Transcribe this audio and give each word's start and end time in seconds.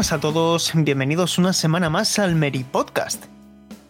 A 0.00 0.18
todos, 0.18 0.72
bienvenidos 0.74 1.36
una 1.36 1.52
semana 1.52 1.90
más 1.90 2.18
al 2.18 2.34
Meri 2.34 2.64
Podcast. 2.64 3.26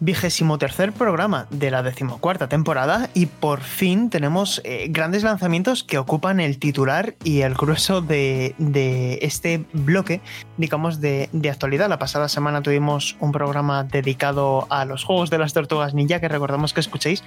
Vigésimo 0.01 0.57
tercer 0.57 0.91
programa 0.91 1.47
de 1.51 1.71
la 1.71 1.83
decimocuarta 1.83 2.49
temporada 2.49 3.09
y 3.13 3.27
por 3.27 3.61
fin 3.61 4.09
tenemos 4.09 4.59
eh, 4.65 4.87
grandes 4.89 5.23
lanzamientos 5.23 5.85
que 5.85 5.97
ocupan 5.97 6.41
el 6.41 6.59
titular 6.59 7.15
y 7.23 7.41
el 7.41 7.53
grueso 7.53 8.01
de, 8.01 8.55
de 8.57 9.19
este 9.21 9.63
bloque, 9.71 10.19
digamos, 10.57 10.99
de, 10.99 11.29
de 11.31 11.49
actualidad. 11.49 11.87
La 11.87 11.97
pasada 11.97 12.27
semana 12.27 12.61
tuvimos 12.61 13.15
un 13.21 13.31
programa 13.31 13.85
dedicado 13.85 14.67
a 14.69 14.83
los 14.83 15.05
juegos 15.05 15.29
de 15.29 15.37
las 15.37 15.53
tortugas 15.53 15.93
ninja 15.93 16.19
que 16.19 16.27
recordamos 16.27 16.73
que 16.73 16.81
escuchéis. 16.81 17.23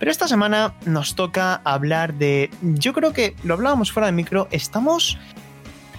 Pero 0.00 0.10
esta 0.10 0.26
semana 0.26 0.74
nos 0.86 1.14
toca 1.14 1.60
hablar 1.64 2.14
de... 2.14 2.50
Yo 2.62 2.94
creo 2.94 3.12
que 3.12 3.36
lo 3.44 3.54
hablábamos 3.54 3.92
fuera 3.92 4.06
de 4.06 4.12
micro, 4.12 4.48
estamos 4.50 5.18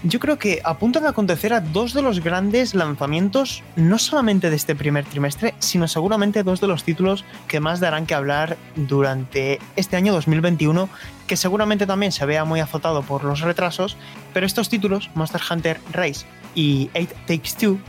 yo 0.05 0.19
creo 0.19 0.37
que 0.37 0.61
apuntan 0.63 1.05
a 1.05 1.09
acontecer 1.09 1.51
a 1.51 1.61
dos 1.61 1.93
de 1.93 2.03
los 2.03 2.23
grandes 2.23 2.75
lanzamientos, 2.75 3.63
no 3.75 3.97
solamente 3.97 4.49
de 4.49 4.55
este 4.55 4.75
primer 4.75 5.03
trimestre, 5.05 5.55
sino 5.59 5.87
seguramente 5.87 6.43
dos 6.43 6.61
de 6.61 6.67
los 6.67 6.83
títulos 6.83 7.25
que 7.47 7.59
más 7.59 7.79
darán 7.79 8.05
que 8.05 8.13
hablar 8.13 8.57
durante 8.75 9.59
este 9.75 9.95
año 9.95 10.13
2021, 10.13 10.89
que 11.25 11.37
seguramente 11.37 11.87
también 11.87 12.11
se 12.11 12.25
vea 12.25 12.45
muy 12.45 12.59
azotado 12.59 13.01
por 13.01 13.23
los 13.23 13.41
retrasos, 13.41 13.97
pero 14.33 14.45
estos 14.45 14.69
títulos, 14.69 15.09
Monster 15.15 15.41
Hunter 15.49 15.81
Rise 15.91 16.25
y 16.53 16.89
Eight 16.93 17.11
Takes 17.25 17.57
Two, 17.59 17.79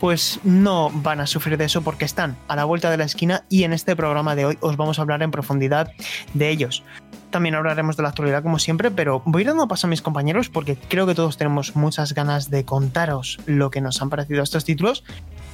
pues 0.00 0.40
no 0.44 0.90
van 0.90 1.20
a 1.20 1.26
sufrir 1.26 1.56
de 1.56 1.64
eso 1.64 1.82
porque 1.82 2.04
están 2.04 2.36
a 2.48 2.56
la 2.56 2.64
vuelta 2.64 2.90
de 2.90 2.96
la 2.96 3.04
esquina 3.04 3.44
y 3.48 3.64
en 3.64 3.72
este 3.72 3.96
programa 3.96 4.34
de 4.34 4.44
hoy 4.44 4.58
os 4.60 4.76
vamos 4.76 4.98
a 4.98 5.02
hablar 5.02 5.22
en 5.22 5.30
profundidad 5.30 5.90
de 6.34 6.50
ellos. 6.50 6.82
También 7.30 7.54
hablaremos 7.54 7.96
de 7.96 8.02
la 8.02 8.10
actualidad 8.10 8.42
como 8.42 8.58
siempre, 8.58 8.90
pero 8.90 9.22
voy 9.24 9.44
dando 9.44 9.68
paso 9.68 9.86
a 9.86 9.90
mis 9.90 10.02
compañeros 10.02 10.48
porque 10.48 10.76
creo 10.76 11.06
que 11.06 11.14
todos 11.14 11.36
tenemos 11.36 11.76
muchas 11.76 12.14
ganas 12.14 12.50
de 12.50 12.64
contaros 12.64 13.38
lo 13.46 13.70
que 13.70 13.80
nos 13.80 14.00
han 14.00 14.10
parecido 14.10 14.42
estos 14.42 14.64
títulos. 14.64 15.04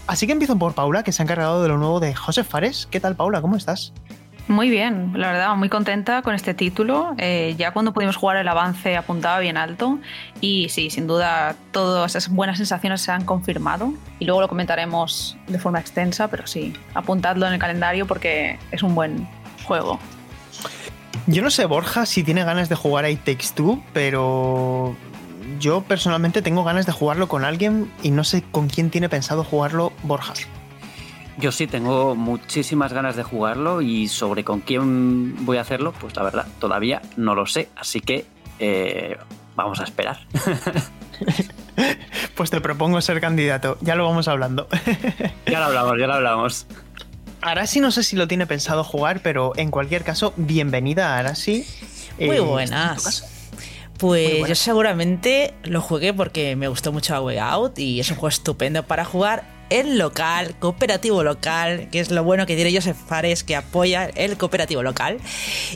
Así 0.07 0.27
que 0.27 0.33
empiezo 0.33 0.59
por 0.59 0.75
Paula, 0.75 1.03
que 1.03 1.13
se 1.13 1.23
ha 1.23 1.25
encargado 1.25 1.63
de 1.63 1.69
lo 1.69 1.79
nuevo 1.79 2.01
de 2.01 2.15
José 2.15 2.45
Fares. 2.45 2.89
¿Qué 2.91 3.01
tal, 3.01 3.17
Paula? 3.17 3.41
¿Cómo 3.41 3.57
estás? 3.57 3.93
Muy 4.49 4.71
bien, 4.71 5.13
la 5.15 5.29
verdad, 5.29 5.55
muy 5.55 5.69
contenta 5.69 6.23
con 6.23 6.35
este 6.35 6.53
título. 6.53 7.15
Eh, 7.19 7.55
ya 7.57 7.73
cuando 7.73 7.93
pudimos 7.93 8.17
jugar 8.17 8.37
el 8.37 8.49
avance 8.49 8.97
apuntaba 8.97 9.39
bien 9.39 9.57
alto 9.57 9.99
y 10.41 10.69
sí, 10.69 10.91
sin 10.91 11.07
duda 11.07 11.55
todas 11.71 12.17
esas 12.17 12.33
buenas 12.33 12.57
sensaciones 12.57 13.01
se 13.01 13.13
han 13.13 13.25
confirmado 13.25 13.95
y 14.19 14.25
luego 14.25 14.41
lo 14.41 14.49
comentaremos 14.49 15.37
de 15.47 15.59
forma 15.59 15.79
extensa, 15.79 16.29
pero 16.29 16.47
sí, 16.47 16.75
apuntadlo 16.93 17.47
en 17.47 17.55
el 17.55 17.59
calendario 17.59 18.07
porque 18.07 18.59
es 18.73 18.83
un 18.83 18.95
buen 18.95 19.29
juego. 19.65 19.99
Yo 21.27 21.43
no 21.43 21.51
sé, 21.51 21.67
Borja, 21.67 22.05
si 22.05 22.25
tiene 22.25 22.43
ganas 22.43 22.69
de 22.69 22.75
jugar 22.75 23.05
a 23.05 23.11
It 23.11 23.21
Two, 23.55 23.81
pero 23.93 24.97
yo 25.61 25.83
personalmente 25.83 26.43
tengo 26.43 26.65
ganas 26.65 26.85
de 26.85 26.93
jugarlo 26.93 27.29
con 27.29 27.45
alguien 27.45 27.91
y 28.03 28.11
no 28.11 28.25
sé 28.25 28.43
con 28.43 28.69
quién 28.69 28.91
tiene 28.91 29.09
pensado 29.09 29.45
jugarlo 29.45 29.93
Borja. 30.03 30.35
Yo 31.43 31.51
sí 31.51 31.67
tengo 31.67 32.15
muchísimas 32.15 32.93
ganas 32.93 33.17
de 33.17 33.25
jugarlo 33.25 33.83
y 33.83 34.07
sobre 34.07 34.45
con 34.45 34.61
quién 34.61 35.45
voy 35.45 35.57
a 35.57 35.63
hacerlo, 35.63 35.93
pues 36.01 36.15
la 36.15 36.23
verdad, 36.23 36.47
todavía 36.61 37.03
no 37.17 37.35
lo 37.35 37.47
sé, 37.47 37.69
así 37.75 38.01
que 38.01 38.27
eh, 38.61 39.19
vamos 39.57 39.81
a 39.81 39.83
esperar. 39.83 40.21
pues 42.37 42.51
te 42.53 42.61
propongo 42.61 43.01
ser 43.01 43.21
candidato, 43.21 43.77
ya 43.81 43.97
lo 43.97 44.05
vamos 44.05 44.29
hablando. 44.29 44.69
ya 45.47 45.59
lo 45.59 45.65
hablamos, 45.65 45.99
ya 45.99 46.07
lo 46.07 46.15
hablamos. 46.15 46.67
Arasi 47.41 47.81
no 47.81 47.91
sé 47.91 48.05
si 48.05 48.15
lo 48.15 48.29
tiene 48.29 48.47
pensado 48.47 48.85
jugar, 48.85 49.19
pero 49.21 49.53
en 49.57 49.73
cualquier 49.73 50.05
caso, 50.05 50.35
bienvenida 50.37 51.17
a 51.17 51.19
Arasi. 51.19 51.67
Muy 52.21 52.37
eh, 52.37 52.41
buenas. 52.41 53.25
Pues 53.99 54.47
yo 54.47 54.55
seguramente 54.55 55.55
lo 55.65 55.81
jugué 55.81 56.15
porque 56.15 56.55
me 56.55 56.69
gustó 56.69 56.93
mucho 56.93 57.17
A 57.17 57.21
Way 57.21 57.39
Out 57.39 57.81
y 57.81 57.99
es 57.99 58.09
un 58.11 58.17
juego 58.17 58.29
estupendo 58.29 58.85
para 58.85 59.05
jugar 59.05 59.52
en 59.81 59.97
local, 59.97 60.55
cooperativo 60.59 61.23
local, 61.23 61.89
que 61.91 62.01
es 62.01 62.11
lo 62.11 62.23
bueno 62.25 62.45
que 62.47 62.57
tiene 62.57 62.75
Joseph 62.75 62.97
Fares, 63.07 63.43
que 63.43 63.57
apoya 63.57 64.05
el 64.15 64.37
cooperativo 64.37 64.83
local. 64.83 65.19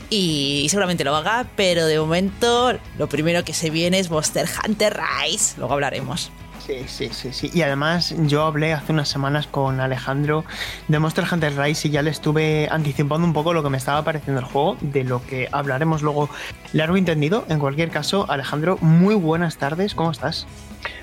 Y, 0.09 0.67
seguramente 0.69 1.03
lo 1.03 1.15
haga, 1.15 1.47
pero 1.55 1.85
de 1.87 1.99
momento 1.99 2.77
lo 2.97 3.09
primero 3.09 3.43
que 3.43 3.53
se 3.53 3.71
viene 3.71 3.97
es 3.97 4.11
Monster 4.11 4.47
Hunter 4.63 4.95
Rise. 4.97 5.55
Luego 5.57 5.73
hablaremos. 5.73 6.31
Sí, 6.67 6.83
sí, 6.85 7.09
sí, 7.13 7.31
sí. 7.31 7.51
Y 7.53 7.61
además 7.61 8.13
yo 8.25 8.43
hablé 8.43 8.73
hace 8.73 8.91
unas 8.91 9.07
semanas 9.07 9.47
con 9.47 9.79
Alejandro 9.79 10.43
de 10.89 10.99
Monster 10.99 11.23
Hunter 11.31 11.57
Rise 11.57 11.87
y 11.87 11.91
ya 11.91 12.01
le 12.01 12.09
estuve 12.09 12.67
anticipando 12.69 13.25
un 13.25 13.31
poco 13.31 13.53
lo 13.53 13.63
que 13.63 13.69
me 13.69 13.77
estaba 13.77 14.03
pareciendo 14.03 14.41
el 14.41 14.45
juego, 14.45 14.75
de 14.81 15.05
lo 15.05 15.25
que 15.25 15.47
hablaremos 15.53 16.01
luego 16.01 16.29
largo 16.73 16.97
entendido. 16.97 17.45
En 17.47 17.59
cualquier 17.59 17.89
caso, 17.89 18.29
Alejandro, 18.29 18.77
muy 18.81 19.15
buenas 19.15 19.57
tardes, 19.57 19.95
¿cómo 19.95 20.11
estás? 20.11 20.45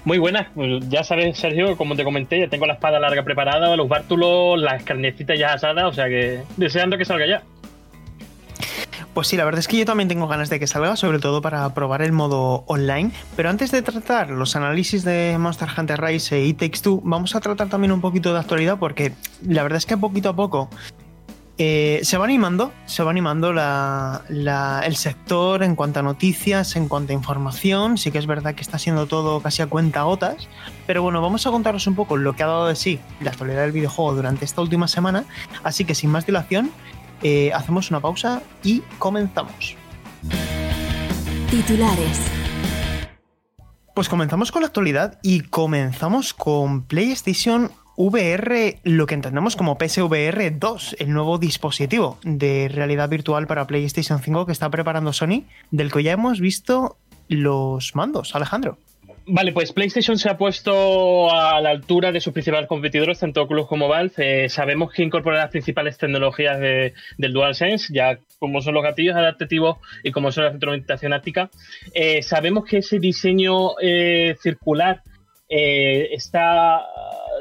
Muy 0.04 0.18
buenas, 0.18 0.48
pues 0.54 0.86
ya 0.90 1.02
sabes, 1.02 1.38
Sergio, 1.38 1.78
como 1.78 1.96
te 1.96 2.04
comenté, 2.04 2.40
ya 2.40 2.48
tengo 2.48 2.66
la 2.66 2.74
espada 2.74 3.00
larga 3.00 3.22
preparada, 3.22 3.74
los 3.74 3.88
bártulos, 3.88 4.60
las 4.60 4.82
carnecitas 4.82 5.38
ya 5.38 5.54
asadas, 5.54 5.84
o 5.84 5.92
sea 5.94 6.08
que 6.08 6.42
deseando 6.58 6.98
que 6.98 7.06
salga 7.06 7.26
ya. 7.26 7.42
Pues 9.14 9.28
sí, 9.28 9.36
la 9.36 9.44
verdad 9.44 9.60
es 9.60 9.68
que 9.68 9.78
yo 9.78 9.84
también 9.84 10.08
tengo 10.08 10.26
ganas 10.26 10.50
de 10.50 10.58
que 10.58 10.66
salga, 10.66 10.96
sobre 10.96 11.20
todo 11.20 11.40
para 11.40 11.72
probar 11.72 12.02
el 12.02 12.10
modo 12.10 12.64
online. 12.66 13.12
Pero 13.36 13.48
antes 13.48 13.70
de 13.70 13.80
tratar 13.80 14.30
los 14.30 14.56
análisis 14.56 15.04
de 15.04 15.36
Monster 15.38 15.68
Hunter 15.78 16.00
Rise 16.00 16.44
y 16.44 16.52
Takes 16.52 16.80
Two, 16.82 17.00
vamos 17.04 17.36
a 17.36 17.40
tratar 17.40 17.68
también 17.68 17.92
un 17.92 18.00
poquito 18.00 18.32
de 18.32 18.40
actualidad, 18.40 18.76
porque 18.76 19.12
la 19.46 19.62
verdad 19.62 19.76
es 19.76 19.86
que 19.86 19.96
poquito 19.96 20.30
a 20.30 20.36
poco 20.36 20.68
eh, 21.58 22.00
se 22.02 22.18
va 22.18 22.24
animando, 22.24 22.72
se 22.86 23.04
va 23.04 23.12
animando 23.12 23.50
el 23.52 24.96
sector 24.96 25.62
en 25.62 25.76
cuanto 25.76 26.00
a 26.00 26.02
noticias, 26.02 26.74
en 26.74 26.88
cuanto 26.88 27.12
a 27.12 27.14
información. 27.14 27.98
Sí 27.98 28.10
que 28.10 28.18
es 28.18 28.26
verdad 28.26 28.56
que 28.56 28.62
está 28.62 28.80
siendo 28.80 29.06
todo 29.06 29.40
casi 29.40 29.62
a 29.62 29.68
cuenta 29.68 30.02
gotas. 30.02 30.48
Pero 30.88 31.02
bueno, 31.04 31.22
vamos 31.22 31.46
a 31.46 31.52
contaros 31.52 31.86
un 31.86 31.94
poco 31.94 32.16
lo 32.16 32.34
que 32.34 32.42
ha 32.42 32.48
dado 32.48 32.66
de 32.66 32.74
sí 32.74 32.98
la 33.20 33.30
actualidad 33.30 33.62
del 33.62 33.70
videojuego 33.70 34.16
durante 34.16 34.44
esta 34.44 34.60
última 34.60 34.88
semana. 34.88 35.24
Así 35.62 35.84
que 35.84 35.94
sin 35.94 36.10
más 36.10 36.26
dilación, 36.26 36.72
eh, 37.24 37.52
hacemos 37.52 37.90
una 37.90 38.00
pausa 38.00 38.42
y 38.62 38.80
comenzamos. 38.98 39.76
Titulares. 41.50 42.20
Pues 43.94 44.08
comenzamos 44.08 44.52
con 44.52 44.62
la 44.62 44.68
actualidad 44.68 45.18
y 45.22 45.40
comenzamos 45.40 46.34
con 46.34 46.84
PlayStation 46.84 47.70
VR, 47.96 48.80
lo 48.82 49.06
que 49.06 49.14
entendemos 49.14 49.56
como 49.56 49.78
PSVR 49.78 50.58
2, 50.58 50.96
el 50.98 51.12
nuevo 51.12 51.38
dispositivo 51.38 52.18
de 52.24 52.68
realidad 52.68 53.08
virtual 53.08 53.46
para 53.46 53.66
PlayStation 53.66 54.20
5 54.20 54.46
que 54.46 54.52
está 54.52 54.68
preparando 54.68 55.12
Sony, 55.12 55.44
del 55.70 55.92
que 55.92 56.02
ya 56.02 56.12
hemos 56.12 56.40
visto 56.40 56.98
los 57.28 57.94
mandos, 57.94 58.34
Alejandro. 58.34 58.78
Vale, 59.26 59.52
pues 59.52 59.72
PlayStation 59.72 60.18
se 60.18 60.28
ha 60.28 60.36
puesto 60.36 61.32
a 61.34 61.58
la 61.62 61.70
altura 61.70 62.12
de 62.12 62.20
sus 62.20 62.34
principales 62.34 62.68
competidores, 62.68 63.20
tanto 63.20 63.42
Oculus 63.42 63.66
como 63.66 63.88
Valve. 63.88 64.12
Eh, 64.18 64.48
sabemos 64.50 64.92
que 64.92 65.02
incorpora 65.02 65.38
las 65.38 65.50
principales 65.50 65.96
tecnologías 65.96 66.60
de, 66.60 66.92
del 67.16 67.32
DualSense, 67.32 67.92
ya 67.94 68.18
como 68.38 68.60
son 68.60 68.74
los 68.74 68.82
gatillos 68.82 69.16
adaptativos 69.16 69.78
y 70.02 70.10
como 70.10 70.30
son 70.30 70.44
la 70.44 70.50
retroalimentación 70.50 71.14
áptica. 71.14 71.48
Eh, 71.94 72.22
sabemos 72.22 72.64
que 72.66 72.78
ese 72.78 72.98
diseño 72.98 73.78
eh, 73.80 74.36
circular 74.42 75.02
está 75.48 76.82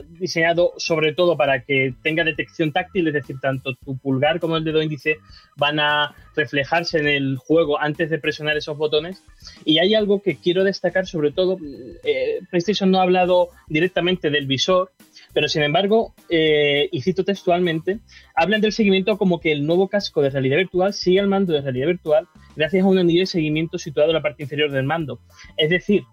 diseñado 0.10 0.74
sobre 0.78 1.14
todo 1.14 1.38
para 1.38 1.64
que 1.64 1.94
tenga 2.02 2.24
detección 2.24 2.72
táctil, 2.72 3.08
es 3.08 3.14
decir, 3.14 3.38
tanto 3.42 3.76
tu 3.76 3.98
pulgar 3.98 4.40
como 4.40 4.58
el 4.58 4.64
dedo 4.64 4.82
índice 4.82 5.18
van 5.58 5.80
a 5.80 6.16
reflejarse 6.36 7.00
en 7.00 7.08
el 7.08 7.38
juego 7.38 7.80
antes 7.80 8.10
de 8.10 8.20
presionar 8.20 8.58
esos 8.58 8.78
botones. 8.78 9.24
Y 9.66 9.80
hay 9.80 9.96
algo 9.96 10.22
que 10.22 10.36
quiero 10.38 10.64
destacar 10.64 11.06
sobre 11.06 11.32
todo, 11.32 11.58
eh, 12.04 12.40
PlayStation 12.50 12.92
no 12.92 13.00
ha 13.00 13.04
hablado 13.04 13.50
directamente 13.68 14.30
del 14.30 14.48
visor, 14.48 14.92
pero 15.34 15.48
sin 15.48 15.64
embargo, 15.64 16.14
eh, 16.30 16.90
y 16.92 17.02
cito 17.02 17.24
textualmente, 17.24 18.00
hablan 18.36 18.62
del 18.62 18.72
seguimiento 18.72 19.18
como 19.18 19.40
que 19.40 19.52
el 19.52 19.66
nuevo 19.66 19.88
casco 19.88 20.22
de 20.22 20.30
realidad 20.30 20.58
virtual 20.58 20.94
sigue 20.94 21.20
al 21.20 21.28
mando 21.28 21.54
de 21.54 21.62
realidad 21.62 21.88
virtual 21.88 22.28
gracias 22.56 22.84
a 22.84 22.88
un 22.88 23.00
anillo 23.00 23.22
de 23.22 23.26
seguimiento 23.26 23.78
situado 23.78 24.10
en 24.10 24.16
la 24.16 24.22
parte 24.22 24.44
inferior 24.44 24.72
del 24.72 24.84
mando. 24.84 25.20
Es 25.58 25.70
decir, 25.70 26.04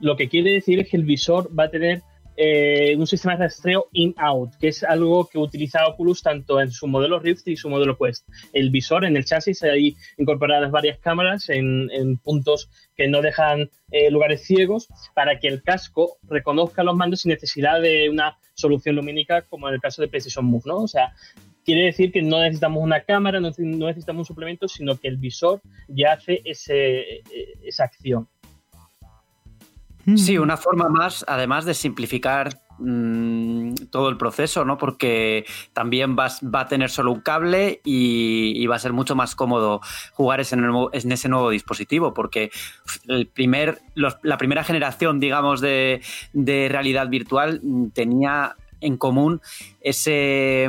lo 0.00 0.16
que 0.16 0.28
quiere 0.28 0.52
decir 0.52 0.78
es 0.80 0.88
que 0.88 0.96
el 0.96 1.04
visor 1.04 1.50
va 1.58 1.64
a 1.64 1.70
tener 1.70 2.02
eh, 2.36 2.94
un 2.96 3.06
sistema 3.06 3.34
de 3.36 3.44
rastreo 3.44 3.88
in-out, 3.92 4.54
que 4.60 4.68
es 4.68 4.84
algo 4.84 5.26
que 5.26 5.38
utiliza 5.38 5.86
Oculus 5.86 6.22
tanto 6.22 6.60
en 6.60 6.70
su 6.70 6.86
modelo 6.86 7.18
Rift 7.18 7.48
y 7.48 7.56
su 7.56 7.68
modelo 7.68 7.96
Quest. 7.96 8.28
El 8.52 8.70
visor 8.70 9.04
en 9.04 9.16
el 9.16 9.24
chasis 9.24 9.62
hay 9.62 9.96
incorporadas 10.18 10.70
varias 10.70 10.98
cámaras 10.98 11.48
en, 11.48 11.88
puntos 12.18 12.70
que 12.96 13.08
no 13.08 13.22
dejan 13.22 13.70
eh, 13.90 14.10
lugares 14.10 14.44
ciegos 14.44 14.88
para 15.14 15.38
que 15.38 15.48
el 15.48 15.62
casco 15.62 16.18
reconozca 16.24 16.82
los 16.82 16.96
mandos 16.96 17.20
sin 17.20 17.30
necesidad 17.30 17.80
de 17.80 18.08
una 18.10 18.38
solución 18.54 18.96
lumínica 18.96 19.42
como 19.42 19.68
en 19.68 19.74
el 19.74 19.80
caso 19.80 20.02
de 20.02 20.08
PlayStation 20.08 20.44
Move, 20.44 20.62
¿no? 20.66 20.78
O 20.78 20.88
sea, 20.88 21.12
quiere 21.66 21.84
decir 21.86 22.12
que 22.12 22.22
no 22.22 22.40
necesitamos 22.40 22.82
una 22.82 23.02
cámara, 23.02 23.40
no 23.40 23.50
necesitamos 23.50 24.20
un 24.20 24.24
suplemento, 24.24 24.68
sino 24.68 24.96
que 24.96 25.08
el 25.08 25.16
visor 25.16 25.60
ya 25.88 26.12
hace 26.12 26.40
ese, 26.44 27.00
e, 27.00 27.24
esa 27.64 27.84
acción. 27.84 28.28
Sí, 30.14 30.38
una 30.38 30.56
forma 30.56 30.88
más, 30.88 31.24
además 31.26 31.64
de 31.64 31.74
simplificar 31.74 32.60
mm, 32.78 33.74
todo 33.90 34.08
el 34.08 34.16
proceso, 34.16 34.64
¿no? 34.64 34.78
Porque 34.78 35.44
también 35.72 36.16
va 36.16 36.60
a 36.60 36.68
tener 36.68 36.90
solo 36.90 37.10
un 37.10 37.20
cable 37.20 37.80
y, 37.84 38.64
va 38.68 38.76
a 38.76 38.78
ser 38.78 38.92
mucho 38.92 39.16
más 39.16 39.34
cómodo 39.34 39.80
jugar 40.12 40.40
en 40.40 41.12
ese 41.12 41.28
nuevo 41.28 41.50
dispositivo, 41.50 42.14
porque 42.14 42.50
el 43.08 43.26
primer, 43.26 43.80
la 43.94 44.38
primera 44.38 44.62
generación, 44.62 45.18
digamos, 45.18 45.60
de, 45.60 46.00
realidad 46.70 47.08
virtual 47.08 47.60
mm, 47.62 47.88
tenía 47.88 48.54
en 48.80 48.98
común 48.98 49.40
ese, 49.80 50.64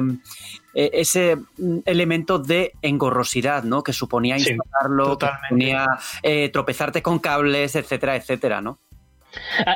e, 0.74 0.90
ese 0.94 1.36
mm, 1.36 1.80
elemento 1.86 2.40
de 2.40 2.74
engorrosidad, 2.82 3.64
¿no? 3.64 3.84
Que 3.84 3.94
suponía 3.94 4.38
instalarlo, 4.38 5.20
que 5.20 5.28
suponía 5.28 5.86
eh, 6.24 6.50
tropezarte 6.50 7.04
con 7.04 7.20
cables, 7.20 7.76
etcétera, 7.76 8.16
etcétera, 8.16 8.62
¿no? 8.62 8.80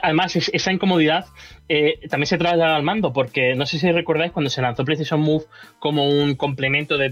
Además, 0.04 0.36
esa 0.36 0.72
incomodidad 0.72 1.26
eh, 1.70 2.00
también 2.10 2.28
se 2.28 2.38
traslada 2.38 2.76
al 2.76 2.84
mando, 2.84 3.14
porque 3.14 3.56
no 3.56 3.66
sé 3.66 3.80
si 3.80 3.92
recordáis 3.92 4.32
cuando 4.32 4.50
se 4.50 4.62
lanzó 4.62 4.84
PlayStation 4.84 5.22
Move 5.22 5.46
como 5.80 6.10
un 6.10 6.36
complemento 6.36 6.98
de, 6.98 7.10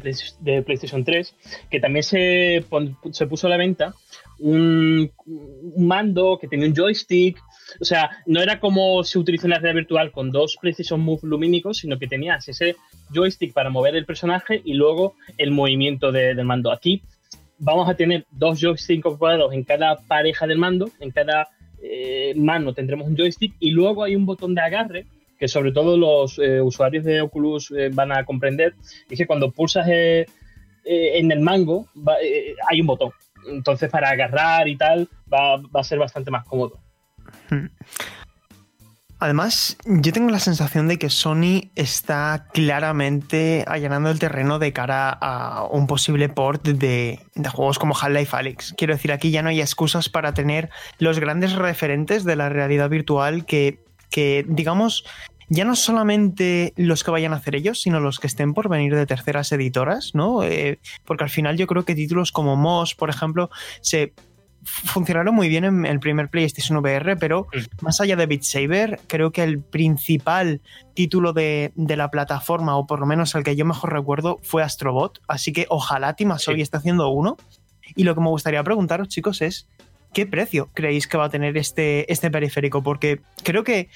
PlayStation 0.63 1.03
3, 1.03 1.35
que 1.69 1.79
también 1.79 2.03
se, 2.03 2.65
se 3.11 3.27
puso 3.27 3.47
a 3.47 3.49
la 3.49 3.57
venta 3.57 3.93
un, 4.39 5.11
mando 5.77 6.37
que 6.39 6.47
tenía 6.47 6.67
un 6.67 6.75
joystick. 6.75 7.37
O 7.79 7.85
sea, 7.85 8.09
no 8.25 8.41
era 8.41 8.59
como 8.59 9.03
se 9.03 9.19
utiliza 9.19 9.45
en 9.45 9.51
la 9.51 9.59
realidad 9.59 9.81
virtual 9.81 10.11
con 10.11 10.31
dos 10.31 10.57
PlayStation 10.59 10.99
Move 10.99 11.21
lumínicos, 11.23 11.77
sino 11.77 11.99
que 11.99 12.07
tenías 12.07 12.47
ese 12.47 12.75
joystick 13.13 13.53
para 13.53 13.69
mover 13.69 13.95
el 13.95 14.05
personaje 14.05 14.61
y 14.63 14.73
luego 14.73 15.15
el 15.37 15.51
movimiento 15.51 16.11
del 16.11 16.43
mando. 16.45 16.71
Aquí 16.71 17.03
vamos 17.59 17.89
a 17.89 17.95
tener 17.95 18.25
dos 18.31 18.59
joysticks 18.59 18.89
incorporados 18.89 19.53
en 19.53 19.63
cada 19.63 19.97
pareja 20.07 20.47
del 20.47 20.57
mando, 20.57 20.89
en 20.99 21.11
cada 21.11 21.49
eh, 21.81 22.33
mano 22.35 22.73
tendremos 22.73 23.07
un 23.07 23.15
joystick 23.15 23.55
y 23.59 23.71
luego 23.71 24.03
hay 24.03 24.15
un 24.15 24.25
botón 24.25 24.55
de 24.55 24.61
agarre 24.61 25.05
que 25.37 25.47
sobre 25.47 25.71
todo 25.71 25.97
los 25.97 26.37
eh, 26.39 26.61
usuarios 26.61 27.05
de 27.05 27.21
Oculus 27.21 27.71
eh, 27.71 27.89
van 27.93 28.11
a 28.11 28.25
comprender, 28.25 28.73
es 29.09 29.17
que 29.17 29.25
cuando 29.25 29.51
pulsas 29.51 29.87
en 29.87 31.31
el 31.31 31.39
mango 31.39 31.87
hay 32.69 32.81
un 32.81 32.87
botón. 32.87 33.11
Entonces 33.47 33.89
para 33.89 34.09
agarrar 34.09 34.67
y 34.67 34.75
tal 34.75 35.07
va, 35.31 35.57
va 35.57 35.79
a 35.79 35.83
ser 35.83 35.99
bastante 35.99 36.29
más 36.29 36.45
cómodo. 36.45 36.79
Además, 39.21 39.77
yo 39.85 40.13
tengo 40.13 40.29
la 40.29 40.39
sensación 40.39 40.87
de 40.87 40.97
que 40.97 41.09
Sony 41.09 41.71
está 41.75 42.47
claramente 42.53 43.65
allanando 43.67 44.09
el 44.09 44.17
terreno 44.17 44.59
de 44.59 44.71
cara 44.71 45.09
a 45.09 45.65
un 45.65 45.87
posible 45.87 46.29
port 46.29 46.65
de, 46.65 47.19
juegos 47.53 47.79
como 47.79 47.97
Half-Life 47.99 48.35
Alyx. 48.35 48.75
Quiero 48.77 48.93
decir, 48.93 49.11
aquí 49.11 49.29
ya 49.29 49.41
no 49.41 49.49
hay 49.49 49.59
excusas 49.59 50.07
para 50.07 50.33
tener 50.33 50.69
los 50.99 51.19
grandes 51.19 51.53
referentes 51.53 52.23
de 52.23 52.37
la 52.37 52.47
realidad 52.47 52.89
virtual 52.89 53.45
que, 53.45 53.83
que 54.09 54.45
digamos, 54.47 55.03
ya 55.49 55.65
no 55.65 55.75
solamente 55.75 56.73
los 56.77 57.03
que 57.03 57.11
vayan 57.11 57.33
a 57.33 57.37
hacer 57.37 57.55
ellos, 57.55 57.81
sino 57.81 57.99
los 57.99 58.19
que 58.19 58.27
estén 58.27 58.53
por 58.53 58.69
venir 58.69 58.95
de 58.95 59.05
terceras 59.05 59.51
editoras, 59.51 60.11
¿no? 60.13 60.43
Eh, 60.43 60.79
porque 61.05 61.25
al 61.25 61.29
final 61.29 61.57
yo 61.57 61.67
creo 61.67 61.83
que 61.83 61.95
títulos 61.95 62.31
como 62.31 62.55
Moss, 62.55 62.95
por 62.95 63.09
ejemplo, 63.09 63.49
se 63.81 64.13
funcionaron 64.63 65.33
muy 65.33 65.49
bien 65.49 65.63
en 65.63 65.85
el 65.85 65.99
primer 65.99 66.29
PlayStation 66.29 66.77
VR, 66.77 67.17
pero 67.17 67.47
más 67.81 68.01
allá 68.01 68.15
de 68.15 68.25
Beat 68.25 68.43
Saber, 68.43 68.99
creo 69.07 69.31
que 69.31 69.43
el 69.43 69.61
principal 69.61 70.61
título 70.93 71.33
de, 71.33 71.71
la 71.75 72.11
plataforma, 72.11 72.77
o 72.77 72.85
por 72.85 72.99
lo 72.99 73.05
menos 73.05 73.35
el 73.35 73.43
que 73.43 73.55
yo 73.55 73.65
mejor 73.65 73.93
recuerdo, 73.93 74.39
fue 74.43 74.63
Astrobot. 74.63 75.21
Así 75.27 75.53
que 75.53 75.65
ojalá 75.69 76.13
Timasoy 76.13 76.55
sí. 76.55 76.61
esté 76.61 76.77
haciendo 76.77 77.09
uno. 77.09 77.37
Y 77.95 78.03
lo 78.03 78.15
que 78.15 78.21
me 78.21 78.29
gustaría 78.29 78.63
preguntaros, 78.63 79.07
chicos, 79.07 79.41
es 79.41 79.67
¿qué 80.13 80.25
precio 80.25 80.69
creéis 80.73 81.07
que 81.07 81.17
va 81.17 81.25
a 81.25 81.29
tener 81.29 81.57
este, 81.57 82.11
este 82.11 82.29
periférico? 82.29 82.83
Porque 82.83 83.21
creo 83.43 83.63
que 83.63 83.89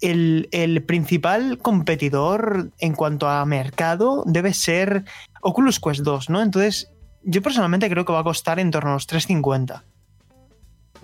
el, 0.00 0.48
el, 0.52 0.82
principal 0.82 1.58
competidor 1.58 2.70
en 2.78 2.94
cuanto 2.94 3.28
a 3.28 3.44
mercado 3.46 4.22
debe 4.26 4.52
ser 4.52 5.04
Oculus 5.40 5.80
Quest 5.80 6.00
2, 6.00 6.30
¿no? 6.30 6.42
Entonces, 6.42 6.90
yo 7.22 7.42
personalmente 7.42 7.88
creo 7.88 8.04
que 8.04 8.12
va 8.12 8.20
a 8.20 8.24
costar 8.24 8.58
en 8.58 8.70
torno 8.70 8.90
a 8.90 8.94
los 8.94 9.06
350. 9.06 9.84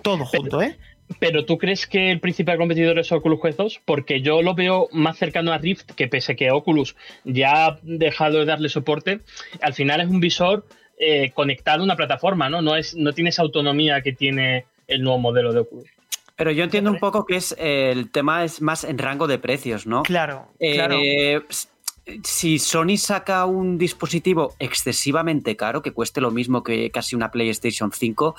Todo 0.01 0.25
junto, 0.25 0.61
¿eh? 0.61 0.77
Pero 1.19 1.45
¿tú 1.45 1.57
crees 1.57 1.87
que 1.87 2.11
el 2.11 2.19
principal 2.19 2.57
competidor 2.57 2.97
es 2.99 3.11
Oculus 3.11 3.41
Quest 3.41 3.57
2? 3.57 3.81
Porque 3.85 4.21
yo 4.21 4.41
lo 4.41 4.55
veo 4.55 4.87
más 4.91 5.17
cercano 5.17 5.51
a 5.51 5.57
Rift, 5.57 5.91
que 5.91 6.07
pese 6.07 6.33
a 6.33 6.35
que 6.35 6.51
Oculus 6.51 6.95
ya 7.23 7.65
ha 7.65 7.79
dejado 7.81 8.39
de 8.39 8.45
darle 8.45 8.69
soporte, 8.69 9.19
al 9.61 9.73
final 9.73 10.01
es 10.01 10.07
un 10.07 10.19
visor 10.19 10.65
eh, 10.97 11.31
conectado 11.33 11.81
a 11.81 11.85
una 11.85 11.95
plataforma, 11.95 12.49
¿no? 12.49 12.61
No, 12.61 12.75
es, 12.75 12.95
no 12.95 13.13
tiene 13.13 13.31
esa 13.31 13.41
autonomía 13.41 14.01
que 14.01 14.13
tiene 14.13 14.65
el 14.87 15.01
nuevo 15.01 15.19
modelo 15.19 15.51
de 15.53 15.59
Oculus. 15.59 15.89
Pero 16.35 16.51
yo 16.51 16.63
entiendo 16.63 16.89
un 16.89 16.99
poco 16.99 17.25
que 17.25 17.35
es 17.35 17.55
el 17.59 18.09
tema 18.09 18.43
es 18.43 18.61
más 18.61 18.83
en 18.83 18.97
rango 18.97 19.27
de 19.27 19.37
precios, 19.37 19.85
¿no? 19.85 20.01
Claro, 20.03 20.47
claro. 20.57 20.97
Si 22.23 22.59
Sony 22.59 22.97
saca 22.97 23.45
un 23.45 23.77
dispositivo 23.77 24.55
excesivamente 24.59 25.55
caro, 25.55 25.81
que 25.81 25.91
cueste 25.91 26.21
lo 26.21 26.31
mismo 26.31 26.63
que 26.63 26.91
casi 26.91 27.15
una 27.15 27.31
PlayStation 27.31 27.91
5, 27.91 28.35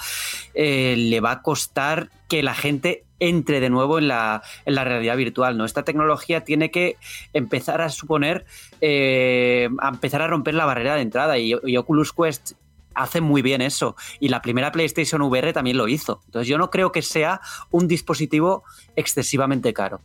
eh, 0.54 0.94
le 0.96 1.20
va 1.20 1.32
a 1.32 1.42
costar 1.42 2.10
que 2.28 2.42
la 2.42 2.54
gente 2.54 3.04
entre 3.20 3.60
de 3.60 3.70
nuevo 3.70 3.98
en 3.98 4.08
la, 4.08 4.42
realidad 4.66 5.16
virtual. 5.16 5.56
¿no? 5.56 5.64
Esta 5.64 5.84
tecnología 5.84 6.42
tiene 6.42 6.70
que 6.70 6.96
empezar 7.32 7.80
a 7.80 7.88
suponer, 7.88 8.44
eh, 8.80 9.69
a 9.80 9.88
empezar 9.88 10.22
a 10.22 10.26
romper 10.26 10.54
la 10.54 10.64
barrera 10.64 10.96
de 10.96 11.02
entrada 11.02 11.38
y 11.38 11.76
Oculus 11.76 12.12
Quest 12.12 12.54
hace 12.94 13.20
muy 13.20 13.42
bien 13.42 13.62
eso. 13.62 13.96
Y 14.20 14.28
la 14.28 14.42
primera 14.42 14.72
PlayStation 14.72 15.22
VR 15.22 15.52
también 15.52 15.76
lo 15.76 15.88
hizo. 15.88 16.20
Entonces 16.26 16.48
yo 16.48 16.58
no 16.58 16.70
creo 16.70 16.92
que 16.92 17.02
sea 17.02 17.40
un 17.70 17.88
dispositivo 17.88 18.64
excesivamente 18.96 19.72
caro. 19.72 20.00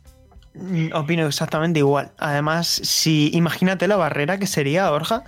Mm, 0.54 0.92
opino 0.94 1.26
exactamente 1.26 1.80
igual. 1.80 2.12
Además, 2.18 2.66
si 2.66 3.30
imagínate 3.34 3.88
la 3.88 3.96
barrera 3.96 4.38
que 4.38 4.46
sería, 4.46 4.90
Orja, 4.90 5.24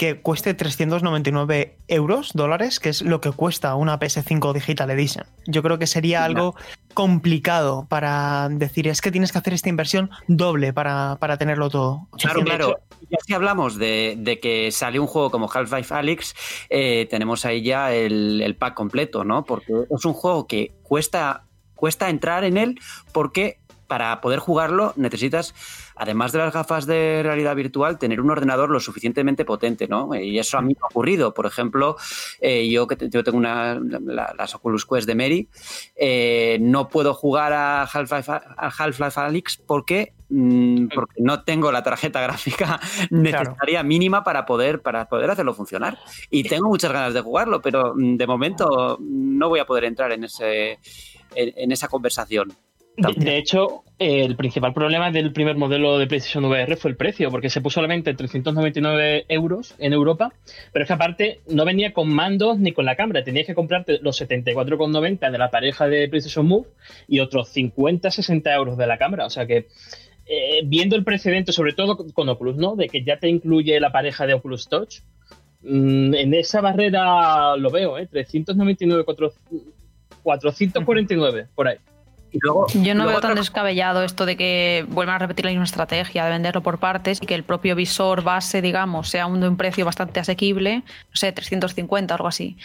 que 0.00 0.18
cueste 0.18 0.54
399 0.54 1.76
euros, 1.86 2.30
dólares, 2.32 2.80
que 2.80 2.88
es 2.88 3.02
lo 3.02 3.20
que 3.20 3.32
cuesta 3.32 3.74
una 3.74 3.98
PS5 4.00 4.54
Digital 4.54 4.90
Edition. 4.90 5.26
Yo 5.46 5.62
creo 5.62 5.78
que 5.78 5.86
sería 5.86 6.24
algo 6.24 6.54
complicado 6.94 7.86
para 7.86 8.48
decir, 8.48 8.88
es 8.88 9.02
que 9.02 9.10
tienes 9.10 9.30
que 9.30 9.36
hacer 9.36 9.52
esta 9.52 9.68
inversión 9.68 10.10
doble 10.26 10.72
para, 10.72 11.18
tenerlo 11.38 11.68
todo. 11.68 12.08
Claro, 12.18 12.42
claro. 12.42 12.80
Ya 13.10 13.18
si 13.26 13.34
hablamos 13.34 13.76
de, 13.76 14.38
que 14.40 14.70
sale 14.72 14.98
un 14.98 15.06
juego 15.06 15.30
como 15.30 15.50
Half-Life 15.52 15.92
Alyx, 15.92 16.34
eh, 16.70 17.06
tenemos 17.10 17.44
ahí 17.44 17.62
ya 17.62 17.92
el, 17.92 18.40
el 18.40 18.56
pack 18.56 18.72
completo, 18.72 19.24
¿no? 19.24 19.44
Porque 19.44 19.70
es 19.90 20.04
un 20.06 20.14
juego 20.14 20.46
que 20.46 20.72
cuesta 20.82 21.44
cuesta 21.80 22.10
entrar 22.10 22.44
en 22.44 22.58
él 22.58 22.78
porque 23.10 23.59
para 23.90 24.20
poder 24.20 24.38
jugarlo 24.38 24.92
necesitas, 24.94 25.52
además 25.96 26.30
de 26.30 26.38
las 26.38 26.54
gafas 26.54 26.86
de 26.86 27.22
realidad 27.24 27.56
virtual, 27.56 27.98
tener 27.98 28.20
un 28.20 28.30
ordenador 28.30 28.70
lo 28.70 28.78
suficientemente 28.78 29.44
potente, 29.44 29.88
¿no? 29.88 30.14
Y 30.14 30.38
eso 30.38 30.58
a 30.58 30.62
mí 30.62 30.74
me 30.74 30.80
ha 30.80 30.86
ocurrido. 30.86 31.34
Por 31.34 31.44
ejemplo, 31.44 31.96
eh, 32.40 32.70
yo 32.70 32.86
que 32.86 32.96
yo 33.10 33.24
tengo 33.24 33.36
una, 33.36 33.74
las 33.74 34.54
Oculus 34.54 34.86
Quest 34.86 35.08
de 35.08 35.16
Mary, 35.16 35.48
eh, 35.96 36.58
no 36.60 36.86
puedo 36.86 37.14
jugar 37.14 37.52
a 37.52 37.82
Half-Life 37.82 38.30
Half 38.56 39.18
Alyx 39.18 39.56
porque 39.56 40.14
mm, 40.28 40.86
porque 40.94 41.20
no 41.20 41.42
tengo 41.42 41.72
la 41.72 41.82
tarjeta 41.82 42.20
gráfica 42.28 42.78
necesaria 43.10 43.82
mínima 43.82 44.22
para 44.22 44.46
poder, 44.46 44.82
para 44.82 45.08
poder 45.08 45.32
hacerlo 45.32 45.52
funcionar. 45.52 45.98
Y 46.30 46.44
tengo 46.44 46.68
muchas 46.68 46.92
ganas 46.92 47.12
de 47.12 47.22
jugarlo, 47.22 47.60
pero 47.60 47.92
mm, 47.96 48.16
de 48.18 48.26
momento 48.28 48.98
no 49.00 49.48
voy 49.48 49.58
a 49.58 49.66
poder 49.66 49.82
entrar 49.82 50.12
en, 50.12 50.22
ese, 50.22 50.78
en 51.34 51.72
esa 51.72 51.88
conversación. 51.88 52.56
De, 52.96 53.38
hecho, 53.38 53.84
el 53.98 54.36
principal 54.36 54.74
problema 54.74 55.10
del 55.10 55.32
primer 55.32 55.56
modelo 55.56 55.98
de 55.98 56.06
PlayStation 56.06 56.44
VR 56.44 56.76
fue 56.76 56.90
el 56.90 56.96
precio, 56.96 57.30
porque 57.30 57.48
se 57.48 57.60
puso 57.60 57.76
solamente 57.76 58.12
399 58.12 59.24
euros 59.28 59.74
en 59.78 59.92
Europa, 59.92 60.32
pero 60.72 60.82
es 60.82 60.88
que 60.88 60.92
aparte 60.92 61.40
no 61.48 61.64
venía 61.64 61.92
con 61.92 62.12
mandos 62.12 62.58
ni 62.58 62.72
con 62.72 62.84
la 62.84 62.96
cámara, 62.96 63.24
tenías 63.24 63.46
que 63.46 63.54
comprarte 63.54 63.98
los 64.02 64.20
74,90 64.20 65.30
de 65.30 65.38
la 65.38 65.50
pareja 65.50 65.88
de 65.88 66.08
PlayStation 66.08 66.46
Move 66.46 66.66
y 67.08 67.20
otros 67.20 67.56
50-60 67.56 68.54
euros 68.54 68.76
de 68.76 68.86
la 68.86 68.98
cámara. 68.98 69.26
O 69.26 69.30
sea 69.30 69.46
que, 69.46 69.68
eh, 70.26 70.60
viendo 70.64 70.96
el 70.96 71.04
precedente, 71.04 71.52
sobre 71.52 71.72
todo 71.72 71.96
con 72.12 72.28
Oculus, 72.28 72.56
¿no? 72.56 72.76
De 72.76 72.88
que 72.88 73.02
ya 73.02 73.18
te 73.18 73.28
incluye 73.28 73.80
la 73.80 73.92
pareja 73.92 74.26
de 74.26 74.34
Oculus 74.34 74.68
Touch, 74.68 75.00
mm, 75.62 76.14
en 76.14 76.34
esa 76.34 76.60
barrera 76.60 77.56
lo 77.56 77.70
veo, 77.70 77.98
¿eh? 77.98 78.06
399, 78.06 79.04
449, 79.04 81.46
por 81.54 81.68
ahí. 81.68 81.76
Yo 82.32 82.94
no 82.94 83.06
veo 83.06 83.20
tan 83.20 83.34
descabellado 83.34 84.02
esto 84.02 84.26
de 84.26 84.36
que 84.36 84.86
vuelvan 84.88 85.16
a 85.16 85.18
repetir 85.18 85.44
la 85.44 85.50
misma 85.50 85.64
estrategia 85.64 86.24
de 86.24 86.30
venderlo 86.30 86.62
por 86.62 86.78
partes 86.78 87.20
y 87.20 87.26
que 87.26 87.34
el 87.34 87.42
propio 87.42 87.74
visor 87.74 88.22
base, 88.22 88.62
digamos, 88.62 89.08
sea 89.08 89.26
un 89.26 89.40
de 89.40 89.48
un 89.48 89.56
precio 89.56 89.84
bastante 89.84 90.20
asequible, 90.20 90.78
no 90.78 91.14
sé, 91.14 91.32
350 91.32 92.14
o 92.14 92.16
algo 92.16 92.28
así. 92.28 92.56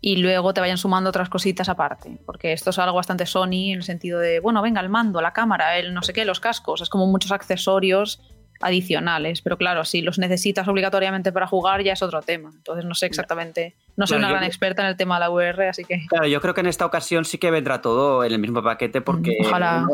Y 0.00 0.16
luego 0.16 0.52
te 0.52 0.60
vayan 0.60 0.78
sumando 0.78 1.10
otras 1.10 1.28
cositas 1.28 1.68
aparte. 1.68 2.18
Porque 2.26 2.52
esto 2.52 2.70
es 2.70 2.78
algo 2.80 2.96
bastante 2.96 3.24
Sony 3.24 3.70
en 3.70 3.78
el 3.78 3.82
sentido 3.84 4.18
de, 4.18 4.40
bueno, 4.40 4.60
venga, 4.60 4.80
el 4.80 4.88
mando, 4.88 5.20
la 5.20 5.32
cámara, 5.32 5.78
el 5.78 5.94
no 5.94 6.02
sé 6.02 6.12
qué, 6.12 6.24
los 6.24 6.40
cascos. 6.40 6.80
Es 6.80 6.88
como 6.88 7.06
muchos 7.06 7.30
accesorios 7.30 8.20
adicionales. 8.62 9.42
Pero 9.42 9.56
claro, 9.58 9.84
si 9.84 10.02
los 10.02 10.18
necesitas 10.18 10.66
obligatoriamente 10.68 11.32
para 11.32 11.46
jugar 11.46 11.82
ya 11.82 11.92
es 11.92 12.02
otro 12.02 12.22
tema. 12.22 12.50
Entonces 12.54 12.84
no 12.84 12.94
sé 12.94 13.06
exactamente, 13.06 13.74
no 13.96 14.06
soy 14.06 14.18
una 14.18 14.30
gran 14.30 14.44
experta 14.44 14.82
en 14.82 14.88
el 14.88 14.96
tema 14.96 15.16
de 15.16 15.20
la 15.20 15.30
VR, 15.30 15.68
así 15.68 15.84
que... 15.84 16.06
Claro, 16.08 16.26
yo 16.26 16.40
creo 16.40 16.54
que 16.54 16.60
en 16.60 16.66
esta 16.66 16.86
ocasión 16.86 17.24
sí 17.24 17.38
que 17.38 17.50
vendrá 17.50 17.80
todo 17.80 18.24
en 18.24 18.32
el 18.32 18.38
mismo 18.38 18.62
paquete 18.62 19.00
porque 19.00 19.36
Ojalá, 19.40 19.86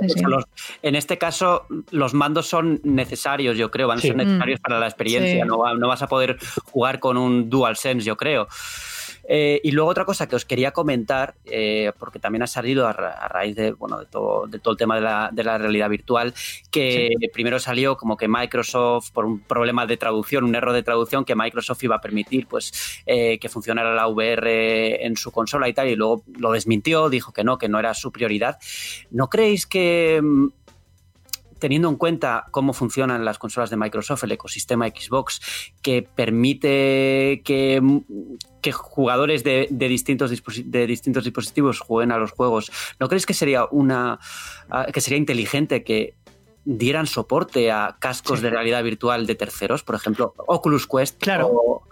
en 0.82 0.94
este 0.94 1.18
caso 1.18 1.66
los 1.90 2.14
mandos 2.14 2.46
son 2.46 2.80
necesarios, 2.84 3.56
yo 3.56 3.70
creo, 3.70 3.88
van 3.88 3.98
a 3.98 4.02
ser 4.02 4.16
necesarios 4.16 4.60
para 4.60 4.78
la 4.78 4.86
experiencia, 4.86 5.44
no, 5.44 5.74
no 5.74 5.88
vas 5.88 6.02
a 6.02 6.06
poder 6.06 6.38
jugar 6.64 7.00
con 7.00 7.16
un 7.16 7.50
DualSense, 7.50 8.04
yo 8.04 8.16
creo. 8.16 8.48
Eh, 9.30 9.60
y 9.62 9.72
luego 9.72 9.90
otra 9.90 10.06
cosa 10.06 10.26
que 10.26 10.36
os 10.36 10.46
quería 10.46 10.72
comentar, 10.72 11.34
eh, 11.44 11.92
porque 11.98 12.18
también 12.18 12.42
ha 12.42 12.46
salido 12.46 12.88
a, 12.88 12.94
raíz 12.94 13.54
de, 13.54 13.72
bueno, 13.72 13.98
de, 13.98 14.06
todo, 14.06 14.46
de 14.46 14.58
todo 14.58 14.72
el 14.72 14.78
tema 14.78 14.96
de 14.96 15.02
la, 15.02 15.28
de 15.30 15.44
la 15.44 15.58
realidad 15.58 15.90
virtual, 15.90 16.32
que 16.70 17.10
primero 17.32 17.58
salió 17.58 17.98
como 17.98 18.16
que 18.16 18.26
Microsoft, 18.26 19.10
por 19.12 19.26
un 19.26 19.40
problema 19.40 19.84
de 19.84 19.98
traducción, 19.98 20.44
un 20.44 20.54
error 20.54 20.72
de 20.72 20.82
traducción, 20.82 21.26
que 21.26 21.34
Microsoft 21.36 21.84
iba 21.84 21.96
a 21.96 22.00
permitir 22.00 22.46
pues, 22.46 23.02
eh, 23.04 23.38
que 23.38 23.50
funcionara 23.50 23.94
la 23.94 24.08
VR 24.08 25.04
en 25.04 25.16
su 25.16 25.30
consola 25.30 25.68
y 25.68 25.74
tal, 25.74 25.88
y 25.88 25.96
luego 25.96 26.22
lo 26.38 26.52
desmintió, 26.52 27.10
dijo 27.10 27.32
que 27.32 27.44
no, 27.44 27.58
que 27.58 27.68
no 27.68 27.78
era 27.78 27.92
su 27.92 28.10
prioridad. 28.10 28.58
¿No 29.10 29.28
creéis 29.28 29.66
que 29.66 30.20
mm, 30.22 30.46
teniendo 31.58 31.88
en 31.88 31.96
cuenta 31.96 32.46
cómo 32.50 32.72
funcionan 32.72 33.24
las 33.24 33.38
consolas 33.38 33.70
de 33.70 33.76
Microsoft, 33.76 34.24
el 34.24 34.32
ecosistema 34.32 34.88
Xbox, 34.88 35.40
que 35.82 36.02
permite 36.02 37.42
que, 37.44 37.80
jugadores 38.72 39.44
de, 39.44 39.68
distintos 39.70 40.30
de 40.30 40.86
distintos 40.86 41.24
dispositivos 41.24 41.80
jueguen 41.80 42.12
a 42.12 42.18
los 42.18 42.32
juegos, 42.32 42.70
¿no 43.00 43.08
crees 43.08 43.24
que 43.24 43.32
sería 43.32 43.64
una 43.70 44.18
ah, 44.70 44.86
que 44.92 45.00
sería 45.00 45.16
inteligente 45.16 45.82
que 45.84 46.14
dieran 46.68 47.06
soporte 47.06 47.72
a 47.72 47.96
cascos 47.98 48.42
de 48.42 48.50
realidad 48.50 48.82
virtual 48.84 49.26
de 49.26 49.34
terceros, 49.34 49.82
por 49.82 49.94
ejemplo, 49.94 50.34
Oculus 50.36 50.86
Quest. 50.86 51.18
Claro. 51.18 51.82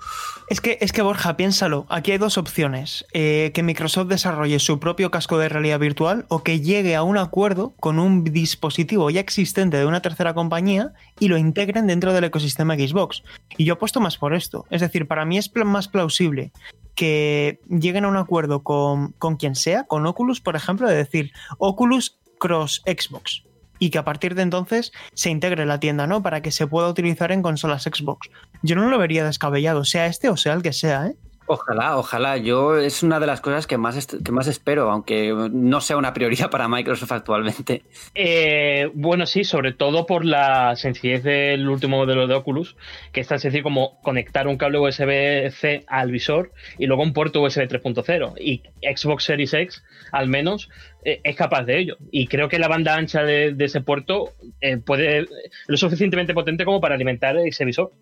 Es, 0.49 0.61
que, 0.61 0.77
es 0.83 0.93
que, 0.93 1.01
Borja, 1.01 1.35
piénsalo. 1.39 1.87
Aquí 1.89 2.13
hay 2.13 2.19
dos 2.19 2.37
opciones. 2.37 3.07
Eh, 3.15 3.53
que 3.55 3.63
Microsoft 3.63 4.09
desarrolle 4.09 4.59
su 4.59 4.79
propio 4.79 5.11
casco 5.11 5.39
de 5.39 5.49
realidad 5.49 5.81
virtual 5.81 6.27
o 6.29 6.43
que 6.43 6.61
llegue 6.61 6.95
a 6.95 7.03
un 7.03 7.17
acuerdo 7.17 7.73
con 7.81 7.99
un 7.99 8.23
dispositivo 8.23 9.09
ya 9.09 9.21
existente 9.21 9.79
de 9.79 9.87
una 9.87 10.03
tercera 10.03 10.35
compañía 10.35 10.93
y 11.19 11.29
lo 11.29 11.39
integren 11.39 11.87
dentro 11.87 12.13
del 12.13 12.25
ecosistema 12.25 12.75
Xbox. 12.75 13.23
Y 13.57 13.65
yo 13.65 13.75
apuesto 13.75 14.01
más 14.01 14.19
por 14.19 14.35
esto. 14.35 14.67
Es 14.69 14.83
decir, 14.83 15.09
para 15.09 15.25
mí 15.25 15.39
es 15.39 15.51
más 15.65 15.89
plausible 15.89 16.53
que 16.95 17.61
lleguen 17.69 18.05
a 18.05 18.09
un 18.09 18.17
acuerdo 18.19 18.63
con, 18.63 19.13
con 19.13 19.37
quien 19.37 19.55
sea, 19.55 19.85
con 19.85 20.07
Oculus, 20.07 20.43
por 20.43 20.55
ejemplo, 20.55 20.87
de 20.87 20.97
decir 20.97 21.33
Oculus 21.59 22.19
Cross 22.39 22.83
Xbox 22.85 23.46
y 23.79 23.91
que 23.91 23.99
a 23.99 24.05
partir 24.05 24.35
de 24.35 24.43
entonces 24.43 24.93
se 25.15 25.31
integre 25.31 25.67
la 25.67 25.81
tienda, 25.81 26.07
¿no? 26.07 26.23
Para 26.23 26.43
que 26.43 26.51
se 26.51 26.67
pueda 26.67 26.89
utilizar 26.89 27.33
en 27.33 27.43
consolas 27.43 27.85
Xbox. 27.85 28.29
Yo 28.63 28.77
no 28.77 28.89
lo 28.89 28.99
vería 28.99 29.25
descabellado, 29.25 29.85
sea 29.85 30.07
este 30.07 30.29
o 30.29 30.37
sea 30.37 30.55
el 30.55 30.63
que 30.63 30.73
sea, 30.73 31.07
¿eh? 31.09 31.17
Ojalá, 31.47 31.97
ojalá. 31.97 32.37
Yo 32.37 32.77
es 32.77 33.03
una 33.03 33.21
de 33.21 33.27
las 33.27 33.41
cosas 33.41 33.67
que 33.67 33.79
más, 33.79 34.07
que 34.07 34.33
más 34.33 34.49
espero, 34.49 34.91
aunque 34.91 35.33
no 35.53 35.81
sea 35.81 35.97
una 35.97 36.13
prioridad 36.13 36.51
para 36.51 36.69
Microsoft 36.69 37.13
actualmente. 37.13 37.83
Eh, 38.15 38.91
bueno, 38.95 39.27
sí, 39.27 39.45
sobre 39.45 39.73
todo 39.73 40.07
por 40.07 40.25
la 40.25 40.75
sencillez 40.77 41.23
del 41.23 41.69
último 41.69 41.99
modelo 41.99 42.27
de 42.27 42.35
Oculus, 42.35 42.77
que 43.13 43.21
es 43.21 43.29
tan 43.29 43.39
sencillo 43.39 43.63
como 43.63 44.01
conectar 44.03 44.49
un 44.49 44.57
cable 44.57 44.79
USB-C 44.79 45.85
al 45.87 46.11
visor 46.11 46.53
y 46.79 46.87
luego 46.87 47.03
un 47.03 47.13
puerto 47.13 47.43
USB 47.43 47.69
3.0. 47.69 48.35
Y 48.41 48.63
Xbox 48.83 49.25
Series 49.25 49.55
X, 49.55 49.85
al 50.11 50.29
menos, 50.29 50.69
eh, 51.05 51.21
es 51.23 51.37
capaz 51.37 51.63
de 51.63 51.79
ello. 51.79 51.97
Y 52.11 52.27
creo 52.27 52.49
que 52.49 52.59
la 52.59 52.69
banda 52.69 52.97
ancha 52.97 53.23
de, 53.23 53.55
ese 53.59 53.81
puerto 53.81 54.33
eh, 54.61 54.79
puede 54.79 55.27
lo 55.69 55.77
suficientemente 55.77 56.35
potente 56.35 56.65
como 56.65 56.81
para 56.81 56.97
alimentar 56.97 57.37
ese 57.37 57.65
visor. 57.65 57.93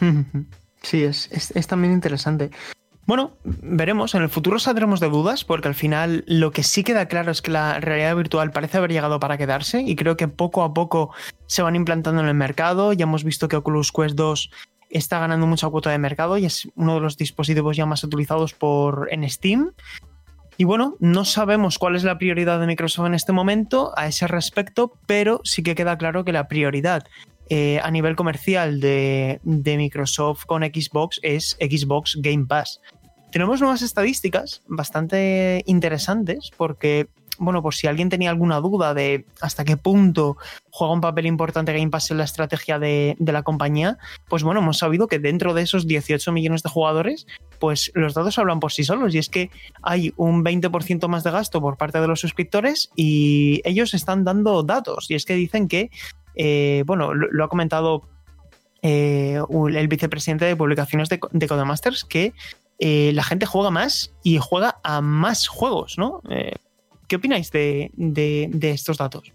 Sí, 0.82 1.04
es, 1.04 1.28
es, 1.30 1.66
también 1.66 1.92
interesante. 1.92 2.50
Bueno, 3.06 3.32
veremos. 3.44 4.14
En 4.14 4.22
el 4.22 4.28
futuro 4.28 4.58
saldremos 4.58 5.00
de 5.00 5.08
dudas, 5.08 5.44
porque 5.44 5.68
al 5.68 5.74
final 5.74 6.24
lo 6.26 6.50
que 6.50 6.62
sí 6.62 6.84
queda 6.84 7.06
claro 7.06 7.30
es 7.30 7.42
que 7.42 7.50
la 7.50 7.80
realidad 7.80 8.16
virtual 8.16 8.50
parece 8.52 8.78
haber 8.78 8.92
llegado 8.92 9.18
para 9.20 9.38
quedarse 9.38 9.82
y 9.82 9.96
creo 9.96 10.16
que 10.16 10.28
poco 10.28 10.62
a 10.62 10.72
poco 10.72 11.12
se 11.46 11.62
van 11.62 11.76
implantando 11.76 12.20
en 12.22 12.28
el 12.28 12.34
mercado. 12.34 12.92
Ya 12.92 13.04
hemos 13.04 13.24
visto 13.24 13.48
que 13.48 13.56
Oculus 13.56 13.92
Quest 13.92 14.14
2 14.14 14.50
está 14.90 15.18
ganando 15.18 15.46
mucha 15.46 15.68
cuota 15.68 15.90
de 15.90 15.98
mercado 15.98 16.38
y 16.38 16.44
es 16.44 16.68
uno 16.76 16.94
de 16.94 17.00
los 17.00 17.16
dispositivos 17.16 17.76
ya 17.76 17.86
más 17.86 18.04
utilizados 18.04 18.54
por, 18.54 19.08
en 19.10 19.28
Steam. 19.28 19.72
Y 20.58 20.64
bueno, 20.64 20.96
no 21.00 21.24
sabemos 21.24 21.78
cuál 21.78 21.96
es 21.96 22.04
la 22.04 22.18
prioridad 22.18 22.60
de 22.60 22.66
Microsoft 22.66 23.06
en 23.06 23.14
este 23.14 23.32
momento 23.32 23.92
a 23.96 24.06
ese 24.06 24.28
respecto, 24.28 24.92
pero 25.06 25.40
sí 25.44 25.62
que 25.62 25.74
queda 25.74 25.96
claro 25.96 26.24
que 26.24 26.32
la 26.32 26.46
prioridad 26.46 27.04
eh, 27.54 27.80
a 27.82 27.90
nivel 27.90 28.16
comercial 28.16 28.80
de, 28.80 29.38
Microsoft 29.44 30.46
con 30.46 30.62
Xbox 30.62 31.20
es 31.22 31.58
Xbox 31.60 32.16
Game 32.22 32.46
Pass. 32.46 32.80
Tenemos 33.30 33.60
nuevas 33.60 33.82
estadísticas 33.82 34.62
bastante 34.68 35.62
interesantes 35.66 36.50
porque, 36.56 37.08
bueno, 37.36 37.60
por 37.60 37.74
si 37.74 37.88
alguien 37.88 38.08
tenía 38.08 38.30
alguna 38.30 38.60
duda 38.60 38.94
de 38.94 39.26
hasta 39.42 39.66
qué 39.66 39.76
punto 39.76 40.38
juega 40.70 40.94
un 40.94 41.02
papel 41.02 41.26
importante 41.26 41.74
Game 41.74 41.90
Pass 41.90 42.10
en 42.10 42.16
la 42.16 42.24
estrategia 42.24 42.78
de, 42.78 43.16
de, 43.18 43.32
la 43.32 43.42
compañía, 43.42 43.98
pues 44.30 44.42
bueno, 44.42 44.60
hemos 44.60 44.78
sabido 44.78 45.06
que 45.06 45.18
dentro 45.18 45.52
de 45.52 45.60
esos 45.60 45.86
18 45.86 46.32
millones 46.32 46.62
de 46.62 46.70
jugadores, 46.70 47.26
pues 47.58 47.92
los 47.94 48.14
datos 48.14 48.38
hablan 48.38 48.60
por 48.60 48.72
sí 48.72 48.82
solos 48.82 49.14
y 49.14 49.18
es 49.18 49.28
que 49.28 49.50
hay 49.82 50.14
un 50.16 50.42
20% 50.42 51.06
más 51.06 51.22
de 51.22 51.32
gasto 51.32 51.60
por 51.60 51.76
parte 51.76 52.00
de 52.00 52.08
los 52.08 52.20
suscriptores 52.20 52.88
y 52.96 53.60
ellos 53.66 53.92
están 53.92 54.24
dando 54.24 54.62
datos 54.62 55.10
y 55.10 55.16
es 55.16 55.26
que 55.26 55.34
dicen 55.34 55.68
que 55.68 55.90
eh, 56.34 56.82
bueno, 56.86 57.14
lo, 57.14 57.44
ha 57.44 57.48
comentado 57.48 58.02
eh, 58.82 59.40
el 59.50 59.88
vicepresidente 59.88 60.44
de 60.44 60.56
publicaciones 60.56 61.08
de, 61.08 61.20
de 61.30 61.48
Codemasters, 61.48 62.04
que 62.04 62.32
eh, 62.78 63.12
la 63.14 63.22
gente 63.22 63.46
juega 63.46 63.70
más 63.70 64.12
y 64.22 64.38
juega 64.38 64.76
a 64.82 65.00
más 65.00 65.46
juegos, 65.48 65.98
¿no? 65.98 66.22
¿Qué 67.06 67.16
opináis 67.16 67.50
de, 67.50 67.90
estos 68.62 68.98
datos? 68.98 69.32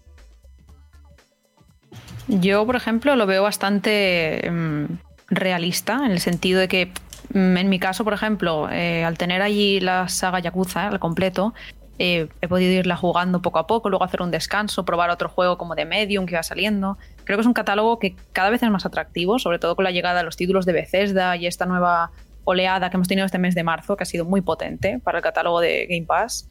Yo, 2.26 2.66
por 2.66 2.76
ejemplo, 2.76 3.16
lo 3.16 3.26
veo 3.26 3.42
bastante 3.42 4.50
mm, 4.50 4.84
realista 5.28 6.04
en 6.04 6.10
el 6.10 6.20
sentido 6.20 6.60
de 6.60 6.68
que, 6.68 6.92
mm, 7.32 7.56
en 7.56 7.68
mi 7.70 7.78
caso, 7.78 8.04
por 8.04 8.12
ejemplo, 8.12 8.66
al 8.66 9.16
tener 9.16 9.40
allí 9.40 9.80
la 9.80 10.08
saga 10.08 10.40
Yakuza 10.40 10.88
al 10.88 10.98
completo, 10.98 11.54
eh, 11.98 12.28
he 12.40 12.48
podido 12.48 12.72
irla 12.72 12.96
jugando 12.96 13.42
poco 13.42 13.58
a 13.58 13.66
poco, 13.66 13.90
luego 13.90 14.04
hacer 14.04 14.22
un 14.22 14.30
descanso, 14.30 14.84
probar 14.84 15.10
otro 15.10 15.28
juego 15.28 15.58
como 15.58 15.74
de 15.74 15.84
Medium 15.84 16.26
que 16.26 16.36
va 16.36 16.42
saliendo. 16.42 16.96
Creo 17.24 17.36
que 17.36 17.40
es 17.40 17.46
un 17.46 17.54
catálogo 17.54 17.98
que 17.98 18.14
cada 18.32 18.50
vez 18.50 18.62
es 18.62 18.70
más 18.70 18.86
atractivo, 18.86 19.38
sobre 19.38 19.58
todo 19.58 19.74
con 19.74 19.84
la 19.84 19.90
llegada 19.90 20.18
de 20.18 20.24
los 20.24 20.36
títulos 20.36 20.64
de 20.64 20.72
Bethesda 20.72 21.36
y 21.36 21.46
esta 21.46 21.66
nueva 21.66 22.12
oleada 22.44 22.88
que 22.88 22.96
hemos 22.96 23.08
tenido 23.08 23.26
este 23.26 23.38
mes 23.38 23.54
de 23.54 23.64
marzo, 23.64 23.96
que 23.96 24.04
ha 24.04 24.06
sido 24.06 24.24
muy 24.24 24.40
potente 24.40 25.00
para 25.02 25.18
el 25.18 25.24
catálogo 25.24 25.60
de 25.60 25.86
Game 25.86 26.06
Pass. 26.06 26.48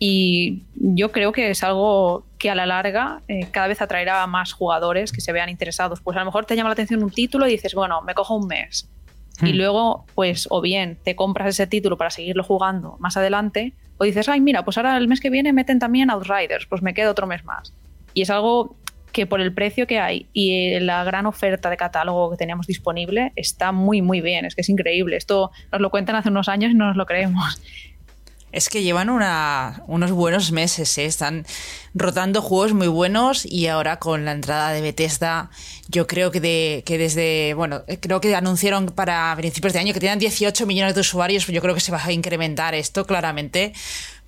Y 0.00 0.64
yo 0.74 1.12
creo 1.12 1.32
que 1.32 1.50
es 1.50 1.62
algo 1.62 2.24
que 2.38 2.50
a 2.50 2.54
la 2.54 2.66
larga 2.66 3.22
eh, 3.28 3.48
cada 3.50 3.66
vez 3.66 3.82
atraerá 3.82 4.22
a 4.22 4.26
más 4.26 4.52
jugadores 4.52 5.12
que 5.12 5.20
se 5.20 5.32
vean 5.32 5.48
interesados. 5.48 6.00
Pues 6.00 6.16
a 6.16 6.20
lo 6.20 6.26
mejor 6.26 6.46
te 6.46 6.56
llama 6.56 6.70
la 6.70 6.74
atención 6.74 7.02
un 7.02 7.10
título 7.10 7.46
y 7.46 7.50
dices, 7.50 7.74
bueno, 7.74 8.00
me 8.02 8.14
cojo 8.14 8.36
un 8.36 8.46
mes. 8.46 8.88
Y 9.42 9.52
hmm. 9.52 9.56
luego, 9.56 10.06
pues, 10.14 10.46
o 10.50 10.60
bien 10.60 10.98
te 11.04 11.14
compras 11.14 11.48
ese 11.48 11.66
título 11.66 11.98
para 11.98 12.10
seguirlo 12.10 12.42
jugando 12.42 12.96
más 13.00 13.16
adelante, 13.16 13.74
o 13.98 14.04
dices, 14.04 14.28
ay, 14.28 14.40
mira, 14.40 14.64
pues 14.64 14.76
ahora 14.78 14.96
el 14.96 15.08
mes 15.08 15.20
que 15.20 15.30
viene 15.30 15.52
meten 15.52 15.78
también 15.78 16.10
Outriders, 16.10 16.66
pues 16.66 16.82
me 16.82 16.94
quedo 16.94 17.10
otro 17.10 17.26
mes 17.26 17.44
más. 17.44 17.72
Y 18.14 18.22
es 18.22 18.30
algo 18.30 18.76
que 19.12 19.26
por 19.26 19.40
el 19.40 19.52
precio 19.52 19.86
que 19.86 19.98
hay 19.98 20.28
y 20.32 20.78
la 20.80 21.02
gran 21.04 21.26
oferta 21.26 21.70
de 21.70 21.76
catálogo 21.76 22.30
que 22.30 22.36
teníamos 22.36 22.66
disponible 22.66 23.32
está 23.36 23.72
muy, 23.72 24.02
muy 24.02 24.20
bien. 24.20 24.44
Es 24.44 24.54
que 24.54 24.60
es 24.60 24.68
increíble. 24.68 25.16
Esto 25.16 25.50
nos 25.72 25.80
lo 25.80 25.90
cuentan 25.90 26.16
hace 26.16 26.28
unos 26.28 26.48
años 26.48 26.70
y 26.70 26.74
no 26.74 26.86
nos 26.86 26.96
lo 26.96 27.06
creemos. 27.06 27.60
Es 28.50 28.70
que 28.70 28.82
llevan 28.82 29.10
unos 29.10 30.10
buenos 30.10 30.52
meses, 30.52 30.96
¿eh? 30.96 31.04
están 31.04 31.44
rotando 31.94 32.40
juegos 32.40 32.72
muy 32.72 32.88
buenos 32.88 33.44
y 33.44 33.66
ahora 33.66 33.98
con 33.98 34.24
la 34.24 34.32
entrada 34.32 34.70
de 34.70 34.80
Bethesda, 34.80 35.50
yo 35.88 36.06
creo 36.06 36.30
que, 36.30 36.40
de, 36.40 36.82
que 36.86 36.96
desde, 36.96 37.52
bueno, 37.54 37.84
creo 38.00 38.20
que 38.20 38.34
anunciaron 38.34 38.86
para 38.86 39.34
principios 39.36 39.74
de 39.74 39.80
año 39.80 39.92
que 39.92 40.00
tenían 40.00 40.18
18 40.18 40.64
millones 40.66 40.94
de 40.94 41.00
usuarios, 41.02 41.46
yo 41.46 41.60
creo 41.60 41.74
que 41.74 41.80
se 41.80 41.92
va 41.92 42.02
a 42.02 42.12
incrementar 42.12 42.74
esto 42.74 43.06
claramente 43.06 43.74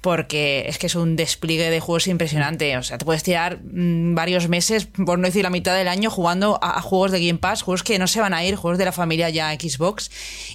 porque 0.00 0.64
es 0.66 0.78
que 0.78 0.86
es 0.86 0.94
un 0.94 1.14
despliegue 1.14 1.70
de 1.70 1.80
juegos 1.80 2.06
impresionante. 2.06 2.76
O 2.76 2.82
sea, 2.82 2.96
te 2.96 3.04
puedes 3.04 3.22
tirar 3.22 3.60
mm, 3.62 4.14
varios 4.14 4.48
meses, 4.48 4.86
por 4.86 5.18
no 5.18 5.26
decir 5.26 5.42
la 5.42 5.50
mitad 5.50 5.76
del 5.76 5.88
año, 5.88 6.10
jugando 6.10 6.58
a, 6.62 6.80
juegos 6.80 7.10
de 7.10 7.24
Game 7.24 7.38
Pass, 7.38 7.62
juegos 7.62 7.82
que 7.82 7.98
no 7.98 8.06
se 8.06 8.20
van 8.20 8.32
a 8.32 8.44
ir, 8.44 8.56
juegos 8.56 8.78
de 8.78 8.86
la 8.86 8.92
familia 8.92 9.28
ya 9.28 9.52
Xbox. 9.52 10.10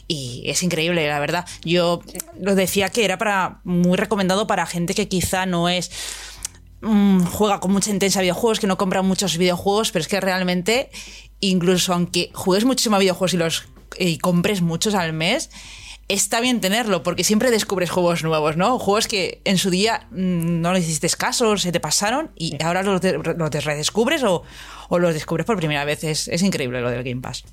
Y 0.08 0.44
es 0.46 0.64
increíble, 0.64 1.08
la 1.08 1.20
verdad. 1.20 1.46
Yo 1.64 2.02
lo 2.40 2.56
decía 2.56 2.90
que 2.90 3.06
era 3.06 3.18
para 3.18 3.60
muy 3.64 3.98
recomendado 3.98 4.48
para 4.48 4.66
gente 4.66 4.96
que 4.96 5.08
quizá 5.08 5.46
no 5.46 5.70
es 5.70 5.92
mm, 6.82 7.26
juega 7.26 7.60
con 7.60 7.72
mucha 7.72 7.92
intensa 7.92 8.22
videojuegos, 8.22 8.60
que 8.60 8.68
no 8.68 8.78
compra 8.78 9.04
muchos 9.04 9.38
videojuegos, 9.38 9.92
pero 9.92 10.02
es 10.02 10.08
que 10.08 10.22
realmente, 10.22 10.90
incluso 11.40 11.94
aunque 11.94 12.32
juegues 12.34 12.66
muchísimo 12.66 12.96
a 12.96 13.00
videojuegos 13.00 13.34
y 13.36 13.38
los 13.38 13.68
y 13.98 14.18
compres 14.18 14.62
muchos 14.62 14.96
al 14.96 15.14
mes, 15.14 15.50
está 16.08 16.40
bien 16.40 16.62
tenerlo, 16.62 17.04
porque 17.04 17.24
siempre 17.24 17.52
descubres 17.52 17.90
juegos 17.90 18.24
nuevos, 18.24 18.58
¿no? 18.58 18.78
Juegos 18.78 19.08
que 19.08 19.42
en 19.44 19.58
su 19.58 19.70
día 19.70 20.08
mm, 20.12 20.62
no 20.62 20.74
le 20.74 20.80
hiciste 20.80 21.10
caso, 21.18 21.58
se 21.58 21.72
te 21.72 21.80
pasaron 21.80 22.32
y 22.36 22.62
ahora 22.64 22.84
los, 22.84 23.02
redescubres 23.02 24.24
o, 24.24 24.44
los 24.90 25.14
descubres 25.14 25.46
por 25.46 25.58
primera 25.58 25.86
vez. 25.86 26.04
Es, 26.04 26.28
es, 26.28 26.42
increíble 26.44 26.82
lo 26.82 26.90
del 26.90 27.04
Game 27.04 27.22
Pass. 27.22 27.46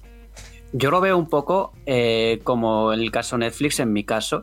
Yo 0.73 0.91
lo 0.91 1.01
veo 1.01 1.17
un 1.17 1.29
poco 1.29 1.73
eh, 1.87 2.41
como 2.45 2.93
el 2.93 3.11
caso 3.11 3.37
Netflix, 3.37 3.79
en 3.81 3.93
mi 3.93 4.05
caso, 4.05 4.41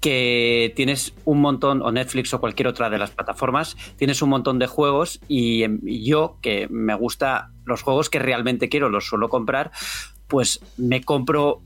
que 0.00 0.72
tienes 0.76 1.14
un 1.24 1.40
montón, 1.40 1.82
o 1.82 1.92
Netflix 1.92 2.32
o 2.34 2.40
cualquier 2.40 2.68
otra 2.68 2.90
de 2.90 2.98
las 2.98 3.10
plataformas, 3.10 3.76
tienes 3.96 4.20
un 4.22 4.30
montón 4.30 4.58
de 4.58 4.66
juegos 4.66 5.20
y 5.28 5.64
yo, 6.04 6.38
que 6.42 6.66
me 6.70 6.94
gusta 6.94 7.50
los 7.64 7.82
juegos 7.82 8.10
que 8.10 8.18
realmente 8.18 8.68
quiero, 8.68 8.88
los 8.90 9.06
suelo 9.06 9.28
comprar, 9.28 9.70
pues 10.28 10.60
me 10.76 11.02
compro 11.02 11.62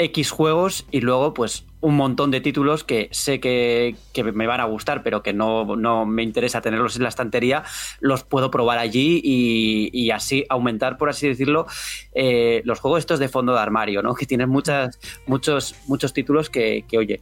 X 0.00 0.30
juegos 0.30 0.86
y 0.90 1.00
luego 1.00 1.34
pues 1.34 1.66
un 1.80 1.96
montón 1.96 2.30
de 2.30 2.40
títulos 2.40 2.84
que 2.84 3.08
sé 3.10 3.40
que, 3.40 3.94
me 4.34 4.46
van 4.46 4.60
a 4.60 4.64
gustar, 4.64 5.02
pero 5.02 5.22
que 5.22 5.32
no, 5.32 5.76
no, 5.76 6.06
me 6.06 6.22
interesa 6.22 6.60
tenerlos 6.60 6.96
en 6.96 7.02
la 7.02 7.08
estantería, 7.08 7.64
los 8.00 8.24
puedo 8.24 8.50
probar 8.50 8.78
allí 8.78 9.20
y, 9.22 10.10
así 10.10 10.44
aumentar, 10.48 10.96
por 10.98 11.08
así 11.08 11.28
decirlo, 11.28 11.66
eh, 12.12 12.62
los 12.64 12.80
juegos 12.80 13.00
estos 13.00 13.18
de 13.18 13.28
fondo 13.28 13.52
de 13.54 13.60
armario, 13.60 14.02
¿no? 14.02 14.14
Que 14.20 14.26
tienen 14.26 14.50
muchas, 14.50 14.98
muchos, 15.26 15.74
muchos 15.86 16.12
títulos 16.12 16.50
que, 16.50 16.84
que 16.86 16.98
oye, 16.98 17.20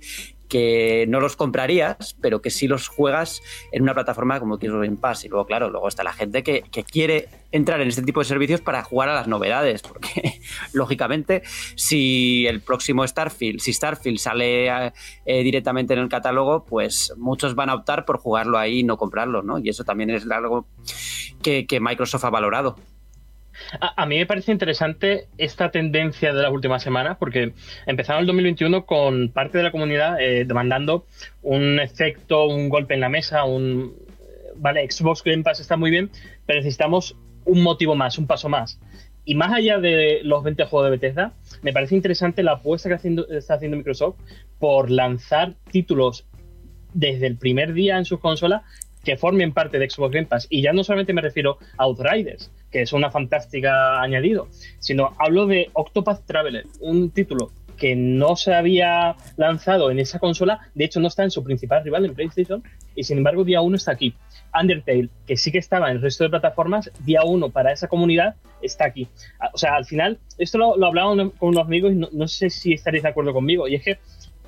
que 0.48 1.06
no 1.08 1.20
los 1.20 1.36
comprarías, 1.36 2.16
pero 2.20 2.40
que 2.40 2.50
sí 2.50 2.66
los 2.66 2.88
juegas 2.88 3.42
en 3.72 3.82
una 3.82 3.94
plataforma 3.94 4.40
como 4.40 4.56
Xbox 4.56 4.82
Game 4.82 4.96
Pass. 4.96 5.24
Y 5.24 5.28
luego, 5.28 5.46
claro, 5.46 5.70
luego 5.70 5.88
está 5.88 6.02
la 6.02 6.12
gente 6.12 6.42
que, 6.42 6.64
quiere 6.90 7.28
entrar 7.52 7.80
en 7.80 7.88
este 7.88 8.02
tipo 8.02 8.20
de 8.20 8.26
servicios 8.26 8.60
para 8.60 8.82
jugar 8.82 9.08
a 9.08 9.14
las 9.14 9.28
novedades, 9.28 9.82
porque 9.82 10.40
lógicamente 10.72 11.42
si 11.76 12.46
el 12.46 12.60
próximo 12.60 13.06
Starfield, 13.06 13.60
si 13.60 13.72
Starfield 13.72 14.18
sale 14.18 14.92
eh, 15.26 15.42
directamente 15.42 15.94
en 15.94 16.00
el 16.00 16.08
catálogo, 16.08 16.64
pues 16.64 17.12
muchos 17.16 17.54
van 17.54 17.70
a 17.70 17.74
optar 17.74 18.04
por 18.04 18.18
jugarlo 18.18 18.58
ahí 18.58 18.80
y 18.80 18.84
no 18.84 18.96
comprarlo, 18.96 19.42
¿no? 19.42 19.58
Y 19.58 19.68
eso 19.68 19.84
también 19.84 20.10
es 20.10 20.28
algo 20.30 20.66
que 21.42 21.78
Microsoft 21.80 22.24
ha 22.24 22.30
valorado. 22.30 22.76
A, 23.80 24.06
mí 24.06 24.18
me 24.18 24.26
parece 24.26 24.52
interesante 24.52 25.28
esta 25.36 25.70
tendencia 25.70 26.32
de 26.32 26.42
las 26.42 26.52
últimas 26.52 26.82
semanas 26.82 27.16
porque 27.18 27.52
empezaron 27.86 28.20
el 28.20 28.26
2021 28.26 28.86
con 28.86 29.28
parte 29.30 29.58
de 29.58 29.64
la 29.64 29.70
comunidad 29.70 30.20
eh, 30.20 30.44
demandando 30.44 31.06
un 31.42 31.80
efecto, 31.80 32.46
un 32.46 32.68
golpe 32.68 32.94
en 32.94 33.00
la 33.00 33.08
mesa, 33.08 33.44
un... 33.44 33.94
Vale, 34.56 34.90
Xbox 34.90 35.22
Game 35.22 35.44
Pass 35.44 35.60
está 35.60 35.76
muy 35.76 35.90
bien, 35.90 36.10
pero 36.44 36.58
necesitamos 36.58 37.16
un 37.44 37.62
motivo 37.62 37.94
más, 37.94 38.18
un 38.18 38.26
paso 38.26 38.48
más. 38.48 38.80
Y 39.24 39.34
más 39.34 39.52
allá 39.52 39.78
de 39.78 40.20
los 40.24 40.42
20 40.42 40.64
juegos 40.64 40.86
de 40.86 40.96
Bethesda, 40.96 41.34
me 41.62 41.72
parece 41.72 41.94
interesante 41.94 42.42
la 42.42 42.52
apuesta 42.52 42.88
que 42.88 42.94
está 43.36 43.54
haciendo 43.54 43.76
Microsoft 43.76 44.16
por 44.58 44.90
lanzar 44.90 45.54
títulos 45.70 46.26
desde 46.94 47.26
el 47.26 47.36
primer 47.36 47.74
día 47.74 47.98
en 47.98 48.04
sus 48.04 48.20
consolas 48.20 48.62
que 49.04 49.16
formen 49.16 49.52
parte 49.52 49.78
de 49.78 49.88
Xbox 49.88 50.12
Game 50.12 50.26
Pass. 50.26 50.46
Y 50.50 50.62
ya 50.62 50.72
no 50.72 50.82
solamente 50.82 51.12
me 51.12 51.20
refiero 51.20 51.58
a 51.76 51.84
Outriders, 51.84 52.50
que 52.70 52.82
es 52.82 52.92
una 52.92 53.10
fantástica 53.10 54.00
añadido, 54.00 54.48
sino 54.78 55.12
hablo 55.18 55.46
de 55.46 55.70
Octopath 55.72 56.24
Traveler, 56.26 56.66
un 56.80 57.10
título 57.10 57.50
que 57.78 57.96
no 57.96 58.36
se 58.36 58.52
había 58.52 59.16
lanzado 59.36 59.90
en 59.90 60.00
esa 60.00 60.18
consola, 60.18 60.68
de 60.74 60.84
hecho 60.84 61.00
no 61.00 61.08
está 61.08 61.22
en 61.22 61.30
su 61.30 61.44
principal 61.44 61.84
rival 61.84 62.04
en 62.04 62.14
PlayStation, 62.14 62.62
y 62.94 63.04
sin 63.04 63.18
embargo 63.18 63.44
día 63.44 63.60
uno 63.60 63.76
está 63.76 63.92
aquí. 63.92 64.14
Undertale, 64.58 65.08
que 65.26 65.36
sí 65.36 65.52
que 65.52 65.58
estaba 65.58 65.90
en 65.90 65.96
el 65.96 66.02
resto 66.02 66.24
de 66.24 66.30
plataformas, 66.30 66.90
día 67.04 67.22
uno 67.22 67.50
para 67.50 67.72
esa 67.72 67.86
comunidad 67.86 68.34
está 68.60 68.86
aquí. 68.86 69.06
O 69.54 69.58
sea, 69.58 69.76
al 69.76 69.84
final, 69.84 70.18
esto 70.38 70.58
lo, 70.58 70.76
lo 70.76 70.86
hablaba 70.86 71.14
con 71.38 71.50
unos 71.50 71.64
amigos 71.64 71.92
y 71.92 71.96
no, 71.96 72.28
sé 72.28 72.50
si 72.50 72.72
estaréis 72.72 73.04
de 73.04 73.10
acuerdo 73.10 73.32
conmigo, 73.32 73.68
y 73.68 73.76
es 73.76 73.84
que 73.84 73.98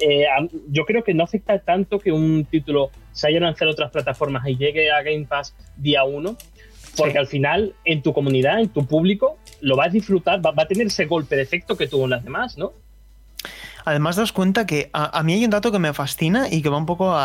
eh, 0.01 0.27
yo 0.69 0.85
creo 0.85 1.05
que 1.05 1.15
no 1.15 1.25
afecta 1.25 1.59
tanto 1.59 1.99
que 1.99 2.11
un 2.11 2.47
título 2.47 2.91
se 3.13 3.29
haya 3.29 3.41
lanzado 3.41 3.71
en 3.71 3.75
otras 3.75 3.91
plataformas 3.91 4.49
y 4.49 4.57
llegue 4.57 4.91
a 4.91 5.03
Game 5.03 5.27
Pass 5.27 5.55
día 5.77 6.05
uno, 6.05 6.37
porque 6.97 7.19
al 7.19 7.27
final 7.27 7.75
en 7.85 8.03
tu 8.03 8.13
comunidad, 8.13 8.61
en 8.61 8.69
tu 8.69 8.87
público, 8.87 9.39
lo 9.61 9.77
vas 9.77 9.89
a 9.89 9.91
disfrutar, 9.91 10.45
va, 10.45 10.53
a 10.57 10.67
tener 10.67 10.87
ese 10.87 11.07
golpe 11.07 11.37
de 11.37 11.43
efecto 11.43 11.77
que 11.77 11.87
tuvo 11.87 12.05
en 12.05 12.11
las 12.11 12.25
demás, 12.25 12.59
¿no? 12.59 12.73
Además, 13.85 14.17
das 14.17 14.33
cuenta 14.33 14.67
que 14.67 14.91
a, 14.93 15.23
mí 15.23 15.33
hay 15.33 15.45
un 15.45 15.51
dato 15.51 15.73
que 15.73 15.79
me 15.79 15.95
fascina 15.95 16.49
y 16.51 16.61
que 16.61 16.69
va 16.69 16.77
un 16.77 16.85
poco 16.85 17.17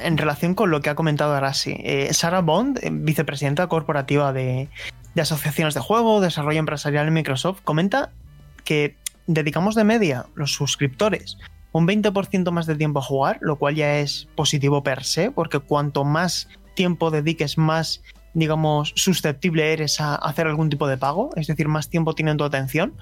en 0.00 0.16
relación 0.16 0.54
con 0.54 0.70
lo 0.70 0.80
que 0.80 0.90
ha 0.90 0.94
comentado 0.94 1.34
Arasi. 1.34 1.76
Eh, 1.80 2.14
Sarah 2.14 2.40
Bond, 2.40 2.78
eh, 2.82 2.90
vicepresidenta 2.92 3.66
corporativa 3.66 4.32
de, 4.32 4.68
de 5.14 5.20
asociaciones 5.20 5.74
de 5.74 5.80
juego, 5.80 6.20
desarrollo 6.20 6.60
empresarial 6.60 7.08
en 7.08 7.14
Microsoft, 7.14 7.62
comenta 7.64 8.12
que 8.64 8.94
dedicamos 9.26 9.74
de 9.74 9.82
media 9.82 10.26
los 10.36 10.52
suscriptores 10.52 11.36
un 11.72 11.86
20% 11.86 12.50
más 12.50 12.66
de 12.66 12.76
tiempo 12.76 13.00
a 13.00 13.02
jugar, 13.02 13.38
lo 13.40 13.56
cual 13.56 13.74
ya 13.74 13.98
es 13.98 14.28
positivo 14.34 14.82
per 14.82 15.04
se, 15.04 15.30
porque 15.30 15.58
cuanto 15.58 16.04
más 16.04 16.48
tiempo 16.74 17.10
dediques, 17.10 17.58
más, 17.58 18.02
digamos, 18.38 18.92
susceptible 18.96 19.72
eres 19.72 20.00
a 20.00 20.14
hacer 20.14 20.46
algún 20.46 20.70
tipo 20.70 20.86
de 20.86 20.96
pago, 20.96 21.30
es 21.36 21.46
decir, 21.46 21.68
más 21.68 21.88
tiempo 21.88 22.14
tienen 22.14 22.36
tu 22.36 22.44
atención. 22.44 22.94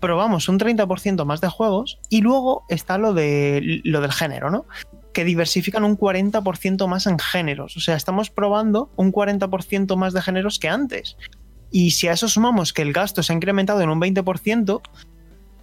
Probamos 0.00 0.48
un 0.48 0.58
30% 0.58 1.24
más 1.24 1.40
de 1.40 1.48
juegos 1.48 1.98
y 2.08 2.22
luego 2.22 2.64
está 2.68 2.98
lo, 2.98 3.14
de, 3.14 3.80
lo 3.84 4.00
del 4.00 4.12
género, 4.12 4.50
¿no? 4.50 4.66
Que 5.12 5.24
diversifican 5.24 5.84
un 5.84 5.96
40% 5.96 6.86
más 6.88 7.06
en 7.06 7.18
géneros. 7.18 7.76
O 7.76 7.80
sea, 7.80 7.96
estamos 7.96 8.30
probando 8.30 8.90
un 8.96 9.12
40% 9.12 9.96
más 9.96 10.12
de 10.12 10.22
géneros 10.22 10.58
que 10.58 10.68
antes. 10.68 11.16
Y 11.70 11.92
si 11.92 12.08
a 12.08 12.12
eso 12.12 12.28
sumamos 12.28 12.72
que 12.72 12.82
el 12.82 12.92
gasto 12.92 13.22
se 13.22 13.32
ha 13.32 13.36
incrementado 13.36 13.80
en 13.80 13.90
un 13.90 14.00
20%, 14.00 14.80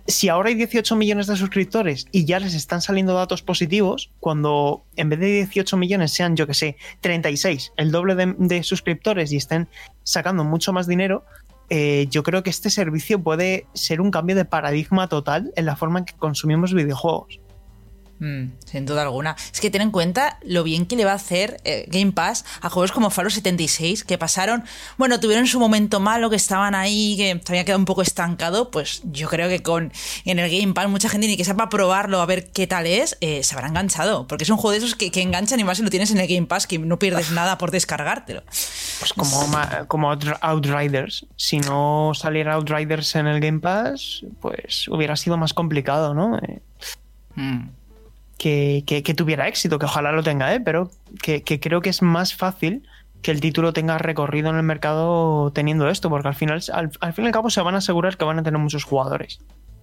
si 0.10 0.30
ahora 0.30 0.50
hay 0.50 0.56
18 0.56 0.96
millones 0.96 1.28
de 1.28 1.36
suscriptores 1.36 2.08
y 2.12 2.26
ya 2.26 2.40
les 2.40 2.54
están 2.54 2.82
saliendo 2.82 3.14
datos 3.14 3.42
positivos, 3.42 4.12
cuando 4.20 4.84
en 4.96 5.10
vez 5.10 5.20
de 5.20 5.28
18 5.28 5.78
millones 5.78 6.12
sean, 6.12 6.36
yo 6.36 6.48
que 6.48 6.54
sé, 6.54 6.78
36, 7.02 7.74
el 7.78 7.92
doble 7.92 8.16
de, 8.16 8.64
suscriptores 8.64 9.32
y 9.32 9.38
estén 9.38 9.68
sacando 10.04 10.44
mucho 10.44 10.74
más 10.74 10.88
dinero, 10.88 11.26
eh, 11.70 12.08
yo 12.10 12.24
creo 12.24 12.44
que 12.44 12.50
este 12.50 12.70
servicio 12.70 13.22
puede 13.22 13.68
ser 13.74 14.02
un 14.02 14.12
cambio 14.12 14.36
de 14.36 14.46
paradigma 14.46 15.08
total 15.08 15.52
en 15.56 15.66
la 15.66 15.76
forma 15.76 16.00
en 16.00 16.06
que 16.06 16.14
consumimos 16.14 16.74
videojuegos. 16.74 17.40
Mm, 18.20 18.52
sin 18.66 18.86
duda 18.86 19.04
alguna. 19.04 19.38
Es 19.52 19.62
que 19.62 19.72
ten 19.72 19.82
en 19.82 19.92
cuenta 19.92 20.40
lo 20.44 20.64
bien 20.64 20.86
que 20.86 20.98
le 20.98 21.06
va 21.06 21.14
a 21.14 21.16
hacer 21.16 21.62
eh, 21.64 21.86
Game 21.88 22.12
Pass 22.12 22.44
a 22.62 22.70
juegos 22.70 22.92
como 22.92 23.10
Fallout 23.10 23.32
76, 23.32 24.04
que 24.04 24.18
pasaron, 24.18 24.66
bueno, 24.98 25.22
tuvieron 25.22 25.48
su 25.48 25.60
momento 25.60 26.02
malo, 26.02 26.30
que 26.30 26.36
estaban 26.36 26.76
ahí, 26.76 27.16
que 27.16 27.42
se 27.44 27.54
había 27.54 27.64
quedado 27.64 27.80
un 27.80 27.86
poco 27.86 28.02
estancado. 28.02 28.72
Pues 28.72 29.02
yo 29.06 29.30
creo 29.30 29.48
que 29.48 29.64
con 29.64 29.94
en 30.26 30.40
el 30.40 30.50
Game 30.52 30.74
Pass, 30.74 30.90
mucha 30.90 31.08
gente 31.08 31.28
ni 31.28 31.38
que 31.38 31.46
sepa 31.46 31.70
probarlo 31.70 32.22
a 32.22 32.26
ver 32.26 32.52
qué 32.52 32.68
tal 32.68 32.86
es, 32.88 33.18
eh, 33.22 33.42
se 33.44 33.56
habrá 33.56 33.70
enganchado. 33.70 34.28
Porque 34.28 34.44
es 34.44 34.50
un 34.50 34.58
juego 34.58 34.72
de 34.72 34.80
esos 34.80 34.96
que, 34.96 35.10
enganchan 35.22 35.60
y 35.60 35.64
más 35.64 35.78
si 35.78 35.84
lo 35.84 35.90
tienes 35.90 36.12
en 36.12 36.20
el 36.20 36.28
Game 36.28 36.48
Pass, 36.48 36.68
que 36.68 36.78
no 36.78 37.00
pierdes 37.00 37.32
nada 37.32 37.58
por 37.58 37.72
descargártelo. 37.72 38.44
Pues 39.00 39.14
como, 39.16 39.50
como 39.88 40.12
Outriders. 40.42 41.26
Si 41.38 41.60
no 41.60 42.12
saliera 42.14 42.56
Outriders 42.56 43.16
en 43.16 43.28
el 43.28 43.40
Game 43.40 43.60
Pass, 43.60 44.26
pues 44.42 44.90
hubiera 44.90 45.16
sido 45.16 45.38
más 45.38 45.54
complicado, 45.54 46.14
¿no? 46.14 46.38
Eh, 46.38 46.62
mm 47.36 47.79
que, 48.40 49.14
tuviera 49.16 49.48
éxito, 49.48 49.78
que 49.78 49.86
ojalá 49.86 50.12
lo 50.12 50.24
tenga, 50.24 50.54
¿eh? 50.54 50.62
pero 50.62 50.90
que, 51.22 51.44
creo 51.44 51.82
que 51.82 51.90
es 51.90 52.02
más 52.02 52.34
fácil 52.34 52.88
que 53.22 53.32
el 53.32 53.42
título 53.42 53.74
tenga 53.74 53.98
recorrido 53.98 54.50
en 54.50 54.56
el 54.56 54.64
mercado 54.64 55.52
teniendo 55.52 55.90
esto, 55.90 56.10
porque 56.10 56.30
al 56.30 56.36
final, 56.36 56.62
al, 56.72 57.14
fin 57.14 57.26
y 57.26 57.28
al 57.28 57.34
cabo, 57.34 57.50
se 57.50 57.62
van 57.62 57.76
a 57.76 57.80
asegurar 57.80 58.18
que 58.18 58.24
van 58.24 58.40
a 58.40 58.44
tener 58.44 58.60
muchos 58.60 58.86
jugadores 58.86 59.40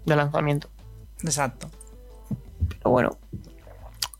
de 0.07 0.17
lanzamiento. 0.17 0.71
Exacto. 1.23 1.71
Pero 2.69 2.91
bueno. 2.91 3.19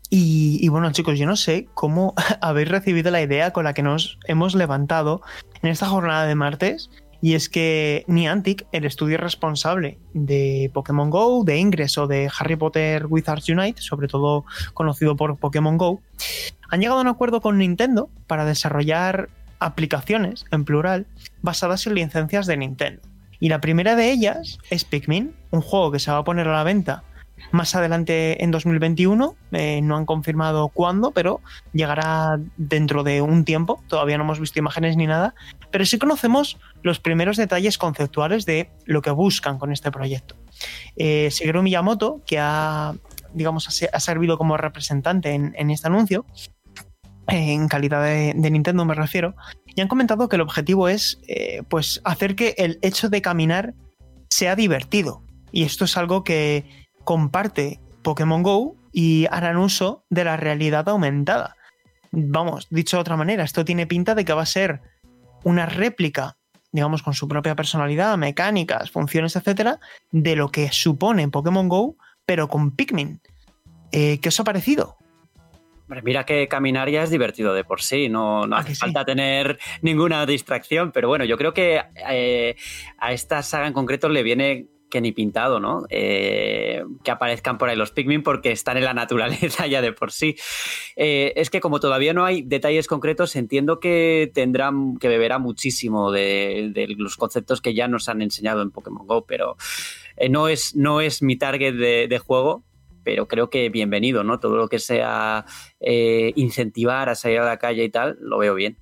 Y, 0.09 0.59
y, 0.61 0.69
bueno, 0.69 0.91
chicos, 0.91 1.17
yo 1.17 1.25
no 1.25 1.35
sé 1.35 1.67
cómo 1.73 2.13
habéis 2.41 2.69
recibido 2.69 3.09
la 3.09 3.21
idea 3.21 3.51
con 3.51 3.63
la 3.63 3.73
que 3.73 3.81
nos 3.81 4.19
hemos 4.25 4.53
levantado 4.53 5.21
en 5.63 5.69
esta 5.69 5.87
jornada 5.87 6.27
de 6.27 6.35
martes 6.35 6.91
y 7.21 7.33
es 7.33 7.49
que 7.49 8.03
Niantic, 8.07 8.67
el 8.71 8.85
estudio 8.85 9.17
responsable 9.17 9.97
de 10.13 10.69
Pokémon 10.73 11.09
Go, 11.09 11.43
de 11.43 11.57
Ingress 11.57 11.97
o 11.97 12.07
de 12.07 12.29
Harry 12.37 12.55
Potter 12.55 13.05
Wizards 13.07 13.49
Unite, 13.49 13.81
sobre 13.81 14.07
todo 14.07 14.45
conocido 14.73 15.15
por 15.15 15.37
Pokémon 15.37 15.77
Go, 15.77 16.01
han 16.69 16.81
llegado 16.81 16.99
a 16.99 17.01
un 17.01 17.07
acuerdo 17.07 17.41
con 17.41 17.57
Nintendo 17.57 18.09
para 18.27 18.45
desarrollar 18.45 19.29
aplicaciones, 19.59 20.45
en 20.51 20.65
plural, 20.65 21.07
basadas 21.41 21.87
en 21.87 21.95
licencias 21.95 22.45
de 22.45 22.57
Nintendo. 22.57 23.01
Y 23.39 23.49
la 23.49 23.61
primera 23.61 23.95
de 23.95 24.11
ellas 24.11 24.59
es 24.69 24.83
Pikmin, 24.83 25.33
un 25.51 25.61
juego 25.61 25.91
que 25.91 25.99
se 25.99 26.11
va 26.11 26.17
a 26.17 26.23
poner 26.23 26.47
a 26.47 26.53
la 26.53 26.63
venta 26.63 27.03
más 27.51 27.75
adelante 27.75 28.43
en 28.43 28.51
2021. 28.51 29.35
Eh, 29.51 29.81
no 29.81 29.97
han 29.97 30.05
confirmado 30.05 30.69
cuándo, 30.69 31.11
pero 31.11 31.41
llegará 31.73 32.39
dentro 32.57 33.03
de 33.03 33.21
un 33.21 33.45
tiempo. 33.45 33.83
Todavía 33.87 34.17
no 34.17 34.23
hemos 34.23 34.39
visto 34.39 34.59
imágenes 34.59 34.97
ni 34.97 35.07
nada, 35.07 35.35
pero 35.71 35.85
sí 35.85 35.97
conocemos 35.97 36.57
los 36.87 36.99
primeros 36.99 37.37
detalles 37.37 37.77
conceptuales 37.77 38.45
de 38.45 38.71
lo 38.85 39.03
que 39.03 39.11
buscan 39.11 39.59
con 39.59 39.71
este 39.71 39.91
proyecto. 39.91 40.35
Eh, 40.95 41.29
Miyamoto, 41.61 42.23
que 42.25 42.39
ha, 42.39 42.95
digamos, 43.33 43.67
ha 43.93 43.99
servido 43.99 44.39
como 44.39 44.57
representante 44.57 45.33
en, 45.33 45.69
este 45.69 45.87
anuncio, 45.87 46.25
en 47.27 47.67
calidad 47.67 48.03
de, 48.03 48.33
Nintendo 48.33 48.85
me 48.85 48.95
refiero, 48.95 49.35
y 49.75 49.81
han 49.81 49.87
comentado 49.87 50.27
que 50.27 50.37
el 50.37 50.41
objetivo 50.41 50.87
es 50.87 51.19
eh, 51.27 51.61
pues 51.69 52.01
hacer 52.03 52.35
que 52.35 52.55
el 52.57 52.79
hecho 52.81 53.09
de 53.09 53.21
caminar 53.21 53.75
sea 54.29 54.55
divertido. 54.55 55.21
Y 55.51 55.63
esto 55.63 55.85
es 55.85 55.97
algo 55.97 56.23
que 56.23 56.65
comparte 57.03 57.79
Pokémon 58.01 58.43
Go 58.43 58.75
y 58.91 59.27
harán 59.29 59.57
uso 59.57 60.03
de 60.09 60.23
la 60.23 60.37
realidad 60.37 60.89
aumentada. 60.89 61.55
Vamos, 62.11 62.67
dicho 62.69 62.97
de 62.97 63.01
otra 63.01 63.17
manera, 63.17 63.43
esto 63.43 63.65
tiene 63.65 63.85
pinta 63.85 64.15
de 64.15 64.25
que 64.25 64.33
va 64.33 64.41
a 64.41 64.47
ser 64.47 64.81
una 65.43 65.65
réplica, 65.65 66.36
digamos, 66.71 67.03
con 67.03 67.13
su 67.13 67.27
propia 67.27 67.55
personalidad, 67.55 68.17
mecánicas, 68.17 68.91
funciones, 68.91 69.35
etcétera, 69.35 69.79
de 70.11 70.35
lo 70.35 70.49
que 70.49 70.71
supone 70.71 71.27
Pokémon 71.29 71.69
Go, 71.69 71.95
pero 72.25 72.47
con 72.47 72.75
Pikmin. 72.75 73.21
Eh, 73.91 74.19
¿Qué 74.21 74.29
os 74.29 74.39
ha 74.39 74.43
parecido? 74.43 74.97
Mira 76.03 76.25
que 76.25 76.49
caminar 76.49 76.89
ya 76.89 77.03
es 77.03 77.09
divertido 77.09 77.53
de 77.53 77.63
por 77.63 77.81
sí, 77.81 78.09
no, 78.09 78.45
no 78.45 78.57
hace 78.57 78.75
falta 78.75 79.05
tener 79.05 79.57
ninguna 79.81 80.25
distracción, 80.25 80.91
pero 80.91 81.07
bueno, 81.07 81.23
yo 81.23 81.37
creo 81.37 81.53
que 81.53 81.81
eh, 82.09 82.55
a 82.97 83.13
esta 83.13 83.41
saga 83.41 83.67
en 83.67 83.73
concreto 83.73 84.09
le 84.09 84.21
viene 84.21 84.67
que 84.89 85.01
ni 85.01 85.11
pintado, 85.11 85.59
¿no? 85.59 85.85
Eh, 85.89 86.83
que 87.03 87.11
aparezcan 87.11 87.57
por 87.57 87.69
ahí 87.69 87.75
los 87.75 87.91
Pikmin 87.91 88.23
porque 88.23 88.51
están 88.51 88.77
en 88.77 88.85
la 88.85 88.93
naturaleza 88.93 89.67
ya 89.67 89.81
de 89.81 89.93
por 89.93 90.11
sí. 90.11 90.35
Eh, 90.95 91.33
es 91.35 91.49
que 91.49 91.59
como 91.59 91.79
todavía 91.79 92.13
no 92.13 92.25
hay 92.25 92.41
detalles 92.41 92.87
concretos, 92.87 93.35
entiendo 93.35 93.79
que 93.79 94.31
tendrán 94.33 94.97
que 94.97 95.07
beberá 95.07 95.39
muchísimo 95.39 96.11
de, 96.11 96.71
los 96.97 97.17
conceptos 97.17 97.61
que 97.61 97.73
ya 97.73 97.87
nos 97.87 98.09
han 98.09 98.21
enseñado 98.21 98.61
en 98.61 98.71
Pokémon 98.71 99.05
Go, 99.05 99.25
pero 99.25 99.57
eh, 100.15 100.29
no, 100.29 100.47
es, 100.47 100.75
no 100.75 101.01
es 101.01 101.21
mi 101.21 101.35
target 101.35 101.75
de, 101.75 102.19
juego, 102.19 102.63
pero 103.03 103.27
creo 103.27 103.49
que 103.49 103.69
bienvenido, 103.69 104.23
¿no? 104.23 104.39
Todo 104.39 104.57
lo 104.57 104.67
que 104.67 104.79
sea 104.79 105.45
incentivar 105.79 107.09
a 107.09 107.15
salir 107.15 107.39
a 107.39 107.45
la 107.45 107.57
calle 107.57 107.83
y 107.83 107.89
tal, 107.89 108.17
lo 108.19 108.37
veo 108.37 108.55
bien. 108.55 108.77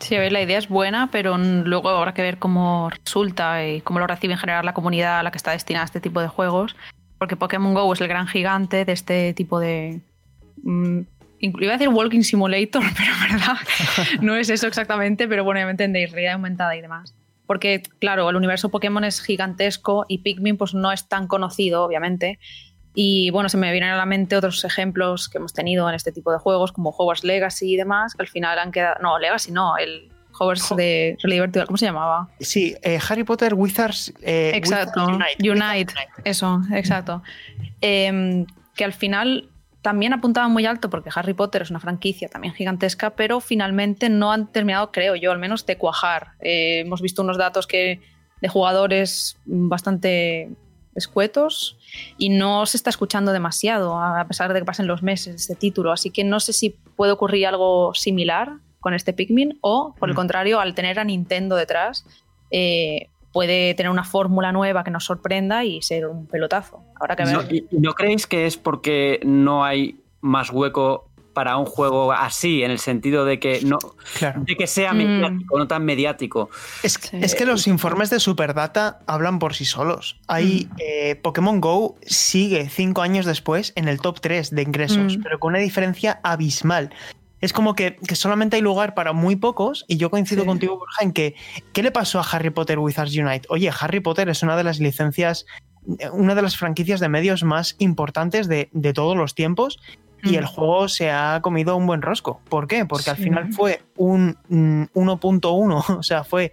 Sí, 0.00 0.16
a 0.16 0.20
ver, 0.20 0.32
la 0.32 0.42
idea 0.42 0.58
es 0.58 0.68
buena, 0.68 1.10
pero 1.10 1.36
luego 1.36 1.90
habrá 1.90 2.14
que 2.14 2.22
ver 2.22 2.38
cómo 2.38 2.90
resulta 2.90 3.66
y 3.66 3.82
cómo 3.82 3.98
lo 3.98 4.06
recibe 4.06 4.32
en 4.32 4.38
general 4.38 4.64
la 4.64 4.72
comunidad 4.72 5.20
a 5.20 5.22
la 5.22 5.30
que 5.30 5.36
está 5.36 5.52
destinada 5.52 5.84
este 5.84 6.00
tipo 6.00 6.20
de 6.20 6.28
juegos. 6.28 6.74
Porque 7.18 7.36
Pokémon 7.36 7.74
Go 7.74 7.92
es 7.92 8.00
el 8.00 8.08
gran 8.08 8.26
gigante 8.26 8.84
de 8.86 8.92
este 8.92 9.34
tipo 9.34 9.60
de. 9.60 10.00
Mm, 10.62 11.00
iba 11.40 11.74
a 11.74 11.76
decir 11.76 11.90
Walking 11.90 12.22
Simulator, 12.22 12.82
pero 12.96 13.12
verdad, 13.30 13.56
no 14.22 14.36
es 14.36 14.48
eso 14.48 14.66
exactamente, 14.66 15.28
pero 15.28 15.44
bueno, 15.44 15.60
ya 15.60 15.66
me 15.66 15.72
entendéis, 15.72 16.10
realidad 16.12 16.34
aumentada 16.34 16.74
y 16.76 16.80
demás. 16.80 17.14
Porque, 17.46 17.82
claro, 17.98 18.30
el 18.30 18.36
universo 18.36 18.70
Pokémon 18.70 19.04
es 19.04 19.20
gigantesco 19.20 20.06
y 20.08 20.18
Pikmin 20.18 20.56
pues 20.56 20.72
no 20.72 20.92
es 20.92 21.08
tan 21.08 21.26
conocido, 21.26 21.82
obviamente. 21.82 22.38
Y 22.94 23.30
bueno, 23.30 23.48
se 23.48 23.56
me 23.56 23.70
vienen 23.70 23.90
a 23.90 23.96
la 23.96 24.06
mente 24.06 24.36
otros 24.36 24.64
ejemplos 24.64 25.28
que 25.28 25.38
hemos 25.38 25.52
tenido 25.52 25.88
en 25.88 25.94
este 25.94 26.12
tipo 26.12 26.32
de 26.32 26.38
juegos, 26.38 26.72
como 26.72 26.90
Hogwarts 26.90 27.24
Legacy 27.24 27.74
y 27.74 27.76
demás, 27.76 28.14
que 28.14 28.22
al 28.22 28.28
final 28.28 28.58
han 28.58 28.72
quedado. 28.72 28.96
No, 29.00 29.18
Legacy 29.18 29.52
no, 29.52 29.76
el 29.76 30.10
Hogwarts 30.38 30.74
de 30.76 31.16
Realidad 31.22 31.44
Virtual, 31.44 31.66
¿cómo 31.66 31.76
se 31.76 31.86
llamaba? 31.86 32.28
Sí, 32.40 32.74
eh, 32.82 32.98
Harry 33.08 33.24
Potter 33.24 33.54
Wizards. 33.54 34.12
Eh, 34.22 34.52
exacto, 34.54 35.06
Unite, 35.38 35.94
Eso, 36.24 36.62
exacto. 36.72 37.22
Em, 37.80 38.46
que 38.74 38.84
al 38.84 38.92
final 38.92 39.48
también 39.82 40.12
apuntaba 40.12 40.48
muy 40.48 40.66
alto 40.66 40.90
porque 40.90 41.10
Harry 41.14 41.32
Potter 41.32 41.62
es 41.62 41.70
una 41.70 41.80
franquicia 41.80 42.28
también 42.28 42.54
gigantesca, 42.54 43.10
pero 43.10 43.40
finalmente 43.40 44.08
no 44.08 44.32
han 44.32 44.50
terminado, 44.50 44.92
creo 44.92 45.16
yo, 45.16 45.32
al 45.32 45.38
menos 45.38 45.64
de 45.64 45.76
cuajar. 45.78 46.32
Eh, 46.40 46.80
hemos 46.80 47.00
visto 47.00 47.22
unos 47.22 47.38
datos 47.38 47.66
que 47.66 48.00
de 48.40 48.48
jugadores 48.48 49.38
bastante 49.44 50.50
escuetos 50.94 51.78
y 52.18 52.30
no 52.30 52.66
se 52.66 52.76
está 52.76 52.90
escuchando 52.90 53.32
demasiado, 53.32 53.98
a 53.98 54.26
pesar 54.26 54.52
de 54.52 54.60
que 54.60 54.64
pasen 54.64 54.86
los 54.86 55.02
meses 55.02 55.34
este 55.34 55.54
título. 55.54 55.92
Así 55.92 56.10
que 56.10 56.24
no 56.24 56.40
sé 56.40 56.52
si 56.52 56.70
puede 56.96 57.12
ocurrir 57.12 57.46
algo 57.46 57.92
similar 57.94 58.54
con 58.80 58.94
este 58.94 59.12
Pikmin 59.12 59.58
o, 59.60 59.94
por 59.98 60.08
el 60.08 60.14
mm. 60.14 60.16
contrario, 60.16 60.60
al 60.60 60.74
tener 60.74 60.98
a 60.98 61.04
Nintendo 61.04 61.56
detrás, 61.56 62.06
eh, 62.50 63.08
puede 63.32 63.74
tener 63.74 63.90
una 63.90 64.04
fórmula 64.04 64.52
nueva 64.52 64.84
que 64.84 64.90
nos 64.90 65.04
sorprenda 65.04 65.64
y 65.64 65.82
ser 65.82 66.06
un 66.06 66.26
pelotazo. 66.26 66.82
Ahora 66.98 67.16
que 67.16 67.24
no, 67.24 67.42
¿No 67.72 67.92
creéis 67.94 68.26
que 68.26 68.46
es 68.46 68.56
porque 68.56 69.20
no 69.24 69.64
hay 69.64 70.00
más 70.20 70.50
hueco 70.50 71.09
para 71.32 71.56
un 71.56 71.66
juego 71.66 72.12
así, 72.12 72.62
en 72.62 72.70
el 72.70 72.78
sentido 72.78 73.24
de 73.24 73.38
que 73.38 73.60
no 73.62 73.78
de 74.36 74.56
que 74.56 74.66
sea 74.66 74.92
mm. 74.92 74.96
mediático, 74.96 75.58
no 75.58 75.68
tan 75.68 75.84
mediático. 75.84 76.50
Es, 76.82 76.98
que 76.98 77.46
los 77.46 77.66
informes 77.66 78.10
de 78.10 78.20
Superdata 78.20 79.00
hablan 79.06 79.38
por 79.38 79.54
sí 79.54 79.64
solos. 79.64 80.20
Hay 80.26 80.68
mm. 80.70 80.76
eh, 80.78 81.14
Pokémon 81.16 81.60
Go 81.60 81.96
sigue 82.02 82.68
cinco 82.68 83.02
años 83.02 83.26
después 83.26 83.72
en 83.76 83.88
el 83.88 84.00
top 84.00 84.20
3 84.20 84.50
de 84.50 84.62
ingresos, 84.62 85.18
mm. 85.18 85.22
pero 85.22 85.38
con 85.38 85.52
una 85.52 85.60
diferencia 85.60 86.20
abismal. 86.22 86.90
Es 87.40 87.54
como 87.54 87.74
que, 87.74 87.96
solamente 88.12 88.56
hay 88.56 88.62
lugar 88.62 88.94
para 88.94 89.12
muy 89.12 89.36
pocos, 89.36 89.86
y 89.88 89.96
yo 89.96 90.10
coincido 90.10 90.44
contigo, 90.44 90.76
Borja, 90.76 91.02
en 91.04 91.12
que 91.12 91.34
¿qué 91.72 91.82
le 91.82 91.90
pasó 91.90 92.18
a 92.20 92.22
Harry 92.22 92.50
Potter 92.50 92.78
Wizards 92.78 93.16
Unite? 93.16 93.46
Oye, 93.48 93.70
Harry 93.80 94.00
Potter 94.00 94.28
es 94.28 94.42
una 94.42 94.56
de 94.56 94.64
las 94.64 94.78
licencias 94.78 95.46
una 96.12 96.34
de 96.34 96.42
las 96.42 96.58
franquicias 96.58 97.00
de 97.00 97.08
medios 97.08 97.42
más 97.42 97.74
importantes 97.78 98.48
de, 98.48 98.68
de, 98.72 98.92
todos 98.92 99.16
los 99.16 99.34
tiempos 99.34 99.80
y 100.22 100.36
el 100.36 100.44
mm. 100.44 100.48
juego 100.48 100.88
se 100.88 101.10
ha 101.10 101.40
comido 101.42 101.76
un 101.76 101.86
buen 101.86 102.02
rosco. 102.02 102.40
¿Por 102.48 102.66
qué? 102.66 102.84
Porque 102.84 103.10
al 103.10 103.16
final 103.16 103.52
fue 103.52 103.82
un 103.96 104.36
1.1, 104.48 105.84
o 105.98 106.02
sea, 106.02 106.24
fue, 106.24 106.52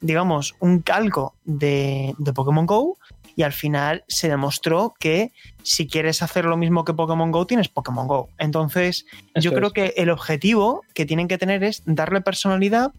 digamos, 0.00 0.54
un 0.60 0.80
calco 0.80 1.34
de, 1.44 2.14
de, 2.18 2.32
Pokémon 2.32 2.66
Go 2.66 2.98
y 3.36 3.42
al 3.44 3.52
final 3.52 4.04
se 4.08 4.28
demostró 4.28 4.94
que 4.98 5.32
si 5.62 5.86
quieres 5.86 6.22
hacer 6.22 6.44
lo 6.44 6.56
mismo 6.56 6.84
que 6.84 6.94
Pokémon 6.94 7.30
Go, 7.30 7.46
tienes 7.46 7.68
Pokémon 7.68 8.08
Go. 8.08 8.28
Entonces, 8.38 9.06
yo 9.36 9.52
creo 9.52 9.70
que 9.70 9.94
el 9.96 10.10
objetivo 10.10 10.82
que 10.94 11.06
tienen 11.06 11.28
que 11.28 11.38
tener 11.38 11.62
es 11.62 11.82
darle 11.86 12.20
personalidad 12.20 12.92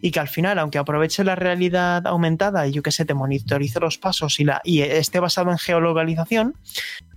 y 0.00 0.10
que 0.10 0.20
al 0.20 0.28
final, 0.28 0.58
aunque 0.58 0.78
aproveche 0.78 1.24
la 1.24 1.36
realidad 1.36 2.06
aumentada 2.06 2.66
y 2.66 2.72
yo 2.72 2.82
que 2.82 2.90
sé, 2.90 3.04
te 3.04 3.14
monitorice 3.14 3.80
los 3.80 3.98
pasos 3.98 4.40
y, 4.40 4.44
la, 4.44 4.60
y 4.64 4.80
esté 4.80 5.20
basado 5.20 5.50
en 5.50 5.58
geolocalización, 5.58 6.54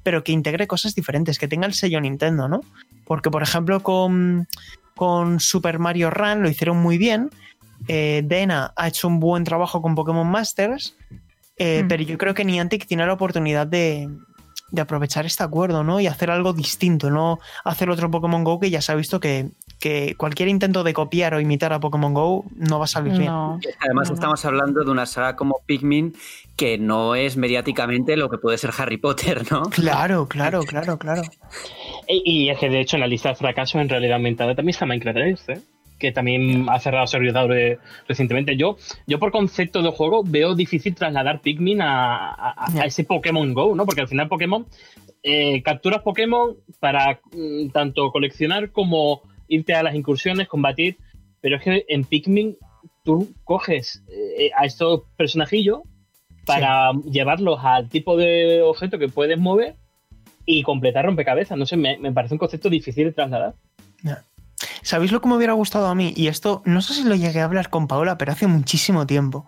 pero 0.05 0.23
que 0.23 0.31
integre 0.31 0.67
cosas 0.67 0.93
diferentes, 0.93 1.39
que 1.39 1.47
tenga 1.47 1.65
el 1.65 1.73
sello 1.73 1.99
Nintendo, 1.99 2.47
¿no? 2.47 2.61
Porque, 3.05 3.31
por 3.31 3.41
ejemplo, 3.41 3.81
con, 3.81 4.47
con 4.95 5.39
Super 5.39 5.79
Mario 5.79 6.11
Run 6.11 6.43
lo 6.43 6.47
hicieron 6.47 6.77
muy 6.77 6.99
bien. 6.99 7.31
Eh, 7.87 8.21
Dena 8.23 8.71
ha 8.75 8.87
hecho 8.87 9.07
un 9.07 9.19
buen 9.19 9.43
trabajo 9.43 9.81
con 9.81 9.95
Pokémon 9.95 10.27
Masters, 10.27 10.95
eh, 11.57 11.81
mm. 11.83 11.87
pero 11.87 12.03
yo 12.03 12.19
creo 12.19 12.35
que 12.35 12.45
Niantic 12.45 12.85
tiene 12.85 13.03
la 13.03 13.13
oportunidad 13.13 13.65
de, 13.65 14.07
de 14.69 14.81
aprovechar 14.81 15.25
este 15.25 15.41
acuerdo, 15.41 15.83
¿no? 15.83 15.99
Y 15.99 16.05
hacer 16.05 16.29
algo 16.29 16.53
distinto, 16.53 17.09
no 17.09 17.39
hacer 17.63 17.89
otro 17.89 18.11
Pokémon 18.11 18.43
Go 18.43 18.59
que 18.59 18.69
ya 18.69 18.81
se 18.81 18.91
ha 18.91 18.95
visto 18.95 19.19
que, 19.19 19.49
cualquier 20.17 20.49
intento 20.49 20.83
de 20.83 20.93
copiar 20.93 21.33
o 21.33 21.39
imitar 21.39 21.73
a 21.73 21.79
Pokémon 21.79 22.13
Go 22.13 22.45
no 22.55 22.79
va 22.79 22.85
a 22.85 22.88
salir 22.88 23.17
bien. 23.17 23.31
Además, 23.79 24.09
estamos 24.09 24.43
hablando 24.45 24.83
de 24.83 24.91
una 24.91 25.05
saga 25.05 25.35
como 25.35 25.61
Pikmin 25.65 26.15
que 26.55 26.77
no 26.77 27.15
es 27.15 27.38
mediáticamente 27.38 28.15
lo 28.15 28.29
que 28.29 28.38
puede 28.38 28.57
ser 28.57 28.71
Harry 28.77 28.97
Potter, 28.97 29.43
¿no? 29.51 29.63
Claro, 29.69 30.27
claro, 30.27 30.61
claro, 30.61 30.97
claro. 30.97 31.21
Y, 32.07 32.49
es 32.49 32.57
que 32.57 32.69
de 32.69 32.79
hecho 32.79 32.95
en 32.95 33.01
la 33.01 33.07
lista 33.07 33.29
de 33.29 33.35
fracasos 33.35 33.81
en 33.81 33.89
realidad 33.89 34.15
aumentada 34.15 34.55
también 34.55 34.73
está 34.73 34.85
Minecraft 34.85 35.17
3, 35.17 35.49
¿eh? 35.49 35.61
que 35.99 36.11
también 36.11 36.67
ha 36.69 36.79
cerrado 36.79 37.07
servidores 37.07 37.79
recientemente. 38.07 38.57
Yo, 38.57 38.77
yo 39.07 39.19
por 39.19 39.31
concepto 39.31 39.81
de 39.81 39.91
juego 39.91 40.23
veo 40.25 40.55
difícil 40.55 40.95
trasladar 40.95 41.41
Pikmin 41.41 41.79
a, 41.81 42.67
ese 42.85 43.03
Pokémon 43.03 43.53
Go, 43.53 43.75
¿no? 43.75 43.85
Porque 43.85 44.01
al 44.01 44.07
final 44.07 44.27
Pokémon 44.27 44.65
eh, 45.23 45.61
capturas 45.63 46.01
Pokémon 46.01 46.55
para 46.79 47.19
mm, 47.31 47.69
tanto 47.69 48.11
coleccionar 48.11 48.71
como 48.71 49.21
irte 49.47 49.73
a 49.73 49.84
las 49.84 49.95
incursiones, 49.95 50.47
combatir. 50.47 50.97
Pero 51.41 51.58
es 51.58 51.63
que 51.63 51.86
en 51.88 52.03
Pikmin 52.03 52.58
tú 53.03 53.34
coges 53.43 54.03
eh, 54.10 54.51
a 54.58 54.65
estos 54.65 55.03
personajillos 55.15 55.81
para 56.45 56.91
llevarlos 57.03 57.60
al 57.63 57.89
tipo 57.89 58.17
de 58.17 58.62
objeto 58.62 58.99
que 58.99 59.10
puedes 59.10 59.39
mover 59.39 59.75
y 60.45 60.63
completar 60.63 61.05
rompecabezas. 61.05 61.58
No 61.58 61.65
sé, 61.65 61.77
me, 61.77 61.97
parece 62.12 62.36
un 62.36 62.39
concepto 62.39 62.69
difícil 62.69 63.05
de 63.05 63.12
trasladar. 63.12 63.55
¿Sabéis 64.81 65.12
lo 65.12 65.21
que 65.21 65.27
me 65.27 65.36
hubiera 65.36 65.53
gustado 65.53 65.88
a 65.88 65.95
mí? 65.95 66.13
Y 66.15 66.27
esto 66.27 66.62
no 66.65 66.81
sé 66.81 66.93
si 66.93 67.03
lo 67.03 67.15
llegué 67.15 67.41
a 67.41 67.45
hablar 67.45 67.69
con 67.69 67.88
Paola, 67.88 68.17
pero 68.17 68.31
hace 68.31 68.45
muchísimo 68.47 69.08
tiempo. 69.08 69.47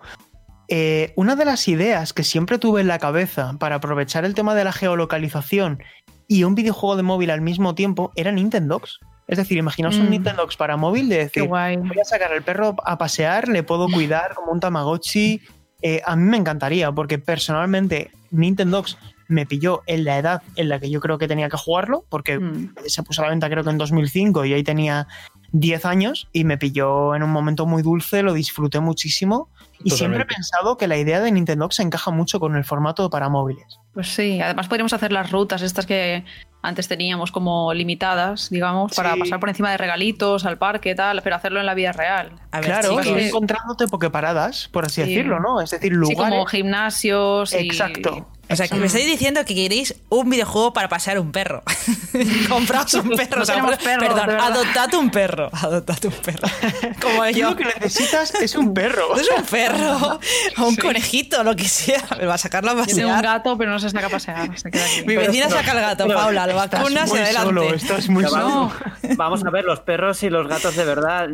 Eh, 0.68 1.14
una 1.16 1.36
de 1.36 1.46
las 1.46 1.68
ideas 1.68 2.12
que 2.12 2.24
siempre 2.24 2.58
tuve 2.58 2.82
en 2.82 2.88
la 2.88 3.00
cabeza 3.00 3.56
para 3.60 3.76
aprovechar 3.76 4.26
el 4.26 4.34
tema 4.34 4.54
de 4.56 4.64
la 4.64 4.74
geolocalización 4.74 5.82
y 6.28 6.44
un 6.44 6.56
videojuego 6.56 6.98
de 6.98 7.04
móvil 7.04 7.30
al 7.30 7.42
mismo 7.42 7.76
tiempo 7.76 8.12
era 8.16 8.32
Nintendox. 8.32 9.00
Es 9.28 9.38
decir, 9.38 9.58
imaginaos 9.58 9.98
un 9.98 10.08
mm. 10.08 10.12
Nintendox 10.12 10.56
para 10.56 10.78
móvil 10.78 11.10
de 11.10 11.18
decir, 11.18 11.44
voy 11.44 12.00
a 12.02 12.06
sacar 12.06 12.32
al 12.32 12.44
perro 12.44 12.76
a 12.86 12.98
pasear, 12.98 13.50
le 13.50 13.62
puedo 13.62 13.88
cuidar 13.90 14.34
como 14.36 14.52
un 14.52 14.60
Tamagotchi. 14.60 15.42
Eh, 15.82 16.02
a 16.06 16.16
mí 16.16 16.24
me 16.24 16.38
encantaría, 16.38 16.92
porque 16.92 17.20
personalmente 17.20 18.10
Nintendox 18.32 18.98
me 19.28 19.46
pilló 19.46 19.84
en 19.86 20.06
la 20.06 20.18
edad 20.18 20.42
en 20.56 20.70
la 20.70 20.80
que 20.80 20.90
yo 20.90 21.02
creo 21.02 21.18
que 21.18 21.28
tenía 21.28 21.50
que 21.50 21.58
jugarlo, 21.58 22.06
porque 22.10 22.40
mm. 22.40 22.76
se 22.88 23.04
puso 23.04 23.22
a 23.22 23.26
la 23.26 23.32
venta 23.32 23.50
creo 23.50 23.64
que 23.64 23.70
en 23.70 23.78
2005 23.78 24.46
y 24.46 24.54
ahí 24.54 24.64
tenía 24.64 25.08
10 25.52 25.86
años 25.86 26.28
y 26.34 26.44
me 26.44 26.58
pilló 26.58 27.16
en 27.16 27.24
un 27.24 27.30
momento 27.30 27.66
muy 27.66 27.84
dulce, 27.84 28.24
lo 28.24 28.34
disfruté 28.34 28.80
muchísimo 28.80 29.50
y 29.84 29.92
siempre 29.92 30.24
he 30.24 30.26
pensado 30.26 30.78
que 30.78 30.88
la 30.88 30.98
idea 30.98 31.20
de 31.20 31.32
Nintendo 31.32 31.70
se 31.72 31.84
encaja 31.84 32.12
mucho 32.12 32.40
con 32.40 32.56
el 32.56 32.64
formato 32.64 33.10
para 33.10 33.30
móviles. 33.30 33.80
Pues 33.94 34.10
sí, 34.10 34.42
además 34.42 34.68
podríamos 34.68 34.94
hacer 34.94 35.12
las 35.12 35.32
rutas 35.32 35.62
estas 35.62 35.86
que 35.86 36.24
antes 36.62 36.88
teníamos 36.88 37.32
como 37.32 37.74
limitadas, 37.74 38.50
digamos, 38.50 38.94
para 38.96 39.16
pasar 39.16 39.40
por 39.40 39.50
encima 39.50 39.72
de 39.72 39.78
regalitos 39.78 40.46
al 40.46 40.58
parque, 40.58 40.96
tal, 40.96 41.22
pero 41.22 41.36
hacerlo 41.36 41.60
en 41.60 41.66
la 41.66 41.74
vida 41.74 41.92
real. 41.92 42.34
claro, 42.62 43.02
ir 43.02 43.18
encontrándote 43.20 43.88
pokeparadas, 43.88 44.68
por 44.68 44.86
así 44.86 45.02
decirlo, 45.02 45.40
¿no? 45.40 45.62
Es 45.62 45.72
decir, 45.72 45.94
lugares. 45.94 46.18
Sí, 46.18 46.30
como 46.32 46.46
gimnasios. 46.46 47.54
Exacto. 47.54 48.28
O 48.50 48.56
sea, 48.56 48.68
que 48.68 48.76
me 48.76 48.86
estáis 48.86 49.06
diciendo 49.06 49.44
que 49.46 49.54
queréis 49.54 49.96
un 50.10 50.30
videojuego 50.30 50.72
para 50.72 50.88
pasear 50.88 51.20
un 51.20 51.32
perro. 51.32 51.64
Compraos 52.50 52.94
un 52.94 53.10
perro. 53.10 53.44
perdón, 53.46 54.30
adoptad 54.30 54.94
un 54.96 55.10
perro. 55.10 55.50
Adoptad 55.54 56.06
un 56.06 56.14
perro. 56.14 56.48
Como 57.02 57.28
yo. 57.30 57.50
Lo 57.50 57.56
que 57.58 57.66
necesitas 57.66 58.34
es 58.36 58.56
un 58.56 58.74
perro. 58.74 59.18
es 59.18 59.30
un 59.36 59.44
perro. 59.44 60.20
O 60.58 60.68
un 60.68 60.76
conejito, 60.78 61.44
lo 61.44 61.56
que 61.56 61.66
sea. 61.66 62.04
Me 62.18 62.26
va 62.26 62.36
a 62.36 62.38
sacarlo 62.38 62.72
a 62.72 62.76
pasear. 62.76 62.96
Tiene 62.96 63.14
un 63.14 63.22
gato, 63.22 63.58
pero 63.58 63.72
no 63.72 63.80
se 63.80 63.90
saca 63.90 64.08
a 64.08 64.10
pasear. 64.10 64.58
Se 64.58 64.72
queda 64.72 64.86
aquí. 64.86 65.04
Mi 65.06 65.18
vecina 65.18 65.50
saca 65.50 65.72
el 65.74 65.82
gato, 65.82 66.08
Paula. 66.08 66.48
Lo 66.48 66.56
vacuna, 66.56 67.06
se 67.06 67.22
adelante. 67.22 67.48
Solo, 67.48 67.74
estás 67.74 68.10
muy 68.10 68.24
solo. 68.24 68.72
Vamos 69.18 69.44
a 69.46 69.50
ver, 69.50 69.66
los 69.66 69.82
perros 69.82 70.24
y 70.24 70.30
los 70.30 70.48
gatos 70.48 70.76
de 70.76 70.86
verdad 70.86 71.28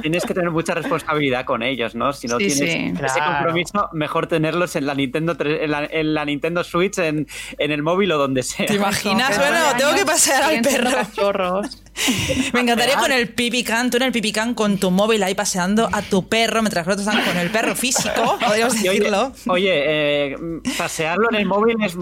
tienes 0.00 0.24
que 0.24 0.34
tener 0.34 0.50
mucha 0.50 0.74
responsabilidad 0.74 1.44
con 1.44 1.62
ellos, 1.62 1.94
¿no? 1.94 2.12
Si 2.12 2.26
no 2.26 2.38
tienes 2.38 2.60
ese 2.60 3.20
compromiso, 3.20 3.90
mejor 3.92 4.26
tenerlos 4.26 4.76
en 4.76 4.86
la 4.86 4.94
Nintendo, 4.94 5.36
en 5.38 5.70
la, 5.70 5.84
en 5.84 6.14
la 6.14 6.24
Nintendo 6.24 6.37
Nintendo 6.38 6.62
Switch 6.62 6.98
en, 6.98 7.26
en 7.58 7.70
el 7.72 7.82
móvil 7.82 8.12
o 8.12 8.18
donde 8.18 8.44
sea. 8.44 8.66
¿Te 8.66 8.74
imaginas? 8.74 9.36
Bueno, 9.36 9.58
tengo 9.76 9.94
que 9.94 10.06
pasear 10.06 10.42
al 10.44 10.62
perro. 10.62 11.62
Me 12.52 12.60
encantaría 12.60 12.96
con 12.96 13.10
el 13.10 13.28
pipicán, 13.34 13.90
tú 13.90 13.96
en 13.96 14.04
el 14.04 14.12
pipicán 14.12 14.54
con 14.54 14.78
tu 14.78 14.92
móvil 14.92 15.22
ahí 15.24 15.34
paseando 15.34 15.88
a 15.92 16.00
tu 16.02 16.28
perro 16.28 16.62
mientras 16.62 16.86
los 16.86 16.94
otros 16.94 17.08
están 17.08 17.24
con 17.24 17.36
el 17.36 17.50
perro 17.50 17.74
físico, 17.74 18.38
podríamos 18.46 18.80
decirlo. 18.80 19.32
Oye, 19.48 19.72
eh, 19.74 20.36
pasearlo 20.76 21.28
en 21.30 21.36
el 21.36 21.46
móvil 21.46 21.76
es 21.82 21.96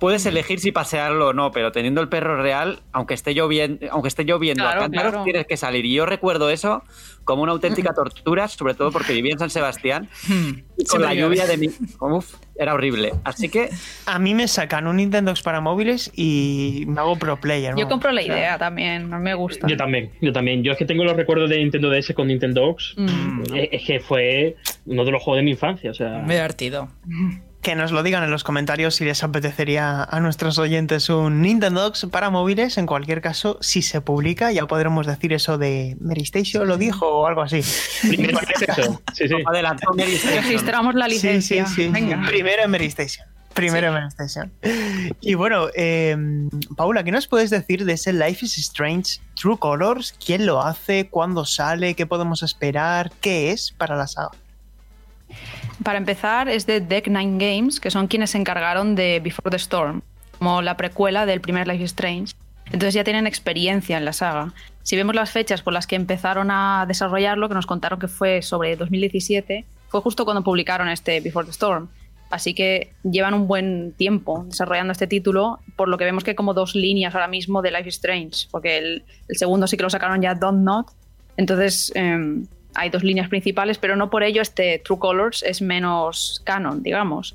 puedes 0.00 0.26
elegir 0.26 0.58
si 0.58 0.72
pasearlo 0.72 1.28
o 1.28 1.32
no, 1.32 1.52
pero 1.52 1.70
teniendo 1.70 2.00
el 2.00 2.08
perro 2.08 2.42
real, 2.42 2.80
aunque 2.90 3.14
esté 3.14 3.34
lloviendo, 3.34 3.86
aunque 3.92 4.08
esté 4.08 4.24
lloviendo 4.24 4.66
a 4.66 4.88
tienes 5.22 5.46
que 5.46 5.56
salir. 5.56 5.84
Y 5.84 5.94
yo 5.94 6.06
recuerdo 6.06 6.50
eso 6.50 6.82
como 7.24 7.42
una 7.42 7.52
auténtica 7.52 7.92
tortura, 7.94 8.48
sobre 8.48 8.74
todo 8.74 8.90
porque 8.90 9.12
vivía 9.12 9.32
en 9.32 9.38
San 9.38 9.50
Sebastián 9.50 10.08
hmm. 10.26 10.50
y 10.78 10.84
con 10.86 11.02
la 11.02 11.14
lluvia 11.14 11.46
de 11.46 11.56
mi. 11.58 11.68
Uf, 12.00 12.34
era 12.56 12.74
horrible. 12.74 13.12
Así 13.24 13.48
que. 13.48 13.70
A 14.06 14.18
mí 14.18 14.34
me 14.34 14.48
sacan 14.48 14.86
un 14.86 14.96
Nintendo 14.96 15.32
para 15.44 15.60
móviles 15.60 16.10
y 16.16 16.84
me 16.88 17.00
hago 17.00 17.16
pro 17.16 17.38
player. 17.38 17.74
Yo 17.76 17.86
compro 17.86 18.10
la 18.10 18.22
idea 18.22 18.58
también, 18.58 19.08
no 19.08 19.20
me 19.20 19.34
gusta. 19.34 19.68
Yo 19.68 19.76
también, 19.76 20.10
yo 20.20 20.32
también. 20.32 20.64
Yo 20.64 20.72
es 20.72 20.78
que 20.78 20.86
tengo 20.86 21.04
los 21.04 21.16
recuerdos 21.16 21.50
de 21.50 21.58
Nintendo 21.58 21.90
DS 21.90 22.14
con 22.14 22.28
Nintendo 22.28 22.74
mm. 22.96 23.42
Es 23.54 23.84
que 23.86 24.00
fue 24.00 24.56
uno 24.86 25.04
de 25.04 25.12
los 25.12 25.22
juegos 25.22 25.38
de 25.38 25.42
mi 25.44 25.50
infancia. 25.52 25.90
O 25.90 25.94
sea... 25.94 26.18
Muy 26.18 26.34
divertido. 26.34 26.88
Que 27.62 27.74
nos 27.74 27.92
lo 27.92 28.02
digan 28.02 28.24
en 28.24 28.30
los 28.30 28.42
comentarios 28.42 28.94
si 28.94 29.04
les 29.04 29.22
apetecería 29.22 30.02
a 30.02 30.20
nuestros 30.20 30.58
oyentes 30.58 31.10
un 31.10 31.42
Nintendo 31.42 31.92
para 32.10 32.30
móviles. 32.30 32.78
En 32.78 32.86
cualquier 32.86 33.20
caso, 33.20 33.58
si 33.60 33.82
se 33.82 34.00
publica, 34.00 34.50
ya 34.52 34.66
podremos 34.66 35.06
decir 35.06 35.32
eso 35.32 35.58
de 35.58 35.96
Mary 36.00 36.22
Station 36.22 36.66
lo 36.66 36.78
dijo 36.78 37.06
o 37.06 37.26
algo 37.26 37.42
así. 37.42 37.62
Primero 38.08 38.38
sí, 39.12 39.28
sí. 39.28 39.34
Adelantó 39.46 39.92
Registramos 39.92 40.94
la 40.94 41.08
licencia. 41.08 41.66
Primero 42.26 42.62
en 42.64 42.70
Mary 42.70 42.86
Station. 42.86 43.26
Primero 43.52 43.88
en 43.88 43.94
Mary 43.94 44.06
Station. 44.08 44.52
Y 45.20 45.34
bueno, 45.34 45.66
eh, 45.74 46.16
Paula, 46.76 47.04
¿qué 47.04 47.12
nos 47.12 47.26
puedes 47.26 47.50
decir 47.50 47.84
de 47.84 47.92
ese 47.94 48.12
Life 48.12 48.44
is 48.44 48.56
Strange 48.58 49.20
True 49.34 49.58
Colors? 49.58 50.14
¿Quién 50.24 50.46
lo 50.46 50.62
hace? 50.62 51.08
¿Cuándo 51.08 51.44
sale? 51.44 51.94
¿Qué 51.94 52.06
podemos 52.06 52.42
esperar? 52.42 53.12
¿Qué 53.20 53.50
es 53.50 53.72
para 53.72 53.96
la 53.96 54.06
saga? 54.06 54.30
Para 55.82 55.98
empezar, 55.98 56.48
es 56.48 56.66
de 56.66 56.80
Deck 56.80 57.08
Nine 57.08 57.38
Games, 57.38 57.80
que 57.80 57.90
son 57.90 58.06
quienes 58.06 58.30
se 58.30 58.38
encargaron 58.38 58.94
de 58.94 59.20
Before 59.22 59.50
the 59.50 59.56
Storm, 59.56 60.02
como 60.38 60.62
la 60.62 60.76
precuela 60.76 61.26
del 61.26 61.40
primer 61.40 61.66
Life 61.66 61.84
is 61.84 61.90
Strange. 61.90 62.34
Entonces 62.66 62.94
ya 62.94 63.04
tienen 63.04 63.26
experiencia 63.26 63.96
en 63.96 64.04
la 64.04 64.12
saga. 64.12 64.52
Si 64.82 64.96
vemos 64.96 65.14
las 65.14 65.30
fechas 65.30 65.62
por 65.62 65.72
las 65.72 65.86
que 65.86 65.96
empezaron 65.96 66.50
a 66.50 66.84
desarrollarlo, 66.86 67.48
que 67.48 67.54
nos 67.54 67.66
contaron 67.66 67.98
que 67.98 68.08
fue 68.08 68.42
sobre 68.42 68.76
2017, 68.76 69.64
fue 69.88 70.00
justo 70.00 70.24
cuando 70.24 70.44
publicaron 70.44 70.88
este 70.88 71.20
Before 71.20 71.44
the 71.44 71.50
Storm. 71.50 71.88
Así 72.30 72.54
que 72.54 72.92
llevan 73.02 73.34
un 73.34 73.48
buen 73.48 73.92
tiempo 73.92 74.44
desarrollando 74.46 74.92
este 74.92 75.08
título, 75.08 75.58
por 75.74 75.88
lo 75.88 75.98
que 75.98 76.04
vemos 76.04 76.22
que 76.22 76.30
hay 76.30 76.36
como 76.36 76.54
dos 76.54 76.76
líneas 76.76 77.14
ahora 77.14 77.26
mismo 77.26 77.60
de 77.60 77.72
Life 77.72 77.88
is 77.88 77.96
Strange, 77.96 78.46
porque 78.52 78.78
el, 78.78 79.04
segundo 79.30 79.66
sí 79.66 79.76
que 79.76 79.82
lo 79.82 79.90
sacaron 79.90 80.22
ya 80.22 80.36
Don't 80.36 80.62
Not. 80.62 80.92
Entonces, 81.36 81.90
em, 81.96 82.46
hay 82.74 82.90
dos 82.90 83.02
líneas 83.02 83.28
principales, 83.28 83.78
pero 83.78 83.96
no 83.96 84.10
por 84.10 84.22
ello 84.22 84.42
este 84.42 84.80
True 84.84 84.98
Colors 84.98 85.42
es 85.42 85.60
menos 85.60 86.40
canon, 86.44 86.82
digamos. 86.82 87.34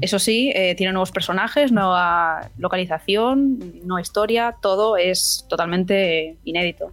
Eso 0.00 0.18
sí, 0.18 0.52
eh, 0.54 0.74
tiene 0.74 0.92
nuevos 0.92 1.10
personajes, 1.10 1.72
nueva 1.72 2.50
localización, 2.58 3.58
nueva 3.84 4.02
historia, 4.02 4.56
todo 4.60 4.96
es 4.96 5.46
totalmente 5.48 6.36
inédito. 6.44 6.92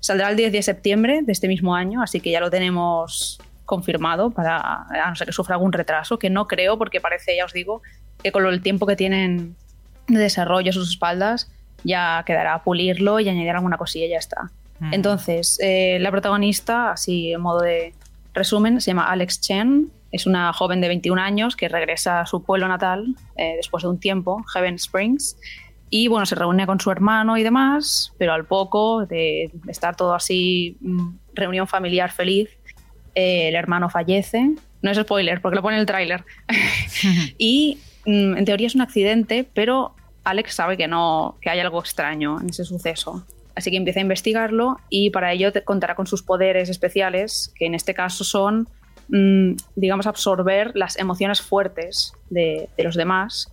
Saldrá 0.00 0.30
el 0.30 0.36
10 0.36 0.52
de 0.52 0.62
septiembre 0.62 1.20
de 1.22 1.32
este 1.32 1.48
mismo 1.48 1.74
año, 1.74 2.02
así 2.02 2.20
que 2.20 2.30
ya 2.30 2.40
lo 2.40 2.50
tenemos 2.50 3.40
confirmado 3.64 4.30
para, 4.30 4.58
a 4.58 5.08
no 5.08 5.16
ser 5.16 5.26
que 5.26 5.32
sufra 5.32 5.56
algún 5.56 5.72
retraso, 5.72 6.18
que 6.18 6.30
no 6.30 6.46
creo, 6.46 6.78
porque 6.78 7.00
parece, 7.00 7.36
ya 7.36 7.44
os 7.44 7.52
digo, 7.52 7.82
que 8.22 8.32
con 8.32 8.46
el 8.46 8.62
tiempo 8.62 8.86
que 8.86 8.96
tienen 8.96 9.56
de 10.06 10.18
desarrollo 10.18 10.70
a 10.70 10.72
sus 10.72 10.90
espaldas, 10.90 11.50
ya 11.84 12.22
quedará 12.26 12.62
pulirlo 12.62 13.18
y 13.20 13.28
añadir 13.28 13.50
alguna 13.50 13.76
cosilla 13.76 14.06
y 14.06 14.10
ya 14.10 14.18
está. 14.18 14.50
Entonces, 14.92 15.58
eh, 15.62 15.98
la 16.00 16.10
protagonista, 16.10 16.92
así 16.92 17.32
en 17.32 17.40
modo 17.40 17.60
de 17.60 17.94
resumen, 18.34 18.80
se 18.80 18.90
llama 18.90 19.10
Alex 19.10 19.40
Chen. 19.40 19.90
Es 20.12 20.26
una 20.26 20.52
joven 20.52 20.80
de 20.80 20.88
21 20.88 21.20
años 21.20 21.56
que 21.56 21.68
regresa 21.68 22.20
a 22.20 22.26
su 22.26 22.42
pueblo 22.42 22.68
natal 22.68 23.16
eh, 23.36 23.54
después 23.56 23.82
de 23.82 23.88
un 23.88 23.98
tiempo, 23.98 24.44
Heaven 24.54 24.74
Springs. 24.76 25.36
Y 25.88 26.08
bueno, 26.08 26.26
se 26.26 26.34
reúne 26.34 26.66
con 26.66 26.80
su 26.80 26.90
hermano 26.90 27.36
y 27.36 27.42
demás, 27.42 28.12
pero 28.18 28.32
al 28.32 28.44
poco 28.44 29.06
de 29.06 29.50
estar 29.68 29.96
todo 29.96 30.14
así, 30.14 30.76
mm, 30.80 31.16
reunión 31.34 31.66
familiar 31.66 32.10
feliz, 32.10 32.50
eh, 33.14 33.48
el 33.48 33.54
hermano 33.54 33.88
fallece. 33.88 34.50
No 34.82 34.90
es 34.90 34.98
spoiler, 34.98 35.40
porque 35.40 35.56
lo 35.56 35.62
pone 35.62 35.76
en 35.76 35.80
el 35.80 35.86
tráiler. 35.86 36.24
y 37.38 37.78
mm, 38.04 38.36
en 38.36 38.44
teoría 38.44 38.66
es 38.66 38.74
un 38.74 38.82
accidente, 38.82 39.48
pero 39.54 39.94
Alex 40.24 40.54
sabe 40.54 40.76
que 40.76 40.88
no, 40.88 41.36
que 41.40 41.50
hay 41.50 41.60
algo 41.60 41.80
extraño 41.80 42.40
en 42.40 42.50
ese 42.50 42.64
suceso. 42.64 43.24
Así 43.56 43.70
que 43.70 43.78
empieza 43.78 44.00
a 44.00 44.02
investigarlo 44.02 44.76
y 44.90 45.08
para 45.10 45.32
ello 45.32 45.50
contará 45.64 45.94
con 45.94 46.06
sus 46.06 46.22
poderes 46.22 46.68
especiales, 46.68 47.52
que 47.56 47.64
en 47.64 47.74
este 47.74 47.94
caso 47.94 48.22
son, 48.22 48.68
mm, 49.08 49.52
digamos, 49.74 50.06
absorber 50.06 50.72
las 50.74 50.98
emociones 50.98 51.40
fuertes 51.40 52.12
de, 52.28 52.68
los 52.76 52.96
demás, 52.96 53.50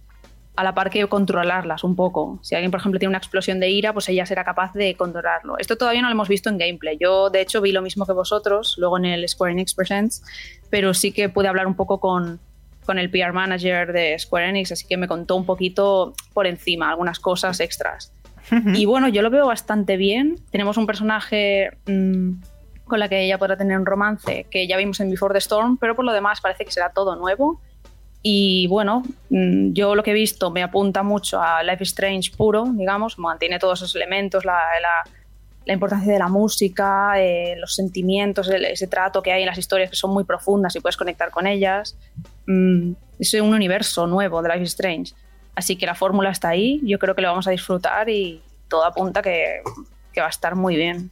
a 0.58 0.64
la 0.66 0.76
par 0.76 0.90
que 0.90 1.08
controlarlas 1.08 1.86
un 1.86 1.96
poco. 1.96 2.38
Si 2.44 2.54
alguien, 2.54 2.70
por 2.70 2.82
ejemplo, 2.82 3.00
tiene 3.00 3.12
una 3.12 3.18
explosión 3.18 3.62
de 3.62 3.70
ira, 3.70 3.94
pues 3.94 4.10
ella 4.10 4.26
será 4.26 4.44
capaz 4.44 4.74
de 4.74 4.94
controlarlo. 4.96 5.58
Esto 5.58 5.78
todavía 5.78 6.02
no 6.02 6.10
lo 6.10 6.14
hemos 6.14 6.28
visto 6.28 6.50
en 6.50 6.58
gameplay. 6.58 6.98
Yo, 7.00 7.30
de 7.30 7.40
hecho, 7.40 7.62
vi 7.62 7.72
lo 7.72 7.82
mismo 7.82 8.06
que 8.06 8.12
vosotros, 8.12 8.76
luego 8.78 8.98
en 8.98 9.06
el 9.06 9.28
Square 9.28 9.54
Enix 9.54 9.74
Presents, 9.74 10.22
pero 10.70 10.94
sí 10.94 11.14
que 11.14 11.30
pude 11.30 11.48
hablar 11.48 11.66
un 11.66 11.76
poco 11.76 12.02
con, 12.02 12.42
con 12.86 13.00
el 13.00 13.10
PR 13.10 13.32
manager 13.32 13.94
de 13.94 14.20
Square 14.20 14.50
Enix, 14.50 14.74
así 14.74 14.86
que 14.86 14.98
me 14.98 15.08
contó 15.08 15.38
un 15.38 15.46
poquito 15.46 16.14
por 16.34 16.46
encima 16.46 16.90
algunas 16.90 17.20
cosas 17.22 17.62
extras. 17.62 18.12
Y 18.52 18.86
bueno, 18.86 19.08
yo 19.08 19.22
lo 19.22 19.30
veo 19.30 19.48
bastante 19.48 19.98
bien. 19.98 20.36
Tenemos 20.52 20.78
un 20.78 20.86
personaje 20.86 21.72
mm, 21.86 22.32
con 22.86 23.00
la 23.00 23.10
que 23.10 23.24
ella 23.24 23.38
podrá 23.38 23.58
tener 23.58 23.78
un 23.78 23.86
romance 23.86 24.46
que 24.50 24.68
ya 24.68 24.78
vimos 24.78 25.00
en 25.00 25.10
Before 25.10 25.34
the 25.34 25.40
Storm, 25.40 25.78
pero 25.78 25.96
por 25.96 26.06
lo 26.06 26.12
demás 26.14 26.42
parece 26.42 26.66
que 26.66 26.72
será 26.72 26.90
todo 26.90 27.16
nuevo. 27.16 27.60
Y 28.22 28.68
bueno, 28.68 29.04
mm, 29.30 29.74
yo 29.74 29.96
lo 29.96 30.04
que 30.04 30.12
he 30.12 30.14
visto 30.14 30.50
me 30.50 30.64
apunta 30.64 31.04
mucho 31.04 31.42
a 31.42 31.62
Life 31.62 31.84
is 31.84 31.90
Strange 31.90 32.32
puro, 32.36 32.66
digamos, 32.74 33.20
mantiene 33.20 33.60
todos 33.60 33.82
esos 33.82 33.96
elementos, 33.96 34.46
la, 34.46 34.60
la, 35.66 35.74
importancia 35.74 36.14
de 36.14 36.20
la 36.20 36.30
música, 36.30 37.14
eh, 37.18 37.56
los 37.58 37.76
sentimientos, 37.76 38.50
ese 38.50 38.88
trato 38.88 39.22
que 39.22 39.34
hay 39.34 39.42
en 39.42 39.48
las 39.48 39.58
historias 39.58 39.90
que 39.90 39.96
son 39.98 40.12
muy 40.12 40.24
profundas 40.24 40.74
y 40.76 40.80
puedes 40.80 40.96
conectar 40.96 41.32
con 41.32 41.48
ellas. 41.48 41.98
Mm, 42.48 42.94
es 43.20 43.34
un 43.34 43.54
universo 43.54 44.08
nuevo 44.08 44.42
de 44.42 44.50
Life 44.50 44.64
is 44.64 44.70
Strange. 44.70 45.14
Así 45.56 45.76
que 45.76 45.86
la 45.86 45.96
fórmula 45.96 46.30
está 46.30 46.50
ahí, 46.50 46.82
yo 46.84 47.00
creo 47.00 47.16
que 47.16 47.22
lo 47.22 47.30
vamos 47.30 47.48
a 47.48 47.52
disfrutar 47.52 48.10
y 48.10 48.42
todo 48.68 48.86
apunta 48.86 49.22
que, 49.22 49.62
que 50.12 50.22
va 50.22 50.28
a 50.28 50.32
estar 50.32 50.56
muy 50.56 50.76
bien. 50.76 51.12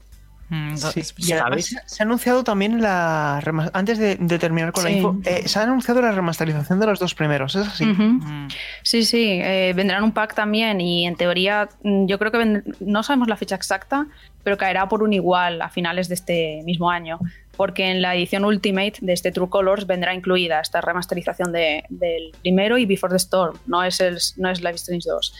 Mm, 0.51 0.75
sí, 0.75 1.01
se 1.01 1.33
ha 1.33 2.03
anunciado 2.03 2.43
también 2.43 2.81
la 2.81 3.41
antes 3.71 3.97
de, 3.97 4.17
terminar 4.37 4.73
con 4.73 4.83
la 4.83 4.91
info, 4.91 5.15
eh, 5.23 5.47
se 5.47 5.57
ha 5.57 5.63
anunciado 5.63 6.01
la 6.01 6.11
remasterización 6.11 6.77
de 6.77 6.87
los 6.87 6.99
dos 6.99 7.15
primeros, 7.15 7.55
¿es 7.55 7.67
así? 7.67 7.85
Mm. 7.85 8.49
Sí, 8.83 9.05
sí, 9.05 9.39
eh, 9.41 9.71
vendrán 9.73 10.03
un 10.03 10.11
pack 10.11 10.35
también 10.35 10.81
y 10.81 11.05
en 11.05 11.15
teoría 11.15 11.69
mm, 11.83 12.05
yo 12.05 12.19
creo 12.19 12.33
que 12.33 12.63
no 12.81 13.01
sabemos 13.01 13.29
la 13.29 13.37
fecha 13.37 13.55
exacta, 13.55 14.07
pero 14.43 14.57
caerá 14.57 14.89
por 14.89 15.03
un 15.03 15.13
igual 15.13 15.61
a 15.61 15.69
finales 15.69 16.09
de 16.09 16.15
este 16.15 16.61
mismo 16.65 16.91
año 16.91 17.17
porque 17.57 17.89
en 17.89 18.01
la 18.01 18.15
edición 18.15 18.45
Ultimate 18.45 18.93
de 19.01 19.13
este 19.13 19.31
True 19.31 19.49
Colors 19.49 19.85
vendrá 19.85 20.13
incluida 20.13 20.59
esta 20.61 20.81
remasterización 20.81 21.51
del 21.51 22.31
primero 22.41 22.77
y 22.77 22.85
Before 22.85 23.11
the 23.11 23.17
Storm, 23.17 23.57
no 23.67 23.83
es, 23.83 23.99
el, 23.99 24.17
no 24.37 24.49
es 24.49 24.61
Life 24.61 24.75
Strange 24.75 25.09
2. 25.09 25.33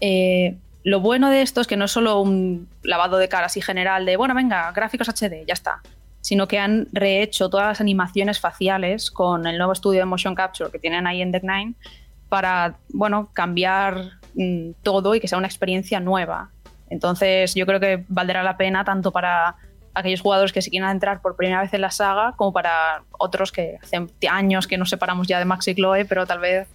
Eh, 0.00 0.56
lo 0.84 1.00
bueno 1.00 1.30
de 1.30 1.42
esto 1.42 1.60
es 1.60 1.66
que 1.66 1.76
no 1.76 1.84
es 1.84 1.90
solo 1.90 2.20
un 2.20 2.68
lavado 2.82 3.18
de 3.18 3.28
cara 3.28 3.46
así 3.46 3.60
general 3.60 4.04
de, 4.04 4.16
bueno, 4.16 4.34
venga, 4.34 4.70
gráficos 4.72 5.08
HD, 5.08 5.44
ya 5.46 5.54
está, 5.54 5.80
sino 6.20 6.48
que 6.48 6.58
han 6.58 6.88
rehecho 6.92 7.50
todas 7.50 7.68
las 7.68 7.80
animaciones 7.80 8.40
faciales 8.40 9.10
con 9.10 9.46
el 9.46 9.58
nuevo 9.58 9.72
estudio 9.72 10.00
de 10.00 10.06
motion 10.06 10.34
capture 10.34 10.70
que 10.70 10.78
tienen 10.78 11.06
ahí 11.06 11.22
en 11.22 11.30
Deck 11.30 11.44
9 11.44 11.74
para, 12.28 12.78
bueno, 12.88 13.30
cambiar 13.32 14.12
mm, 14.34 14.70
todo 14.82 15.14
y 15.14 15.20
que 15.20 15.28
sea 15.28 15.38
una 15.38 15.46
experiencia 15.46 16.00
nueva. 16.00 16.50
Entonces 16.88 17.54
yo 17.54 17.64
creo 17.66 17.78
que 17.78 18.04
valdrá 18.08 18.42
la 18.42 18.56
pena 18.56 18.84
tanto 18.84 19.12
para 19.12 19.56
aquellos 19.94 20.20
jugadores 20.20 20.52
que 20.52 20.62
se 20.62 20.70
quieran 20.70 20.90
entrar 20.90 21.20
por 21.20 21.36
primera 21.36 21.60
vez 21.60 21.72
en 21.74 21.80
la 21.80 21.90
saga 21.90 22.32
como 22.36 22.52
para 22.52 23.02
otros 23.18 23.52
que 23.52 23.78
hace 23.82 24.06
años 24.28 24.66
que 24.66 24.78
nos 24.78 24.90
separamos 24.90 25.26
ya 25.26 25.38
de 25.38 25.44
Max 25.44 25.68
y 25.68 25.74
Chloe, 25.74 26.04
pero 26.04 26.26
tal 26.26 26.40
vez 26.40 26.68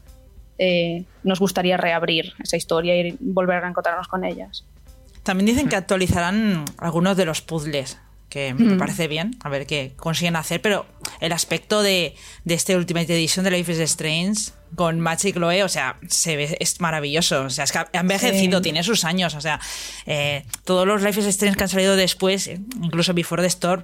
eh, 0.59 1.03
nos 1.23 1.39
gustaría 1.39 1.77
reabrir 1.77 2.33
esa 2.43 2.57
historia 2.57 2.95
y 2.95 3.17
volver 3.19 3.63
a 3.63 3.69
encontrarnos 3.69 4.07
con 4.07 4.23
ellas. 4.23 4.65
También 5.23 5.45
dicen 5.45 5.67
que 5.67 5.75
actualizarán 5.75 6.65
algunos 6.77 7.17
de 7.17 7.25
los 7.25 7.41
puzzles 7.41 7.99
que 8.29 8.53
me 8.53 8.75
parece 8.75 9.07
bien, 9.07 9.37
a 9.41 9.49
ver 9.49 9.65
qué 9.65 9.93
consiguen 9.95 10.35
hacer, 10.35 10.61
pero 10.61 10.85
el 11.21 11.31
aspecto 11.31 11.81
de, 11.81 12.13
de 12.43 12.53
este 12.53 12.75
Ultimate 12.75 13.15
Edition 13.15 13.45
de 13.45 13.51
Life 13.51 13.71
is 13.71 13.79
Strange 13.79 14.51
con 14.75 14.99
Magic 14.99 15.35
Chloe, 15.35 15.63
o 15.63 15.69
sea, 15.69 15.97
se 16.09 16.35
ve, 16.35 16.57
es 16.59 16.81
maravilloso, 16.81 17.43
o 17.43 17.49
sea, 17.49 17.63
es 17.63 17.71
que 17.71 17.77
ha 17.77 17.89
envejecido, 17.93 18.61
tiene 18.61 18.83
sus 18.83 19.05
años, 19.05 19.33
o 19.33 19.41
sea, 19.41 19.61
eh, 20.05 20.43
todos 20.65 20.85
los 20.85 21.01
Life 21.01 21.21
is 21.21 21.25
Strange 21.27 21.57
que 21.57 21.63
han 21.63 21.69
salido 21.69 21.95
después, 21.95 22.47
incluso 22.47 23.13
Before 23.13 23.41
the 23.41 23.47
Storm, 23.47 23.83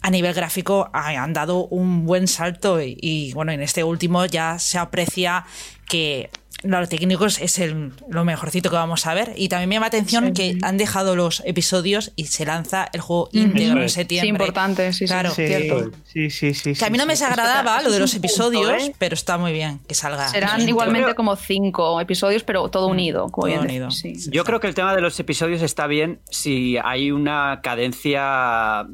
a 0.00 0.10
nivel 0.10 0.34
gráfico 0.34 0.90
han 0.92 1.32
dado 1.32 1.66
un 1.66 2.04
buen 2.04 2.26
salto 2.26 2.80
y, 2.82 3.32
bueno, 3.34 3.52
en 3.52 3.62
este 3.62 3.84
último 3.84 4.26
ya 4.26 4.58
se 4.58 4.78
aprecia 4.78 5.44
que 5.88 6.30
los 6.62 6.88
técnicos 6.88 7.40
es 7.40 7.58
el, 7.58 7.92
lo 8.08 8.24
mejorcito 8.24 8.70
que 8.70 8.76
vamos 8.76 9.06
a 9.06 9.14
ver. 9.14 9.32
Y 9.36 9.48
también 9.48 9.68
me 9.68 9.74
llama 9.76 9.86
atención 9.86 10.32
que 10.32 10.58
han 10.62 10.76
dejado 10.76 11.16
los 11.16 11.42
episodios 11.44 12.12
y 12.16 12.26
se 12.26 12.44
lanza 12.44 12.88
el 12.92 13.00
juego 13.00 13.28
íntegro 13.32 13.82
en 13.82 13.88
septiembre. 13.88 14.26
Sí, 14.26 14.30
importante, 14.30 14.92
sí, 14.92 15.06
claro. 15.06 15.30
sí, 15.30 15.46
cierto. 15.46 15.90
Sí, 16.04 16.30
sí, 16.30 16.54
sí. 16.54 16.74
Que 16.74 16.84
a 16.84 16.90
mí 16.90 16.98
no 16.98 17.06
me 17.06 17.12
desagradaba 17.12 17.82
lo 17.82 17.90
de 17.90 17.98
los 17.98 18.14
episodios, 18.14 18.90
pero 18.98 19.14
está 19.14 19.38
muy 19.38 19.52
bien 19.52 19.80
que 19.86 19.94
salga. 19.94 20.28
Serán 20.28 20.66
igualmente 20.68 21.14
como 21.14 21.36
cinco 21.36 22.00
episodios, 22.00 22.44
pero 22.44 22.68
todo 22.68 22.86
unido. 22.86 23.26
Todo 23.34 23.60
unido. 23.60 23.88
Yo 24.30 24.44
creo 24.44 24.60
que 24.60 24.66
el 24.66 24.74
tema 24.74 24.94
de 24.94 25.00
los 25.00 25.18
episodios 25.18 25.62
está 25.62 25.86
bien 25.86 26.20
si 26.30 26.76
hay 26.82 27.10
una 27.10 27.60
cadencia 27.62 28.86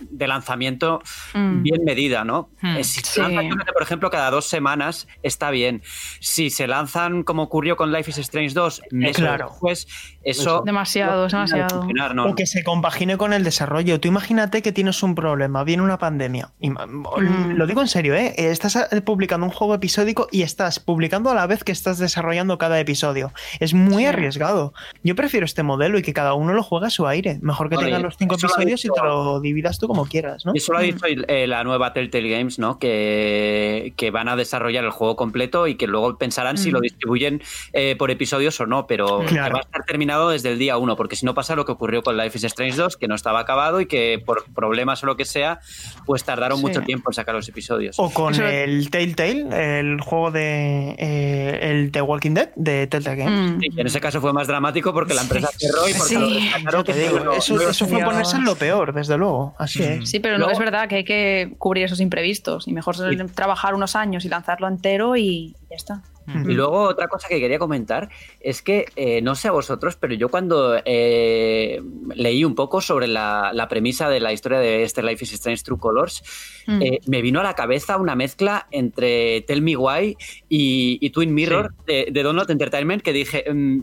de 0.00 0.28
lanzamiento 0.28 1.02
bien 1.34 1.84
medida, 1.84 2.24
¿no? 2.24 2.50
Si 2.82 3.00
se 3.00 3.20
lanzan, 3.20 3.48
por 3.72 3.82
ejemplo, 3.82 4.10
cada 4.10 4.30
dos 4.30 4.46
semanas, 4.46 5.06
está 5.22 5.50
bien. 5.50 5.82
Si 6.20 6.50
se 6.50 6.66
lanzan 6.66 7.15
como 7.22 7.42
ocurrió 7.42 7.76
con 7.76 7.92
Life 7.92 8.10
is 8.10 8.18
Strange 8.18 8.54
2 8.54 8.82
meses 8.90 9.16
claro. 9.16 9.48
después, 9.50 9.86
eso... 10.26 10.62
Demasiado, 10.66 11.28
demasiado. 11.28 11.86
¿no? 12.12 12.26
O 12.26 12.34
que 12.34 12.46
se 12.46 12.64
compagine 12.64 13.16
con 13.16 13.32
el 13.32 13.44
desarrollo. 13.44 14.00
Tú 14.00 14.08
imagínate 14.08 14.60
que 14.60 14.72
tienes 14.72 15.02
un 15.04 15.14
problema, 15.14 15.62
viene 15.62 15.84
una 15.84 15.98
pandemia. 15.98 16.50
Y, 16.58 16.70
mm. 16.70 17.52
Lo 17.54 17.66
digo 17.68 17.80
en 17.80 17.86
serio, 17.86 18.14
¿eh? 18.14 18.34
Estás 18.36 18.74
eh, 18.76 19.00
publicando 19.02 19.46
un 19.46 19.52
juego 19.52 19.74
episódico 19.74 20.26
y 20.32 20.42
estás 20.42 20.80
publicando 20.80 21.30
a 21.30 21.34
la 21.34 21.46
vez 21.46 21.62
que 21.62 21.70
estás 21.70 21.98
desarrollando 21.98 22.58
cada 22.58 22.80
episodio. 22.80 23.32
Es 23.60 23.72
muy 23.72 24.02
sí. 24.02 24.06
arriesgado. 24.06 24.74
Yo 25.04 25.14
prefiero 25.14 25.46
este 25.46 25.62
modelo 25.62 25.96
y 25.96 26.02
que 26.02 26.12
cada 26.12 26.34
uno 26.34 26.54
lo 26.54 26.64
juegue 26.64 26.86
a 26.86 26.90
su 26.90 27.06
aire. 27.06 27.38
Mejor 27.40 27.70
que 27.70 27.76
tengas 27.76 28.02
los 28.02 28.16
cinco 28.16 28.34
episodios 28.34 28.82
dicho, 28.82 28.94
y 28.96 29.00
te 29.00 29.06
lo 29.06 29.40
dividas 29.40 29.78
tú 29.78 29.86
como 29.86 30.06
quieras, 30.06 30.44
¿no? 30.44 30.52
Eso 30.54 30.72
lo 30.72 30.78
ha 30.78 30.82
dicho 30.82 31.06
eh, 31.06 31.46
la 31.46 31.62
nueva 31.62 31.92
Telltale 31.92 32.28
Games, 32.28 32.58
¿no? 32.58 32.80
Que, 32.80 33.92
que, 33.96 34.10
van 34.10 34.28
a 34.28 34.34
desarrollar 34.34 34.84
el 34.84 34.90
juego 34.90 35.14
completo 35.14 35.68
y 35.68 35.76
que 35.76 35.86
luego 35.86 36.18
pensarán 36.18 36.54
mm. 36.54 36.58
si 36.58 36.70
lo 36.72 36.80
distribuyen 36.80 37.42
eh, 37.72 37.94
por 37.96 38.10
episodios 38.10 38.58
o 38.60 38.66
no, 38.66 38.86
pero 38.86 39.20
claro. 39.26 39.54
va 39.54 39.60
a 39.60 39.62
estar 39.62 39.84
terminado 39.84 40.15
desde 40.28 40.52
el 40.52 40.58
día 40.58 40.78
uno, 40.78 40.96
porque 40.96 41.16
si 41.16 41.26
no 41.26 41.34
pasa 41.34 41.54
lo 41.54 41.64
que 41.64 41.72
ocurrió 41.72 42.02
con 42.02 42.16
Life 42.16 42.38
is 42.38 42.44
Strange 42.44 42.76
2, 42.76 42.96
que 42.96 43.08
no 43.08 43.14
estaba 43.14 43.40
acabado 43.40 43.80
y 43.80 43.86
que 43.86 44.22
por 44.24 44.44
problemas 44.52 45.02
o 45.02 45.06
lo 45.06 45.16
que 45.16 45.24
sea, 45.24 45.60
pues 46.04 46.24
tardaron 46.24 46.58
sí. 46.58 46.64
mucho 46.64 46.82
tiempo 46.82 47.10
en 47.10 47.14
sacar 47.14 47.34
los 47.34 47.48
episodios. 47.48 47.96
O 47.98 48.10
con 48.10 48.34
Eso... 48.34 48.46
el 48.46 48.90
Telltale, 48.90 49.80
el 49.80 50.00
juego 50.00 50.30
de 50.30 50.94
eh, 50.98 51.58
el 51.62 51.92
The 51.92 52.02
Walking 52.02 52.32
Dead 52.32 52.50
de 52.56 52.86
Telltale 52.86 53.16
Games. 53.16 53.56
Mm. 53.56 53.60
Sí, 53.60 53.68
en 53.76 53.86
ese 53.86 54.00
caso 54.00 54.20
fue 54.20 54.32
más 54.32 54.46
dramático 54.46 54.92
porque 54.92 55.14
la 55.14 55.22
empresa 55.22 55.48
cerró 55.56 55.88
y 55.88 55.94
porque 55.94 56.14
sí. 56.14 56.50
lo 56.72 56.84
que 56.84 56.94
digo, 56.94 57.20
no, 57.20 57.32
eso, 57.32 57.54
no 57.54 57.62
eso 57.62 57.86
fue 57.86 58.02
ponerse 58.02 58.36
en 58.36 58.44
lo 58.44 58.56
peor, 58.56 58.92
desde 58.92 59.16
luego. 59.16 59.54
Así 59.58 59.80
mm. 59.80 59.82
es. 59.82 60.10
Sí, 60.10 60.20
pero 60.20 60.38
Luego, 60.38 60.50
no 60.50 60.52
es 60.52 60.58
verdad 60.58 60.88
que 60.88 60.96
hay 60.96 61.04
que 61.04 61.54
cubrir 61.58 61.84
esos 61.84 62.00
imprevistos 62.00 62.68
y 62.68 62.72
mejor 62.72 62.96
trabajar 63.34 63.74
unos 63.74 63.96
años 63.96 64.24
y 64.24 64.28
lanzarlo 64.28 64.68
entero 64.68 65.16
y 65.16 65.54
ya 65.70 65.76
está. 65.76 66.02
Y 66.26 66.52
luego 66.54 66.82
otra 66.82 67.08
cosa 67.08 67.28
que 67.28 67.38
quería 67.38 67.58
comentar 67.58 68.08
es 68.40 68.62
que, 68.62 68.86
eh, 68.96 69.22
no 69.22 69.34
sé 69.34 69.48
a 69.48 69.52
vosotros, 69.52 69.96
pero 69.96 70.14
yo 70.14 70.28
cuando 70.28 70.80
eh, 70.84 71.80
leí 72.14 72.44
un 72.44 72.54
poco 72.54 72.80
sobre 72.80 73.06
la, 73.06 73.52
la, 73.52 73.68
premisa 73.68 74.08
de 74.08 74.20
la 74.20 74.32
historia 74.32 74.58
de 74.58 74.82
este 74.82 75.02
Life 75.02 75.24
is 75.24 75.34
Strange 75.34 75.62
True 75.62 75.78
Colors, 75.78 76.22
mm. 76.66 76.82
eh, 76.82 77.00
me 77.06 77.22
vino 77.22 77.40
a 77.40 77.42
la 77.42 77.54
cabeza 77.54 77.96
una 77.96 78.16
mezcla 78.16 78.66
entre 78.70 79.42
Tell 79.42 79.62
Me 79.62 79.76
Why 79.76 80.16
y, 80.48 80.98
y 81.00 81.10
Twin 81.10 81.32
Mirror 81.32 81.74
sí. 81.78 81.92
de, 81.92 82.08
de 82.10 82.22
Donut 82.22 82.50
Entertainment 82.50 83.02
que 83.02 83.12
dije... 83.12 83.44
Mmm, 83.52 83.80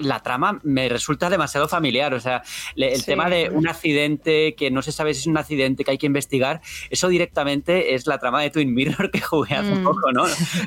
la 0.00 0.20
trama 0.20 0.60
me 0.62 0.88
resulta 0.88 1.30
demasiado 1.30 1.68
familiar. 1.68 2.14
O 2.14 2.20
sea, 2.20 2.42
el 2.76 2.96
sí. 2.96 3.06
tema 3.06 3.28
de 3.28 3.50
un 3.50 3.68
accidente 3.68 4.54
que 4.54 4.70
no 4.70 4.82
se 4.82 4.92
sabe 4.92 5.14
si 5.14 5.20
es 5.20 5.26
un 5.26 5.38
accidente 5.38 5.84
que 5.84 5.92
hay 5.92 5.98
que 5.98 6.06
investigar, 6.06 6.60
eso 6.90 7.08
directamente 7.08 7.94
es 7.94 8.06
la 8.06 8.18
trama 8.18 8.42
de 8.42 8.50
Twin 8.50 8.74
Mirror 8.74 9.10
que 9.10 9.20
jugué 9.20 9.54
hace 9.54 9.74
mm. 9.74 9.84
poco, 9.84 10.12
¿no? 10.12 10.24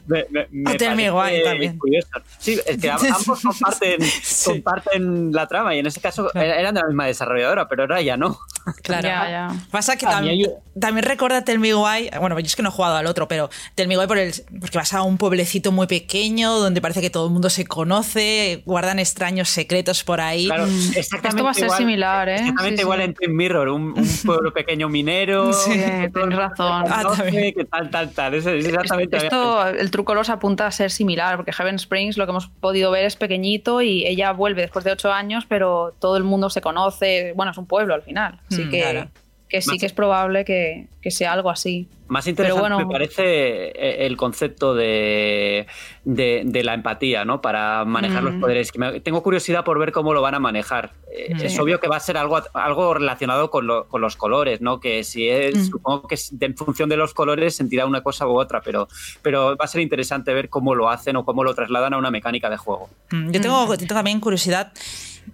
Me, 0.08 0.26
me, 0.30 0.48
me 0.52 0.78
también. 0.78 1.78
Curioso. 1.78 2.10
Sí, 2.38 2.60
es 2.66 2.78
que 2.78 2.90
ambos 2.90 3.42
comparten, 3.42 4.02
sí. 4.24 4.52
comparten 4.52 5.32
la 5.32 5.48
trama 5.48 5.76
y 5.76 5.80
en 5.80 5.88
ese 5.88 6.02
caso 6.02 6.30
claro. 6.30 6.48
eran 6.48 6.76
de 6.76 6.82
la 6.82 6.88
misma 6.88 7.06
desarrolladora, 7.06 7.68
pero 7.68 7.84
ahora 7.84 8.02
ya 8.02 8.18
no. 8.18 8.40
Claro. 8.82 9.08
Ya, 9.08 9.30
ya. 9.30 9.66
Pasa 9.72 9.98
que 9.98 10.06
también, 10.06 10.40
yo... 10.40 10.80
también 10.80 11.06
recuerda 11.06 11.44
Tell 11.44 11.60
Me 11.60 11.74
Why, 11.76 12.12
bueno, 12.20 12.40
yo 12.40 12.46
es 12.46 12.56
que 12.56 12.64
no 12.64 12.70
he 12.70 12.72
jugado 12.72 12.96
al 12.96 13.08
otro, 13.08 13.28
pero 13.28 13.50
Tell 13.76 13.88
Me 13.88 13.98
Why 13.98 14.08
por 14.08 14.18
el, 14.18 14.34
porque 14.60 14.78
vas 14.78 14.94
a 14.94 15.02
un 15.02 15.18
pueblecito 15.18 15.72
muy 15.72 15.88
pequeño 15.88 16.60
donde 16.60 16.82
parece 16.82 17.02
que 17.02 17.10
todo 17.10 17.28
el 17.28 17.34
mundo 17.34 17.50
se 17.50 17.66
conoce, 17.66 18.64
guardan 18.66 19.00
extraños 19.24 19.50
secretos 19.50 20.04
por 20.04 20.20
ahí. 20.20 20.48
Claro, 20.48 20.66
exactamente 20.66 21.28
Esto 21.30 21.44
va 21.44 21.52
a 21.52 21.54
ser 21.54 21.64
igual, 21.66 21.78
similar, 21.78 22.30
¿eh? 22.30 22.36
Exactamente 22.36 22.78
sí, 22.78 22.82
igual 22.82 23.00
sí. 23.00 23.06
en 23.06 23.14
Twin 23.14 23.36
Mirror, 23.36 23.70
un, 23.70 23.84
un, 23.98 24.08
pueblo 24.26 24.54
pequeño 24.54 24.90
minero. 24.90 25.54
Sí, 25.54 25.72
tienes 25.72 26.36
razón. 26.36 26.86
Ah, 26.90 27.04
no 27.04 27.16
sé, 27.16 27.54
que 27.56 27.64
tal, 27.64 27.90
tal, 27.90 28.12
tal. 28.12 28.34
Es, 28.34 28.46
es 28.46 28.66
exactamente 28.66 29.18
Esto, 29.18 29.66
el 29.68 29.92
truco 29.92 30.14
los 30.14 30.30
apunta 30.30 30.68
a 30.68 30.72
ser 30.72 30.92
similar, 30.92 31.38
porque 31.38 31.54
Heaven 31.54 31.76
Springs 31.76 32.18
lo 32.18 32.26
que 32.26 32.32
hemos 32.32 32.48
podido 32.48 32.92
ver 32.92 33.06
es 33.06 33.16
pequeñito 33.16 33.82
y 33.82 34.06
ella 34.06 34.34
vuelve 34.34 34.62
después 34.62 34.84
de 34.84 34.92
ocho 34.92 35.14
años, 35.14 35.46
pero 35.48 35.96
todo 36.00 36.18
el 36.18 36.24
mundo 36.24 36.50
se 36.50 36.60
conoce. 36.60 37.32
Bueno, 37.36 37.54
es 37.54 37.58
un 37.58 37.66
pueblo 37.66 37.94
al 37.94 38.02
final. 38.02 38.40
Así 38.50 38.66
mm, 38.66 38.70
que. 38.70 38.82
Claro 38.82 39.10
que 39.54 39.62
sí 39.62 39.78
que 39.78 39.86
es 39.86 39.94
probable 39.94 40.46
que, 40.46 40.88
que, 41.00 41.12
sea 41.12 41.32
algo 41.32 41.52
así. 41.52 41.88
Más 42.08 42.26
interesante 42.26 42.60
bueno, 42.60 42.80
me 42.80 42.92
parece 42.92 43.68
eh, 43.68 44.08
el 44.08 44.18
concepto 44.18 44.74
de, 44.74 45.68
de, 46.04 46.42
de, 46.44 46.64
la 46.64 46.74
empatía, 46.74 47.24
¿no? 47.24 47.40
Para 47.40 47.86
manejar 47.86 48.24
mm. 48.24 48.26
los 48.26 48.36
poderes. 48.42 48.72
Tengo 49.04 49.22
curiosidad 49.22 49.64
por 49.64 49.78
ver 49.78 49.92
cómo 49.92 50.16
lo 50.16 50.24
van 50.24 50.34
a 50.34 50.40
manejar. 50.40 50.94
Sí. 51.06 51.14
Eh, 51.16 51.46
es 51.46 51.60
obvio 51.60 51.80
que 51.80 51.88
va 51.88 51.98
a 51.98 52.00
ser 52.00 52.18
algo, 52.18 52.42
algo 52.56 52.96
relacionado 52.96 53.52
con, 53.52 53.68
lo, 53.68 53.88
con 53.88 54.02
los 54.02 54.16
colores, 54.16 54.60
¿no? 54.60 54.80
Que 54.80 55.04
si 55.04 55.30
es, 55.30 55.56
mm. 55.56 55.66
supongo 55.66 56.08
que 56.08 56.18
en 56.40 56.58
función 56.58 56.90
de 56.90 56.98
los 56.98 57.14
colores 57.14 57.56
sentirá 57.56 57.86
una 57.86 58.02
cosa 58.02 58.28
u 58.28 58.36
otra, 58.40 58.62
pero, 58.62 58.88
pero 59.22 59.56
va 59.56 59.66
a 59.66 59.68
ser 59.68 59.82
interesante 59.82 60.34
ver 60.34 60.50
cómo 60.50 60.74
lo 60.74 60.90
hacen 60.90 61.16
o 61.16 61.26
cómo 61.26 61.44
lo 61.44 61.54
trasladan 61.54 61.94
a 61.94 62.00
una 62.00 62.10
mecánica 62.10 62.50
de 62.50 62.58
juego. 62.58 62.90
Mm, 63.12 63.30
yo 63.30 63.40
tengo, 63.40 63.68
yo 63.68 63.78
tengo 63.78 63.94
también 63.94 64.20
curiosidad 64.20 64.74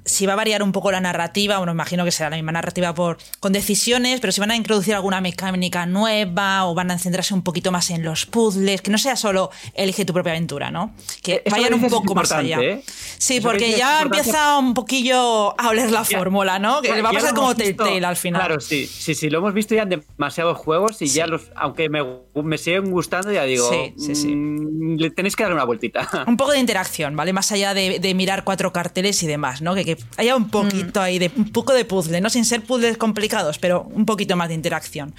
si 0.05 0.25
va 0.25 0.33
a 0.33 0.35
variar 0.35 0.63
un 0.63 0.71
poco 0.71 0.91
la 0.91 0.99
narrativa, 0.99 1.57
bueno, 1.57 1.71
imagino 1.71 2.03
que 2.05 2.11
será 2.11 2.29
la 2.29 2.35
misma 2.35 2.51
narrativa 2.51 2.93
por, 2.93 3.17
con 3.39 3.53
decisiones, 3.53 4.19
pero 4.19 4.31
si 4.31 4.39
van 4.39 4.51
a 4.51 4.55
introducir 4.55 4.95
alguna 4.95 5.21
mecánica 5.21 5.85
nueva 5.85 6.65
o 6.65 6.73
van 6.73 6.91
a 6.91 6.97
centrarse 6.97 7.33
un 7.33 7.43
poquito 7.43 7.71
más 7.71 7.89
en 7.89 8.03
los 8.03 8.25
puzzles, 8.25 8.81
que 8.81 8.91
no 8.91 8.97
sea 8.97 9.15
solo 9.15 9.51
elige 9.73 10.05
tu 10.05 10.13
propia 10.13 10.31
aventura, 10.31 10.71
¿no? 10.71 10.93
Que 11.21 11.41
Eso 11.45 11.55
vayan 11.55 11.73
un 11.73 11.87
poco 11.89 12.15
más 12.15 12.31
allá. 12.31 12.59
¿eh? 12.59 12.83
Sí, 13.17 13.37
Eso 13.37 13.47
porque 13.47 13.71
ya 13.71 14.01
empieza 14.01 14.57
un 14.57 14.73
poquillo 14.73 15.59
a 15.59 15.69
oler 15.69 15.91
la 15.91 16.03
fórmula, 16.03 16.59
¿no? 16.59 16.81
Que 16.81 17.01
va 17.01 17.09
a 17.09 17.13
pasar 17.13 17.33
como 17.33 17.55
Telltale 17.55 18.05
al 18.05 18.15
final. 18.15 18.41
Claro, 18.41 18.59
sí, 18.61 18.87
sí, 18.87 19.15
sí, 19.15 19.29
lo 19.29 19.39
hemos 19.39 19.53
visto 19.53 19.75
ya 19.75 19.83
en 19.83 19.89
demasiados 19.89 20.57
juegos 20.57 21.01
y 21.01 21.07
sí. 21.07 21.17
ya 21.17 21.27
los, 21.27 21.51
aunque 21.55 21.89
me, 21.89 22.03
me, 22.35 22.57
siguen 22.57 22.91
gustando, 22.91 23.31
ya 23.31 23.43
digo, 23.43 23.69
sí, 23.69 23.93
sí, 23.97 24.15
sí. 24.15 24.27
Mmm, 24.27 24.97
le 24.97 25.09
tenéis 25.11 25.35
que 25.35 25.43
dar 25.43 25.53
una 25.53 25.63
vueltita. 25.63 26.07
Un 26.27 26.37
poco 26.37 26.51
de 26.51 26.59
interacción, 26.59 27.15
¿vale? 27.15 27.33
Más 27.33 27.51
allá 27.51 27.73
de, 27.73 27.99
de 27.99 28.13
mirar 28.13 28.43
cuatro 28.43 28.73
carteles 28.73 29.21
y 29.23 29.27
demás, 29.27 29.61
¿no? 29.61 29.75
Que, 29.85 29.95
que 29.95 30.03
haya 30.17 30.35
un 30.35 30.49
poquito 30.49 30.99
mm. 30.99 31.03
ahí, 31.03 31.19
de 31.19 31.31
un 31.35 31.51
poco 31.51 31.73
de 31.73 31.85
puzzle, 31.85 32.21
no 32.21 32.29
sin 32.29 32.45
ser 32.45 32.63
puzzles 32.63 32.97
complicados, 32.97 33.59
pero 33.59 33.83
un 33.83 34.05
poquito 34.05 34.35
más 34.35 34.49
de 34.49 34.55
interacción. 34.55 35.13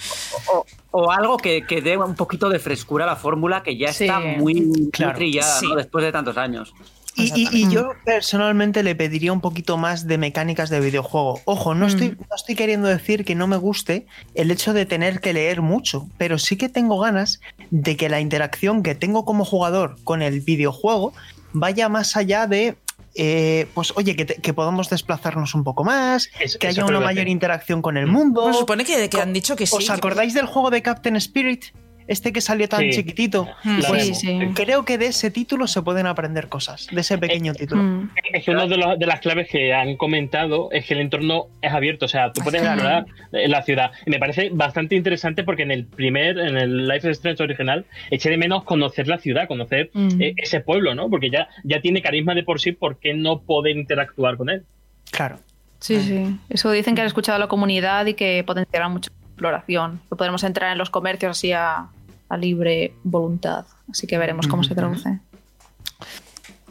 O, 0.52 0.66
o 0.90 1.10
algo 1.10 1.36
que, 1.36 1.66
que, 1.66 1.80
dé 1.80 1.96
un 1.96 2.14
poquito 2.14 2.48
de 2.48 2.58
frescura 2.58 3.04
a 3.04 3.08
la 3.08 3.16
fórmula 3.16 3.62
que 3.62 3.76
ya 3.76 3.92
sí. 3.92 4.04
está 4.04 4.20
muy, 4.20 4.90
claro. 4.92 5.12
muy 5.12 5.18
trillada 5.18 5.60
sí. 5.60 5.66
¿no? 5.68 5.76
después 5.76 6.04
de 6.04 6.12
tantos 6.12 6.36
años. 6.36 6.74
Y, 7.16 7.32
y, 7.34 7.48
y, 7.52 7.70
yo 7.70 7.92
personalmente 8.04 8.82
le 8.82 8.94
pediría 8.94 9.32
un 9.32 9.40
poquito 9.40 9.76
más 9.76 10.06
de 10.06 10.16
mecánicas 10.16 10.70
de 10.70 10.80
videojuego. 10.80 11.40
Ojo, 11.44 11.74
no, 11.74 11.86
mm. 11.86 11.88
estoy, 11.88 12.08
no 12.10 12.36
estoy 12.36 12.54
queriendo 12.54 12.88
decir 12.88 13.24
que 13.24 13.34
no 13.34 13.46
me 13.46 13.56
guste 13.56 14.06
el 14.34 14.50
hecho 14.50 14.72
de 14.72 14.86
tener 14.86 15.20
que 15.20 15.32
leer 15.32 15.60
mucho, 15.60 16.08
pero 16.18 16.38
sí 16.38 16.56
que 16.56 16.68
tengo 16.68 16.98
ganas 17.00 17.40
de 17.70 17.96
que 17.96 18.08
la 18.08 18.20
interacción 18.20 18.82
que 18.82 18.94
tengo 18.94 19.24
como 19.24 19.44
jugador 19.44 19.96
con 20.04 20.22
el 20.22 20.40
videojuego 20.40 21.12
vaya 21.52 21.88
más 21.88 22.16
allá 22.16 22.46
de 22.46 22.76
eh, 23.14 23.66
pues 23.74 23.92
oye, 23.96 24.14
que, 24.14 24.26
que, 24.26 24.54
podamos 24.54 24.88
desplazarnos 24.88 25.54
un 25.54 25.64
poco 25.64 25.84
más, 25.84 26.28
que 26.58 26.68
haya 26.68 26.84
una 26.84 27.00
mayor 27.00 27.28
interacción 27.28 27.82
con 27.82 27.96
el 27.96 28.06
mm. 28.06 28.10
mundo. 28.10 28.42
Pues 28.44 28.56
supone 28.56 28.84
que, 28.84 29.08
que 29.08 29.20
han 29.20 29.32
dicho 29.32 29.56
que 29.56 29.66
sí. 29.66 29.76
¿Os 29.76 29.90
acordáis 29.90 30.34
del 30.34 30.46
juego 30.46 30.70
de 30.70 30.82
Captain 30.82 31.16
Spirit? 31.16 31.66
Este 32.10 32.32
que 32.32 32.40
salió 32.40 32.68
tan 32.68 32.90
chiquitito. 32.90 33.48
Mm, 33.62 33.80
pues 33.86 34.18
sí, 34.18 34.38
creo 34.54 34.84
que 34.84 34.98
de 34.98 35.06
ese 35.06 35.30
título 35.30 35.68
se 35.68 35.80
pueden 35.80 36.06
aprender 36.06 36.48
cosas, 36.48 36.88
de 36.90 37.00
ese 37.00 37.18
pequeño 37.18 37.54
título. 37.54 37.84
Mm. 37.84 38.10
Es 38.32 38.44
que 38.44 38.50
una 38.50 38.66
de, 38.66 38.96
de, 38.98 39.06
las 39.06 39.20
claves 39.20 39.48
que 39.48 39.72
han 39.72 39.96
comentado 39.96 40.70
es 40.72 40.86
que 40.86 40.94
el 40.94 41.00
entorno 41.00 41.46
es 41.62 41.72
abierto, 41.72 42.06
o 42.06 42.08
sea, 42.08 42.32
tú 42.32 42.40
puedes 42.42 42.62
explorar 42.62 43.06
la 43.30 43.62
ciudad. 43.62 43.92
Y 44.06 44.10
me 44.10 44.18
parece 44.18 44.50
bastante 44.50 44.96
interesante 44.96 45.44
porque 45.44 45.62
en 45.62 45.70
el 45.70 45.86
primer, 45.86 46.36
en 46.36 46.56
el 46.56 46.88
Life 46.88 47.08
is 47.08 47.18
Strange 47.18 47.44
original, 47.44 47.86
eché 48.10 48.28
de 48.28 48.36
menos 48.36 48.64
conocer 48.64 49.06
la 49.06 49.18
ciudad, 49.18 49.46
conocer 49.46 49.90
mm. 49.92 50.20
e, 50.20 50.34
ese 50.36 50.58
pueblo, 50.58 50.96
¿no? 50.96 51.08
Porque 51.08 51.30
ya, 51.30 51.48
ya 51.62 51.80
tiene 51.80 52.02
carisma 52.02 52.34
de 52.34 52.42
por 52.42 52.60
sí, 52.60 52.72
¿por 52.72 52.98
qué 52.98 53.14
no 53.14 53.42
poder 53.42 53.76
interactuar 53.76 54.36
con 54.36 54.50
él? 54.50 54.64
Claro. 55.12 55.38
Sí, 55.78 56.00
sí. 56.00 56.36
Eso 56.48 56.72
dicen 56.72 56.96
que 56.96 57.02
han 57.02 57.06
escuchado 57.06 57.36
a 57.36 57.38
la 57.38 57.46
comunidad 57.46 58.04
y 58.06 58.14
que 58.14 58.42
potenciará 58.44 58.88
mucho 58.88 59.12
exploración. 59.40 60.00
Que 60.08 60.16
podremos 60.16 60.44
entrar 60.44 60.72
en 60.72 60.78
los 60.78 60.90
comercios 60.90 61.30
así 61.30 61.52
a, 61.52 61.88
a 62.30 62.36
libre 62.38 62.94
voluntad. 63.04 63.66
Así 63.90 64.06
que 64.06 64.16
veremos 64.16 64.46
cómo 64.46 64.62
se 64.62 64.74
traduce. 64.74 65.18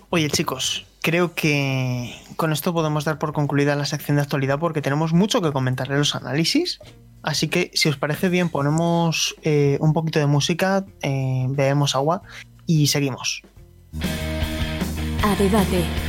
Oye, 0.09 0.29
chicos, 0.29 0.87
creo 1.01 1.35
que 1.35 2.15
con 2.35 2.51
esto 2.51 2.73
podemos 2.73 3.05
dar 3.05 3.19
por 3.19 3.33
concluida 3.33 3.75
la 3.75 3.85
sección 3.85 4.17
de 4.17 4.23
actualidad 4.23 4.57
porque 4.57 4.81
tenemos 4.81 5.13
mucho 5.13 5.41
que 5.41 5.51
comentar 5.51 5.91
en 5.91 5.99
los 5.99 6.15
análisis. 6.15 6.79
Así 7.21 7.49
que, 7.49 7.69
si 7.73 7.89
os 7.89 7.97
parece 7.97 8.29
bien, 8.29 8.49
ponemos 8.49 9.35
eh, 9.43 9.77
un 9.81 9.93
poquito 9.93 10.19
de 10.19 10.25
música, 10.25 10.85
eh, 11.01 11.45
bebemos 11.49 11.93
agua 11.93 12.21
y 12.65 12.87
seguimos. 12.87 13.43
A 15.21 15.35
debate. 15.35 16.08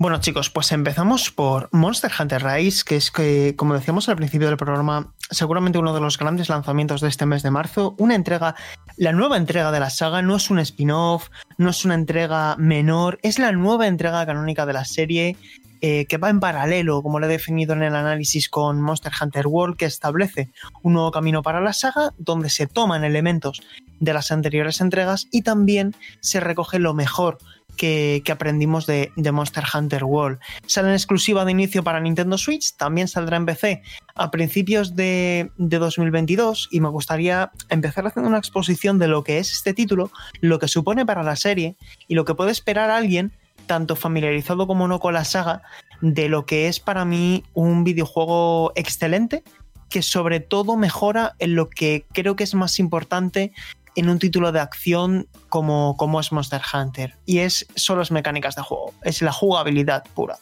Bueno 0.00 0.20
chicos, 0.20 0.48
pues 0.48 0.70
empezamos 0.70 1.32
por 1.32 1.68
Monster 1.72 2.12
Hunter 2.16 2.44
Rise, 2.44 2.84
que 2.86 2.94
es 2.94 3.10
que, 3.10 3.56
como 3.56 3.74
decíamos 3.74 4.08
al 4.08 4.14
principio 4.14 4.46
del 4.46 4.56
programa, 4.56 5.12
seguramente 5.28 5.80
uno 5.80 5.92
de 5.92 6.00
los 6.00 6.18
grandes 6.18 6.48
lanzamientos 6.48 7.00
de 7.00 7.08
este 7.08 7.26
mes 7.26 7.42
de 7.42 7.50
marzo, 7.50 7.96
una 7.98 8.14
entrega, 8.14 8.54
la 8.96 9.10
nueva 9.10 9.36
entrega 9.36 9.72
de 9.72 9.80
la 9.80 9.90
saga, 9.90 10.22
no 10.22 10.36
es 10.36 10.50
un 10.50 10.60
spin-off, 10.60 11.30
no 11.56 11.70
es 11.70 11.84
una 11.84 11.96
entrega 11.96 12.54
menor, 12.58 13.18
es 13.24 13.40
la 13.40 13.50
nueva 13.50 13.88
entrega 13.88 14.24
canónica 14.24 14.66
de 14.66 14.72
la 14.72 14.84
serie 14.84 15.36
eh, 15.80 16.06
que 16.06 16.16
va 16.16 16.30
en 16.30 16.38
paralelo, 16.38 17.02
como 17.02 17.18
lo 17.18 17.26
he 17.26 17.30
definido 17.30 17.72
en 17.72 17.82
el 17.82 17.96
análisis 17.96 18.48
con 18.48 18.80
Monster 18.80 19.10
Hunter 19.20 19.48
World, 19.48 19.76
que 19.76 19.86
establece 19.86 20.50
un 20.82 20.92
nuevo 20.92 21.10
camino 21.10 21.42
para 21.42 21.60
la 21.60 21.72
saga, 21.72 22.14
donde 22.18 22.50
se 22.50 22.68
toman 22.68 23.02
elementos 23.02 23.62
de 23.98 24.12
las 24.12 24.30
anteriores 24.30 24.80
entregas 24.80 25.26
y 25.32 25.42
también 25.42 25.96
se 26.20 26.38
recoge 26.38 26.78
lo 26.78 26.94
mejor 26.94 27.38
que, 27.78 28.22
aprendimos 28.30 28.86
de, 28.86 29.10
Monster 29.32 29.64
Hunter 29.72 30.04
World. 30.04 30.38
Sale 30.66 30.88
en 30.88 30.94
exclusiva 30.94 31.46
de 31.46 31.52
inicio 31.52 31.82
para 31.82 32.00
Nintendo 32.00 32.36
Switch, 32.36 32.76
también 32.76 33.08
saldrá 33.08 33.38
en 33.38 33.46
PC 33.46 33.82
a 34.14 34.30
principios 34.30 34.94
de, 34.96 35.50
2022 35.56 36.68
y 36.70 36.80
me 36.80 36.88
gustaría 36.90 37.52
empezar 37.70 38.06
haciendo 38.06 38.28
una 38.28 38.38
exposición 38.38 38.98
de 38.98 39.08
lo 39.08 39.24
que 39.24 39.38
es 39.38 39.52
este 39.52 39.72
título, 39.72 40.10
lo 40.40 40.58
que 40.58 40.68
supone 40.68 41.06
para 41.06 41.22
la 41.22 41.36
serie 41.36 41.76
y 42.08 42.14
lo 42.14 42.24
que 42.24 42.34
puede 42.34 42.50
esperar 42.50 42.90
alguien 42.90 43.32
tanto 43.66 43.96
familiarizado 43.96 44.66
como 44.66 44.88
no 44.88 44.98
con 44.98 45.14
la 45.14 45.24
saga, 45.24 45.62
de 46.00 46.28
lo 46.28 46.46
que 46.46 46.68
es 46.68 46.80
para 46.80 47.04
mí 47.04 47.44
un 47.54 47.84
videojuego 47.84 48.72
excelente, 48.74 49.44
que 49.88 50.02
sobre 50.02 50.40
todo 50.40 50.76
mejora 50.76 51.34
en 51.38 51.54
lo 51.54 51.68
que 51.68 52.06
creo 52.12 52.36
que 52.36 52.44
es 52.44 52.54
más 52.54 52.78
importante 52.78 53.52
en 53.94 54.08
un 54.08 54.18
título 54.18 54.52
de 54.52 54.60
acción 54.60 55.28
como, 55.48 55.96
como 55.96 56.20
es 56.20 56.32
Monster 56.32 56.62
Hunter. 56.72 57.16
Y 57.26 57.38
es 57.38 57.66
solo 57.74 58.00
las 58.00 58.10
mecánicas 58.10 58.56
de 58.56 58.62
juego, 58.62 58.92
es 59.02 59.22
la 59.22 59.32
jugabilidad 59.32 60.04
pura. 60.14 60.38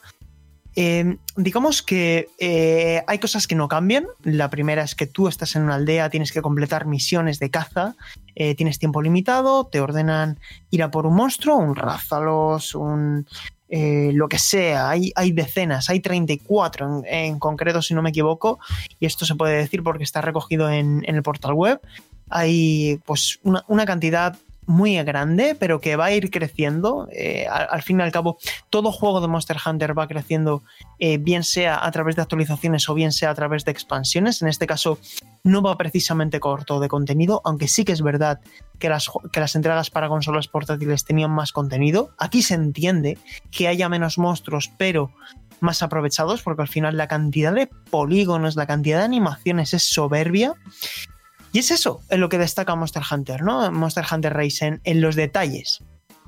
Eh, 0.79 1.17
digamos 1.39 1.83
que 1.83 2.29
eh, 2.39 3.03
hay 3.07 3.19
cosas 3.19 3.47
que 3.47 3.55
no 3.55 3.67
cambian. 3.67 4.07
La 4.23 4.51
primera 4.51 4.83
es 4.83 4.95
que 4.95 5.07
tú 5.07 5.27
estás 5.27 5.57
en 5.57 5.63
una 5.63 5.77
aldea, 5.77 6.11
tienes 6.11 6.33
que 6.33 6.43
completar 6.43 6.85
misiones 6.85 7.39
de 7.39 7.51
caza, 7.51 7.97
eh, 8.35 8.55
tienes 8.55 8.79
tiempo 8.79 9.01
limitado, 9.01 9.67
te 9.67 9.81
ordenan 9.81 10.39
ir 10.71 10.83
a 10.83 10.91
por 10.91 11.07
un 11.07 11.15
monstruo, 11.15 11.57
un 11.57 11.75
Rázalos, 11.75 12.75
un... 12.75 13.27
lo 13.71 14.29
que 14.29 14.39
sea, 14.39 14.91
hay, 14.91 15.13
hay, 15.17 15.33
decenas, 15.33 15.89
hay 15.89 16.01
34 16.01 17.05
en, 17.05 17.07
en, 17.07 17.39
concreto 17.39 17.81
si 17.81 17.95
no 17.95 18.03
me 18.03 18.11
equivoco, 18.11 18.59
y 19.01 19.07
esto 19.07 19.25
se 19.25 19.35
puede 19.35 19.57
decir 19.57 19.83
porque 19.83 20.05
está 20.05 20.21
recogido 20.21 20.71
en 20.71 21.03
el 21.07 21.23
portal 21.23 21.55
web, 21.55 21.81
hay 22.29 23.01
pues 23.05 23.41
una, 23.43 23.87
cantidad 23.87 24.37
muy 24.67 24.97
grande, 25.05 25.57
pero 25.59 25.81
que 25.81 25.95
va 25.95 26.07
a 26.07 26.13
ir 26.13 26.31
creciendo. 26.31 27.09
Eh, 27.13 27.47
al, 27.49 27.83
fin 27.83 28.01
y 28.01 28.03
al 28.03 28.11
cabo, 28.11 28.37
todo 28.69 28.91
juego 28.91 29.21
de 29.21 29.29
Monster 29.29 29.57
Hunter 29.65 29.97
va 29.97 30.09
creciendo, 30.09 30.65
eh, 30.99 31.19
bien 31.19 31.45
sea 31.45 31.85
a 31.85 31.91
través 31.93 32.17
de 32.17 32.23
actualizaciones 32.23 32.89
o 32.89 32.95
bien 32.95 33.13
sea 33.13 33.31
a 33.31 33.35
través 33.35 33.65
de 33.65 33.71
expansiones. 33.71 34.43
En 34.43 34.49
este 34.49 34.67
caso, 34.67 34.99
no 35.45 35.63
va 35.63 35.77
precisamente 35.79 36.41
corto 36.41 36.81
de 36.81 36.89
contenido, 36.89 37.41
aunque 37.45 37.69
sí 37.69 37.85
que 37.85 37.93
es 37.93 38.03
verdad 38.03 38.41
que 38.81 38.89
las, 38.89 39.09
que 39.33 39.41
las 39.41 39.55
entregas 39.55 39.91
para 39.91 40.09
consolas 40.09 40.49
portátiles 40.49 41.05
tenían 41.05 41.31
más 41.31 41.53
contenido. 41.53 42.11
Aquí 42.19 42.43
se 42.43 42.55
entiende 42.55 43.19
que 43.53 43.69
haya 43.69 43.89
menos 43.89 44.19
monstruos, 44.19 44.71
pero 44.77 45.13
más 45.61 45.83
aprovechados, 45.83 46.43
porque 46.43 46.63
al 46.63 46.69
final 46.69 46.97
la 46.97 47.09
cantidad 47.09 47.53
de 47.53 47.67
polígonos, 47.67 48.57
la 48.57 48.67
cantidad 48.67 48.99
de 48.99 49.05
animaciones 49.05 49.75
es 49.75 49.83
soberbia. 49.85 50.55
Y 51.57 51.61
es 51.61 51.71
eso 51.71 52.03
en 52.11 52.21
lo 52.21 52.29
que 52.29 52.37
destaca 52.37 52.75
Monster 52.75 53.03
Hunter, 53.11 53.41
¿no? 53.41 53.73
Monster 53.73 54.05
Hunter 54.13 54.37
Rise 54.37 54.79
en, 54.85 55.01
los 55.01 55.17
detalles. 55.17 55.83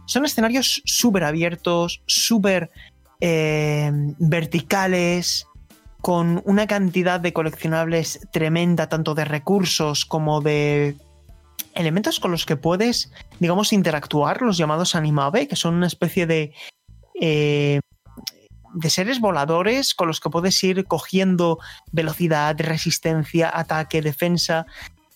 Son 0.07 0.25
escenarios 0.25 0.81
súper 0.87 1.23
abiertos, 1.23 2.01
súper 2.07 2.71
eh, 3.21 3.91
verticales, 4.19 5.47
con 6.01 6.41
una 6.47 6.67
cantidad 6.67 7.21
de 7.21 7.35
coleccionables 7.35 8.21
tremenda, 8.33 8.89
tanto 8.89 9.15
de 9.15 9.27
recursos 9.27 10.07
como 10.07 10.41
de 10.41 10.97
elementos 11.75 12.21
con 12.21 12.31
los 12.31 12.47
que 12.47 12.57
puedes, 12.57 13.13
digamos, 13.39 13.75
interactuar, 13.75 14.41
los 14.41 14.57
llamados 14.57 14.95
animabe, 14.95 15.47
que 15.47 15.57
son 15.57 15.75
una 15.75 15.89
especie 15.89 16.27
de... 16.27 16.55
Eh, 17.21 17.81
de 18.75 18.91
seres 18.91 19.21
voladores 19.21 19.95
con 19.95 20.09
los 20.09 20.21
que 20.21 20.31
puedes 20.31 20.63
ir 20.65 20.87
cogiendo 20.87 21.59
velocidad, 21.91 22.55
resistencia, 22.59 23.51
ataque, 23.53 24.03
defensa. 24.03 24.67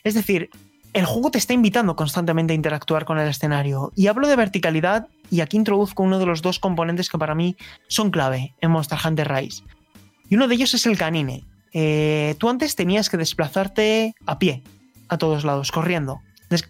Es 0.05 0.15
decir, 0.15 0.51
el 0.93 1.07
juego 1.07 1.31
te 1.31 1.39
está 1.39 1.55
invitando 1.55 1.97
constantemente 1.97 2.53
a 2.53 2.57
interactuar 2.57 3.05
con 3.05 3.19
el 3.19 3.29
escenario. 3.29 3.93
Y 3.97 4.09
hablo 4.09 4.29
de 4.29 4.37
verticalidad 4.37 5.09
y 5.31 5.41
aquí 5.41 5.57
introduzco 5.57 6.03
uno 6.03 6.19
de 6.19 6.27
los 6.27 6.43
dos 6.43 6.59
componentes 6.59 7.09
que 7.09 7.19
para 7.19 7.35
mí 7.35 7.57
son 7.89 8.11
clave 8.11 8.55
en 8.61 8.71
Monster 8.71 8.99
Hunter 9.03 9.33
Rise. 9.33 9.63
Y 10.29 10.37
uno 10.37 10.49
de 10.49 10.55
ellos 10.55 10.75
es 10.75 10.87
el 10.87 10.99
canine. 10.99 11.45
Eh, 11.73 12.35
tú 12.39 12.49
antes 12.51 12.77
tenías 12.77 13.09
que 13.09 13.17
desplazarte 13.17 14.15
a 14.27 14.39
pie, 14.39 14.63
a 15.09 15.17
todos 15.17 15.45
lados, 15.45 15.73
corriendo, 15.73 16.21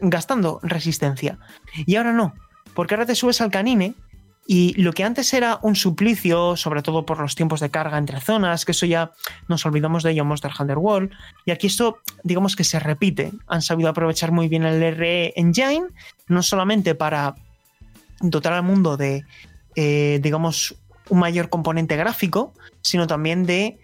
gastando 0.00 0.60
resistencia. 0.62 1.38
Y 1.86 1.96
ahora 1.96 2.12
no, 2.12 2.34
porque 2.74 2.94
ahora 2.94 3.06
te 3.06 3.16
subes 3.16 3.40
al 3.40 3.50
canine 3.50 3.94
y 4.46 4.80
lo 4.80 4.92
que 4.92 5.04
antes 5.04 5.32
era 5.34 5.60
un 5.62 5.76
suplicio, 5.76 6.56
sobre 6.56 6.82
todo 6.82 7.06
por 7.06 7.20
los 7.20 7.34
tiempos 7.34 7.60
de 7.60 7.70
carga 7.70 7.98
entre 7.98 8.20
zonas, 8.20 8.64
que 8.64 8.72
eso 8.72 8.86
ya 8.86 9.12
nos 9.48 9.64
olvidamos 9.64 10.02
de 10.02 10.10
ello 10.10 10.22
en 10.22 10.28
Monster 10.28 10.50
Hunter 10.58 10.78
World, 10.78 11.10
y 11.44 11.52
aquí 11.52 11.68
esto 11.68 11.98
digamos 12.24 12.56
que 12.56 12.64
se 12.64 12.80
repite. 12.80 13.32
Han 13.46 13.62
sabido 13.62 13.88
aprovechar 13.88 14.32
muy 14.32 14.48
bien 14.48 14.64
el 14.64 14.96
RE 14.96 15.32
Engine, 15.36 15.86
no 16.26 16.42
solamente 16.42 16.94
para 16.94 17.36
dotar 18.20 18.52
al 18.52 18.62
mundo 18.62 18.96
de, 18.96 19.24
eh, 19.76 20.18
digamos, 20.22 20.76
un 21.08 21.18
mayor 21.18 21.48
componente 21.48 21.96
gráfico, 21.96 22.52
sino 22.80 23.06
también 23.06 23.46
de 23.46 23.78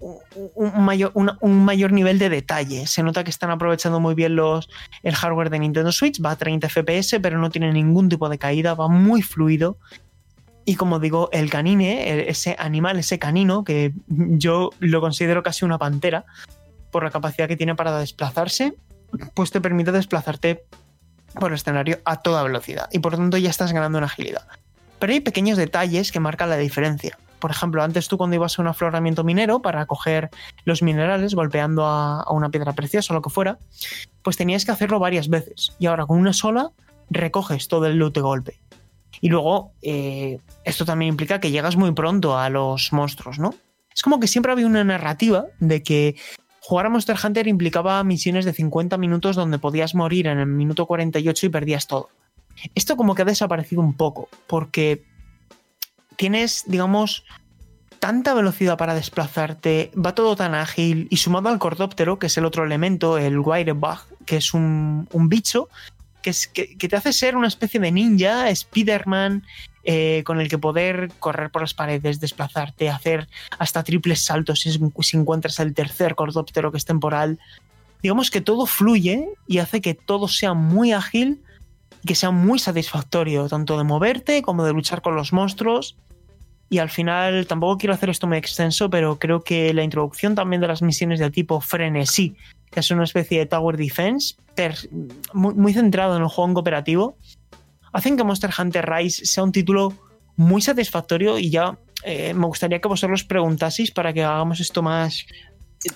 un 0.00 0.84
mayor, 0.84 1.12
un, 1.14 1.64
mayor 1.64 1.92
nivel 1.92 2.18
de 2.18 2.28
detalle. 2.28 2.86
Se 2.86 3.02
nota 3.02 3.24
que 3.24 3.30
están 3.30 3.50
aprovechando 3.50 4.00
muy 4.00 4.14
bien 4.14 4.36
los, 4.36 4.68
el 5.02 5.14
hardware 5.14 5.50
de 5.50 5.58
Nintendo 5.58 5.92
Switch, 5.92 6.22
va 6.24 6.32
a 6.32 6.36
30 6.36 6.68
FPS, 6.68 7.18
pero 7.20 7.38
no 7.38 7.50
tiene 7.50 7.72
ningún 7.72 8.08
tipo 8.08 8.28
de 8.28 8.38
caída, 8.38 8.74
va 8.74 8.88
muy 8.88 9.22
fluido. 9.22 9.78
Y 10.64 10.76
como 10.76 11.00
digo, 11.00 11.30
el 11.32 11.50
canine, 11.50 12.28
ese 12.28 12.54
animal, 12.58 12.98
ese 12.98 13.18
canino, 13.18 13.64
que 13.64 13.92
yo 14.06 14.70
lo 14.80 15.00
considero 15.00 15.42
casi 15.42 15.64
una 15.64 15.78
pantera, 15.78 16.26
por 16.90 17.04
la 17.04 17.10
capacidad 17.10 17.48
que 17.48 17.56
tiene 17.56 17.74
para 17.74 17.98
desplazarse, 17.98 18.74
pues 19.34 19.50
te 19.50 19.60
permite 19.60 19.92
desplazarte 19.92 20.64
por 21.34 21.50
el 21.50 21.56
escenario 21.56 21.98
a 22.04 22.22
toda 22.22 22.42
velocidad. 22.42 22.88
Y 22.92 22.98
por 23.00 23.12
lo 23.12 23.18
tanto 23.18 23.36
ya 23.36 23.50
estás 23.50 23.72
ganando 23.72 23.98
en 23.98 24.04
agilidad. 24.04 24.46
Pero 24.98 25.12
hay 25.12 25.20
pequeños 25.20 25.58
detalles 25.58 26.12
que 26.12 26.20
marcan 26.20 26.50
la 26.50 26.56
diferencia. 26.56 27.18
Por 27.38 27.50
ejemplo, 27.50 27.82
antes 27.82 28.08
tú 28.08 28.18
cuando 28.18 28.36
ibas 28.36 28.58
a 28.58 28.62
un 28.62 28.68
afloramiento 28.68 29.24
minero 29.24 29.62
para 29.62 29.86
coger 29.86 30.30
los 30.64 30.82
minerales 30.82 31.34
golpeando 31.34 31.86
a, 31.86 32.24
una 32.30 32.50
piedra 32.50 32.72
preciosa 32.72 33.12
o 33.12 33.16
lo 33.16 33.22
que 33.22 33.30
fuera, 33.30 33.58
pues 34.22 34.36
tenías 34.36 34.64
que 34.64 34.72
hacerlo 34.72 34.98
varias 34.98 35.28
veces. 35.28 35.74
Y 35.78 35.86
ahora 35.86 36.06
con 36.06 36.18
una 36.18 36.32
sola 36.32 36.70
recoges 37.10 37.68
todo 37.68 37.86
el 37.86 37.96
loot 37.96 38.14
de 38.14 38.20
golpe. 38.20 38.60
Y 39.20 39.28
luego, 39.28 39.72
eh, 39.82 40.38
esto 40.64 40.84
también 40.84 41.10
implica 41.10 41.40
que 41.40 41.50
llegas 41.50 41.76
muy 41.76 41.92
pronto 41.92 42.38
a 42.38 42.48
los 42.50 42.92
monstruos, 42.92 43.38
¿no? 43.38 43.54
Es 43.94 44.02
como 44.02 44.20
que 44.20 44.28
siempre 44.28 44.52
había 44.52 44.66
una 44.66 44.84
narrativa 44.84 45.46
de 45.58 45.82
que 45.82 46.16
jugar 46.60 46.86
a 46.86 46.90
Monster 46.90 47.16
Hunter 47.22 47.48
implicaba 47.48 48.04
misiones 48.04 48.44
de 48.44 48.52
50 48.52 48.96
minutos 48.98 49.34
donde 49.34 49.58
podías 49.58 49.94
morir 49.94 50.26
en 50.26 50.38
el 50.38 50.46
minuto 50.46 50.86
48 50.86 51.46
y 51.46 51.48
perdías 51.48 51.86
todo. 51.86 52.10
Esto 52.74 52.96
como 52.96 53.14
que 53.14 53.22
ha 53.22 53.24
desaparecido 53.24 53.80
un 53.80 53.94
poco, 53.94 54.28
porque 54.46 55.04
tienes, 56.18 56.64
digamos, 56.66 57.24
tanta 58.00 58.34
velocidad 58.34 58.76
para 58.76 58.94
desplazarte, 58.94 59.90
va 59.94 60.14
todo 60.14 60.36
tan 60.36 60.54
ágil 60.54 61.06
y 61.10 61.16
sumado 61.16 61.48
al 61.48 61.58
cordóptero, 61.58 62.18
que 62.18 62.26
es 62.26 62.36
el 62.36 62.44
otro 62.44 62.64
elemento, 62.64 63.18
el 63.18 63.38
Wirebug, 63.38 64.00
que 64.26 64.36
es 64.36 64.52
un, 64.52 65.08
bicho 65.28 65.68
que, 66.20 66.30
es, 66.30 66.48
que, 66.48 66.76
te 66.76 66.96
hace 66.96 67.12
ser 67.12 67.36
una 67.36 67.48
especie 67.48 67.80
de 67.80 67.92
ninja, 67.92 68.50
Spider-Man, 68.50 69.44
eh, 69.84 70.22
con 70.26 70.40
el 70.40 70.48
que 70.48 70.58
poder 70.58 71.10
correr 71.20 71.50
por 71.50 71.62
las 71.62 71.72
paredes, 71.72 72.20
desplazarte, 72.20 72.90
hacer 72.90 73.28
hasta 73.58 73.84
triples 73.84 74.24
saltos 74.24 74.60
si, 74.60 74.70
si 74.72 75.16
encuentras 75.16 75.60
el 75.60 75.72
tercer 75.72 76.14
cordóptero 76.14 76.72
que 76.72 76.78
es 76.78 76.84
temporal. 76.84 77.38
Digamos 78.02 78.30
que 78.30 78.40
todo 78.40 78.66
fluye 78.66 79.28
y 79.46 79.58
hace 79.58 79.80
que 79.80 79.94
todo 79.94 80.28
sea 80.28 80.52
muy 80.54 80.92
ágil 80.92 81.40
y 82.02 82.08
que 82.08 82.14
sea 82.14 82.32
muy 82.32 82.58
satisfactorio, 82.58 83.48
tanto 83.48 83.78
de 83.78 83.84
moverte 83.84 84.42
como 84.42 84.64
de 84.64 84.72
luchar 84.72 85.00
con 85.00 85.16
los 85.16 85.32
monstruos. 85.32 85.96
Y 86.70 86.78
al 86.78 86.90
final, 86.90 87.46
tampoco 87.46 87.78
quiero 87.78 87.94
hacer 87.94 88.10
esto 88.10 88.26
muy 88.26 88.36
extenso, 88.36 88.90
pero 88.90 89.18
creo 89.18 89.42
que 89.42 89.72
la 89.72 89.82
introducción 89.82 90.34
también 90.34 90.60
de 90.60 90.68
las 90.68 90.82
misiones 90.82 91.18
de 91.18 91.30
tipo 91.30 91.60
frenesí, 91.60 92.36
que 92.70 92.80
es 92.80 92.90
una 92.90 93.04
especie 93.04 93.38
de 93.38 93.46
Tower 93.46 93.76
Defense, 93.76 94.36
muy, 95.32 95.54
muy 95.54 95.72
centrado 95.72 96.16
en 96.16 96.22
el 96.22 96.28
juego 96.28 96.48
en 96.48 96.54
cooperativo, 96.54 97.16
hacen 97.92 98.16
que 98.16 98.24
Monster 98.24 98.50
Hunter 98.58 98.88
Rise 98.88 99.24
sea 99.24 99.44
un 99.44 99.52
título 99.52 99.94
muy 100.36 100.60
satisfactorio 100.60 101.38
y 101.38 101.50
ya 101.50 101.78
eh, 102.04 102.32
me 102.34 102.46
gustaría 102.46 102.80
que 102.80 102.88
vosotros 102.88 103.24
preguntaseis 103.24 103.90
para 103.90 104.12
que 104.12 104.22
hagamos 104.22 104.60
esto 104.60 104.82
más, 104.82 105.26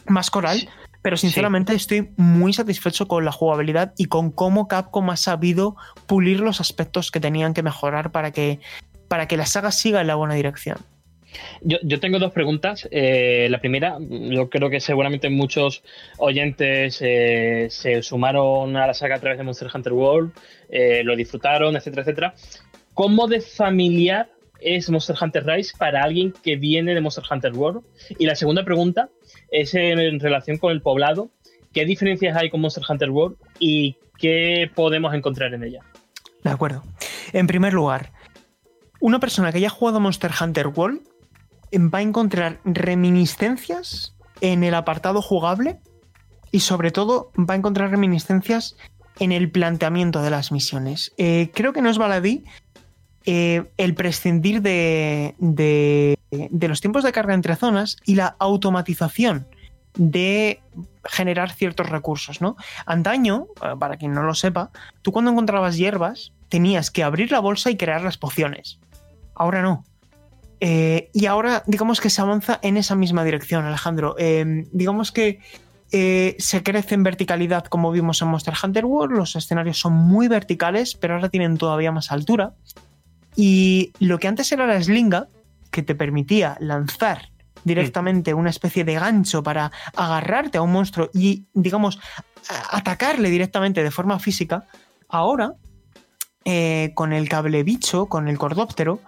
más 0.07 0.31
coral. 0.31 0.69
Pero 1.03 1.17
sinceramente 1.17 1.73
sí. 1.73 1.77
estoy 1.77 2.13
muy 2.17 2.53
satisfecho 2.53 3.09
con 3.09 3.25
la 3.25 3.33
jugabilidad 3.33 3.93
y 3.97 4.05
con 4.05 4.31
cómo 4.31 4.69
Capcom 4.69 5.11
ha 5.11 5.17
sabido 5.17 5.75
pulir 6.07 6.39
los 6.39 6.61
aspectos 6.61 7.11
que 7.11 7.19
tenían 7.19 7.55
que 7.55 7.65
mejorar 7.65 8.13
para 8.13 8.31
que, 8.31 8.61
para 9.13 9.29
que 9.29 9.37
la 9.37 9.45
saga 9.45 9.71
siga 9.73 10.01
en 10.01 10.07
la 10.07 10.15
buena 10.15 10.33
dirección. 10.33 10.79
Yo, 11.61 11.77
yo, 11.83 12.01
tengo 12.01 12.19
dos 12.19 12.33
preguntas. 12.33 12.89
Eh, 12.91 13.47
la 13.51 13.61
primera, 13.61 13.99
yo 14.01 14.49
creo 14.49 14.71
que 14.71 14.81
seguramente 14.81 15.29
muchos 15.29 15.83
oyentes 16.17 16.97
eh, 17.03 17.67
se 17.69 18.03
sumaron 18.03 18.75
a 18.75 18.87
la 18.87 18.95
saga 18.95 19.17
a 19.17 19.21
través 19.21 19.37
de 19.37 19.45
Monster 19.45 19.69
Hunter 19.75 19.93
World, 19.93 20.33
eh, 20.71 21.03
lo 21.05 21.15
disfrutaron, 21.15 21.77
etcétera, 21.77 22.01
etcétera. 22.01 22.35
¿Cómo 22.95 23.29
de 23.29 23.43
familiar 23.43 24.31
es 24.59 24.89
Monster 24.89 25.17
Hunter 25.21 25.45
Rise 25.45 25.75
para 25.77 26.03
alguien 26.05 26.33
que 26.43 26.57
viene 26.57 26.95
de 26.95 27.03
Monster 27.03 27.25
Hunter 27.31 27.53
World? 27.53 27.83
Y 28.19 28.25
la 28.25 28.35
segunda 28.35 28.65
pregunta 28.65 29.11
es 29.51 29.75
en 29.75 30.21
relación 30.21 30.57
con 30.57 30.73
el 30.73 30.81
poblado. 30.81 31.29
¿Qué 31.75 31.85
diferencias 31.85 32.35
hay 32.35 32.49
con 32.49 32.63
Monster 32.63 32.85
Hunter 32.89 33.11
World 33.11 33.37
y 33.59 33.95
qué 34.17 34.71
podemos 34.75 35.13
encontrar 35.13 35.53
en 35.53 35.65
ella? 35.65 35.81
De 36.43 36.49
acuerdo. 36.51 36.83
En 37.35 37.47
primer 37.47 37.75
lugar, 37.75 38.11
una 39.03 39.19
persona 39.19 39.51
que 39.51 39.59
haya 39.59 39.69
jugado 39.69 39.99
Monster 39.99 40.31
Hunter 40.41 40.69
World 40.69 41.01
va 41.75 41.99
a 41.99 42.03
encontrar 42.03 42.61
reminiscencias 42.65 44.15
en 44.41 44.63
el 44.63 44.75
apartado 44.75 45.21
jugable 45.21 45.81
y 46.53 46.61
sobre 46.61 46.93
todo 46.93 47.33
va 47.37 47.55
a 47.55 47.57
encontrar 47.57 47.91
reminiscencias 47.91 48.77
en 49.19 49.33
el 49.33 49.51
planteamiento 49.51 50.23
de 50.23 50.31
las 50.31 50.53
misiones. 50.53 51.13
Eh, 51.17 51.51
creo 51.53 51.73
que 51.73 51.83
no 51.83 51.91
es 51.91 51.99
baladí 51.99 52.45
eh, 53.27 53.65
el 53.77 53.95
prescindir 53.95 54.63
de, 54.63 55.35
de, 55.39 56.17
de, 56.31 56.69
los 56.69 56.81
tiempos 56.81 57.03
de 57.03 57.11
carga 57.11 57.35
entre 57.35 57.57
zonas 57.57 57.97
y 58.05 58.15
la 58.15 58.37
automatización 58.39 59.49
de 59.95 60.63
generar 61.05 61.51
ciertos 61.51 61.89
recursos, 61.89 62.41
¿no? 62.41 62.57
Antaño, 62.87 63.49
eh, 63.65 63.75
para 63.81 63.97
quien 63.97 64.13
no 64.13 64.23
lo 64.23 64.35
sepa, 64.35 64.71
tú 65.03 65.11
cuando 65.11 65.33
encontrabas 65.33 65.77
hierbas 65.77 66.33
tenías 66.49 66.93
que 66.93 67.03
abrir 67.03 67.33
la 67.33 67.41
bolsa 67.41 67.69
y 67.69 67.77
crear 67.77 68.03
las 68.03 68.17
pociones. 68.17 68.79
Ahora 69.35 69.63
no. 69.63 69.85
Eh, 70.61 71.11
y 71.13 71.27
ahora, 71.27 71.65
digamos 71.67 72.01
que 72.01 72.09
se 72.09 72.21
avanza 72.21 72.61
en 72.63 72.77
esa 72.77 72.95
misma 72.95 73.25
dirección, 73.25 73.65
Alejandro. 73.65 74.15
Eh, 74.19 74.67
digamos 74.71 75.11
que 75.11 75.41
eh, 75.91 76.37
se 76.39 76.63
crece 76.63 76.95
en 76.95 77.03
verticalidad, 77.03 77.65
como 77.65 77.91
vimos 77.91 78.23
en 78.23 78.29
Monster 78.29 78.55
Hunter 78.63 78.85
World. 78.85 79.17
Los 79.17 79.35
escenarios 79.35 79.79
son 79.79 79.95
muy 79.95 80.29
verticales, 80.29 80.95
pero 80.95 81.15
ahora 81.15 81.29
tienen 81.29 81.59
todavía 81.59 81.91
más 81.91 82.13
altura. 82.13 82.55
Y 83.35 83.93
lo 83.99 84.19
que 84.19 84.29
antes 84.29 84.53
era 84.53 84.67
la 84.67 84.81
slinga, 84.81 85.27
que 85.71 85.83
te 85.83 85.95
permitía 85.95 86.57
lanzar 86.61 87.31
directamente 87.65 88.35
una 88.35 88.51
especie 88.51 88.85
de 88.85 88.95
gancho 88.95 89.43
para 89.43 89.73
agarrarte 89.97 90.59
a 90.59 90.63
un 90.63 90.73
monstruo 90.73 91.11
y, 91.13 91.47
digamos, 91.55 91.99
atacarle 92.71 93.31
directamente 93.31 93.83
de 93.83 93.91
forma 93.91 94.19
física, 94.19 94.65
ahora, 95.09 95.55
con 96.95 97.13
el 97.13 97.29
cable 97.29 97.63
bicho, 97.63 98.07
con 98.07 98.29
el 98.29 98.39
cordóptero, 98.39 99.01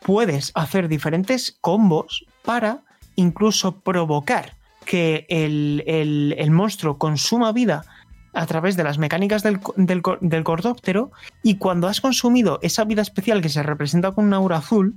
puedes 0.00 0.52
hacer 0.54 0.88
diferentes 0.88 1.56
combos 1.60 2.24
para 2.44 2.82
incluso 3.16 3.80
provocar 3.80 4.56
que 4.84 5.26
el, 5.28 5.84
el, 5.86 6.34
el 6.38 6.50
monstruo 6.50 6.98
consuma 6.98 7.52
vida 7.52 7.84
a 8.32 8.46
través 8.46 8.76
de 8.76 8.84
las 8.84 8.98
mecánicas 8.98 9.42
del, 9.42 9.60
del, 9.76 10.02
del, 10.20 10.44
cordóptero 10.44 11.10
y 11.42 11.56
cuando 11.56 11.88
has 11.88 12.00
consumido 12.00 12.58
esa 12.62 12.84
vida 12.84 13.02
especial 13.02 13.42
que 13.42 13.48
se 13.48 13.62
representa 13.62 14.12
con 14.12 14.26
un 14.26 14.34
aura 14.34 14.58
azul, 14.58 14.96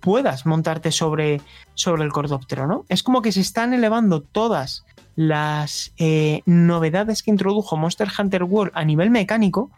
puedas 0.00 0.44
montarte 0.44 0.92
sobre, 0.92 1.40
sobre 1.74 2.04
el 2.04 2.12
cordóptero, 2.12 2.66
¿no? 2.66 2.84
Es 2.88 3.02
como 3.02 3.22
que 3.22 3.32
se 3.32 3.40
están 3.40 3.72
elevando 3.72 4.20
todas 4.20 4.84
las 5.16 5.92
eh, 5.96 6.42
novedades 6.44 7.22
que 7.22 7.30
introdujo 7.30 7.76
Monster 7.76 8.08
Hunter 8.18 8.44
World 8.44 8.72
a 8.74 8.84
nivel 8.84 9.10
mecánico 9.10 9.70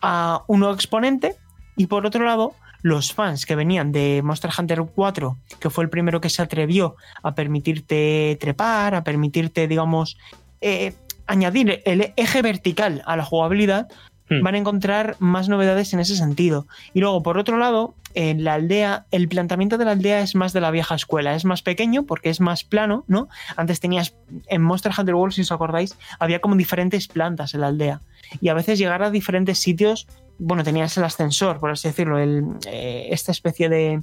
a 0.00 0.42
un 0.46 0.60
nuevo 0.60 0.74
exponente 0.74 1.36
y 1.76 1.86
por 1.86 2.06
otro 2.06 2.24
lado 2.24 2.54
los 2.82 3.12
fans 3.12 3.46
que 3.46 3.56
venían 3.56 3.92
de 3.92 4.20
Monster 4.22 4.50
Hunter 4.56 4.82
4, 4.94 5.36
que 5.60 5.70
fue 5.70 5.84
el 5.84 5.90
primero 5.90 6.20
que 6.20 6.30
se 6.30 6.42
atrevió 6.42 6.96
a 7.22 7.34
permitirte 7.34 8.36
trepar, 8.40 8.94
a 8.94 9.02
permitirte, 9.02 9.66
digamos, 9.66 10.16
eh, 10.60 10.94
añadir 11.26 11.82
el 11.84 12.12
eje 12.16 12.42
vertical 12.42 13.02
a 13.06 13.16
la 13.16 13.24
jugabilidad, 13.24 13.88
hmm. 14.30 14.42
van 14.42 14.54
a 14.54 14.58
encontrar 14.58 15.16
más 15.18 15.48
novedades 15.48 15.92
en 15.92 16.00
ese 16.00 16.16
sentido. 16.16 16.66
Y 16.94 17.00
luego, 17.00 17.22
por 17.22 17.38
otro 17.38 17.58
lado, 17.58 17.94
en 18.14 18.44
la 18.44 18.54
aldea, 18.54 19.06
el 19.10 19.28
planteamiento 19.28 19.78
de 19.78 19.84
la 19.84 19.92
aldea 19.92 20.20
es 20.20 20.34
más 20.34 20.52
de 20.52 20.60
la 20.60 20.70
vieja 20.70 20.94
escuela, 20.94 21.34
es 21.34 21.44
más 21.44 21.62
pequeño 21.62 22.04
porque 22.04 22.30
es 22.30 22.40
más 22.40 22.64
plano, 22.64 23.04
¿no? 23.06 23.28
Antes 23.56 23.80
tenías, 23.80 24.14
en 24.48 24.62
Monster 24.62 24.92
Hunter 24.96 25.14
World, 25.14 25.34
si 25.34 25.42
os 25.42 25.52
acordáis, 25.52 25.96
había 26.18 26.40
como 26.40 26.56
diferentes 26.56 27.08
plantas 27.08 27.54
en 27.54 27.60
la 27.60 27.68
aldea. 27.68 28.00
Y 28.40 28.48
a 28.48 28.54
veces 28.54 28.78
llegar 28.78 29.02
a 29.02 29.10
diferentes 29.10 29.58
sitios 29.58 30.06
bueno, 30.38 30.62
tenías 30.62 30.96
el 30.96 31.04
ascensor, 31.04 31.58
por 31.58 31.70
así 31.70 31.88
decirlo, 31.88 32.18
el, 32.18 32.44
eh, 32.66 33.08
esta 33.10 33.32
especie 33.32 33.68
de, 33.68 34.02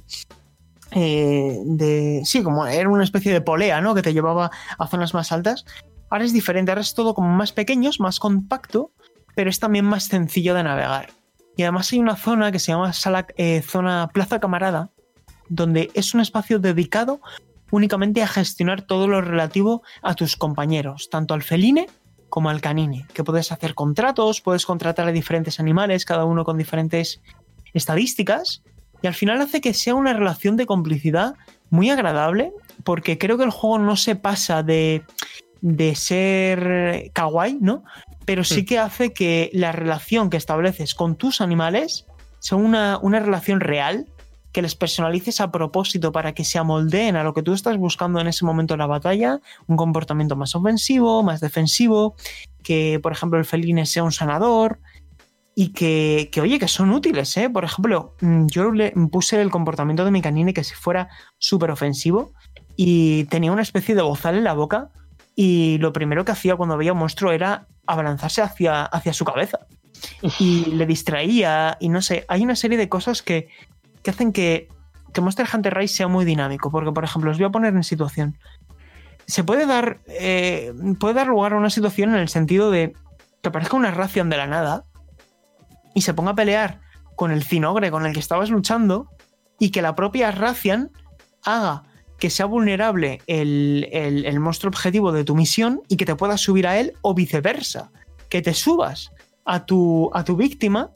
eh, 0.92 1.58
de... 1.64 2.22
Sí, 2.24 2.42
como 2.42 2.66
era 2.66 2.88
una 2.88 3.04
especie 3.04 3.32
de 3.32 3.40
polea, 3.40 3.80
¿no? 3.80 3.94
Que 3.94 4.02
te 4.02 4.12
llevaba 4.12 4.50
a 4.78 4.86
zonas 4.86 5.14
más 5.14 5.32
altas. 5.32 5.64
Ahora 6.10 6.24
es 6.24 6.32
diferente, 6.32 6.70
ahora 6.70 6.82
es 6.82 6.94
todo 6.94 7.14
como 7.14 7.28
más 7.28 7.52
pequeños, 7.52 8.00
más 8.00 8.20
compacto, 8.20 8.92
pero 9.36 9.50
es 9.50 9.60
también 9.60 9.84
más 9.84 10.04
sencillo 10.04 10.54
de 10.54 10.64
navegar. 10.64 11.10
Y 11.56 11.62
además 11.62 11.92
hay 11.92 12.00
una 12.00 12.16
zona 12.16 12.50
que 12.50 12.58
se 12.58 12.72
llama 12.72 12.92
sala, 12.92 13.26
eh, 13.36 13.62
zona 13.62 14.08
Plaza 14.12 14.40
Camarada, 14.40 14.90
donde 15.48 15.90
es 15.94 16.14
un 16.14 16.20
espacio 16.20 16.58
dedicado 16.58 17.20
únicamente 17.70 18.22
a 18.22 18.26
gestionar 18.26 18.82
todo 18.82 19.06
lo 19.06 19.20
relativo 19.20 19.82
a 20.02 20.14
tus 20.14 20.36
compañeros, 20.36 21.10
tanto 21.10 21.34
al 21.34 21.42
feline 21.42 21.86
como 22.30 22.48
al 22.48 22.60
canine, 22.60 23.06
que 23.12 23.24
puedes 23.24 23.52
hacer 23.52 23.74
contratos, 23.74 24.40
puedes 24.40 24.64
contratar 24.64 25.06
a 25.06 25.12
diferentes 25.12 25.60
animales, 25.60 26.04
cada 26.04 26.24
uno 26.24 26.44
con 26.44 26.56
diferentes 26.56 27.20
estadísticas, 27.74 28.62
y 29.02 29.06
al 29.06 29.14
final 29.14 29.40
hace 29.40 29.60
que 29.60 29.74
sea 29.74 29.94
una 29.94 30.14
relación 30.14 30.56
de 30.56 30.66
complicidad 30.66 31.34
muy 31.68 31.90
agradable, 31.90 32.52
porque 32.84 33.18
creo 33.18 33.36
que 33.36 33.44
el 33.44 33.50
juego 33.50 33.78
no 33.78 33.96
se 33.96 34.16
pasa 34.16 34.62
de, 34.62 35.02
de 35.60 35.94
ser 35.94 37.10
kawaii, 37.12 37.58
¿no? 37.60 37.84
Pero 38.26 38.44
sí 38.44 38.64
que 38.64 38.78
hace 38.78 39.12
que 39.12 39.50
la 39.54 39.72
relación 39.72 40.28
que 40.28 40.36
estableces 40.36 40.94
con 40.94 41.16
tus 41.16 41.40
animales 41.40 42.06
sea 42.40 42.58
una, 42.58 42.98
una 43.00 43.20
relación 43.20 43.60
real, 43.60 44.06
que 44.52 44.62
les 44.62 44.74
personalices 44.74 45.40
a 45.40 45.52
propósito 45.52 46.12
para 46.12 46.32
que 46.32 46.42
se 46.42 46.58
amoldeen 46.58 47.16
a 47.16 47.22
lo 47.22 47.34
que 47.34 47.42
tú 47.42 47.52
estás 47.52 47.76
buscando 47.76 48.20
en 48.20 48.26
ese 48.26 48.44
momento 48.44 48.74
de 48.74 48.78
la 48.78 48.86
batalla, 48.86 49.40
un 49.66 49.76
comportamiento 49.76 50.34
más 50.34 50.54
ofensivo, 50.54 51.22
más 51.22 51.40
defensivo, 51.40 52.16
que 52.62 52.98
por 53.02 53.12
ejemplo 53.12 53.38
el 53.38 53.44
feline 53.44 53.84
sea 53.84 54.02
un 54.02 54.12
sanador 54.12 54.80
y 55.54 55.74
que, 55.74 56.30
que 56.32 56.40
oye, 56.40 56.58
que 56.58 56.68
son 56.68 56.90
útiles, 56.90 57.36
¿eh? 57.36 57.50
Por 57.50 57.64
ejemplo, 57.64 58.14
mm, 58.20 58.46
yo 58.46 58.72
le 58.72 58.92
puse 59.10 59.40
el 59.40 59.50
comportamiento 59.50 60.04
de 60.04 60.10
mi 60.10 60.22
canine 60.22 60.54
que 60.54 60.64
si 60.64 60.74
fuera 60.74 61.08
súper 61.38 61.70
ofensivo 61.70 62.32
y 62.76 63.24
tenía 63.24 63.52
una 63.52 63.62
especie 63.62 63.94
de 63.94 64.02
bozal 64.02 64.36
en 64.36 64.44
la 64.44 64.54
boca 64.54 64.90
y 65.34 65.76
lo 65.78 65.92
primero 65.92 66.24
que 66.24 66.32
hacía 66.32 66.56
cuando 66.56 66.78
veía 66.78 66.94
un 66.94 66.98
monstruo 66.98 67.30
era 67.30 67.68
abalanzarse 67.86 68.42
hacia, 68.42 68.84
hacia 68.84 69.12
su 69.12 69.24
cabeza 69.24 69.60
y 70.38 70.66
le 70.66 70.86
distraía 70.86 71.76
y 71.80 71.88
no 71.88 72.02
sé, 72.02 72.24
hay 72.28 72.42
una 72.42 72.56
serie 72.56 72.76
de 72.78 72.88
cosas 72.88 73.22
que 73.22 73.48
que 74.06 74.10
hacen 74.10 74.32
que, 74.32 74.68
que 75.12 75.20
Monster 75.20 75.48
Hunter 75.52 75.74
Rise 75.74 75.96
sea 75.96 76.06
muy 76.06 76.24
dinámico. 76.24 76.70
Porque, 76.70 76.92
por 76.92 77.02
ejemplo, 77.02 77.32
os 77.32 77.38
voy 77.38 77.46
a 77.46 77.50
poner 77.50 77.74
en 77.74 77.82
situación. 77.82 78.38
Se 79.26 79.42
puede 79.42 79.66
dar, 79.66 79.98
eh, 80.06 80.72
puede 81.00 81.14
dar 81.14 81.26
lugar 81.26 81.52
a 81.52 81.56
una 81.56 81.70
situación 81.70 82.10
en 82.10 82.20
el 82.20 82.28
sentido 82.28 82.70
de 82.70 82.94
que 83.42 83.48
aparezca 83.48 83.76
una 83.76 83.90
ración 83.90 84.30
de 84.30 84.36
la 84.36 84.46
nada 84.46 84.84
y 85.92 86.02
se 86.02 86.14
ponga 86.14 86.30
a 86.30 86.34
pelear 86.36 86.80
con 87.16 87.32
el 87.32 87.42
cinogre 87.42 87.90
con 87.90 88.06
el 88.06 88.12
que 88.12 88.20
estabas 88.20 88.48
luchando 88.48 89.10
y 89.58 89.70
que 89.70 89.82
la 89.82 89.96
propia 89.96 90.30
Racian 90.30 90.92
haga 91.44 91.82
que 92.18 92.30
sea 92.30 92.46
vulnerable 92.46 93.20
el, 93.26 93.88
el, 93.92 94.40
monstruo 94.40 94.70
objetivo 94.70 95.12
de 95.12 95.24
tu 95.24 95.34
misión 95.34 95.82
y 95.88 95.96
que 95.96 96.06
te 96.06 96.16
puedas 96.16 96.40
subir 96.40 96.66
a 96.66 96.78
él 96.78 96.94
o 97.02 97.14
viceversa, 97.14 97.90
que 98.28 98.42
te 98.42 98.54
subas 98.54 99.12
a 99.44 99.66
tu, 99.66 100.10
a 100.14 100.24
tu 100.24 100.36
víctima 100.36 100.90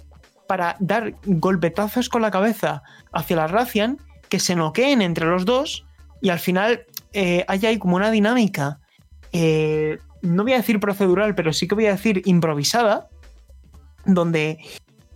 para 0.46 0.76
dar 0.80 1.14
golpetazos 1.24 2.08
con 2.08 2.22
la 2.22 2.30
cabeza 2.30 2.82
hacia 3.12 3.36
la 3.36 3.46
Racian, 3.46 3.98
que 4.28 4.40
se 4.40 4.56
noqueen 4.56 5.02
entre 5.02 5.26
los 5.26 5.44
dos 5.44 5.84
y 6.22 6.30
al 6.30 6.38
final 6.38 6.86
eh, 7.12 7.44
hay 7.48 7.66
ahí 7.66 7.78
como 7.78 7.96
una 7.96 8.10
dinámica, 8.10 8.80
eh, 9.32 9.98
no 10.22 10.42
voy 10.42 10.54
a 10.54 10.58
decir 10.58 10.80
procedural, 10.80 11.34
pero 11.34 11.52
sí 11.52 11.68
que 11.68 11.74
voy 11.74 11.86
a 11.86 11.92
decir 11.92 12.22
improvisada, 12.24 13.08
donde 14.04 14.58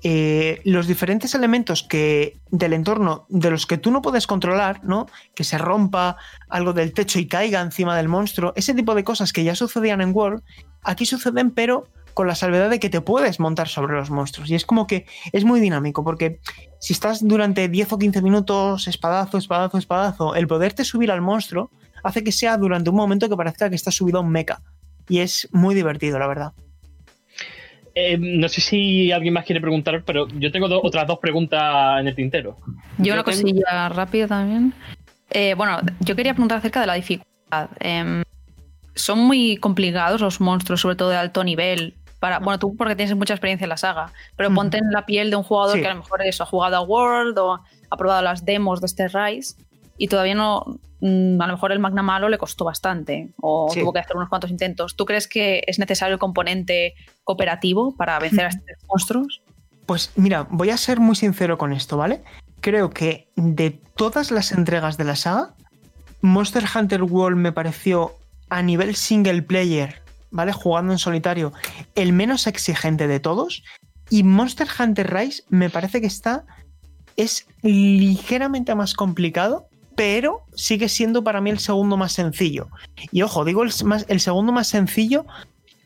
eh, 0.07 0.61
los 0.65 0.87
diferentes 0.87 1.35
elementos 1.35 1.83
que 1.83 2.37
del 2.51 2.75
entorno 2.75 3.25
de 3.31 3.51
los 3.51 3.67
que 3.67 3.79
tú 3.79 3.91
no 3.91 4.03
puedes 4.03 4.27
controlar, 4.27 4.85
¿no? 4.85 5.07
Que 5.35 5.45
se 5.45 5.57
rompa 5.57 6.19
algo 6.51 6.75
del 6.75 6.93
techo 6.93 7.19
y 7.19 7.27
caiga 7.27 7.63
encima 7.63 7.97
del 7.97 8.09
monstruo, 8.09 8.53
ese 8.55 8.75
tipo 8.75 8.95
de 8.95 9.03
cosas 9.03 9.33
que 9.33 9.45
ya 9.45 9.55
sucedían 9.55 10.03
en 10.03 10.15
World, 10.15 10.43
aquí 10.83 11.07
suceden, 11.07 11.53
pero 11.53 11.89
con 12.13 12.27
la 12.27 12.35
salvedad 12.35 12.69
de 12.69 12.79
que 12.81 12.91
te 12.91 13.01
puedes 13.01 13.41
montar 13.41 13.67
sobre 13.69 13.95
los 13.95 14.11
monstruos. 14.11 14.51
Y 14.51 14.55
es 14.55 14.67
como 14.67 14.87
que 14.87 15.07
es 15.33 15.47
muy 15.47 15.59
dinámico, 15.59 16.05
porque 16.05 16.39
si 16.81 16.93
estás 16.93 17.27
durante 17.27 17.71
10 17.71 17.95
o 17.95 17.99
15 17.99 18.21
minutos, 18.21 18.87
espadazo, 18.87 19.39
espadazo, 19.39 19.79
espadazo, 19.79 20.35
el 20.35 20.47
poderte 20.47 20.85
subir 20.85 21.11
al 21.11 21.23
monstruo 21.23 21.71
hace 22.03 22.23
que 22.23 22.31
sea 22.31 22.59
durante 22.59 22.91
un 22.91 22.97
momento 22.97 23.31
que 23.31 23.37
parezca 23.37 23.71
que 23.71 23.77
estás 23.77 23.95
subido 23.95 24.19
a 24.19 24.21
un 24.21 24.29
mecha. 24.29 24.61
Y 25.09 25.21
es 25.21 25.49
muy 25.51 25.75
divertido, 25.75 26.19
la 26.19 26.27
verdad. 26.27 26.53
Eh, 27.95 28.19
no 28.19 28.49
sé 28.49 28.61
si 28.61 29.13
alguien 29.13 29.35
más 29.35 29.45
quiere 29.45 29.61
preguntar, 29.61 30.03
pero 30.05 30.27
yo 30.29 30.51
tengo 30.51 30.67
otras 30.83 31.07
dos 31.07 31.19
preguntas 31.21 32.01
en 32.01 32.09
el 32.09 32.15
tintero. 32.15 32.57
Yo, 32.99 33.15
una 33.15 33.23
cosilla 33.23 33.89
rápida 33.89 34.27
también. 34.27 34.75
Eh, 35.31 35.55
bueno, 35.55 35.79
yo 36.01 36.17
quería 36.17 36.33
preguntar 36.33 36.59
acerca 36.59 36.81
de 36.81 36.87
la 36.87 36.95
dificultad. 36.95 37.69
Em, 37.79 38.23
son 38.95 39.21
muy 39.21 39.57
complicados 39.59 40.21
los 40.21 40.41
monstruos, 40.41 40.81
sobre 40.81 40.97
todo 40.97 41.11
de 41.11 41.17
alto 41.17 41.45
nivel. 41.45 41.95
Para, 42.19 42.41
bueno, 42.41 42.59
tú 42.59 42.75
porque 42.77 42.97
tienes 42.97 43.15
mucha 43.17 43.35
experiencia 43.35 43.65
en 43.65 43.69
la 43.69 43.77
saga, 43.77 44.13
pero 44.37 44.53
ponte 44.53 44.79
en 44.79 44.91
la 44.91 45.07
piel 45.07 45.31
de 45.31 45.37
un 45.37 45.43
jugador 45.43 45.79
que 45.79 45.87
a 45.87 45.95
lo 45.95 46.01
mejor 46.01 46.23
eso, 46.23 46.43
ha 46.43 46.47
jugado 46.47 46.77
a 46.77 46.81
World 46.81 47.39
o 47.39 47.61
ha 47.91 47.97
probado 47.97 48.23
las 48.23 48.45
demos 48.45 48.81
de 48.81 48.87
este 48.87 49.09
Rise 49.09 49.57
y 49.99 50.09
todavía 50.09 50.35
no, 50.35 50.79
a 51.05 51.47
lo 51.47 51.53
mejor 51.53 51.71
el 51.73 51.81
Magna 51.81 52.03
Malo 52.03 52.31
le 52.31 52.39
costó 52.39 52.65
bastante 52.65 53.29
o 53.41 53.71
tuvo 53.73 53.93
que 53.93 53.99
hacer 53.99 54.17
unos 54.17 54.31
cuantos 54.31 54.51
intentos. 54.51 54.97
¿Tú 54.97 55.05
crees 55.05 55.29
que 55.29 55.63
es 55.67 55.79
necesario 55.79 56.15
el 56.15 56.19
componente 56.19 56.95
cooperativo 57.25 57.95
para 57.95 58.19
vencer 58.19 58.47
a 58.47 58.49
estos 58.49 58.65
monstruos? 58.89 59.43
Pues 59.85 60.13
mira, 60.17 60.47
voy 60.51 60.71
a 60.71 60.79
ser 60.79 61.01
muy 61.01 61.15
sincero 61.15 61.59
con 61.59 61.75
esto, 61.75 61.99
¿vale? 61.99 62.23
Creo 62.61 62.89
que 62.89 63.29
de 63.37 63.71
todas 63.71 64.31
las 64.31 64.53
entregas 64.53 64.97
de 64.97 65.05
la 65.05 65.15
saga, 65.15 65.55
Monster 66.23 66.65
Hunter 66.75 67.03
World 67.03 67.37
me 67.37 67.53
pareció 67.53 68.15
a 68.49 68.63
nivel 68.63 68.95
single 68.97 69.43
player, 69.43 70.01
¿vale? 70.31 70.53
Jugando 70.53 70.93
en 70.93 70.99
solitario, 70.99 71.53
el 71.95 72.15
menos 72.15 72.47
exigente 72.47 73.07
de 73.09 73.21
todos. 73.21 73.63
Y 74.09 74.23
Monster 74.23 74.69
Hunter 74.79 75.13
Rise 75.13 75.43
me 75.51 75.69
parece 75.69 76.01
que 76.01 76.07
está. 76.07 76.47
es 77.17 77.47
ligeramente 77.63 78.75
más 78.75 78.95
complicado, 78.95 79.69
pero 79.97 80.43
sigue 80.55 80.89
siendo 80.89 81.25
para 81.25 81.41
mí 81.41 81.51
el 81.51 81.59
segundo 81.59 81.97
más 81.97 82.13
sencillo. 82.13 82.69
Y 83.13 83.23
ojo, 83.23 83.45
digo 83.45 83.63
el, 83.63 83.73
segundo 84.21 84.53
más 84.53 84.69
sencillo 84.69 85.27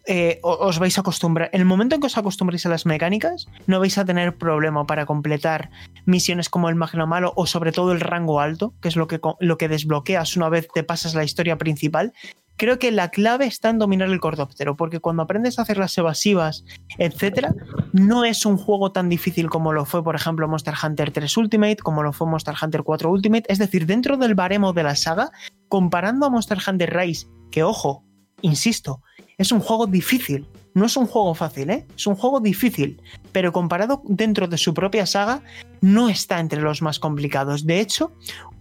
eh, 0.07 0.39
os 0.43 0.79
vais 0.79 0.97
a 0.97 1.03
acostumbrar. 1.03 1.51
En 1.53 1.61
el 1.61 1.67
momento 1.67 1.95
en 1.95 2.01
que 2.01 2.07
os 2.07 2.17
acostumbréis 2.17 2.65
a 2.65 2.71
las 2.71 2.87
mecánicas, 2.87 3.47
no 3.67 3.79
vais 3.79 3.99
a 3.99 4.05
tener 4.05 4.37
problema 4.37 4.87
para 4.87 5.05
completar 5.05 5.71
misiones 6.07 6.49
como 6.49 6.71
el 6.71 6.77
Magna 6.77 7.05
Malo 7.05 7.35
o 7.37 7.47
sobre 7.47 7.73
todo 7.73 7.93
el 7.93 8.01
rango 8.01 8.41
alto, 8.41 8.73
que 8.81 8.89
es 8.89 8.97
lo 8.97 9.07
que, 9.07 9.21
lo 9.41 9.59
que 9.59 9.69
desbloqueas 9.69 10.37
una 10.37 10.49
vez 10.49 10.69
te 10.73 10.83
pasas 10.83 11.15
la 11.15 11.25
historia 11.25 11.59
principal. 11.59 12.15
Creo 12.59 12.81
que 12.81 12.91
la 12.91 13.11
clave 13.11 13.47
está 13.47 13.71
en 13.71 13.79
dominar 13.79 14.09
el 14.09 14.19
cordóptero, 14.19 14.77
porque 14.77 14.99
cuando 14.99 15.23
aprendes 15.23 15.59
a 15.59 15.63
hacer 15.63 15.79
las 15.79 15.97
evasivas, 15.97 16.65
etcétera, 16.99 17.55
no 17.93 18.25
es 18.25 18.45
un 18.45 18.57
juego 18.57 18.91
tan 18.91 19.09
difícil 19.09 19.49
como 19.49 19.73
lo 19.73 19.85
fue, 19.85 20.03
por 20.03 20.17
ejemplo, 20.17 20.49
Monster 20.49 20.75
Hunter 20.83 21.13
3 21.13 21.37
Ultimate, 21.37 21.77
como 21.77 22.03
lo 22.03 22.13
fue 22.13 22.27
Monster 22.27 22.57
Hunter 22.61 22.83
4 22.83 23.11
Ultimate. 23.11 23.45
Es 23.51 23.59
decir, 23.59 23.87
dentro 23.87 24.17
del 24.17 24.35
baremo 24.35 24.73
de 24.73 24.83
la 24.83 24.97
saga, 24.97 25.31
comparando 25.69 26.27
a 26.27 26.31
Monster 26.31 26.59
Hunter 26.67 26.93
Rise, 26.95 27.29
que 27.53 27.63
ojo, 27.63 28.05
insisto, 28.43 29.03
es 29.39 29.53
un 29.53 29.61
juego 29.61 29.87
difícil. 29.87 30.49
No 30.75 30.87
es 30.87 30.97
un 30.97 31.07
juego 31.07 31.35
fácil, 31.35 31.71
¿eh? 31.71 31.87
Es 31.97 32.07
un 32.07 32.15
juego 32.15 32.41
difícil, 32.41 33.01
pero 33.33 33.53
comparado 33.53 34.03
dentro 34.05 34.47
de 34.49 34.59
su 34.59 34.75
propia 34.75 35.07
saga, 35.07 35.43
no 35.81 36.09
está 36.09 36.41
entre 36.41 36.61
los 36.61 36.83
más 36.83 36.99
complicados. 36.99 37.67
De 37.67 37.81
hecho, 37.81 38.13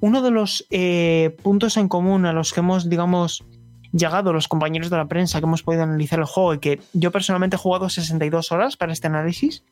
uno 0.01 0.21
de 0.21 0.31
los 0.31 0.65
eh, 0.69 1.35
puntos 1.43 1.77
en 1.77 1.87
común 1.87 2.25
a 2.25 2.33
los 2.33 2.53
que 2.53 2.61
hemos, 2.61 2.89
digamos, 2.89 3.43
llegado 3.91 4.33
los 4.33 4.47
compañeros 4.47 4.89
de 4.89 4.97
la 4.97 5.07
prensa, 5.07 5.39
que 5.39 5.45
hemos 5.45 5.63
podido 5.63 5.83
analizar 5.83 6.19
el 6.19 6.25
juego 6.25 6.53
y 6.53 6.59
que 6.59 6.81
yo 6.93 7.11
personalmente 7.11 7.55
he 7.55 7.59
jugado 7.59 7.89
62 7.89 8.51
horas 8.51 8.77
para 8.77 8.93
este 8.93 9.07
análisis, 9.07 9.63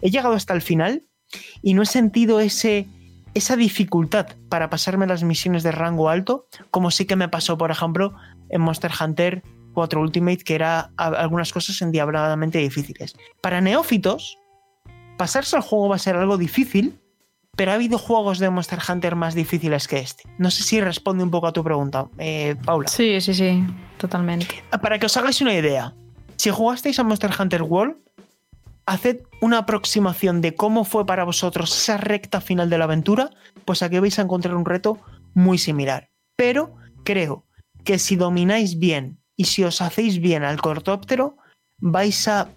he 0.00 0.10
llegado 0.10 0.34
hasta 0.34 0.54
el 0.54 0.62
final 0.62 1.02
y 1.62 1.74
no 1.74 1.82
he 1.82 1.86
sentido 1.86 2.40
ese, 2.40 2.86
esa 3.34 3.56
dificultad 3.56 4.28
para 4.48 4.70
pasarme 4.70 5.06
las 5.06 5.22
misiones 5.22 5.62
de 5.62 5.72
rango 5.72 6.08
alto, 6.08 6.46
como 6.70 6.90
sí 6.90 7.06
que 7.06 7.16
me 7.16 7.28
pasó, 7.28 7.56
por 7.58 7.70
ejemplo, 7.70 8.14
en 8.50 8.60
Monster 8.60 8.90
Hunter 8.98 9.42
4 9.74 10.00
Ultimate, 10.00 10.44
que 10.44 10.54
era 10.54 10.90
algunas 10.96 11.52
cosas 11.52 11.80
endiabladamente 11.82 12.58
difíciles. 12.58 13.16
Para 13.40 13.60
neófitos, 13.60 14.38
pasarse 15.16 15.56
al 15.56 15.62
juego 15.62 15.88
va 15.88 15.96
a 15.96 15.98
ser 16.00 16.16
algo 16.16 16.36
difícil, 16.36 17.00
pero 17.56 17.70
ha 17.70 17.74
habido 17.74 17.98
juegos 17.98 18.38
de 18.38 18.50
Monster 18.50 18.78
Hunter 18.88 19.14
más 19.14 19.34
difíciles 19.34 19.86
que 19.86 19.98
este. 19.98 20.24
No 20.38 20.50
sé 20.50 20.62
si 20.62 20.80
responde 20.80 21.22
un 21.22 21.30
poco 21.30 21.46
a 21.46 21.52
tu 21.52 21.62
pregunta, 21.62 22.08
eh, 22.18 22.56
Paula. 22.64 22.88
Sí, 22.88 23.20
sí, 23.20 23.34
sí, 23.34 23.62
totalmente. 23.98 24.64
Para 24.80 24.98
que 24.98 25.06
os 25.06 25.16
hagáis 25.16 25.40
una 25.40 25.54
idea, 25.54 25.94
si 26.36 26.50
jugasteis 26.50 26.98
a 26.98 27.04
Monster 27.04 27.30
Hunter 27.38 27.62
World, 27.62 27.96
haced 28.86 29.20
una 29.40 29.58
aproximación 29.58 30.40
de 30.40 30.54
cómo 30.54 30.84
fue 30.84 31.06
para 31.06 31.24
vosotros 31.24 31.76
esa 31.76 31.98
recta 31.98 32.40
final 32.40 32.70
de 32.70 32.78
la 32.78 32.84
aventura, 32.84 33.30
pues 33.64 33.82
aquí 33.82 33.98
vais 33.98 34.18
a 34.18 34.22
encontrar 34.22 34.54
un 34.54 34.64
reto 34.64 34.98
muy 35.34 35.58
similar. 35.58 36.10
Pero 36.36 36.74
creo 37.04 37.44
que 37.84 37.98
si 37.98 38.16
domináis 38.16 38.78
bien 38.78 39.18
y 39.36 39.44
si 39.44 39.62
os 39.62 39.82
hacéis 39.82 40.20
bien 40.20 40.42
al 40.42 40.60
cortóptero, 40.60 41.36
vais 41.78 42.28
a 42.28 42.48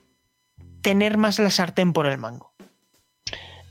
tener 0.81 1.17
más 1.17 1.37
la 1.39 1.49
sartén 1.49 1.93
por 1.93 2.05
el 2.05 2.17
mango. 2.17 2.54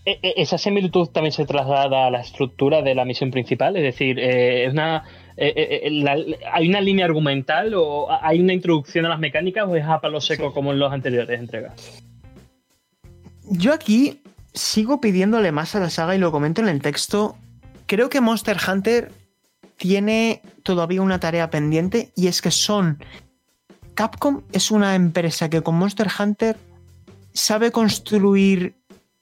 E, 0.06 0.18
e, 0.22 0.34
esa 0.36 0.58
similitud 0.58 1.08
también 1.08 1.32
se 1.32 1.46
traslada 1.46 2.06
a 2.06 2.10
la 2.10 2.20
estructura 2.20 2.82
de 2.82 2.94
la 2.94 3.06
misión 3.06 3.30
principal, 3.30 3.76
es 3.76 3.82
decir, 3.82 4.18
eh, 4.18 4.66
es 4.66 4.72
una, 4.72 5.04
eh, 5.36 5.80
eh, 5.82 6.38
¿hay 6.52 6.68
una 6.68 6.82
línea 6.82 7.06
argumental 7.06 7.72
o 7.74 8.08
hay 8.10 8.40
una 8.40 8.52
introducción 8.52 9.06
a 9.06 9.08
las 9.08 9.18
mecánicas 9.18 9.66
o 9.66 9.76
es 9.76 9.84
a 9.84 10.00
palo 10.00 10.20
seco 10.20 10.52
como 10.52 10.72
en 10.72 10.78
los 10.78 10.92
anteriores 10.92 11.40
entregas? 11.40 12.02
Yo 13.48 13.72
aquí 13.72 14.20
sigo 14.52 15.00
pidiéndole 15.00 15.52
más 15.52 15.74
a 15.74 15.80
la 15.80 15.88
saga 15.88 16.14
y 16.14 16.18
lo 16.18 16.30
comento 16.30 16.60
en 16.60 16.68
el 16.68 16.82
texto. 16.82 17.36
Creo 17.86 18.10
que 18.10 18.20
Monster 18.20 18.58
Hunter 18.66 19.10
tiene 19.78 20.42
todavía 20.62 21.00
una 21.00 21.18
tarea 21.18 21.50
pendiente 21.50 22.10
y 22.14 22.26
es 22.26 22.42
que 22.42 22.50
son... 22.50 22.98
Capcom 23.94 24.42
es 24.52 24.70
una 24.72 24.96
empresa 24.96 25.48
que 25.48 25.62
con 25.62 25.76
Monster 25.76 26.08
Hunter 26.18 26.56
sabe 27.32 27.70
construir 27.70 28.74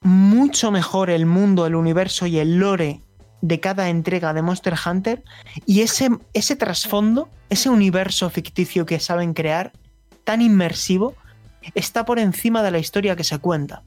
mucho 0.02 0.70
mejor 0.70 1.10
el 1.10 1.26
mundo, 1.26 1.66
el 1.66 1.74
universo 1.74 2.26
y 2.26 2.38
el 2.38 2.58
lore 2.58 3.00
de 3.40 3.60
cada 3.60 3.88
entrega 3.88 4.32
de 4.32 4.42
Monster 4.42 4.74
Hunter 4.84 5.22
y 5.66 5.82
ese, 5.82 6.10
ese 6.32 6.56
trasfondo, 6.56 7.28
ese 7.50 7.68
universo 7.68 8.30
ficticio 8.30 8.86
que 8.86 9.00
saben 9.00 9.34
crear, 9.34 9.72
tan 10.24 10.40
inmersivo, 10.40 11.14
está 11.74 12.04
por 12.04 12.18
encima 12.18 12.62
de 12.62 12.70
la 12.70 12.78
historia 12.78 13.16
que 13.16 13.24
se 13.24 13.38
cuenta. 13.38 13.82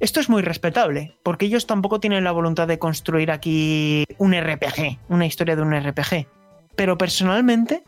Esto 0.00 0.20
es 0.20 0.28
muy 0.28 0.42
respetable, 0.42 1.16
porque 1.22 1.46
ellos 1.46 1.66
tampoco 1.66 2.00
tienen 2.00 2.24
la 2.24 2.32
voluntad 2.32 2.68
de 2.68 2.78
construir 2.78 3.30
aquí 3.30 4.04
un 4.18 4.34
RPG, 4.34 4.98
una 5.08 5.26
historia 5.26 5.56
de 5.56 5.62
un 5.62 5.74
RPG. 5.74 6.26
Pero 6.76 6.98
personalmente 6.98 7.84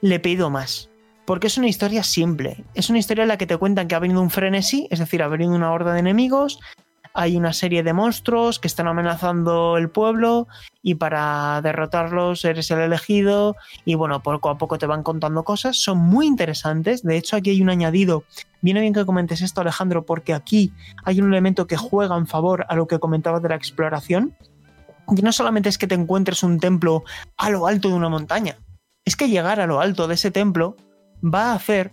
le 0.00 0.20
pido 0.20 0.50
más, 0.50 0.88
porque 1.24 1.48
es 1.48 1.58
una 1.58 1.68
historia 1.68 2.04
simple. 2.04 2.64
Es 2.74 2.90
una 2.90 3.00
historia 3.00 3.22
en 3.22 3.28
la 3.28 3.38
que 3.38 3.46
te 3.46 3.56
cuentan 3.56 3.88
que 3.88 3.94
ha 3.94 3.98
venido 3.98 4.22
un 4.22 4.30
frenesí, 4.30 4.86
es 4.90 5.00
decir, 5.00 5.22
ha 5.22 5.28
venido 5.28 5.52
una 5.52 5.72
horda 5.72 5.92
de 5.92 6.00
enemigos, 6.00 6.60
hay 7.14 7.36
una 7.36 7.52
serie 7.52 7.82
de 7.82 7.92
monstruos 7.92 8.58
que 8.58 8.68
están 8.68 8.88
amenazando 8.88 9.76
el 9.76 9.90
pueblo 9.90 10.48
y 10.82 10.94
para 10.94 11.60
derrotarlos 11.62 12.44
eres 12.44 12.70
el 12.70 12.80
elegido. 12.80 13.56
Y 13.84 13.94
bueno, 13.94 14.22
poco 14.22 14.50
a 14.50 14.58
poco 14.58 14.78
te 14.78 14.86
van 14.86 15.02
contando 15.02 15.44
cosas, 15.44 15.76
son 15.76 15.98
muy 15.98 16.26
interesantes, 16.26 17.02
de 17.02 17.16
hecho 17.16 17.36
aquí 17.36 17.50
hay 17.50 17.62
un 17.62 17.70
añadido, 17.70 18.24
viene 18.60 18.80
bien 18.80 18.94
que 18.94 19.06
comentes 19.06 19.42
esto 19.42 19.60
Alejandro 19.60 20.04
porque 20.04 20.34
aquí 20.34 20.72
hay 21.04 21.20
un 21.20 21.28
elemento 21.28 21.66
que 21.66 21.76
juega 21.76 22.16
en 22.16 22.26
favor 22.26 22.66
a 22.68 22.74
lo 22.74 22.86
que 22.86 22.98
comentabas 22.98 23.42
de 23.42 23.48
la 23.48 23.56
exploración, 23.56 24.36
y 25.16 25.22
no 25.22 25.32
solamente 25.32 25.68
es 25.68 25.78
que 25.78 25.86
te 25.86 25.94
encuentres 25.94 26.42
un 26.42 26.60
templo 26.60 27.04
a 27.36 27.50
lo 27.50 27.66
alto 27.66 27.88
de 27.88 27.94
una 27.94 28.08
montaña, 28.08 28.56
es 29.04 29.16
que 29.16 29.28
llegar 29.28 29.60
a 29.60 29.66
lo 29.66 29.80
alto 29.80 30.06
de 30.06 30.14
ese 30.14 30.30
templo 30.30 30.76
va 31.22 31.52
a 31.52 31.54
hacer 31.54 31.92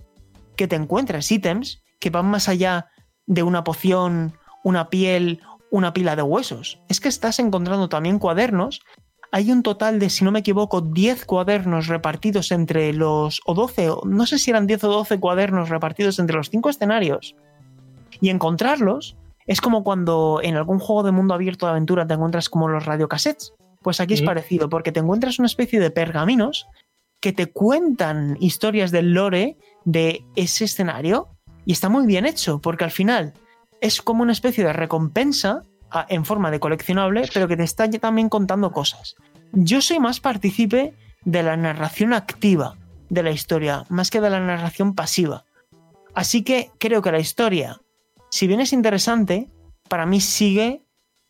que 0.55 0.67
te 0.67 0.75
encuentres 0.75 1.31
ítems 1.31 1.83
que 1.99 2.09
van 2.09 2.25
más 2.25 2.49
allá 2.49 2.89
de 3.25 3.43
una 3.43 3.63
poción 3.63 4.37
una 4.65 4.89
piel 4.89 5.39
una 5.69 5.93
pila 5.93 6.15
de 6.15 6.21
huesos, 6.21 6.79
es 6.89 6.99
que 6.99 7.09
estás 7.09 7.39
encontrando 7.39 7.89
también 7.89 8.19
cuadernos. 8.19 8.81
Hay 9.31 9.51
un 9.51 9.61
total 9.63 9.99
de, 9.99 10.09
si 10.09 10.23
no 10.23 10.31
me 10.31 10.39
equivoco, 10.39 10.81
10 10.81 11.25
cuadernos 11.25 11.87
repartidos 11.87 12.51
entre 12.51 12.93
los, 12.93 13.41
o 13.45 13.53
12, 13.53 13.89
no 14.05 14.25
sé 14.25 14.39
si 14.39 14.51
eran 14.51 14.67
10 14.67 14.85
o 14.85 14.87
12 14.89 15.19
cuadernos 15.19 15.69
repartidos 15.69 16.19
entre 16.19 16.37
los 16.37 16.49
5 16.49 16.69
escenarios. 16.69 17.35
Y 18.21 18.29
encontrarlos 18.29 19.17
es 19.45 19.59
como 19.59 19.83
cuando 19.83 20.39
en 20.41 20.55
algún 20.55 20.79
juego 20.79 21.03
de 21.03 21.11
mundo 21.11 21.33
abierto 21.33 21.65
de 21.65 21.71
aventura 21.73 22.07
te 22.07 22.13
encuentras 22.13 22.49
como 22.49 22.69
los 22.69 22.85
radiocassettes. 22.85 23.53
Pues 23.81 23.99
aquí 23.99 24.13
es 24.13 24.21
parecido, 24.21 24.69
porque 24.69 24.91
te 24.91 25.01
encuentras 25.01 25.37
una 25.37 25.47
especie 25.47 25.79
de 25.79 25.91
pergaminos 25.91 26.67
que 27.21 27.33
te 27.33 27.51
cuentan 27.51 28.37
historias 28.39 28.91
del 28.91 29.13
lore 29.13 29.57
de 29.83 30.25
ese 30.35 30.65
escenario 30.65 31.27
y 31.65 31.73
está 31.73 31.89
muy 31.89 32.07
bien 32.07 32.25
hecho, 32.25 32.59
porque 32.59 32.83
al 32.83 32.91
final 32.91 33.33
es 33.81 34.01
como 34.01 34.23
una 34.23 34.31
especie 34.31 34.63
de 34.63 34.73
recompensa 34.73 35.61
en 36.09 36.25
forma 36.25 36.51
de 36.51 36.59
coleccionable, 36.59 37.29
pero 37.33 37.47
que 37.47 37.57
te 37.57 37.63
está 37.63 37.89
también 37.89 38.29
contando 38.29 38.71
cosas. 38.71 39.15
Yo 39.53 39.81
soy 39.81 39.99
más 39.99 40.19
partícipe 40.19 40.93
de 41.23 41.43
la 41.43 41.55
narración 41.55 42.13
activa 42.13 42.75
de 43.09 43.23
la 43.23 43.31
historia, 43.31 43.85
más 43.89 44.09
que 44.09 44.21
de 44.21 44.29
la 44.29 44.39
narración 44.39 44.95
pasiva. 44.95 45.45
Así 46.13 46.43
que 46.43 46.71
creo 46.79 47.01
que 47.01 47.11
la 47.11 47.19
historia, 47.19 47.81
si 48.29 48.47
bien 48.47 48.61
es 48.61 48.73
interesante, 48.73 49.49
para 49.87 50.05
mí 50.05 50.21
sigue 50.21 50.83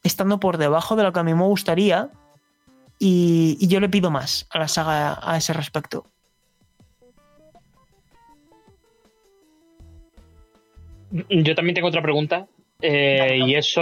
estando 0.04 0.40
por 0.40 0.58
debajo 0.58 0.96
de 0.96 1.04
lo 1.04 1.14
que 1.14 1.20
a 1.20 1.24
mí 1.24 1.34
me 1.34 1.44
gustaría 1.44 2.10
y, 3.00 3.68
yo 3.68 3.80
le 3.80 3.90
pido 3.90 4.12
más 4.12 4.48
a 4.52 4.60
la 4.60 4.68
saga 4.68 5.20
a 5.22 5.38
ese 5.38 5.54
respecto. 5.54 6.06
Yo 11.30 11.56
también 11.56 11.76
tengo 11.76 11.88
otra 11.88 12.02
pregunta 12.02 12.48
eh, 12.82 13.40
y 13.46 13.56
es 13.56 13.74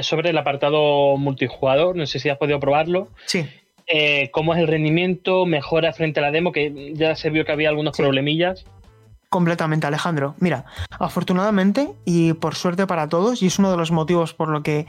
sobre 0.00 0.30
el 0.30 0.38
apartado 0.38 1.16
multijugador. 1.16 1.96
No 1.96 2.06
sé 2.06 2.18
si 2.18 2.28
has 2.28 2.38
podido 2.38 2.60
probarlo. 2.60 3.08
Sí. 3.26 3.46
Eh, 3.86 4.30
¿Cómo 4.32 4.54
es 4.54 4.60
el 4.60 4.68
rendimiento? 4.68 5.46
¿Mejora 5.46 5.92
frente 5.92 6.20
a 6.20 6.22
la 6.22 6.30
demo? 6.30 6.52
Que 6.52 6.92
ya 6.94 7.14
se 7.14 7.30
vio 7.30 7.44
que 7.44 7.52
había 7.52 7.70
algunos 7.70 7.96
problemillas. 7.96 8.64
Completamente, 9.28 9.86
Alejandro. 9.86 10.34
Mira, 10.40 10.64
afortunadamente 10.98 11.90
y 12.04 12.32
por 12.34 12.54
suerte 12.54 12.86
para 12.86 13.08
todos, 13.08 13.42
y 13.42 13.46
es 13.46 13.58
uno 13.58 13.70
de 13.70 13.76
los 13.76 13.90
motivos 13.90 14.32
por 14.32 14.48
lo 14.48 14.62
que 14.62 14.86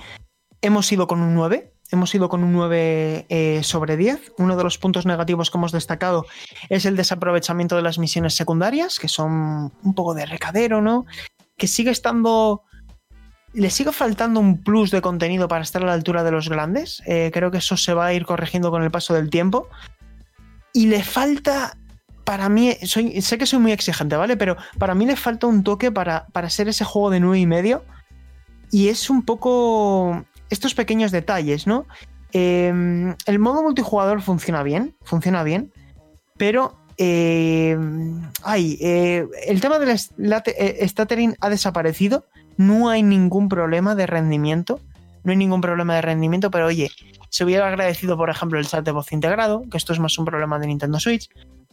hemos 0.61 0.89
ido 0.91 1.07
con 1.07 1.21
un 1.21 1.35
9, 1.35 1.73
hemos 1.91 2.13
ido 2.15 2.29
con 2.29 2.43
un 2.43 2.53
9 2.53 3.25
eh, 3.27 3.63
sobre 3.63 3.97
10. 3.97 4.33
Uno 4.37 4.55
de 4.55 4.63
los 4.63 4.77
puntos 4.77 5.05
negativos 5.05 5.51
que 5.51 5.57
hemos 5.57 5.71
destacado 5.71 6.25
es 6.69 6.85
el 6.85 6.95
desaprovechamiento 6.95 7.75
de 7.75 7.81
las 7.81 7.99
misiones 7.99 8.35
secundarias, 8.35 8.99
que 8.99 9.09
son 9.09 9.73
un 9.83 9.95
poco 9.95 10.13
de 10.13 10.25
recadero, 10.25 10.81
¿no? 10.81 11.05
Que 11.59 11.67
sigue 11.67 11.91
estando... 11.91 12.63
Le 13.53 13.69
sigue 13.69 13.91
faltando 13.91 14.39
un 14.39 14.63
plus 14.63 14.89
de 14.89 15.01
contenido 15.01 15.47
para 15.47 15.61
estar 15.61 15.83
a 15.83 15.85
la 15.85 15.93
altura 15.93 16.23
de 16.23 16.31
los 16.31 16.49
grandes. 16.49 17.03
Eh, 17.05 17.29
creo 17.31 17.51
que 17.51 17.59
eso 17.59 17.77
se 17.77 17.93
va 17.93 18.07
a 18.07 18.13
ir 18.13 18.25
corrigiendo 18.25 18.71
con 18.71 18.81
el 18.81 18.89
paso 18.89 19.13
del 19.13 19.29
tiempo. 19.29 19.69
Y 20.73 20.87
le 20.87 21.03
falta 21.03 21.75
para 22.23 22.47
mí, 22.47 22.73
sé 22.83 23.37
que 23.39 23.45
soy 23.47 23.59
muy 23.59 23.71
exigente, 23.71 24.15
¿vale? 24.15 24.37
Pero 24.37 24.55
para 24.77 24.93
mí 24.93 25.07
le 25.07 25.15
falta 25.15 25.47
un 25.47 25.63
toque 25.63 25.91
para, 25.91 26.27
para 26.27 26.49
ser 26.51 26.67
ese 26.67 26.85
juego 26.85 27.09
de 27.09 27.19
9 27.19 27.39
y 27.39 27.45
medio. 27.47 27.83
Y 28.71 28.89
es 28.89 29.09
un 29.09 29.23
poco 29.23 30.23
estos 30.51 30.75
pequeños 30.75 31.11
detalles, 31.11 31.65
¿no? 31.65 31.87
Em, 32.31 33.15
el 33.25 33.39
modo 33.39 33.63
multijugador 33.63 34.21
funciona 34.21 34.61
bien, 34.61 34.95
funciona 35.03 35.43
bien, 35.43 35.73
pero 36.37 36.77
em, 36.99 38.21
ay, 38.43 38.77
eh, 38.79 39.25
el 39.47 39.61
tema 39.61 39.79
del 39.79 39.89
eh, 39.89 40.87
stuttering 40.87 41.35
ha 41.39 41.49
desaparecido, 41.49 42.25
no 42.57 42.89
hay 42.89 43.01
ningún 43.01 43.49
problema 43.49 43.95
de 43.95 44.05
rendimiento, 44.05 44.79
no 45.23 45.31
hay 45.31 45.37
ningún 45.37 45.61
problema 45.61 45.95
de 45.95 46.01
rendimiento, 46.01 46.51
pero 46.51 46.67
oye, 46.67 46.91
se 47.29 47.43
hubiera 47.43 47.67
agradecido, 47.67 48.17
por 48.17 48.29
ejemplo, 48.29 48.59
el 48.59 48.67
chat 48.67 48.85
de 48.85 48.91
voz 48.91 49.11
integrado, 49.11 49.63
que 49.71 49.77
esto 49.77 49.93
es 49.93 49.99
más 49.99 50.17
un 50.17 50.25
problema 50.25 50.59
de 50.59 50.67
Nintendo 50.67 50.99
Switch, 50.99 51.29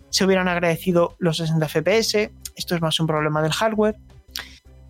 se 0.09 0.25
hubieran 0.25 0.49
agradecido 0.49 1.17
los 1.19 1.37
60 1.37 1.69
FPS, 1.69 2.31
esto 2.55 2.75
es 2.75 2.81
más 2.81 2.99
un 3.01 3.07
problema 3.07 3.43
del 3.43 3.53
hardware. 3.53 3.97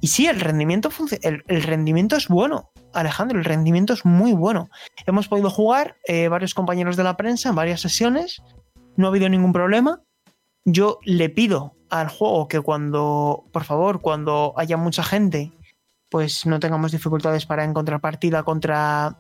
Y 0.01 0.09
sí, 0.09 0.27
el 0.27 0.39
rendimiento, 0.39 0.91
el 1.23 1.63
rendimiento 1.63 2.17
es 2.17 2.29
bueno, 2.29 2.71
Alejandro, 2.97 3.39
el 3.39 3.45
rendimiento 3.45 3.93
es 3.93 4.05
muy 4.05 4.33
bueno. 4.33 4.71
Hemos 5.07 5.29
podido 5.29 5.51
jugar 5.51 5.97
eh, 6.07 6.29
varios 6.29 6.55
compañeros 6.55 6.97
de 6.97 7.05
la 7.05 7.17
prensa 7.17 7.51
en 7.51 7.55
varias 7.55 7.81
sesiones, 7.81 8.43
no 8.97 9.07
ha 9.07 9.11
habido 9.11 9.29
ningún 9.29 9.53
problema. 9.53 10.01
Yo 10.67 10.99
le 11.05 11.31
pido 11.31 11.75
al 11.89 12.09
juego 12.09 12.49
que 12.49 12.61
cuando, 12.61 13.45
por 13.53 13.65
favor, 13.65 14.03
cuando 14.03 14.53
haya 14.57 14.77
mucha 14.77 15.03
gente, 15.03 15.53
pues 16.11 16.45
no 16.45 16.61
tengamos 16.61 16.93
dificultades 16.93 17.47
para 17.47 17.65
encontrar 17.65 18.01
partida 18.01 18.43
contra, 18.43 19.19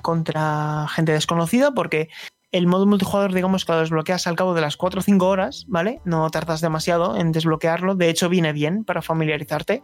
contra 0.00 0.86
gente 0.88 1.12
desconocida, 1.12 1.72
porque 1.72 2.08
el 2.52 2.66
modo 2.66 2.86
multijugador, 2.86 3.32
digamos 3.32 3.64
que 3.64 3.72
lo 3.72 3.80
desbloqueas 3.80 4.26
al 4.26 4.36
cabo 4.36 4.54
de 4.54 4.60
las 4.60 4.76
4 4.76 5.00
o 5.00 5.02
5 5.02 5.26
horas, 5.26 5.64
¿vale? 5.68 6.00
No 6.04 6.30
tardas 6.30 6.60
demasiado 6.60 7.16
en 7.16 7.32
desbloquearlo. 7.32 7.94
De 7.94 8.08
hecho, 8.08 8.28
viene 8.28 8.52
bien 8.52 8.84
para 8.84 9.02
familiarizarte 9.02 9.82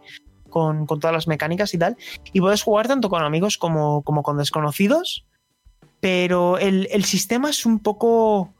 con, 0.49 0.85
todas 0.85 1.11
las 1.13 1.27
mecánicas 1.27 1.73
y 1.73 1.77
tal. 1.77 1.97
Y 2.31 2.41
puedes 2.41 2.63
jugar 2.63 2.87
tanto 2.87 3.09
con 3.09 3.23
amigos 3.23 3.57
como, 3.57 4.03
como 4.03 4.23
con 4.23 4.37
desconocidos. 4.37 5.25
Pero 5.99 6.57
el, 6.57 7.03
sistema 7.05 7.49
es 7.49 7.65
un 7.65 7.79
poco. 7.79 8.53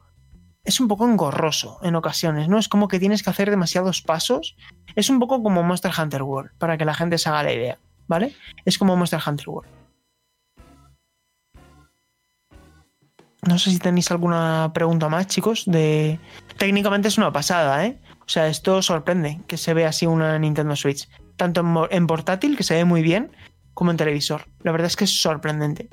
Es 0.64 0.80
un 0.80 0.88
poco 0.88 1.06
engorroso 1.06 1.80
en 1.82 1.96
ocasiones, 1.96 2.48
¿no? 2.48 2.60
Es 2.60 2.68
como 2.68 2.88
que 2.88 3.00
tienes 3.00 3.24
que 3.24 3.30
hacer 3.30 3.50
demasiados 3.50 4.02
pasos. 4.02 4.56
Es 4.96 5.10
un 5.10 5.20
poco 5.20 5.42
como 5.42 5.64
Monster 5.64 5.92
Hunter 5.98 6.24
World, 6.24 6.52
para 6.58 6.78
que 6.78 6.86
la 6.86 6.94
gente 6.94 7.18
se 7.18 7.30
haga 7.30 7.44
la 7.44 7.54
idea, 7.54 7.78
¿vale? 8.08 8.36
Es 8.66 8.78
como 8.78 8.96
Monster 8.96 9.22
Hunter 9.26 9.50
World. 9.50 9.70
No 13.48 13.58
sé 13.58 13.72
si 13.72 13.80
tenéis 13.80 14.12
alguna 14.12 14.72
pregunta 14.74 15.08
más, 15.08 15.28
chicos. 15.28 15.64
De... 15.66 16.20
Técnicamente 16.58 17.08
es 17.08 17.18
una 17.18 17.32
pasada, 17.32 17.86
¿eh? 17.86 18.00
O 18.20 18.30
sea, 18.30 18.48
esto 18.48 18.82
sorprende 18.82 19.40
que 19.48 19.58
se 19.58 19.74
vea 19.74 19.90
así 19.90 20.06
una 20.06 20.38
Nintendo 20.38 20.76
Switch 20.76 21.08
tanto 21.40 21.88
en, 21.90 22.06
portátil, 22.06 22.58
que 22.58 22.64
se 22.64 22.76
ve 22.76 22.86
muy 22.86 23.02
bien, 23.02 23.32
como 23.74 23.92
en 23.92 23.98
televisor. 23.98 24.46
La 24.62 24.72
verdad 24.72 24.88
es 24.88 24.98
que 24.98 25.06
es 25.06 25.22
sorprendente. 25.22 25.90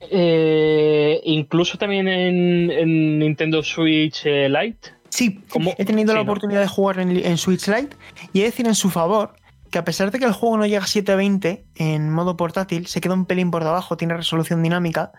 Eh, 0.00 1.20
incluso 1.24 1.76
también 1.76 2.08
en, 2.08 3.18
Nintendo 3.18 3.62
Switch 3.62 4.22
eh, 4.24 4.48
Lite. 4.48 4.90
Sí, 5.08 5.40
he 5.78 5.84
tenido 5.84 6.14
la 6.14 6.20
oportunidad 6.20 6.60
de 6.60 6.68
jugar 6.68 7.00
en, 7.00 7.38
Switch 7.38 7.66
Lite 7.66 7.96
y 8.32 8.40
he 8.40 8.42
de 8.42 8.50
decir 8.50 8.66
en 8.66 8.74
su 8.74 8.90
favor 8.90 9.34
que 9.70 9.78
a 9.78 9.84
pesar 9.84 10.10
de 10.10 10.18
que 10.18 10.24
el 10.24 10.32
juego 10.32 10.56
no 10.56 10.66
llega 10.66 10.84
a 10.84 10.86
720 10.86 11.64
en 11.76 12.10
modo 12.10 12.36
portátil, 12.36 12.86
se 12.86 13.00
queda 13.00 13.14
un 13.14 13.26
pelín 13.26 13.50
por 13.50 13.64
debajo, 13.64 13.96
tiene 13.96 14.14
resolución 14.14 14.62
dinámica, 14.62 15.12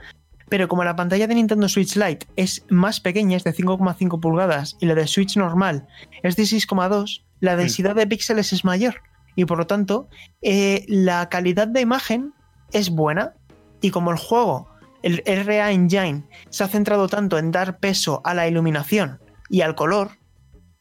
pero 0.47 0.67
como 0.67 0.83
la 0.83 0.95
pantalla 0.95 1.27
de 1.27 1.35
Nintendo 1.35 1.69
Switch 1.69 1.95
Lite 1.95 2.27
es 2.35 2.65
más 2.69 2.99
pequeña, 2.99 3.37
es 3.37 3.43
de 3.43 3.53
5,5 3.53 4.19
pulgadas, 4.19 4.77
y 4.79 4.85
la 4.85 4.95
de 4.95 5.07
Switch 5.07 5.37
normal 5.37 5.87
es 6.23 6.35
de 6.35 6.43
6,2, 6.43 7.23
la 7.39 7.55
densidad 7.55 7.95
de 7.95 8.07
píxeles 8.07 8.53
es 8.53 8.65
mayor 8.65 9.01
y 9.35 9.45
por 9.45 9.57
lo 9.57 9.67
tanto 9.67 10.09
eh, 10.41 10.85
la 10.87 11.29
calidad 11.29 11.67
de 11.67 11.81
imagen 11.81 12.33
es 12.71 12.89
buena 12.89 13.35
y 13.81 13.91
como 13.91 14.11
el 14.11 14.17
juego, 14.17 14.68
el 15.03 15.23
RA 15.25 15.71
Engine, 15.71 16.23
se 16.49 16.63
ha 16.63 16.67
centrado 16.67 17.07
tanto 17.07 17.37
en 17.37 17.51
dar 17.51 17.79
peso 17.79 18.21
a 18.23 18.33
la 18.33 18.47
iluminación 18.47 19.19
y 19.49 19.61
al 19.61 19.75
color, 19.75 20.11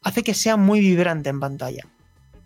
hace 0.03 0.23
que 0.23 0.35
sea 0.35 0.57
muy 0.57 0.81
vibrante 0.81 1.31
en 1.31 1.41
pantalla. 1.41 1.85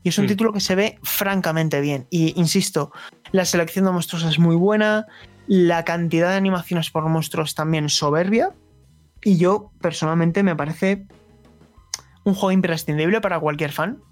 Y 0.02 0.08
es 0.08 0.18
un 0.18 0.26
título 0.26 0.52
que 0.52 0.60
se 0.60 0.74
ve 0.74 0.98
francamente 1.02 1.80
bien. 1.80 2.08
Y 2.10 2.38
insisto, 2.38 2.90
la 3.30 3.44
selección 3.44 3.84
de 3.84 3.92
monstruos 3.92 4.24
es 4.24 4.38
muy 4.38 4.56
buena, 4.56 5.06
la 5.46 5.84
cantidad 5.84 6.30
de 6.30 6.36
animaciones 6.36 6.90
por 6.90 7.08
monstruos 7.08 7.54
también 7.54 7.88
soberbia. 7.88 8.50
Y 9.22 9.36
yo 9.36 9.70
personalmente 9.80 10.42
me 10.42 10.56
parece 10.56 11.06
un 12.24 12.34
juego 12.34 12.52
imprescindible 12.52 13.20
para 13.20 13.38
cualquier 13.38 13.70
fan 13.70 14.02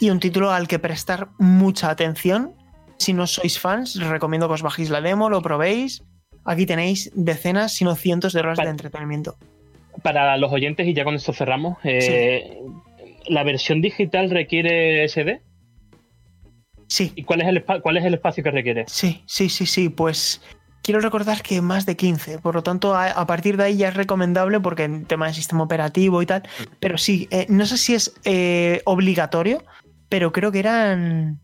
y 0.00 0.10
un 0.10 0.20
título 0.20 0.50
al 0.50 0.68
que 0.68 0.78
prestar 0.78 1.28
mucha 1.38 1.90
atención. 1.90 2.54
Si 2.98 3.12
no 3.12 3.26
sois 3.26 3.58
fans, 3.58 3.96
recomiendo 4.00 4.48
que 4.48 4.54
os 4.54 4.62
bajéis 4.62 4.90
la 4.90 5.00
demo, 5.00 5.28
lo 5.28 5.42
probéis. 5.42 6.04
Aquí 6.48 6.64
tenéis 6.64 7.10
decenas, 7.14 7.74
si 7.74 7.84
no 7.84 7.94
cientos 7.94 8.32
de 8.32 8.40
horas 8.40 8.56
de 8.56 8.70
entretenimiento. 8.70 9.36
Para 10.02 10.34
los 10.38 10.50
oyentes, 10.50 10.86
y 10.86 10.94
ya 10.94 11.04
con 11.04 11.14
esto 11.14 11.34
cerramos, 11.34 11.76
eh, 11.84 12.62
¿la 13.26 13.44
versión 13.44 13.82
digital 13.82 14.30
requiere 14.30 15.06
SD? 15.06 15.42
Sí. 16.86 17.12
¿Y 17.14 17.24
cuál 17.24 17.42
es, 17.42 17.48
el, 17.48 17.62
cuál 17.82 17.98
es 17.98 18.04
el 18.06 18.14
espacio 18.14 18.42
que 18.42 18.50
requiere? 18.50 18.84
Sí, 18.86 19.22
sí, 19.26 19.50
sí, 19.50 19.66
sí. 19.66 19.90
Pues 19.90 20.40
quiero 20.82 21.00
recordar 21.00 21.42
que 21.42 21.60
más 21.60 21.84
de 21.84 21.96
15. 21.96 22.38
Por 22.38 22.54
lo 22.54 22.62
tanto, 22.62 22.96
a, 22.96 23.26
partir 23.26 23.58
de 23.58 23.64
ahí 23.64 23.76
ya 23.76 23.88
es 23.88 23.94
recomendable 23.94 24.58
porque 24.58 24.84
en 24.84 25.04
tema 25.04 25.26
de 25.26 25.34
sistema 25.34 25.64
operativo 25.64 26.22
y 26.22 26.26
tal. 26.26 26.44
Pero 26.80 26.96
sí, 26.96 27.28
eh, 27.30 27.44
no 27.50 27.66
sé 27.66 27.76
si 27.76 27.94
es 27.94 28.14
eh, 28.24 28.80
obligatorio, 28.86 29.62
pero 30.08 30.32
creo 30.32 30.50
que 30.50 30.60
eran 30.60 31.40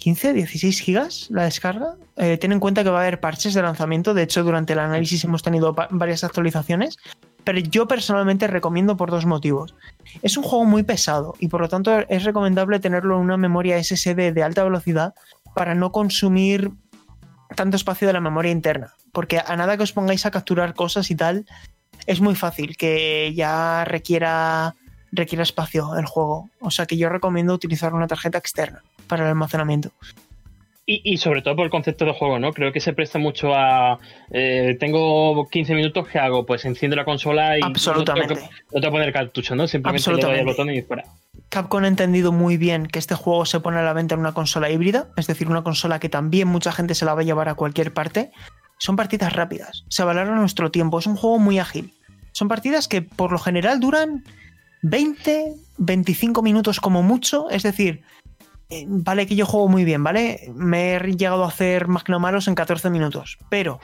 15, 0.00 0.32
16 0.32 0.80
gigas 0.80 1.26
la 1.30 1.44
descarga. 1.44 1.94
Eh, 2.16 2.38
ten 2.38 2.52
en 2.52 2.60
cuenta 2.60 2.82
que 2.82 2.90
va 2.90 2.98
a 2.98 3.02
haber 3.02 3.20
parches 3.20 3.54
de 3.54 3.62
lanzamiento. 3.62 4.14
De 4.14 4.22
hecho, 4.22 4.42
durante 4.42 4.72
el 4.72 4.80
análisis 4.80 5.22
hemos 5.24 5.42
tenido 5.42 5.74
varias 5.90 6.24
actualizaciones. 6.24 6.96
Pero 7.44 7.58
yo 7.58 7.86
personalmente 7.86 8.46
recomiendo 8.46 8.96
por 8.96 9.10
dos 9.10 9.26
motivos. 9.26 9.74
Es 10.22 10.36
un 10.36 10.42
juego 10.42 10.64
muy 10.64 10.82
pesado 10.82 11.34
y 11.38 11.48
por 11.48 11.60
lo 11.60 11.68
tanto 11.68 12.00
es 12.08 12.24
recomendable 12.24 12.80
tenerlo 12.80 13.16
en 13.16 13.22
una 13.22 13.36
memoria 13.36 13.82
SSD 13.82 14.32
de 14.32 14.42
alta 14.42 14.64
velocidad 14.64 15.14
para 15.54 15.74
no 15.74 15.92
consumir 15.92 16.70
tanto 17.54 17.76
espacio 17.76 18.06
de 18.06 18.12
la 18.12 18.20
memoria 18.20 18.52
interna, 18.52 18.94
porque 19.12 19.40
a 19.44 19.56
nada 19.56 19.76
que 19.76 19.82
os 19.82 19.92
pongáis 19.92 20.24
a 20.26 20.30
capturar 20.30 20.74
cosas 20.74 21.10
y 21.10 21.16
tal, 21.16 21.46
es 22.06 22.20
muy 22.20 22.34
fácil 22.34 22.76
que 22.76 23.32
ya 23.34 23.84
requiera, 23.84 24.74
requiera 25.12 25.42
espacio 25.42 25.96
el 25.96 26.06
juego. 26.06 26.50
O 26.60 26.70
sea 26.70 26.86
que 26.86 26.96
yo 26.96 27.08
recomiendo 27.08 27.54
utilizar 27.54 27.94
una 27.94 28.06
tarjeta 28.06 28.38
externa 28.38 28.82
para 29.06 29.24
el 29.24 29.28
almacenamiento. 29.30 29.90
Y, 30.92 31.18
sobre 31.18 31.40
todo 31.40 31.54
por 31.54 31.66
el 31.66 31.70
concepto 31.70 32.04
de 32.04 32.12
juego, 32.12 32.40
¿no? 32.40 32.52
Creo 32.52 32.72
que 32.72 32.80
se 32.80 32.92
presta 32.92 33.16
mucho 33.16 33.54
a. 33.54 34.00
Eh, 34.32 34.76
tengo 34.80 35.48
15 35.48 35.72
minutos, 35.76 36.08
¿qué 36.08 36.18
hago? 36.18 36.44
Pues 36.44 36.64
enciendo 36.64 36.96
la 36.96 37.04
consola 37.04 37.56
y. 37.56 37.60
Absolutamente. 37.62 38.34
No 38.34 38.40
tengo, 38.80 38.80
que, 38.80 38.90
poner 38.90 39.12
cartucho, 39.12 39.54
¿no? 39.54 39.68
Simplemente 39.68 40.12
le 40.12 40.20
doy 40.20 40.38
el 40.40 40.44
botón 40.44 40.68
y 40.70 40.82
fuera. 40.82 41.04
Capcom 41.48 41.84
ha 41.84 41.86
entendido 41.86 42.32
muy 42.32 42.56
bien 42.56 42.86
que 42.86 42.98
este 42.98 43.14
juego 43.14 43.46
se 43.46 43.60
pone 43.60 43.78
a 43.78 43.82
la 43.82 43.92
venta 43.92 44.14
en 44.16 44.20
una 44.20 44.32
consola 44.32 44.68
híbrida, 44.68 45.10
es 45.16 45.28
decir, 45.28 45.48
una 45.48 45.62
consola 45.62 46.00
que 46.00 46.08
también 46.08 46.48
mucha 46.48 46.72
gente 46.72 46.96
se 46.96 47.04
la 47.04 47.14
va 47.14 47.20
a 47.20 47.24
llevar 47.24 47.48
a 47.48 47.54
cualquier 47.54 47.92
parte. 47.92 48.32
Son 48.78 48.96
partidas 48.96 49.32
rápidas, 49.32 49.84
se 49.90 50.02
valora 50.02 50.34
nuestro 50.34 50.72
tiempo, 50.72 50.98
es 50.98 51.06
un 51.06 51.14
juego 51.14 51.38
muy 51.38 51.60
ágil. 51.60 51.94
Son 52.32 52.48
partidas 52.48 52.88
que 52.88 53.02
por 53.02 53.30
lo 53.30 53.38
general 53.38 53.78
duran 53.78 54.24
20, 54.82 55.54
25 55.78 56.42
minutos 56.42 56.80
como 56.80 57.02
mucho, 57.02 57.50
es 57.50 57.62
decir, 57.62 58.02
eh, 58.70 58.84
vale 58.88 59.26
que 59.26 59.36
yo 59.36 59.46
juego 59.46 59.68
muy 59.68 59.84
bien, 59.84 60.02
¿vale? 60.04 60.50
Me 60.54 60.94
he 60.94 61.16
llegado 61.16 61.44
a 61.44 61.48
hacer 61.48 61.88
Magnamaros 61.88 62.48
en 62.48 62.54
14 62.54 62.90
minutos, 62.90 63.38
pero... 63.48 63.80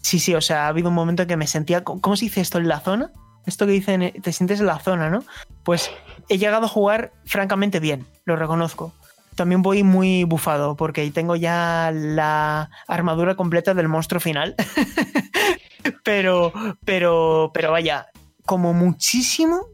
Sí, 0.00 0.18
sí, 0.18 0.34
o 0.34 0.40
sea, 0.40 0.66
ha 0.66 0.68
habido 0.68 0.90
un 0.90 0.94
momento 0.94 1.22
en 1.22 1.28
que 1.28 1.36
me 1.36 1.46
sentía... 1.46 1.82
¿Cómo 1.82 2.16
se 2.16 2.26
dice 2.26 2.40
esto? 2.40 2.58
¿En 2.58 2.68
la 2.68 2.80
zona? 2.80 3.10
Esto 3.46 3.66
que 3.66 3.72
dicen, 3.72 4.02
eh, 4.02 4.14
te 4.22 4.32
sientes 4.32 4.60
en 4.60 4.66
la 4.66 4.78
zona, 4.78 5.10
¿no? 5.10 5.24
Pues 5.64 5.90
he 6.28 6.38
llegado 6.38 6.66
a 6.66 6.68
jugar 6.68 7.12
francamente 7.24 7.80
bien, 7.80 8.06
lo 8.24 8.36
reconozco. 8.36 8.92
También 9.34 9.62
voy 9.62 9.82
muy 9.82 10.24
bufado 10.24 10.76
porque 10.76 11.10
tengo 11.10 11.36
ya 11.36 11.90
la 11.92 12.70
armadura 12.86 13.34
completa 13.34 13.74
del 13.74 13.88
monstruo 13.88 14.20
final. 14.20 14.54
pero, 16.04 16.52
pero, 16.84 17.50
pero 17.52 17.72
vaya, 17.72 18.06
como 18.44 18.72
muchísimo, 18.72 19.66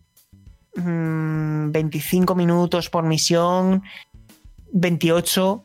25 0.75 2.35
mm, 2.35 2.37
minutos 2.37 2.91
por 2.91 3.05
misión, 3.05 3.83
28, 4.73 5.65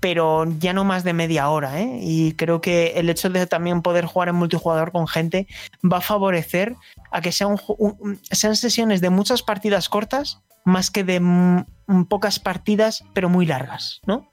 pero 0.00 0.44
ya 0.58 0.72
no 0.72 0.84
más 0.84 1.04
de 1.04 1.12
media 1.12 1.48
hora. 1.48 1.80
¿eh? 1.80 1.98
Y 2.02 2.32
creo 2.32 2.60
que 2.60 2.92
el 2.96 3.08
hecho 3.08 3.30
de 3.30 3.46
también 3.46 3.82
poder 3.82 4.04
jugar 4.04 4.28
en 4.28 4.36
multijugador 4.36 4.92
con 4.92 5.08
gente 5.08 5.46
va 5.84 5.98
a 5.98 6.02
favorecer 6.02 6.74
a 7.10 7.20
que 7.20 7.32
sean 7.32 7.56
sesiones 8.56 9.00
de 9.00 9.10
muchas 9.10 9.42
partidas 9.42 9.88
cortas 9.88 10.42
más 10.64 10.90
que 10.90 11.04
de 11.04 11.22
pocas 12.08 12.40
partidas, 12.40 13.04
pero 13.14 13.28
muy 13.28 13.46
largas, 13.46 14.00
¿no? 14.06 14.28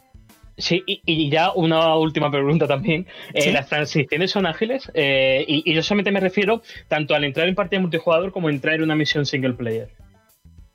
Sí, 0.57 0.83
y, 0.85 1.29
ya 1.29 1.51
una 1.51 1.95
última 1.95 2.29
pregunta 2.29 2.67
también. 2.67 3.07
Eh, 3.33 3.51
¿Las 3.51 3.69
transiciones 3.69 4.31
son 4.31 4.45
ágiles? 4.45 4.91
Eh, 4.93 5.43
y, 5.47 5.63
y, 5.69 5.73
yo 5.73 5.81
solamente 5.81 6.11
me 6.11 6.19
refiero 6.19 6.61
tanto 6.87 7.15
al 7.15 7.23
entrar 7.23 7.47
en 7.47 7.55
partida 7.55 7.79
multijugador 7.81 8.31
como 8.31 8.49
entrar 8.49 8.75
en 8.75 8.83
una 8.83 8.95
misión 8.95 9.25
single 9.25 9.53
player 9.53 9.89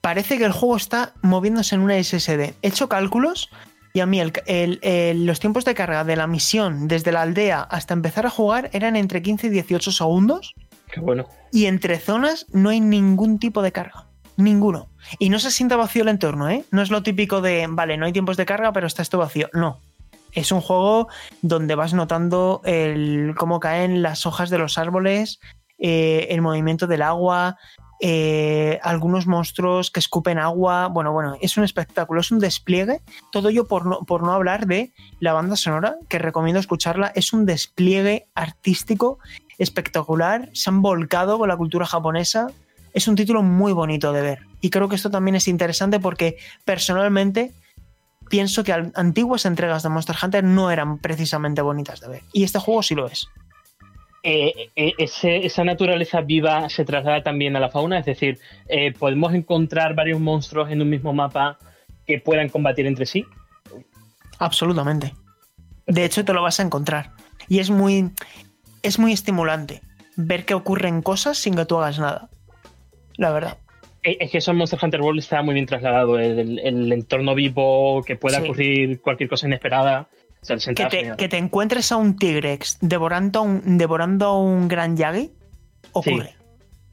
parece 0.00 0.38
que 0.38 0.44
el 0.44 0.52
juego 0.52 0.76
está 0.76 1.12
moviéndose 1.22 1.74
en 1.74 1.82
una 1.82 2.02
SSD. 2.02 2.54
He 2.62 2.68
hecho 2.68 2.88
cálculos 2.88 3.50
y 3.92 4.00
a 4.00 4.06
mí 4.06 4.20
los 4.22 5.40
tiempos 5.40 5.64
de 5.64 5.74
carga 5.74 6.04
de 6.04 6.16
la 6.16 6.26
misión 6.26 6.88
desde 6.88 7.12
la 7.12 7.22
aldea 7.22 7.62
hasta 7.62 7.94
empezar 7.94 8.26
a 8.26 8.30
jugar 8.30 8.70
eran 8.72 8.96
entre 8.96 9.22
15 9.22 9.48
y 9.48 9.50
18 9.50 9.92
segundos. 9.92 10.54
Qué 10.90 11.00
bueno. 11.00 11.26
Y 11.52 11.66
entre 11.66 11.98
zonas 11.98 12.46
no 12.52 12.70
hay 12.70 12.80
ningún 12.80 13.38
tipo 13.38 13.62
de 13.62 13.72
carga. 13.72 14.06
Ninguno. 14.36 14.88
Y 15.18 15.30
no 15.30 15.38
se 15.38 15.50
sienta 15.50 15.76
vacío 15.76 16.02
el 16.02 16.08
entorno, 16.08 16.48
¿eh? 16.48 16.64
No 16.70 16.80
es 16.80 16.90
lo 16.90 17.02
típico 17.02 17.40
de, 17.40 17.66
vale, 17.68 17.96
no 17.96 18.06
hay 18.06 18.12
tiempos 18.12 18.36
de 18.36 18.46
carga, 18.46 18.72
pero 18.72 18.86
está 18.86 19.02
esto 19.02 19.18
vacío. 19.18 19.48
No. 19.52 19.80
Es 20.32 20.52
un 20.52 20.60
juego 20.60 21.08
donde 21.42 21.74
vas 21.74 21.94
notando 21.94 22.60
el, 22.64 23.34
cómo 23.36 23.58
caen 23.58 24.02
las 24.02 24.26
hojas 24.26 24.50
de 24.50 24.58
los 24.58 24.78
árboles, 24.78 25.40
eh, 25.78 26.28
el 26.30 26.42
movimiento 26.42 26.86
del 26.86 27.02
agua, 27.02 27.56
eh, 28.00 28.78
algunos 28.82 29.26
monstruos 29.26 29.90
que 29.90 30.00
escupen 30.00 30.38
agua. 30.38 30.88
Bueno, 30.88 31.12
bueno, 31.12 31.36
es 31.40 31.56
un 31.56 31.64
espectáculo, 31.64 32.20
es 32.20 32.30
un 32.30 32.38
despliegue. 32.38 33.00
Todo 33.32 33.48
ello 33.48 33.66
por 33.66 33.86
no, 33.86 34.00
por 34.00 34.22
no 34.22 34.32
hablar 34.32 34.66
de 34.66 34.92
la 35.20 35.32
banda 35.32 35.56
sonora, 35.56 35.96
que 36.08 36.18
recomiendo 36.18 36.60
escucharla. 36.60 37.12
Es 37.14 37.32
un 37.32 37.46
despliegue 37.46 38.26
artístico 38.34 39.18
espectacular. 39.58 40.50
Se 40.52 40.70
han 40.70 40.82
volcado 40.82 41.38
con 41.38 41.48
la 41.48 41.56
cultura 41.56 41.86
japonesa. 41.86 42.48
Es 42.94 43.08
un 43.08 43.16
título 43.16 43.42
muy 43.42 43.72
bonito 43.72 44.12
de 44.12 44.22
ver. 44.22 44.38
Y 44.60 44.70
creo 44.70 44.88
que 44.88 44.96
esto 44.96 45.10
también 45.10 45.34
es 45.34 45.48
interesante 45.48 46.00
porque 46.00 46.36
personalmente 46.64 47.52
pienso 48.28 48.64
que 48.64 48.72
antiguas 48.72 49.46
entregas 49.46 49.82
de 49.82 49.88
Monster 49.88 50.16
Hunter 50.22 50.44
no 50.44 50.70
eran 50.70 50.98
precisamente 50.98 51.62
bonitas 51.62 52.00
de 52.00 52.08
ver. 52.08 52.22
Y 52.32 52.44
este 52.44 52.58
juego 52.58 52.82
sí 52.82 52.94
lo 52.94 53.06
es. 53.06 53.28
Eh, 54.30 54.68
eh, 54.76 54.94
esa 54.98 55.64
naturaleza 55.64 56.20
viva 56.20 56.68
se 56.68 56.84
traslada 56.84 57.22
también 57.22 57.56
a 57.56 57.60
la 57.60 57.70
fauna, 57.70 57.98
es 57.98 58.04
decir, 58.04 58.38
eh, 58.68 58.92
podemos 58.92 59.32
encontrar 59.32 59.94
varios 59.94 60.20
monstruos 60.20 60.70
en 60.70 60.82
un 60.82 60.90
mismo 60.90 61.14
mapa 61.14 61.58
que 62.06 62.18
puedan 62.18 62.50
combatir 62.50 62.86
entre 62.86 63.06
sí. 63.06 63.24
Absolutamente. 64.38 65.14
De 65.86 66.04
hecho, 66.04 66.26
te 66.26 66.34
lo 66.34 66.42
vas 66.42 66.60
a 66.60 66.62
encontrar. 66.62 67.12
Y 67.48 67.60
es 67.60 67.70
muy, 67.70 68.10
es 68.82 68.98
muy 68.98 69.12
estimulante 69.12 69.80
ver 70.16 70.44
que 70.44 70.52
ocurren 70.52 71.00
cosas 71.00 71.38
sin 71.38 71.56
que 71.56 71.64
tú 71.64 71.78
hagas 71.78 71.98
nada. 71.98 72.28
La 73.16 73.30
verdad. 73.30 73.56
Es 74.02 74.30
que 74.30 74.38
eso 74.38 74.50
en 74.50 74.58
Monster 74.58 74.78
Hunter 74.82 75.00
World 75.00 75.20
está 75.20 75.40
muy 75.40 75.54
bien 75.54 75.64
trasladado. 75.64 76.18
El, 76.18 76.92
entorno 76.92 77.34
vivo, 77.34 78.02
que 78.02 78.16
pueda 78.16 78.42
ocurrir 78.42 79.00
cualquier 79.00 79.30
cosa 79.30 79.46
inesperada 79.46 80.06
que, 80.46 81.28
te, 81.28 81.36
encuentres 81.36 81.92
a 81.92 81.96
un 81.96 82.16
Tigrex 82.16 82.78
devorando 82.80 83.40
a 83.40 83.42
un, 83.42 83.78
devorando 83.78 84.38
un 84.38 84.68
gran 84.68 84.96
Yagi, 84.96 85.32
ocurre. 85.92 86.34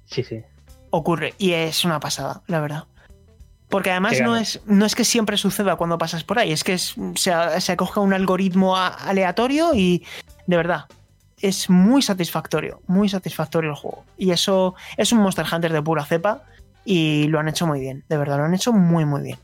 Sí. 0.06 0.24
sí, 0.24 0.42
Ocurre. 0.90 1.34
Y 1.38 1.52
es 1.52 1.86
una 1.86 2.00
pasada, 2.00 2.42
la 2.48 2.60
verdad. 2.60 2.84
Porque 3.70 3.92
además 3.92 4.22
no 4.22 4.36
es, 4.36 4.62
no 4.66 4.86
es 4.86 4.96
que 4.96 5.04
siempre 5.04 5.38
suceda 5.38 5.76
cuando 5.76 5.98
pasas 5.98 6.24
por 6.24 6.40
ahí, 6.40 6.52
es 6.52 6.64
que 6.64 6.78
se, 6.78 7.02
se 7.16 7.72
acoge 7.72 8.00
un 8.00 8.14
algoritmo 8.14 8.78
aleatorio 8.78 9.74
y 9.74 10.06
de 10.48 10.58
verdad, 10.58 10.86
es 11.42 11.70
muy 11.70 12.02
satisfactorio, 12.02 12.82
muy 12.88 13.10
satisfactorio 13.10 13.72
el 13.72 13.76
juego. 13.76 14.06
Y 14.18 14.32
eso 14.32 14.76
es 14.98 15.12
un 15.12 15.20
Monster 15.20 15.46
Hunter 15.52 15.74
de 15.74 15.82
pura 15.82 16.06
cepa 16.06 16.44
y 16.86 17.28
lo 17.28 17.40
han 17.40 17.48
hecho 17.48 17.66
muy 17.68 17.80
bien, 17.80 18.04
de 18.08 18.18
verdad, 18.18 18.38
lo 18.38 18.46
han 18.46 18.54
hecho 18.54 18.72
muy, 18.72 19.06
muy 19.06 19.22
bien. 19.24 19.40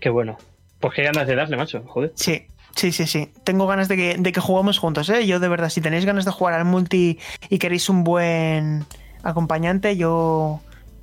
Qué 0.00 0.10
bueno. 0.10 0.36
Pues 0.80 0.94
qué 0.94 1.04
ganas 1.04 1.26
de 1.26 1.34
darle, 1.34 1.56
macho, 1.56 1.82
joder. 1.86 2.12
Sí, 2.16 2.46
Sí, 2.76 2.92
sí, 2.92 3.06
sí. 3.06 3.30
Tengo 3.44 3.66
ganas 3.66 3.88
de 3.88 3.96
que, 3.96 4.16
de 4.18 4.32
que 4.32 4.40
juguemos 4.40 4.78
juntos, 4.78 5.08
¿eh? 5.08 5.26
Yo 5.26 5.40
de 5.40 5.48
verdad, 5.48 5.70
si 5.70 5.80
tenéis 5.80 6.04
ganas 6.04 6.24
de 6.24 6.30
jugar 6.30 6.54
al 6.54 6.64
multi 6.64 7.18
y 7.48 7.58
queréis 7.58 7.88
un 7.88 8.04
buen 8.04 8.84
acompañante, 9.22 9.96
yo 9.96 10.60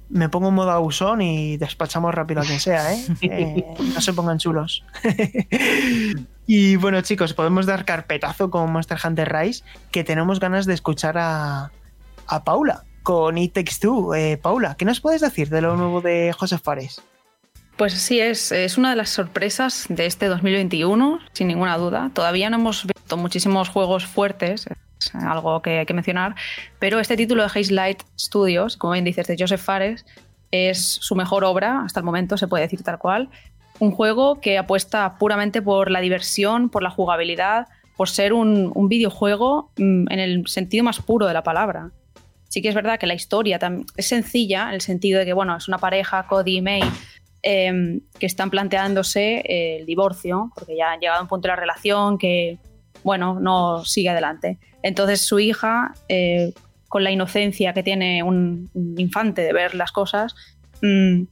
me 0.10 0.28
pongo 0.30 0.50
en 0.50 0.56
modo 0.56 0.72
abusón 0.72 1.22
y 1.22 1.58
despachamos 1.58 2.14
rápido 2.14 2.42
a 2.42 2.44
quien 2.44 2.60
sea, 2.60 2.94
¿eh? 2.94 3.06
eh 3.22 3.66
no 3.94 4.02
se 4.02 4.14
pongan 4.14 4.38
chulos. 4.38 4.84
y 6.48 6.76
bueno, 6.76 7.02
chicos, 7.02 7.34
podemos 7.34 7.66
dar 7.66 7.86
carpetazo 7.86 8.52
con 8.52 8.72
Monster 8.72 8.98
Hunter 9.04 9.34
Rise, 9.34 9.64
que 9.92 10.04
tenemos 10.04 10.40
ganas 10.40 10.66
de 10.66 10.74
escuchar 10.74 11.18
a, 11.18 11.72
a 12.28 12.44
Paula 12.44 12.84
con 13.04 13.38
It 13.38 13.54
Takes 13.54 13.76
Two. 13.80 14.14
Eh, 14.14 14.38
Paula, 14.38 14.76
¿qué 14.76 14.86
nos 14.86 15.00
puedes 15.00 15.22
decir 15.22 15.50
de 15.50 15.62
lo 15.62 15.78
nuevo 15.78 16.02
de 16.02 16.34
José 16.38 16.58
Fares? 16.58 17.02
Pues 17.82 17.94
sí, 17.94 18.20
es, 18.20 18.52
es 18.52 18.78
una 18.78 18.92
de 18.92 18.96
las 18.96 19.10
sorpresas 19.10 19.88
de 19.90 20.06
este 20.06 20.28
2021, 20.28 21.18
sin 21.32 21.48
ninguna 21.48 21.80
duda. 21.80 22.12
Todavía 22.14 22.48
no 22.52 22.58
hemos 22.58 22.86
visto 22.86 23.18
muchísimos 23.18 23.70
juegos 23.70 24.06
fuertes, 24.06 24.68
es 25.00 25.16
algo 25.16 25.64
que 25.64 25.80
hay 25.80 25.88
que 25.88 25.96
mencionar, 25.96 26.36
pero 26.78 27.00
este 27.00 27.18
título 27.18 27.42
de 27.42 27.48
Haze 27.48 27.74
Light 27.74 28.04
Studios, 28.20 28.78
como 28.78 28.94
bien 28.94 29.04
dices, 29.04 29.26
de 29.26 29.36
Joseph 29.36 29.62
Fares, 29.62 30.06
es 30.52 30.80
su 30.80 31.16
mejor 31.16 31.44
obra 31.44 31.82
hasta 31.84 32.00
el 32.00 32.04
momento, 32.04 32.38
se 32.38 32.48
puede 32.48 32.66
decir 32.66 32.84
tal 32.84 33.00
cual. 33.00 33.30
Un 33.80 33.90
juego 33.90 34.40
que 34.42 34.60
apuesta 34.60 35.18
puramente 35.18 35.64
por 35.64 35.90
la 35.90 36.02
diversión, 36.02 36.70
por 36.70 36.84
la 36.84 36.92
jugabilidad, 36.92 37.66
por 37.98 38.10
ser 38.10 38.34
un, 38.34 38.72
videojuego 38.90 39.72
mm, 39.78 40.12
en 40.12 40.20
el 40.20 40.48
sentido 40.48 40.84
más 40.84 41.00
puro 41.00 41.26
de 41.26 41.34
la 41.34 41.42
palabra. 41.42 41.90
Sí 42.48 42.62
que 42.62 42.70
es 42.70 42.76
verdad 42.76 43.00
que 43.00 43.08
la 43.08 43.16
historia 43.16 43.58
es 43.98 44.08
sencilla, 44.08 44.68
en 44.68 44.76
el 44.76 44.82
sentido 44.82 45.18
de 45.18 45.26
que, 45.26 45.34
bueno, 45.34 45.56
es 45.56 45.68
una 45.68 45.80
pareja, 45.80 46.28
Cody 46.28 46.58
y 46.58 46.62
May, 46.62 46.84
Em, 47.44 48.02
que 48.20 48.28
están 48.28 48.52
planteándose 48.52 49.42
el 49.80 49.88
divorcio, 49.88 50.52
porque 50.54 50.76
ya 50.78 50.92
han 50.92 51.00
llegado 51.00 51.18
a 51.18 51.22
un 51.24 51.28
punto 51.28 51.48
de 51.48 51.54
la 51.54 51.56
relación 51.56 52.20
que, 52.20 52.60
bueno, 53.04 53.40
no 53.40 53.84
sigue 53.84 54.10
adelante. 54.10 54.60
Entonces 54.84 55.26
su 55.26 55.40
hija, 55.40 55.96
eh, 56.08 56.54
con 56.88 57.04
la 57.04 57.10
inocencia 57.10 57.74
que 57.74 57.82
tiene 57.82 58.22
un, 58.22 58.70
infante 58.96 59.42
de 59.42 59.54
ver 59.54 59.74
las 59.74 59.92
cosas, 59.92 60.36
mm, 60.84 61.24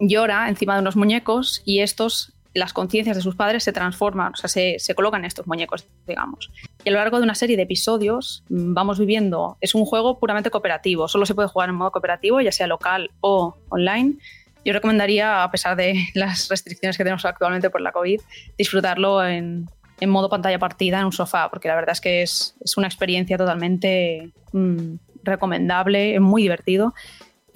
llora 0.00 0.50
encima 0.50 0.74
de 0.74 0.82
unos 0.82 0.96
muñecos 0.96 1.62
y 1.64 1.80
estos, 1.80 2.34
las 2.52 2.74
conciencias 2.74 3.16
de 3.16 3.22
sus 3.22 3.34
padres 3.34 3.64
se 3.64 3.72
transforman, 3.72 4.34
o 4.34 4.36
sea, 4.36 4.50
se, 4.50 4.76
se, 4.78 4.94
colocan 4.94 5.24
estos 5.24 5.46
muñecos, 5.46 5.86
digamos. 6.06 6.50
Y 6.84 6.90
a 6.90 6.92
lo 6.92 6.98
largo 6.98 7.16
de 7.16 7.24
una 7.24 7.34
serie 7.34 7.56
de 7.56 7.62
episodios 7.62 8.44
mm, 8.50 8.74
vamos 8.74 8.98
viviendo, 8.98 9.56
es 9.62 9.74
un 9.74 9.86
juego 9.86 10.18
puramente 10.18 10.50
cooperativo, 10.50 11.08
solo 11.08 11.24
se 11.24 11.34
puede 11.34 11.48
jugar 11.48 11.70
en 11.70 11.76
modo 11.76 11.90
cooperativo, 11.90 12.42
ya 12.42 12.52
sea 12.52 12.66
local 12.66 13.12
o 13.22 13.56
online 13.70 14.18
yo 14.64 14.72
recomendaría, 14.72 15.42
a 15.42 15.50
pesar 15.50 15.76
de 15.76 16.08
las 16.14 16.48
restricciones 16.48 16.96
que 16.96 17.04
tenemos 17.04 17.24
actualmente 17.24 17.70
por 17.70 17.80
la 17.80 17.92
COVID, 17.92 18.20
disfrutarlo 18.58 19.24
en, 19.26 19.68
en 20.00 20.10
modo 20.10 20.28
pantalla 20.28 20.58
partida 20.58 21.00
en 21.00 21.06
un 21.06 21.12
sofá, 21.12 21.48
porque 21.50 21.68
la 21.68 21.74
verdad 21.74 21.92
es 21.92 22.00
que 22.00 22.22
es, 22.22 22.56
es 22.60 22.76
una 22.76 22.86
experiencia 22.86 23.36
totalmente 23.36 24.30
mm, 24.52 24.94
recomendable, 25.22 26.14
es 26.14 26.20
muy 26.20 26.42
divertido. 26.42 26.94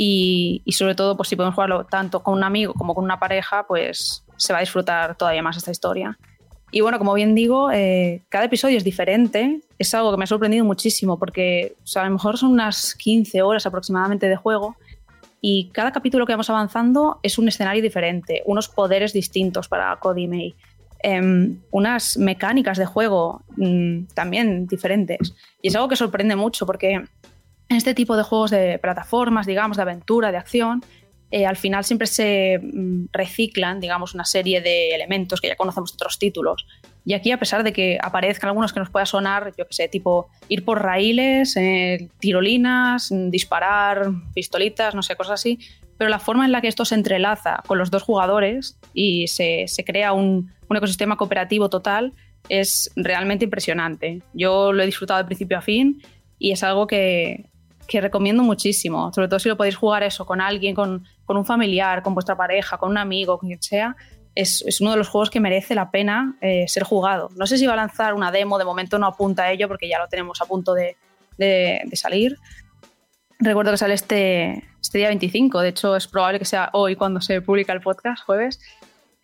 Y, 0.01 0.63
y, 0.65 0.73
sobre 0.73 0.95
todo, 0.95 1.17
pues 1.17 1.29
si 1.29 1.35
podemos 1.35 1.57
jugarlo 1.57 1.85
tanto 1.85 2.23
con 2.23 2.35
un 2.35 2.45
amigo 2.45 2.73
como 2.73 2.95
con 2.95 3.03
una 3.03 3.19
pareja, 3.19 3.67
pues 3.67 4.25
se 4.37 4.53
va 4.53 4.61
a 4.61 4.61
disfrutar 4.61 5.17
todavía 5.17 5.43
más 5.43 5.57
esta 5.57 5.73
historia. 5.73 6.17
Y 6.71 6.83
bueno, 6.83 6.99
como 6.99 7.15
bien 7.15 7.35
digo, 7.35 7.73
eh, 7.73 8.23
cada 8.29 8.45
episodio 8.45 8.77
es 8.77 8.85
diferente. 8.85 9.61
Es 9.79 9.95
algo 9.95 10.11
que 10.11 10.19
me 10.19 10.25
ha 10.25 10.27
sorprendido 10.27 10.65
muchísimo 10.65 11.19
porque 11.19 11.75
a 11.95 12.05
lo 12.05 12.11
mejor 12.11 12.37
son 12.37 12.53
unas 12.53 12.95
15 12.95 13.43
horas 13.43 13.67
aproximadamente 13.67 14.29
de 14.29 14.37
juego 14.37 14.77
y 15.41 15.71
cada 15.71 15.93
capítulo 15.93 16.27
que 16.27 16.33
vamos 16.33 16.51
avanzando 16.51 17.21
es 17.23 17.39
un 17.39 17.49
escenario 17.49 17.83
diferente, 17.83 18.43
unos 18.47 18.69
poderes 18.69 19.13
distintos 19.13 19.69
para 19.69 19.95
Cody 19.97 20.27
May, 20.27 20.55
em, 21.03 21.61
unas 21.71 22.17
mecánicas 22.17 22.79
de 22.79 22.87
juego 22.87 23.43
mm, 23.57 24.05
también 24.15 24.67
diferentes. 24.67 25.35
Y 25.63 25.69
es 25.69 25.77
algo 25.77 25.89
que 25.89 25.97
sorprende 25.97 26.35
mucho 26.35 26.67
porque 26.67 26.95
en 26.95 27.77
este 27.77 27.95
tipo 27.95 28.17
de 28.17 28.23
juegos 28.23 28.51
de 28.51 28.79
plataformas, 28.79 29.47
digamos, 29.47 29.77
de 29.77 29.83
aventura, 29.83 30.33
de 30.33 30.39
acción, 30.39 30.83
eh, 31.31 31.45
al 31.45 31.57
final 31.57 31.85
siempre 31.85 32.07
se 32.07 32.59
mm, 32.59 33.07
reciclan, 33.13 33.81
digamos, 33.81 34.15
una 34.15 34.25
serie 34.25 34.61
de 34.61 34.95
elementos 34.95 35.41
que 35.41 35.49
ya 35.49 35.57
conocemos 35.57 35.93
de 35.93 35.97
otros 35.97 36.19
títulos. 36.19 36.67
Y 37.09 37.15
aquí, 37.15 37.33
a 37.33 37.39
pesar 37.39 37.65
de 37.65 37.73
que 37.73 37.99
aparezcan 38.03 38.49
algunos 38.49 38.75
que 38.75 38.81
nos 38.81 38.91
pueda 38.91 39.07
sonar, 39.07 39.55
yo 39.57 39.67
que 39.67 39.73
sé, 39.73 39.89
tipo 39.89 40.29
ir 40.51 40.63
por 40.63 40.83
raíles, 40.83 41.57
eh, 41.57 42.11
tirolinas, 42.19 43.11
mm, 43.11 43.31
disparar, 43.31 44.11
pistolitas, 44.35 44.95
no 44.95 45.03
sé, 45.03 45.17
cosas 45.17 45.41
así, 45.41 45.59
pero 45.97 46.11
la 46.11 46.19
forma 46.19 46.45
en 46.45 46.53
la 46.53 46.61
que 46.61 46.69
esto 46.69 46.85
se 46.85 46.97
entrelaza 46.97 47.63
con 47.67 47.79
los 47.79 47.91
dos 47.91 48.03
jugadores 48.03 48.79
y 48.93 49.27
se, 49.29 49.65
se 49.69 49.85
crea 49.87 50.13
un, 50.13 50.53
un 50.69 50.77
ecosistema 50.77 51.17
cooperativo 51.17 51.71
total 51.71 52.13
es 52.51 52.91
realmente 52.95 53.47
impresionante. 53.47 54.21
Yo 54.35 54.75
lo 54.75 54.83
he 54.83 54.87
disfrutado 54.87 55.17
de 55.17 55.25
principio 55.25 55.57
a 55.57 55.63
fin 55.63 56.03
y 56.39 56.51
es 56.51 56.63
algo 56.63 56.87
que, 56.87 57.49
que 57.89 58.03
recomiendo 58.03 58.43
muchísimo, 58.43 59.11
sobre 59.15 59.29
todo 59.29 59.39
si 59.39 59.49
lo 59.49 59.57
podéis 59.57 59.77
jugar 59.77 60.03
eso 60.03 60.27
con 60.27 60.43
alguien, 60.43 60.75
con, 60.75 61.07
con 61.25 61.39
un 61.39 61.47
familiar, 61.47 62.03
con 62.03 62.13
vuestra 62.13 62.37
pareja, 62.37 62.77
con 62.77 62.91
un 62.91 62.99
amigo, 62.99 63.39
con 63.39 63.49
quien 63.49 63.63
sea. 63.63 63.97
Es, 64.41 64.63
es 64.67 64.81
uno 64.81 64.93
de 64.93 64.97
los 64.99 65.09
juegos 65.09 65.31
que 65.31 65.41
merece 65.41 65.75
la 65.75 65.91
pena 65.91 66.37
eh, 66.41 66.67
ser 66.69 66.85
jugado. 66.85 67.29
No 67.37 67.47
sé 67.47 67.59
si 67.59 67.67
va 67.67 67.73
a 67.73 67.77
lanzar 67.77 68.15
una 68.15 68.31
demo, 68.31 68.57
de 68.59 68.65
momento 68.65 68.97
no 68.99 69.07
apunta 69.07 69.45
a 69.45 69.53
ello 69.53 69.67
porque 69.67 69.89
ya 69.89 69.99
lo 69.99 70.07
tenemos 70.07 70.41
a 70.41 70.47
punto 70.47 70.75
de, 70.75 70.97
de, 71.39 71.91
salir. 71.95 72.37
Recuerdo 73.41 73.73
que 73.73 73.79
sale 73.79 73.95
este, 73.95 74.65
este, 74.81 74.99
día 74.99 75.09
25, 75.09 75.61
de 75.61 75.69
hecho 75.71 75.97
es 75.97 76.07
probable 76.07 76.39
que 76.39 76.45
sea 76.45 76.71
hoy 76.73 76.95
cuando 76.95 77.21
se 77.21 77.41
publica 77.43 77.73
el 77.73 77.81
podcast, 77.81 78.23
jueves. 78.25 78.61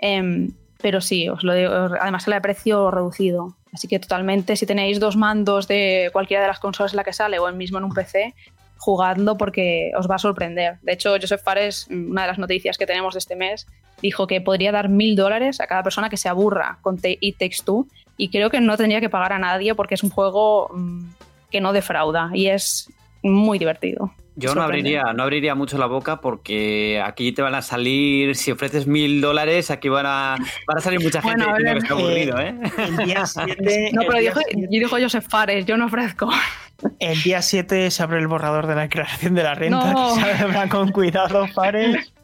Eh, 0.00 0.48
pero 0.84 1.00
sí, 1.00 1.28
os 1.28 1.42
lo 1.44 1.54
digo, 1.54 1.72
además 1.72 2.24
sale 2.24 2.36
a 2.36 2.42
precio 2.42 2.90
reducido. 2.90 3.56
Así 3.72 3.88
que 3.88 3.98
totalmente, 3.98 4.54
si 4.54 4.66
tenéis 4.66 5.00
dos 5.00 5.16
mandos 5.16 5.66
de 5.66 6.10
cualquiera 6.12 6.42
de 6.42 6.48
las 6.48 6.60
consolas 6.60 6.92
en 6.92 6.98
la 6.98 7.04
que 7.04 7.12
sale 7.12 7.38
o 7.38 7.48
el 7.48 7.54
mismo 7.54 7.78
en 7.78 7.84
un 7.84 7.94
PC, 7.94 8.34
jugadlo 8.78 9.36
porque 9.36 9.92
os 9.96 10.10
va 10.10 10.16
a 10.16 10.18
sorprender. 10.18 10.78
De 10.82 10.92
hecho, 10.92 11.16
Joseph 11.20 11.42
Fares, 11.42 11.86
una 11.90 12.22
de 12.22 12.28
las 12.28 12.38
noticias 12.38 12.76
que 12.78 12.86
tenemos 12.86 13.14
de 13.14 13.18
este 13.18 13.36
mes, 13.36 13.66
dijo 14.02 14.26
que 14.26 14.40
podría 14.40 14.72
dar 14.72 14.88
mil 14.88 15.16
dólares 15.16 15.60
a 15.60 15.66
cada 15.66 15.82
persona 15.82 16.10
que 16.10 16.16
se 16.16 16.28
aburra 16.28 16.78
con 16.82 16.98
It 17.02 17.38
Takes 17.38 17.58
Two 17.64 17.86
y 18.16 18.28
creo 18.28 18.50
que 18.50 18.60
no 18.60 18.76
tendría 18.76 19.00
que 19.00 19.08
pagar 19.08 19.32
a 19.32 19.38
nadie 19.38 19.74
porque 19.74 19.94
es 19.94 20.02
un 20.02 20.10
juego 20.10 20.68
mm, 20.74 21.04
que 21.50 21.60
no 21.60 21.72
defrauda 21.72 22.30
y 22.34 22.48
es 22.48 22.90
muy 23.22 23.58
divertido. 23.58 24.12
Yo 24.36 24.54
no 24.54 24.62
abriría, 24.62 25.12
no 25.12 25.22
abriría 25.22 25.54
mucho 25.54 25.78
la 25.78 25.86
boca 25.86 26.20
porque 26.20 27.00
aquí 27.04 27.30
te 27.32 27.40
van 27.40 27.54
a 27.54 27.62
salir, 27.62 28.34
si 28.34 28.50
ofreces 28.50 28.86
mil 28.86 29.20
dólares, 29.20 29.70
aquí 29.70 29.88
van 29.88 30.06
a, 30.06 30.36
van 30.66 30.78
a 30.78 30.80
salir 30.80 31.00
mucha 31.00 31.22
gente 31.22 31.44
bueno, 31.44 31.72
que 31.72 31.78
está 31.78 31.94
aburrido, 31.94 32.40
¿eh? 32.40 32.54
El 32.78 32.96
día 32.96 33.26
7, 33.26 33.90
no, 33.92 34.02
pero 34.02 34.18
dijo, 34.18 34.40
yo 34.52 34.66
dijo 34.68 34.96
Joseph 35.00 35.26
Fares, 35.28 35.66
yo 35.66 35.76
no 35.76 35.86
ofrezco. 35.86 36.30
El 36.98 37.22
día 37.22 37.42
7 37.42 37.90
se 37.90 38.02
abre 38.02 38.18
el 38.18 38.26
borrador 38.26 38.66
de 38.66 38.74
la 38.74 38.82
declaración 38.82 39.34
de 39.36 39.42
la 39.44 39.54
renta, 39.54 39.92
no. 39.92 40.14
que 40.16 40.68
con 40.68 40.90
cuidado, 40.90 41.46
Fares. 41.48 42.12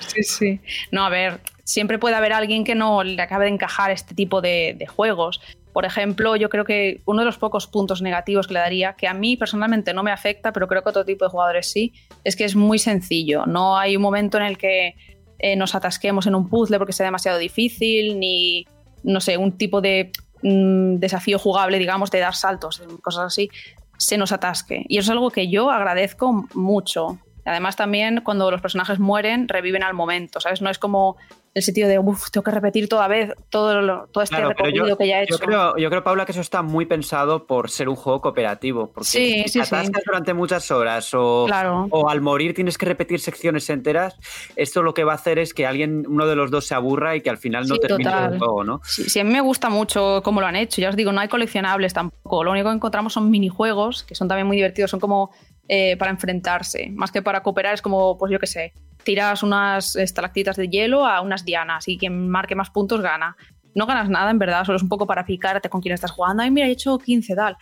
Sí, 0.00 0.22
sí. 0.22 0.60
No, 0.90 1.06
a 1.06 1.08
ver, 1.08 1.40
siempre 1.64 1.98
puede 1.98 2.14
haber 2.14 2.34
alguien 2.34 2.64
que 2.64 2.74
no 2.74 3.02
le 3.02 3.20
acabe 3.22 3.46
de 3.46 3.52
encajar 3.52 3.90
este 3.90 4.14
tipo 4.14 4.42
de, 4.42 4.76
de 4.78 4.86
juegos. 4.86 5.40
Por 5.74 5.84
ejemplo, 5.84 6.36
yo 6.36 6.50
creo 6.50 6.64
que 6.64 7.02
uno 7.04 7.22
de 7.22 7.26
los 7.26 7.36
pocos 7.36 7.66
puntos 7.66 8.00
negativos 8.00 8.46
que 8.46 8.54
le 8.54 8.60
daría, 8.60 8.92
que 8.92 9.08
a 9.08 9.12
mí 9.12 9.36
personalmente 9.36 9.92
no 9.92 10.04
me 10.04 10.12
afecta, 10.12 10.52
pero 10.52 10.68
creo 10.68 10.82
que 10.84 10.88
a 10.88 10.90
otro 10.90 11.04
tipo 11.04 11.24
de 11.24 11.32
jugadores 11.32 11.68
sí, 11.68 11.92
es 12.22 12.36
que 12.36 12.44
es 12.44 12.54
muy 12.54 12.78
sencillo. 12.78 13.44
No 13.44 13.76
hay 13.76 13.96
un 13.96 14.02
momento 14.02 14.38
en 14.38 14.44
el 14.44 14.56
que 14.56 14.94
eh, 15.40 15.56
nos 15.56 15.74
atasquemos 15.74 16.28
en 16.28 16.36
un 16.36 16.48
puzzle 16.48 16.78
porque 16.78 16.92
sea 16.92 17.06
demasiado 17.06 17.38
difícil, 17.38 18.20
ni, 18.20 18.68
no 19.02 19.20
sé, 19.20 19.36
un 19.36 19.58
tipo 19.58 19.80
de 19.80 20.12
mm, 20.44 20.98
desafío 20.98 21.40
jugable, 21.40 21.80
digamos, 21.80 22.12
de 22.12 22.20
dar 22.20 22.36
saltos, 22.36 22.80
cosas 23.02 23.24
así, 23.24 23.50
se 23.98 24.16
nos 24.16 24.30
atasque. 24.30 24.84
Y 24.88 24.98
eso 24.98 25.10
es 25.10 25.16
algo 25.16 25.30
que 25.30 25.48
yo 25.48 25.72
agradezco 25.72 26.46
mucho. 26.54 27.18
Además, 27.44 27.76
también 27.76 28.22
cuando 28.24 28.50
los 28.50 28.60
personajes 28.60 28.98
mueren, 28.98 29.48
reviven 29.48 29.82
al 29.82 29.94
momento, 29.94 30.40
¿sabes? 30.40 30.62
No 30.62 30.70
es 30.70 30.78
como 30.78 31.16
el 31.54 31.62
sentido 31.62 31.88
de, 31.88 32.00
uff, 32.00 32.30
tengo 32.30 32.42
que 32.42 32.50
repetir 32.50 32.88
toda 32.88 33.06
vez 33.06 33.32
todo, 33.48 33.80
lo, 33.80 34.08
todo 34.08 34.24
este 34.24 34.34
claro, 34.34 34.50
recorrido 34.50 34.88
yo, 34.88 34.98
que 34.98 35.06
ya 35.06 35.20
he 35.20 35.22
hecho. 35.22 35.38
Yo 35.38 35.38
creo, 35.38 35.76
yo 35.76 35.88
creo, 35.88 36.02
Paula, 36.02 36.26
que 36.26 36.32
eso 36.32 36.40
está 36.40 36.62
muy 36.62 36.84
pensado 36.84 37.46
por 37.46 37.70
ser 37.70 37.88
un 37.88 37.94
juego 37.94 38.20
cooperativo. 38.20 38.90
Porque 38.92 39.08
sí, 39.08 39.42
si 39.44 39.50
sí, 39.50 39.60
atascas 39.60 40.02
sí. 40.02 40.02
durante 40.04 40.34
muchas 40.34 40.68
horas 40.72 41.14
o, 41.14 41.44
claro. 41.46 41.86
o, 41.90 42.08
al 42.08 42.20
morir 42.20 42.54
tienes 42.54 42.76
que 42.76 42.86
repetir 42.86 43.20
secciones 43.20 43.70
enteras, 43.70 44.16
esto 44.56 44.82
lo 44.82 44.94
que 44.94 45.04
va 45.04 45.12
a 45.12 45.14
hacer 45.14 45.38
es 45.38 45.54
que 45.54 45.64
alguien, 45.64 46.04
uno 46.08 46.26
de 46.26 46.34
los 46.34 46.50
dos 46.50 46.66
se 46.66 46.74
aburra 46.74 47.14
y 47.14 47.20
que 47.20 47.30
al 47.30 47.38
final 47.38 47.68
no 47.68 47.76
termine 47.76 48.10
total. 48.10 48.32
el 48.32 48.38
juego, 48.40 48.64
¿no? 48.64 48.80
Sí, 48.82 49.08
sí, 49.08 49.20
a 49.20 49.24
mí 49.24 49.30
me 49.30 49.40
gusta 49.40 49.68
mucho 49.68 50.22
cómo 50.24 50.40
lo 50.40 50.48
han 50.48 50.56
hecho. 50.56 50.80
Ya 50.80 50.88
os 50.88 50.96
digo, 50.96 51.12
no 51.12 51.20
hay 51.20 51.28
coleccionables 51.28 51.94
tampoco. 51.94 52.42
Lo 52.42 52.50
único 52.50 52.68
que 52.70 52.74
encontramos 52.74 53.12
son 53.12 53.30
minijuegos, 53.30 54.02
que 54.02 54.16
son 54.16 54.26
también 54.26 54.48
muy 54.48 54.56
divertidos, 54.56 54.90
son 54.90 54.98
como 54.98 55.30
eh, 55.68 55.96
para 55.96 56.10
enfrentarse, 56.10 56.90
más 56.90 57.10
que 57.10 57.22
para 57.22 57.42
cooperar, 57.42 57.74
es 57.74 57.82
como, 57.82 58.18
pues 58.18 58.30
yo 58.30 58.38
qué 58.38 58.46
sé, 58.46 58.72
tiras 59.04 59.42
unas 59.42 59.94
estalactitas 59.94 60.56
de 60.56 60.68
hielo 60.68 61.06
a 61.06 61.20
unas 61.20 61.44
dianas 61.44 61.86
y 61.86 61.96
quien 61.96 62.28
marque 62.28 62.54
más 62.54 62.70
puntos 62.70 63.00
gana. 63.00 63.36
No 63.74 63.86
ganas 63.86 64.08
nada, 64.08 64.30
en 64.30 64.38
verdad, 64.38 64.64
solo 64.64 64.76
es 64.76 64.82
un 64.82 64.88
poco 64.88 65.06
para 65.06 65.24
picarte 65.24 65.68
con 65.68 65.80
quien 65.80 65.94
estás 65.94 66.10
jugando. 66.10 66.42
Ay, 66.42 66.50
mira, 66.50 66.66
he 66.66 66.70
hecho 66.70 66.98
15 66.98 67.34
tal. 67.34 67.56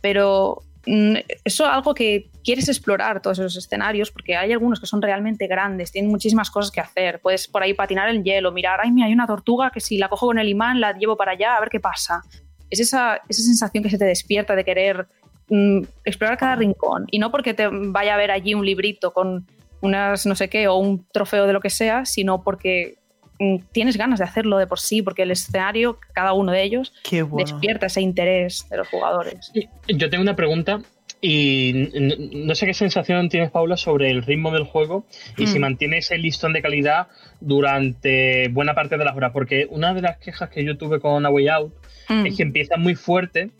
Pero 0.00 0.62
mm, 0.86 1.14
eso 1.44 1.64
es 1.64 1.70
algo 1.70 1.94
que 1.94 2.30
quieres 2.44 2.68
explorar 2.68 3.20
todos 3.20 3.38
esos 3.38 3.56
escenarios 3.56 4.10
porque 4.10 4.36
hay 4.36 4.52
algunos 4.52 4.80
que 4.80 4.86
son 4.86 5.02
realmente 5.02 5.46
grandes, 5.46 5.92
tienen 5.92 6.10
muchísimas 6.10 6.50
cosas 6.50 6.70
que 6.70 6.80
hacer. 6.80 7.20
Puedes 7.20 7.48
por 7.48 7.62
ahí 7.62 7.74
patinar 7.74 8.08
el 8.08 8.22
hielo, 8.22 8.52
mirar, 8.52 8.80
ay, 8.82 8.92
mira, 8.92 9.06
hay 9.06 9.12
una 9.12 9.26
tortuga 9.26 9.70
que 9.70 9.80
si 9.80 9.98
la 9.98 10.08
cojo 10.08 10.26
con 10.26 10.38
el 10.38 10.48
imán 10.48 10.80
la 10.80 10.92
llevo 10.92 11.16
para 11.16 11.32
allá 11.32 11.56
a 11.56 11.60
ver 11.60 11.70
qué 11.70 11.80
pasa. 11.80 12.22
Es 12.70 12.80
esa, 12.80 13.20
esa 13.28 13.42
sensación 13.42 13.82
que 13.82 13.90
se 13.90 13.98
te 13.98 14.04
despierta 14.04 14.54
de 14.54 14.64
querer 14.64 15.08
mm, 15.48 15.82
explorar 16.04 16.38
cada 16.38 16.56
rincón. 16.56 17.06
Y 17.10 17.18
no 17.18 17.30
porque 17.30 17.54
te 17.54 17.68
vaya 17.68 18.14
a 18.14 18.16
ver 18.16 18.30
allí 18.30 18.54
un 18.54 18.64
librito 18.64 19.12
con 19.12 19.46
unas 19.80 20.26
no 20.26 20.34
sé 20.34 20.48
qué 20.48 20.68
o 20.68 20.76
un 20.76 21.06
trofeo 21.12 21.46
de 21.46 21.52
lo 21.52 21.60
que 21.60 21.70
sea, 21.70 22.04
sino 22.04 22.42
porque 22.42 22.96
mm, 23.38 23.56
tienes 23.72 23.96
ganas 23.96 24.18
de 24.18 24.24
hacerlo 24.24 24.58
de 24.58 24.66
por 24.66 24.80
sí, 24.80 25.02
porque 25.02 25.22
el 25.22 25.30
escenario, 25.30 25.98
cada 26.12 26.32
uno 26.32 26.52
de 26.52 26.62
ellos, 26.62 26.92
bueno. 27.10 27.36
despierta 27.36 27.86
ese 27.86 28.00
interés 28.00 28.66
de 28.70 28.76
los 28.78 28.88
jugadores. 28.88 29.52
Yo 29.86 30.10
tengo 30.10 30.22
una 30.22 30.36
pregunta 30.36 30.80
y 31.20 31.88
no 32.32 32.54
sé 32.54 32.66
qué 32.66 32.74
sensación 32.74 33.28
tienes, 33.28 33.50
Paula, 33.50 33.76
sobre 33.76 34.10
el 34.10 34.22
ritmo 34.22 34.52
del 34.52 34.62
juego 34.64 35.04
y 35.36 35.44
mm. 35.44 35.46
si 35.46 35.58
mantiene 35.58 35.98
ese 35.98 36.16
listón 36.16 36.52
de 36.52 36.62
calidad 36.62 37.08
durante 37.40 38.48
buena 38.48 38.74
parte 38.74 38.96
de 38.98 39.04
las 39.04 39.16
horas, 39.16 39.32
porque 39.32 39.66
una 39.70 39.94
de 39.94 40.02
las 40.02 40.18
quejas 40.18 40.48
que 40.50 40.64
yo 40.64 40.76
tuve 40.78 41.00
con 41.00 41.26
A 41.26 41.30
Way 41.30 41.48
Out 41.48 41.72
mm. 42.08 42.26
es 42.26 42.36
que 42.36 42.42
empieza 42.44 42.76
muy 42.76 42.94
fuerte 42.94 43.50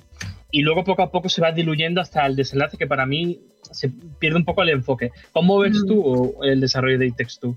y 0.50 0.62
luego 0.62 0.84
poco 0.84 1.02
a 1.02 1.10
poco 1.10 1.28
se 1.28 1.40
va 1.40 1.52
diluyendo 1.52 2.00
hasta 2.00 2.24
el 2.26 2.36
desenlace 2.36 2.76
que 2.76 2.86
para 2.86 3.06
mí 3.06 3.40
se 3.70 3.90
pierde 4.18 4.38
un 4.38 4.44
poco 4.44 4.62
el 4.62 4.70
enfoque. 4.70 5.12
¿Cómo 5.32 5.58
ves 5.58 5.84
tú 5.86 6.36
el 6.42 6.60
desarrollo 6.60 6.98
de 6.98 7.08
It 7.08 7.16
Takes 7.16 7.34
Two? 7.40 7.56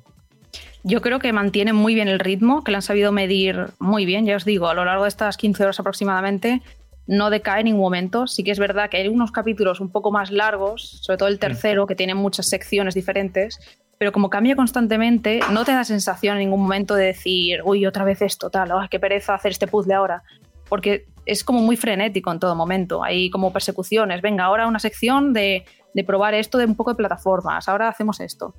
Yo 0.83 1.01
creo 1.01 1.19
que 1.19 1.31
mantiene 1.31 1.73
muy 1.73 1.93
bien 1.93 2.07
el 2.07 2.19
ritmo, 2.19 2.63
que 2.63 2.71
lo 2.71 2.77
han 2.77 2.81
sabido 2.81 3.11
medir 3.11 3.67
muy 3.79 4.05
bien, 4.05 4.25
ya 4.25 4.35
os 4.35 4.45
digo, 4.45 4.67
a 4.67 4.73
lo 4.73 4.83
largo 4.83 5.03
de 5.03 5.09
estas 5.09 5.37
15 5.37 5.63
horas 5.63 5.79
aproximadamente 5.79 6.61
no 7.07 7.29
decae 7.29 7.59
en 7.59 7.65
ningún 7.65 7.81
momento. 7.81 8.27
Sí 8.27 8.43
que 8.43 8.51
es 8.51 8.59
verdad 8.59 8.89
que 8.89 8.97
hay 8.97 9.07
unos 9.07 9.31
capítulos 9.31 9.79
un 9.79 9.91
poco 9.91 10.11
más 10.11 10.31
largos, 10.31 11.01
sobre 11.01 11.17
todo 11.17 11.29
el 11.29 11.39
tercero, 11.39 11.85
que 11.85 11.95
tiene 11.95 12.15
muchas 12.15 12.47
secciones 12.47 12.95
diferentes, 12.95 13.59
pero 13.97 14.11
como 14.11 14.29
cambia 14.29 14.55
constantemente, 14.55 15.41
no 15.51 15.63
te 15.63 15.73
da 15.73 15.83
sensación 15.83 16.37
en 16.37 16.45
ningún 16.45 16.61
momento 16.61 16.95
de 16.95 17.05
decir, 17.05 17.61
uy, 17.63 17.85
otra 17.85 18.03
vez 18.03 18.21
esto, 18.21 18.49
tal, 18.49 18.71
oh, 18.71 18.81
qué 18.89 18.99
pereza 18.99 19.35
hacer 19.35 19.51
este 19.51 19.67
puzzle 19.67 19.93
ahora. 19.93 20.23
Porque 20.67 21.05
es 21.25 21.43
como 21.43 21.59
muy 21.59 21.77
frenético 21.77 22.31
en 22.31 22.39
todo 22.39 22.55
momento. 22.55 23.03
Hay 23.03 23.29
como 23.29 23.53
persecuciones. 23.53 24.21
Venga, 24.21 24.45
ahora 24.45 24.67
una 24.67 24.79
sección 24.79 25.33
de, 25.33 25.65
de 25.93 26.03
probar 26.03 26.33
esto 26.33 26.57
de 26.57 26.65
un 26.65 26.75
poco 26.75 26.91
de 26.91 26.95
plataformas. 26.95 27.67
Ahora 27.67 27.87
hacemos 27.87 28.19
esto. 28.19 28.53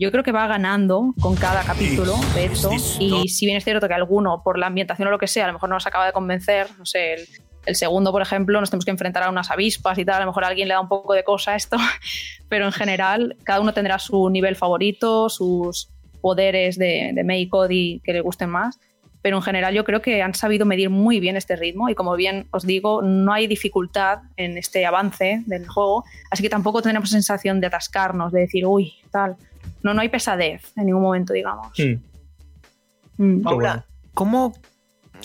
Yo 0.00 0.12
creo 0.12 0.22
que 0.22 0.30
va 0.30 0.46
ganando 0.46 1.12
con 1.20 1.34
cada 1.34 1.64
capítulo, 1.64 2.14
de 2.32 2.46
hecho, 2.46 2.70
y 3.00 3.28
si 3.28 3.46
bien 3.46 3.58
es 3.58 3.64
cierto 3.64 3.88
que 3.88 3.94
alguno, 3.94 4.44
por 4.44 4.56
la 4.56 4.68
ambientación 4.68 5.08
o 5.08 5.10
lo 5.10 5.18
que 5.18 5.26
sea, 5.26 5.42
a 5.42 5.46
lo 5.48 5.54
mejor 5.54 5.68
no 5.68 5.74
nos 5.74 5.88
acaba 5.88 6.06
de 6.06 6.12
convencer, 6.12 6.68
no 6.78 6.86
sé, 6.86 7.14
el, 7.14 7.28
el, 7.66 7.74
segundo, 7.74 8.12
por 8.12 8.22
ejemplo, 8.22 8.60
nos 8.60 8.70
tenemos 8.70 8.84
que 8.84 8.92
enfrentar 8.92 9.24
a 9.24 9.28
unas 9.28 9.50
avispas 9.50 9.98
y 9.98 10.04
tal, 10.04 10.14
a 10.14 10.20
lo 10.20 10.26
mejor 10.26 10.44
a 10.44 10.48
alguien 10.48 10.68
le 10.68 10.74
da 10.74 10.80
un 10.80 10.88
poco 10.88 11.14
de 11.14 11.24
cosa 11.24 11.50
a 11.50 11.56
esto, 11.56 11.78
pero 12.48 12.66
en 12.66 12.70
general 12.70 13.36
cada 13.42 13.60
uno 13.60 13.74
tendrá 13.74 13.98
su 13.98 14.30
nivel 14.30 14.54
favorito, 14.54 15.28
sus 15.28 15.88
poderes 16.20 16.78
de, 16.78 17.10
de 17.12 17.24
May 17.24 17.42
y 17.42 17.48
Cody 17.48 18.00
que 18.04 18.12
le 18.12 18.20
gusten 18.20 18.50
más, 18.50 18.78
pero 19.22 19.36
en 19.36 19.42
general 19.42 19.74
yo 19.74 19.84
creo 19.84 20.00
que 20.00 20.22
han 20.22 20.34
sabido 20.34 20.64
medir 20.66 20.90
muy 20.90 21.20
bien 21.20 21.36
este 21.36 21.56
ritmo 21.56 21.88
y 21.88 21.94
como 21.94 22.14
bien 22.16 22.46
os 22.50 22.64
digo, 22.64 23.02
no 23.02 23.32
hay 23.32 23.46
dificultad 23.46 24.20
en 24.36 24.58
este 24.58 24.86
avance 24.86 25.42
del 25.46 25.66
juego, 25.66 26.04
así 26.30 26.42
que 26.42 26.48
tampoco 26.50 26.82
tenemos 26.82 27.10
sensación 27.10 27.60
de 27.60 27.66
atascarnos, 27.66 28.32
de 28.32 28.40
decir, 28.40 28.66
uy, 28.66 28.94
tal. 29.10 29.36
No, 29.82 29.94
no 29.94 30.00
hay 30.00 30.08
pesadez 30.08 30.72
en 30.76 30.86
ningún 30.86 31.02
momento, 31.02 31.32
digamos. 31.32 31.72
Mm. 31.78 33.32
Mm. 33.40 33.46
Ahora, 33.46 33.84
¿cómo 34.14 34.54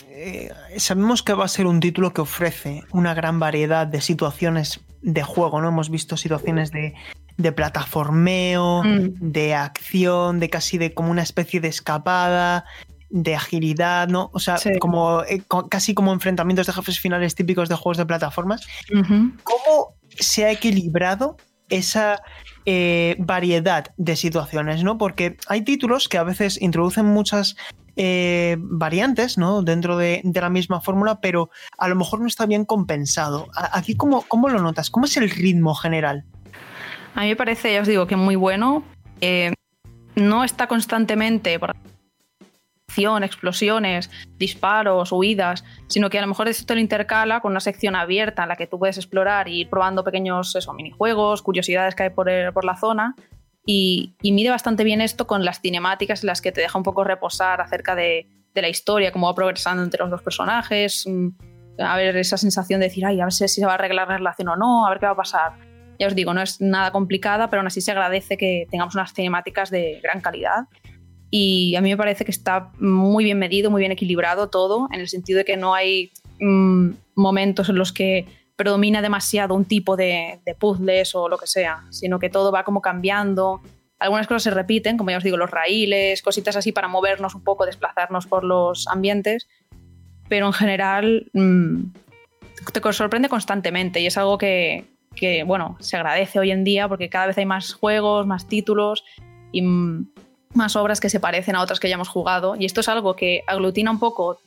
eh, 0.09 0.51
sabemos 0.77 1.23
que 1.23 1.33
va 1.33 1.45
a 1.45 1.47
ser 1.47 1.65
un 1.65 1.79
título 1.79 2.13
que 2.13 2.21
ofrece 2.21 2.83
una 2.91 3.13
gran 3.13 3.39
variedad 3.39 3.87
de 3.87 4.01
situaciones 4.01 4.79
de 5.01 5.23
juego, 5.23 5.61
¿no? 5.61 5.69
Hemos 5.69 5.89
visto 5.89 6.17
situaciones 6.17 6.71
de, 6.71 6.93
de 7.37 7.51
plataformeo, 7.51 8.83
Mm. 8.83 9.31
de 9.31 9.53
acción, 9.53 10.39
de 10.39 10.49
casi 10.49 10.77
de 10.77 10.93
como 10.93 11.11
una 11.11 11.23
especie 11.23 11.59
de 11.59 11.67
escapada, 11.67 12.65
de 13.15 13.35
agilidad, 13.35 14.07
¿no? 14.07 14.31
O 14.33 14.39
sea, 14.39 14.57
Sí. 14.57 14.71
como 14.79 15.21
eh, 15.23 15.43
casi 15.69 15.93
como 15.93 16.11
enfrentamientos 16.13 16.65
de 16.65 16.73
jefes 16.73 16.99
finales 16.99 17.35
típicos 17.35 17.69
de 17.69 17.75
juegos 17.75 17.97
de 17.97 18.07
plataformas. 18.07 18.65
¿Cómo 19.43 19.93
se 20.09 20.45
ha 20.45 20.51
equilibrado 20.51 21.37
esa 21.69 22.21
eh, 22.65 23.15
variedad 23.19 23.93
de 23.97 24.15
situaciones, 24.15 24.83
¿no? 24.83 24.97
Porque 24.97 25.37
hay 25.47 25.61
títulos 25.61 26.09
que 26.09 26.17
a 26.17 26.23
veces 26.23 26.59
introducen 26.59 27.05
muchas 27.05 27.55
eh, 27.97 28.57
variantes, 28.59 29.37
¿no? 29.37 29.61
Dentro 29.61 29.95
de, 29.97 30.21
de 30.23 30.41
la 30.41 30.49
misma 30.49 30.81
fórmula, 30.81 31.19
pero 31.21 31.51
a 31.77 31.87
lo 31.87 31.95
mejor 31.95 32.19
no 32.19 32.25
está 32.27 32.47
bien 32.47 32.65
compensado. 32.65 33.47
Aquí, 33.55 33.95
¿cómo, 33.95 34.23
¿cómo 34.27 34.49
lo 34.49 34.59
notas? 34.59 34.89
¿Cómo 34.89 35.05
es 35.05 35.15
el 35.17 35.29
ritmo 35.29 35.75
general? 35.75 36.25
A 37.13 37.21
mí 37.21 37.27
me 37.27 37.35
parece, 37.35 37.73
ya 37.73 37.81
os 37.81 37.87
digo, 37.87 38.07
que 38.07 38.15
muy 38.15 38.35
bueno. 38.35 38.83
Eh, 39.21 39.53
no 40.15 40.43
está 40.43 40.65
constantemente 40.67 41.59
por 41.59 41.75
explosiones, 42.97 44.09
disparos, 44.37 45.11
huidas, 45.11 45.63
sino 45.87 46.09
que 46.09 46.17
a 46.17 46.21
lo 46.21 46.27
mejor 46.27 46.47
esto 46.47 46.65
te 46.65 46.75
lo 46.75 46.81
intercala 46.81 47.39
con 47.39 47.51
una 47.51 47.59
sección 47.59 47.95
abierta 47.95 48.43
en 48.43 48.49
la 48.49 48.55
que 48.55 48.67
tú 48.67 48.79
puedes 48.79 48.97
explorar 48.97 49.47
y 49.47 49.61
ir 49.61 49.69
probando 49.69 50.03
pequeños 50.03 50.55
eso, 50.55 50.73
minijuegos, 50.73 51.41
curiosidades 51.41 51.95
que 51.95 52.03
hay 52.03 52.09
por, 52.09 52.29
por 52.53 52.65
la 52.65 52.77
zona. 52.77 53.15
Y, 53.65 54.15
y 54.21 54.33
mide 54.33 54.49
bastante 54.49 54.83
bien 54.83 54.99
esto 54.99 55.25
con 55.25 55.45
las 55.45 55.61
cinemáticas 55.61 56.23
en 56.23 56.27
las 56.27 56.41
que 56.41 56.51
te 56.51 56.61
deja 56.61 56.77
un 56.77 56.83
poco 56.83 57.03
reposar 57.03 57.61
acerca 57.61 57.95
de, 57.95 58.27
de 58.53 58.61
la 58.61 58.69
historia, 58.69 59.11
cómo 59.11 59.27
va 59.27 59.35
progresando 59.35 59.83
entre 59.83 60.01
los 60.01 60.09
dos 60.09 60.21
personajes, 60.21 61.05
mm, 61.07 61.29
a 61.79 61.95
ver 61.97 62.15
esa 62.17 62.37
sensación 62.37 62.79
de 62.79 62.87
decir, 62.87 63.05
ay, 63.05 63.19
a 63.19 63.25
ver 63.25 63.33
si 63.33 63.47
se 63.47 63.65
va 63.65 63.71
a 63.71 63.75
arreglar 63.75 64.07
la 64.07 64.17
relación 64.17 64.49
o 64.49 64.55
no, 64.55 64.85
a 64.85 64.89
ver 64.89 64.99
qué 64.99 65.05
va 65.05 65.13
a 65.13 65.17
pasar. 65.17 65.53
Ya 65.99 66.07
os 66.07 66.15
digo, 66.15 66.33
no 66.33 66.41
es 66.41 66.59
nada 66.59 66.91
complicada, 66.91 67.49
pero 67.49 67.61
aún 67.61 67.67
así 67.67 67.81
se 67.81 67.91
agradece 67.91 68.37
que 68.37 68.67
tengamos 68.69 68.95
unas 68.95 69.13
cinemáticas 69.13 69.69
de 69.69 69.99
gran 70.01 70.21
calidad. 70.21 70.65
Y 71.35 71.75
a 71.75 71.81
mí 71.81 71.89
me 71.89 71.97
parece 71.97 72.25
que 72.25 72.31
está 72.31 72.69
muy 72.77 73.23
bien 73.23 73.39
medido, 73.39 73.71
muy 73.71 73.79
bien 73.79 73.91
equilibrado 73.91 74.51
todo, 74.51 74.87
en 74.91 74.99
el 74.99 75.09
sentido 75.09 75.39
de 75.39 75.45
que 75.45 75.57
no 75.57 75.73
hay 75.73 76.11
mm, 76.39 76.91
momentos 77.15 77.69
en 77.69 77.75
los 77.75 77.91
que 77.91 78.27
predomina 78.55 79.01
demasiado 79.01 79.55
un 79.55 79.65
tipo 79.65 79.95
de, 79.95 80.41
de 80.45 80.53
puzzles 80.53 81.15
o 81.15 81.27
lo 81.29 81.39
que 81.39 81.47
sea, 81.47 81.85
sino 81.89 82.19
que 82.19 82.29
todo 82.29 82.51
va 82.51 82.63
como 82.63 82.83
cambiando. 82.83 83.61
Algunas 83.97 84.27
cosas 84.27 84.43
se 84.43 84.51
repiten, 84.51 84.95
como 84.95 85.09
ya 85.09 85.17
os 85.17 85.23
digo, 85.23 85.37
los 85.37 85.49
raíles, 85.49 86.21
cositas 86.21 86.55
así 86.55 86.71
para 86.71 86.87
movernos 86.87 87.33
un 87.33 87.43
poco, 87.43 87.65
desplazarnos 87.65 88.27
por 88.27 88.43
los 88.43 88.87
ambientes, 88.87 89.47
pero 90.29 90.45
en 90.45 90.53
general 90.53 91.31
mm, 91.33 91.93
te 92.71 92.93
sorprende 92.93 93.27
constantemente 93.27 94.01
y 94.01 94.05
es 94.05 94.19
algo 94.19 94.37
que, 94.37 94.85
que, 95.15 95.43
bueno, 95.45 95.77
se 95.79 95.97
agradece 95.97 96.37
hoy 96.37 96.51
en 96.51 96.63
día 96.63 96.87
porque 96.87 97.09
cada 97.09 97.25
vez 97.25 97.39
hay 97.39 97.47
más 97.47 97.73
juegos, 97.73 98.27
más 98.27 98.47
títulos 98.47 99.03
y 99.51 99.63
mm, 99.63 100.12
más 100.53 100.75
obras 100.75 100.99
que 100.99 101.09
se 101.09 101.19
parecen 101.19 101.55
a 101.55 101.61
otras 101.61 101.79
que 101.79 101.89
ya 101.89 101.95
hemos 101.95 102.09
jugado. 102.09 102.55
Y 102.57 102.65
esto 102.65 102.81
es 102.81 102.89
algo 102.89 103.15
que 103.15 103.43
aglutina 103.47 103.91
un 103.91 103.99
poco 103.99 104.39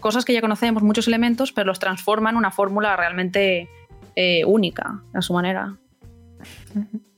cosas 0.00 0.24
que 0.24 0.32
ya 0.32 0.40
conocemos, 0.40 0.82
muchos 0.82 1.08
elementos, 1.08 1.52
pero 1.52 1.66
los 1.66 1.78
transforma 1.78 2.30
en 2.30 2.36
una 2.36 2.50
fórmula 2.50 2.96
realmente 2.96 3.68
eh, 4.14 4.44
única 4.44 5.00
a 5.14 5.22
su 5.22 5.32
manera. 5.32 5.76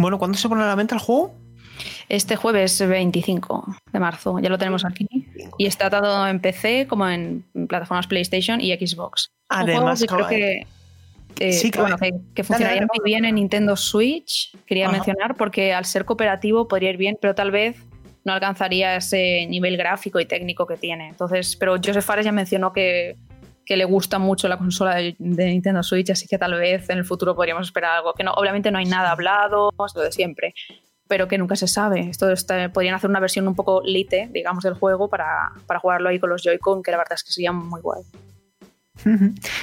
Bueno, 0.00 0.16
¿cuándo 0.16 0.38
se 0.38 0.48
pone 0.48 0.62
a 0.62 0.66
la 0.66 0.76
venta 0.76 0.94
el 0.94 1.00
juego? 1.00 1.34
Este 2.08 2.36
jueves 2.36 2.78
25 2.78 3.76
de 3.92 3.98
marzo, 3.98 4.38
ya 4.38 4.48
lo 4.48 4.56
tenemos 4.56 4.84
aquí. 4.84 5.08
Y 5.58 5.66
está 5.66 5.90
tanto 5.90 6.24
en 6.26 6.40
PC 6.40 6.86
como 6.86 7.08
en 7.08 7.44
plataformas 7.68 8.06
PlayStation 8.06 8.60
y 8.60 8.72
Xbox. 8.74 9.32
Además, 9.48 10.04
creo 10.08 10.28
que, 10.28 10.66
eh, 11.40 11.52
Sí, 11.52 11.70
que, 11.70 11.80
bueno, 11.80 11.96
que, 11.98 12.12
que 12.34 12.44
funcionaría 12.44 12.80
dale, 12.82 12.88
muy 12.96 13.04
bien 13.04 13.24
en 13.24 13.36
Nintendo 13.36 13.76
Switch, 13.76 14.56
quería 14.66 14.86
Ajá. 14.86 14.92
mencionar, 14.92 15.36
porque 15.36 15.72
al 15.72 15.84
ser 15.84 16.04
cooperativo 16.04 16.68
podría 16.68 16.90
ir 16.90 16.96
bien, 16.96 17.18
pero 17.20 17.34
tal 17.34 17.50
vez 17.50 17.76
no 18.24 18.32
alcanzaría 18.32 18.96
ese 18.96 19.46
nivel 19.48 19.76
gráfico 19.76 20.20
y 20.20 20.26
técnico 20.26 20.66
que 20.66 20.76
tiene. 20.76 21.08
Entonces, 21.08 21.56
pero 21.56 21.76
Joseph 21.76 22.04
Fares 22.04 22.24
ya 22.24 22.32
mencionó 22.32 22.72
que, 22.72 23.16
que 23.64 23.76
le 23.76 23.84
gusta 23.84 24.18
mucho 24.18 24.48
la 24.48 24.58
consola 24.58 24.96
de, 24.96 25.14
de 25.18 25.46
Nintendo 25.46 25.82
Switch, 25.82 26.10
así 26.10 26.26
que 26.26 26.36
tal 26.38 26.54
vez 26.54 26.90
en 26.90 26.98
el 26.98 27.04
futuro 27.04 27.34
podríamos 27.34 27.66
esperar 27.66 27.92
algo. 27.98 28.12
Que 28.14 28.24
no, 28.24 28.32
obviamente 28.32 28.70
no 28.70 28.78
hay 28.78 28.84
nada 28.86 29.12
hablado, 29.12 29.70
es 29.86 29.94
lo 29.94 30.02
de 30.02 30.12
siempre, 30.12 30.52
pero 31.06 31.26
que 31.28 31.38
nunca 31.38 31.56
se 31.56 31.68
sabe. 31.68 32.00
Esto 32.00 32.30
está- 32.30 32.70
podrían 32.70 32.94
hacer 32.96 33.08
una 33.08 33.20
versión 33.20 33.48
un 33.48 33.54
poco 33.54 33.80
lite, 33.82 34.28
digamos, 34.32 34.64
del 34.64 34.74
juego 34.74 35.08
para, 35.08 35.52
para 35.66 35.80
jugarlo 35.80 36.08
ahí 36.10 36.18
con 36.18 36.28
los 36.28 36.42
Joy-Con, 36.42 36.82
que 36.82 36.90
la 36.90 36.98
verdad 36.98 37.14
es 37.14 37.24
que 37.24 37.32
sería 37.32 37.52
muy 37.52 37.80
guay. 37.80 38.02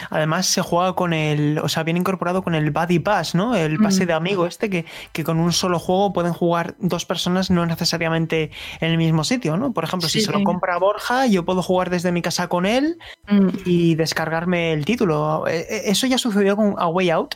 Además 0.09 0.45
se 0.47 0.61
juega 0.61 0.93
con 0.93 1.13
el, 1.13 1.59
o 1.59 1.67
sea, 1.69 1.83
viene 1.83 1.99
incorporado 1.99 2.41
con 2.43 2.55
el 2.55 2.71
Buddy 2.71 2.99
Pass, 2.99 3.35
¿no? 3.35 3.55
El 3.55 3.77
pase 3.79 4.03
Mm. 4.03 4.07
de 4.07 4.13
amigo 4.13 4.45
este 4.45 4.69
que, 4.69 4.85
que 5.11 5.23
con 5.23 5.39
un 5.39 5.51
solo 5.53 5.79
juego 5.79 6.13
pueden 6.13 6.33
jugar 6.33 6.75
dos 6.79 7.05
personas 7.05 7.49
no 7.51 7.65
necesariamente 7.65 8.51
en 8.79 8.91
el 8.91 8.97
mismo 8.97 9.23
sitio, 9.23 9.57
¿no? 9.57 9.71
Por 9.73 9.83
ejemplo, 9.83 10.09
si 10.09 10.21
se 10.21 10.31
lo 10.31 10.43
compra 10.43 10.77
Borja, 10.77 11.27
yo 11.27 11.45
puedo 11.45 11.61
jugar 11.61 11.89
desde 11.89 12.11
mi 12.11 12.21
casa 12.21 12.47
con 12.47 12.65
él 12.65 12.97
Mm. 13.27 13.49
y 13.65 13.95
descargarme 13.95 14.71
el 14.73 14.85
título. 14.85 15.45
Eh, 15.47 15.65
eh, 15.69 15.81
Eso 15.85 16.07
ya 16.07 16.17
sucedió 16.17 16.55
con 16.55 16.75
A 16.77 16.87
Way 16.87 17.09
Out 17.09 17.35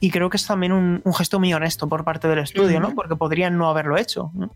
y 0.00 0.10
creo 0.10 0.30
que 0.30 0.36
es 0.36 0.46
también 0.46 0.72
un, 0.72 1.00
un 1.04 1.14
gesto 1.14 1.38
muy 1.38 1.52
honesto 1.54 1.88
por 1.88 2.04
parte 2.04 2.28
del 2.28 2.38
estudio, 2.40 2.80
¿no? 2.80 2.94
Porque 2.94 3.16
podrían 3.16 3.56
no 3.56 3.68
haberlo 3.68 3.96
hecho. 3.96 4.30
¿no? 4.34 4.50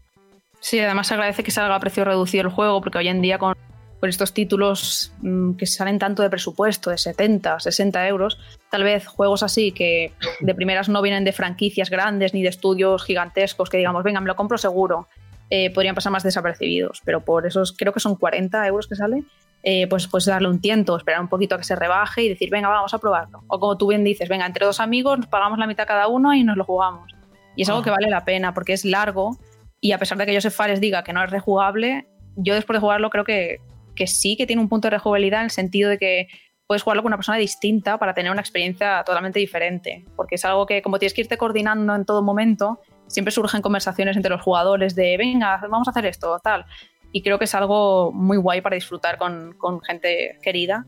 Sí, 0.61 0.79
además 0.79 1.07
se 1.07 1.15
agradece 1.15 1.43
que 1.43 1.51
salga 1.51 1.75
a 1.75 1.81
precio 1.81 2.05
reducido 2.05 2.43
el 2.45 2.51
juego, 2.51 2.81
porque 2.83 2.99
hoy 2.99 3.09
en 3.09 3.23
día 3.23 3.39
con, 3.39 3.55
con 4.01 4.09
estos 4.09 4.33
títulos 4.33 5.13
mm, 5.21 5.53
que 5.53 5.67
salen 5.67 5.99
tanto 5.99 6.23
de 6.23 6.31
presupuesto, 6.31 6.91
de 6.91 6.99
70, 6.99 7.61
60 7.61 8.09
euros, 8.09 8.39
tal 8.71 8.83
vez 8.83 9.07
juegos 9.07 9.43
así 9.43 9.73
que 9.73 10.13
de 10.41 10.55
primeras 10.55 10.89
no 10.89 11.03
vienen 11.03 11.25
de 11.25 11.33
franquicias 11.33 11.91
grandes 11.91 12.33
ni 12.35 12.43
de 12.43 12.49
estudios 12.49 13.05
gigantescos 13.05 13.69
que 13.69 13.77
digamos, 13.77 14.03
venga, 14.03 14.21
me 14.21 14.27
lo 14.27 14.37
compro 14.37 14.57
seguro, 14.59 15.07
eh, 15.51 15.71
podrían 15.71 15.95
pasar 15.95 16.13
más 16.13 16.23
desapercibidos, 16.23 17.03
pero 17.05 17.21
por 17.25 17.47
esos 17.47 17.73
creo 17.77 17.93
que 17.93 18.01
son 18.01 18.17
40 18.17 18.67
euros 18.67 18.87
que 18.89 18.95
sale. 18.97 19.23
eh, 19.63 19.87
pues, 19.89 20.07
pues 20.09 20.25
darle 20.25 20.49
un 20.49 20.59
tiento, 20.63 20.97
esperar 20.97 21.21
un 21.21 21.29
poquito 21.29 21.55
a 21.55 21.59
que 21.59 21.65
se 21.65 21.77
rebaje 21.77 22.23
y 22.23 22.31
decir, 22.31 22.49
venga, 22.49 22.69
vamos 22.69 22.95
a 22.95 22.99
probarlo. 22.99 23.43
O 23.47 23.61
como 23.61 23.77
tú 23.77 23.89
bien 23.89 24.03
dices, 24.05 24.27
venga, 24.27 24.47
entre 24.47 24.65
dos 24.65 24.81
amigos 24.81 25.19
nos 25.19 25.27
pagamos 25.29 25.59
la 25.59 25.67
mitad 25.67 25.87
cada 25.87 26.09
uno 26.09 26.33
y 26.33 26.43
nos 26.45 26.57
lo 26.57 26.65
jugamos. 26.65 27.13
Y 27.57 27.63
es 27.63 27.69
algo 27.69 27.83
Ah. 27.83 27.85
que 27.85 27.91
vale 27.91 28.09
la 28.09 28.25
pena 28.25 28.55
porque 28.55 28.73
es 28.73 28.87
largo, 28.87 29.37
y 29.79 29.93
a 29.93 29.99
pesar 29.99 30.17
de 30.17 30.25
que 30.25 30.35
Joseph 30.35 30.55
Fares 30.55 30.81
diga 30.81 31.05
que 31.05 31.13
no 31.13 31.23
es 31.23 31.31
rejugable, 31.31 32.07
yo 32.37 32.55
después 32.55 32.79
de 32.79 32.81
jugarlo 32.81 33.11
creo 33.11 33.25
que, 33.25 33.59
que 33.95 34.07
sí 34.07 34.37
que 34.37 34.47
tiene 34.47 34.63
un 34.63 34.69
punto 34.69 34.87
de 34.87 34.91
rejugabilidad 34.91 35.41
en 35.41 35.45
el 35.45 35.51
sentido 35.51 35.91
de 35.91 35.99
que 35.99 36.29
puedes 36.67 36.83
jugarlo 36.83 37.03
con 37.03 37.11
una 37.11 37.17
persona 37.17 37.39
distinta 37.39 37.99
para 37.99 38.15
tener 38.15 38.31
una 38.31 38.41
experiencia 38.41 39.03
totalmente 39.05 39.41
diferente. 39.41 40.05
Porque 40.15 40.37
es 40.37 40.45
algo 40.45 40.67
que, 40.67 40.83
como 40.83 40.99
tienes 41.01 41.15
que 41.15 41.23
irte 41.23 41.37
coordinando 41.37 41.95
en 41.97 42.05
todo 42.05 42.23
momento, 42.23 42.81
siempre 43.09 43.33
surgen 43.33 43.61
conversaciones 43.61 44.17
entre 44.17 44.31
los 44.31 44.41
jugadores 44.41 44.95
de, 44.95 45.17
venga, 45.17 45.61
vamos 45.69 45.89
a 45.89 45.91
hacer 45.91 46.07
esto, 46.07 46.39
tal. 46.39 46.65
Y 47.11 47.23
creo 47.23 47.39
que 47.39 47.47
es 47.47 47.55
algo 47.57 48.13
muy 48.13 48.37
guay 48.37 48.61
para 48.61 48.77
disfrutar 48.77 49.19
con, 49.19 49.55
con 49.59 49.81
gente 49.81 50.39
querida 50.43 50.87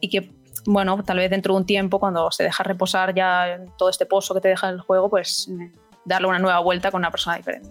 y 0.00 0.08
que, 0.08 0.32
bueno, 0.66 1.00
tal 1.04 1.18
vez 1.18 1.30
dentro 1.30 1.54
de 1.54 1.60
un 1.60 1.66
tiempo, 1.66 2.00
cuando 2.00 2.32
se 2.32 2.42
deja 2.42 2.64
reposar 2.64 3.14
ya 3.14 3.60
todo 3.78 3.88
este 3.88 4.06
pozo 4.06 4.34
que 4.34 4.40
te 4.40 4.48
deja 4.48 4.68
el 4.68 4.80
juego, 4.80 5.08
pues 5.08 5.48
darle 6.04 6.26
una 6.26 6.40
nueva 6.40 6.58
vuelta 6.58 6.90
con 6.90 7.02
una 7.02 7.12
persona 7.12 7.36
diferente. 7.36 7.68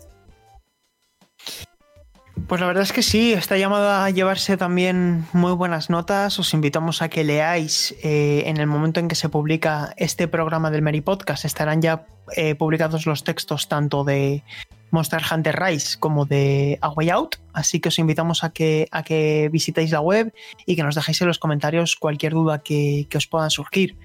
Pues 2.48 2.62
la 2.62 2.68
verdad 2.68 2.84
es 2.84 2.94
que 2.94 3.04
sí, 3.04 3.34
está 3.34 3.58
llamada 3.58 4.06
a 4.06 4.10
llevarse 4.10 4.58
también 4.58 5.26
muy 5.34 5.52
buenas 5.52 5.90
notas. 5.90 6.40
Os 6.40 6.54
invitamos 6.54 7.02
a 7.02 7.10
que 7.10 7.24
leáis 7.24 7.96
eh, 8.04 8.44
en 8.48 8.58
el 8.58 8.68
momento 8.68 9.00
en 9.00 9.08
que 9.08 9.16
se 9.16 9.30
publica 9.30 9.94
este 9.98 10.28
programa 10.28 10.72
del 10.72 10.82
Mary 10.82 11.02
Podcast. 11.02 11.46
Estarán 11.46 11.82
ya 11.82 12.08
eh, 12.36 12.56
publicados 12.56 13.06
los 13.06 13.24
textos 13.24 13.68
tanto 13.68 14.04
de 14.04 14.44
Monster 14.92 15.22
Hunter 15.32 15.60
Rise 15.60 16.00
como 16.00 16.26
de 16.26 16.80
A 16.82 16.90
Way 16.90 17.10
Out. 17.10 17.36
Así 17.54 17.80
que 17.80 17.90
os 17.90 18.00
invitamos 18.00 18.44
a 18.44 18.52
que, 18.52 18.88
a 18.92 19.04
que 19.04 19.50
visitéis 19.52 19.92
la 19.92 20.02
web 20.02 20.34
y 20.66 20.76
que 20.76 20.84
nos 20.84 20.96
dejéis 20.96 21.22
en 21.22 21.28
los 21.28 21.40
comentarios 21.40 21.96
cualquier 21.96 22.34
duda 22.34 22.60
que, 22.60 23.06
que 23.10 23.18
os 23.18 23.28
pueda 23.28 23.50
surgir. 23.50 23.98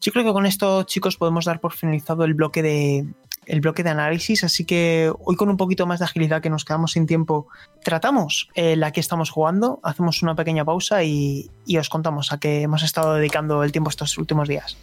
Yo 0.00 0.12
creo 0.12 0.24
que 0.24 0.32
con 0.32 0.46
esto, 0.46 0.82
chicos, 0.84 1.16
podemos 1.16 1.44
dar 1.44 1.60
por 1.60 1.72
finalizado 1.72 2.24
el 2.24 2.34
bloque 2.34 2.62
de, 2.62 3.06
el 3.50 3.60
bloque 3.60 3.82
de 3.82 3.90
análisis, 3.90 4.44
así 4.44 4.64
que 4.64 5.12
hoy 5.24 5.34
con 5.34 5.48
un 5.48 5.56
poquito 5.56 5.84
más 5.86 5.98
de 5.98 6.04
agilidad 6.04 6.40
que 6.40 6.50
nos 6.50 6.64
quedamos 6.64 6.92
sin 6.92 7.06
tiempo, 7.06 7.48
tratamos 7.82 8.48
eh, 8.54 8.76
la 8.76 8.92
que 8.92 9.00
estamos 9.00 9.30
jugando, 9.30 9.80
hacemos 9.82 10.22
una 10.22 10.36
pequeña 10.36 10.64
pausa 10.64 11.02
y, 11.02 11.50
y 11.66 11.76
os 11.76 11.88
contamos 11.88 12.32
a 12.32 12.38
qué 12.38 12.62
hemos 12.62 12.84
estado 12.84 13.14
dedicando 13.14 13.64
el 13.64 13.72
tiempo 13.72 13.90
estos 13.90 14.16
últimos 14.18 14.48
días. 14.48 14.76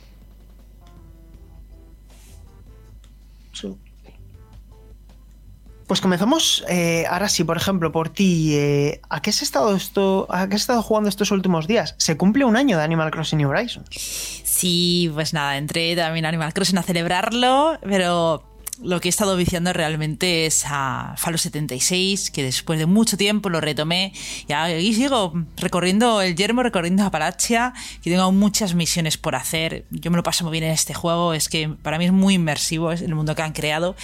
Pues 5.88 6.02
comenzamos, 6.02 6.65
eh, 6.68 7.06
ahora 7.10 7.30
sí, 7.30 7.45
por 7.45 7.56
ejemplo, 7.56 7.94
por 7.94 8.10
ti, 8.10 8.53
eh, 8.56 8.99
¿a 9.10 9.22
qué 9.22 9.30
has 9.30 9.41
estado 9.41 9.73
esto, 9.73 10.27
a 10.30 10.49
qué 10.49 10.56
has 10.56 10.61
estado 10.61 10.84
jugando 10.84 11.07
estos 11.07 11.31
últimos 11.31 11.65
días? 11.65 11.95
Se 11.98 12.18
cumple 12.18 12.44
un 12.44 12.57
año 12.57 12.77
de 12.77 12.84
Animal 12.84 13.10
Crossing 13.10 13.38
New 13.38 13.49
Horizons. 13.49 13.88
Sí, 13.89 15.10
pues 15.14 15.34
nada, 15.34 15.56
entré 15.57 15.95
también 15.95 16.26
a 16.26 16.30
Animal 16.30 16.53
Crossing 16.53 16.77
a 16.77 16.84
celebrarlo, 16.84 17.80
pero 17.81 18.44
lo 18.81 18.99
que 18.99 19.07
he 19.07 19.09
estado 19.09 19.35
viciando 19.35 19.73
realmente 19.73 20.45
es 20.45 20.63
a 20.67 21.15
Fallout 21.17 21.39
76, 21.39 22.31
que 22.31 22.43
después 22.43 22.79
de 22.79 22.85
mucho 22.85 23.17
tiempo 23.17 23.49
lo 23.49 23.61
retomé 23.61 24.13
y 24.47 24.53
ahí 24.53 24.93
sigo 24.93 25.33
recorriendo 25.55 26.21
el 26.21 26.35
yermo, 26.35 26.63
recorriendo 26.63 27.03
Apalachia, 27.03 27.73
que 28.03 28.09
tengo 28.09 28.31
muchas 28.31 28.75
misiones 28.75 29.17
por 29.17 29.35
hacer. 29.35 29.85
Yo 29.89 30.11
me 30.11 30.17
lo 30.17 30.23
paso 30.23 30.43
muy 30.43 30.51
bien 30.51 30.65
en 30.65 30.71
este 30.71 30.93
juego, 30.93 31.33
es 31.33 31.49
que 31.49 31.69
para 31.69 31.97
mí 31.97 32.05
es 32.05 32.11
muy 32.11 32.35
inmersivo, 32.35 32.91
es 32.91 33.01
el 33.01 33.15
mundo 33.15 33.35
que 33.35 33.41
han 33.41 33.53
creado. 33.53 33.95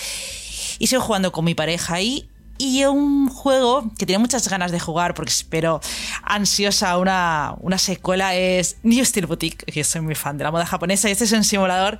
Y 0.79 0.87
sigo 0.87 1.01
jugando 1.01 1.31
con 1.31 1.45
mi 1.45 1.55
pareja 1.55 1.95
ahí. 1.95 2.29
Y 2.59 2.85
un 2.85 3.29
juego 3.29 3.91
que 3.97 4.05
tiene 4.05 4.19
muchas 4.19 4.47
ganas 4.47 4.71
de 4.71 4.79
jugar 4.79 5.15
porque 5.15 5.31
espero 5.31 5.81
ansiosa 6.23 6.97
una, 6.99 7.55
una 7.59 7.79
secuela 7.79 8.35
es 8.35 8.77
New 8.83 9.03
Steel 9.03 9.25
Boutique, 9.25 9.65
que 9.65 9.83
soy 9.83 10.01
muy 10.01 10.13
fan 10.13 10.37
de 10.37 10.43
la 10.43 10.51
moda 10.51 10.65
japonesa. 10.65 11.09
Y 11.09 11.13
este 11.13 11.23
es 11.23 11.31
un 11.31 11.43
simulador 11.43 11.97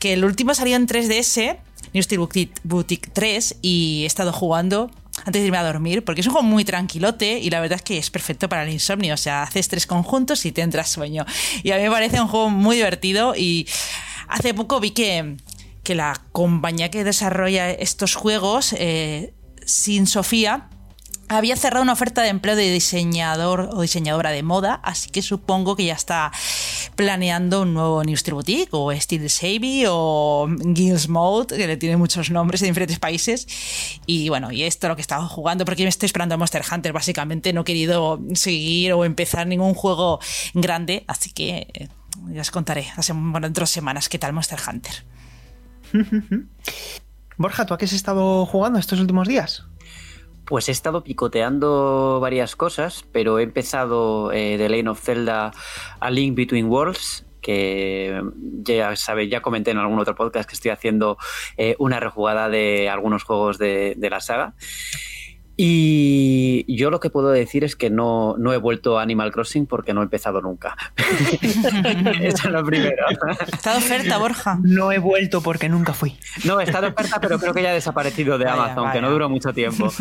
que 0.00 0.14
el 0.14 0.24
último 0.24 0.52
salió 0.52 0.74
en 0.74 0.88
3DS, 0.88 1.58
New 1.94 2.02
Steel 2.02 2.20
Boutique 2.64 3.10
3, 3.12 3.56
y 3.62 4.02
he 4.02 4.06
estado 4.06 4.32
jugando 4.32 4.90
antes 5.24 5.40
de 5.40 5.46
irme 5.46 5.58
a 5.58 5.64
dormir, 5.64 6.04
porque 6.04 6.20
es 6.20 6.26
un 6.26 6.32
juego 6.32 6.46
muy 6.46 6.64
tranquilote 6.64 7.38
y 7.38 7.48
la 7.48 7.60
verdad 7.60 7.76
es 7.76 7.82
que 7.82 7.96
es 7.96 8.10
perfecto 8.10 8.48
para 8.48 8.64
el 8.64 8.70
insomnio. 8.70 9.14
O 9.14 9.16
sea, 9.16 9.44
haces 9.44 9.68
tres 9.68 9.86
conjuntos 9.86 10.44
y 10.44 10.52
te 10.52 10.60
entras 10.60 10.90
sueño. 10.90 11.24
Y 11.62 11.70
a 11.70 11.76
mí 11.76 11.84
me 11.84 11.90
parece 11.90 12.20
un 12.20 12.26
juego 12.26 12.50
muy 12.50 12.76
divertido 12.76 13.34
y 13.36 13.66
hace 14.28 14.52
poco 14.52 14.80
vi 14.80 14.90
que 14.90 15.36
que 15.84 15.94
la 15.94 16.20
compañía 16.32 16.90
que 16.90 17.04
desarrolla 17.04 17.70
estos 17.70 18.16
juegos, 18.16 18.74
eh, 18.76 19.34
Sin 19.66 20.06
Sofía, 20.06 20.68
había 21.36 21.56
cerrado 21.56 21.82
una 21.82 21.92
oferta 21.92 22.22
de 22.22 22.28
empleo 22.28 22.56
de 22.56 22.70
diseñador 22.70 23.70
o 23.72 23.82
diseñadora 23.82 24.30
de 24.30 24.42
moda, 24.42 24.80
así 24.82 25.10
que 25.10 25.22
supongo 25.22 25.76
que 25.76 25.84
ya 25.84 25.94
está 25.94 26.32
planeando 26.96 27.62
un 27.62 27.74
nuevo 27.74 28.04
New 28.04 28.16
Steel 28.16 28.34
Boutique 28.34 28.70
o 28.72 28.92
Steel 28.92 29.28
Savvy 29.28 29.84
o 29.88 30.48
Gills 30.74 31.08
Mode, 31.08 31.56
que 31.56 31.66
le 31.66 31.76
tiene 31.76 31.96
muchos 31.96 32.30
nombres 32.30 32.62
en 32.62 32.68
diferentes 32.68 32.98
países. 32.98 33.46
Y 34.06 34.28
bueno, 34.28 34.52
y 34.52 34.62
esto 34.62 34.86
es 34.86 34.88
lo 34.88 34.96
que 34.96 35.00
he 35.00 35.02
estado 35.02 35.28
jugando, 35.28 35.64
porque 35.64 35.82
me 35.82 35.88
estoy 35.88 36.06
esperando 36.06 36.34
a 36.34 36.38
Monster 36.38 36.62
Hunter, 36.70 36.92
básicamente 36.92 37.52
no 37.52 37.62
he 37.62 37.64
querido 37.64 38.20
seguir 38.34 38.92
o 38.92 39.04
empezar 39.04 39.46
ningún 39.46 39.74
juego 39.74 40.20
grande, 40.54 41.04
así 41.06 41.30
que 41.30 41.66
eh, 41.74 41.88
ya 42.28 42.40
os 42.40 42.50
contaré 42.50 42.86
hace, 42.96 43.12
bueno, 43.12 43.46
dentro 43.46 43.62
de 43.62 43.68
semanas 43.68 44.08
qué 44.08 44.18
tal 44.18 44.32
Monster 44.32 44.58
Hunter. 44.66 45.04
Borja, 47.36 47.66
¿tú 47.66 47.74
a 47.74 47.78
qué 47.78 47.84
has 47.84 47.92
estado 47.92 48.46
jugando 48.46 48.78
estos 48.78 49.00
últimos 49.00 49.26
días? 49.26 49.64
Pues 50.46 50.68
he 50.68 50.72
estado 50.72 51.04
picoteando 51.04 52.18
varias 52.20 52.54
cosas, 52.54 53.04
pero 53.12 53.38
he 53.38 53.42
empezado 53.42 54.30
eh, 54.32 54.56
The 54.58 54.68
Lane 54.68 54.90
of 54.90 55.02
Zelda 55.02 55.52
a 56.00 56.10
Link 56.10 56.36
Between 56.36 56.66
Worlds, 56.66 57.24
que 57.40 58.22
ya 58.62 58.94
sabéis, 58.96 59.30
ya 59.30 59.40
comenté 59.40 59.70
en 59.70 59.78
algún 59.78 59.98
otro 59.98 60.14
podcast 60.14 60.48
que 60.48 60.54
estoy 60.54 60.70
haciendo 60.70 61.18
eh, 61.56 61.76
una 61.78 62.00
rejugada 62.00 62.48
de 62.48 62.88
algunos 62.88 63.24
juegos 63.24 63.58
de, 63.58 63.94
de 63.96 64.10
la 64.10 64.20
saga. 64.20 64.54
Y 65.56 66.64
yo 66.76 66.90
lo 66.90 66.98
que 66.98 67.10
puedo 67.10 67.30
decir 67.30 67.62
es 67.62 67.76
que 67.76 67.88
no, 67.88 68.34
no 68.38 68.52
he 68.52 68.56
vuelto 68.56 68.98
a 68.98 69.02
Animal 69.02 69.30
Crossing 69.30 69.66
porque 69.66 69.94
no 69.94 70.00
he 70.00 70.04
empezado 70.04 70.40
nunca. 70.40 70.76
Eso 72.20 72.48
es 72.48 72.52
lo 72.52 72.64
primero. 72.64 73.06
Está 73.52 73.72
de 73.72 73.78
oferta, 73.78 74.18
Borja. 74.18 74.58
No 74.62 74.90
he 74.90 74.98
vuelto 74.98 75.42
porque 75.42 75.68
nunca 75.68 75.92
fui. 75.92 76.18
No, 76.44 76.60
está 76.60 76.80
de 76.80 76.88
oferta, 76.88 77.20
pero 77.20 77.38
creo 77.38 77.54
que 77.54 77.62
ya 77.62 77.70
ha 77.70 77.74
desaparecido 77.74 78.36
de 78.36 78.46
Vaya, 78.46 78.64
Amazon, 78.64 78.90
que 78.92 79.00
no 79.00 79.10
duró 79.10 79.28
mucho 79.28 79.52
tiempo. 79.52 79.92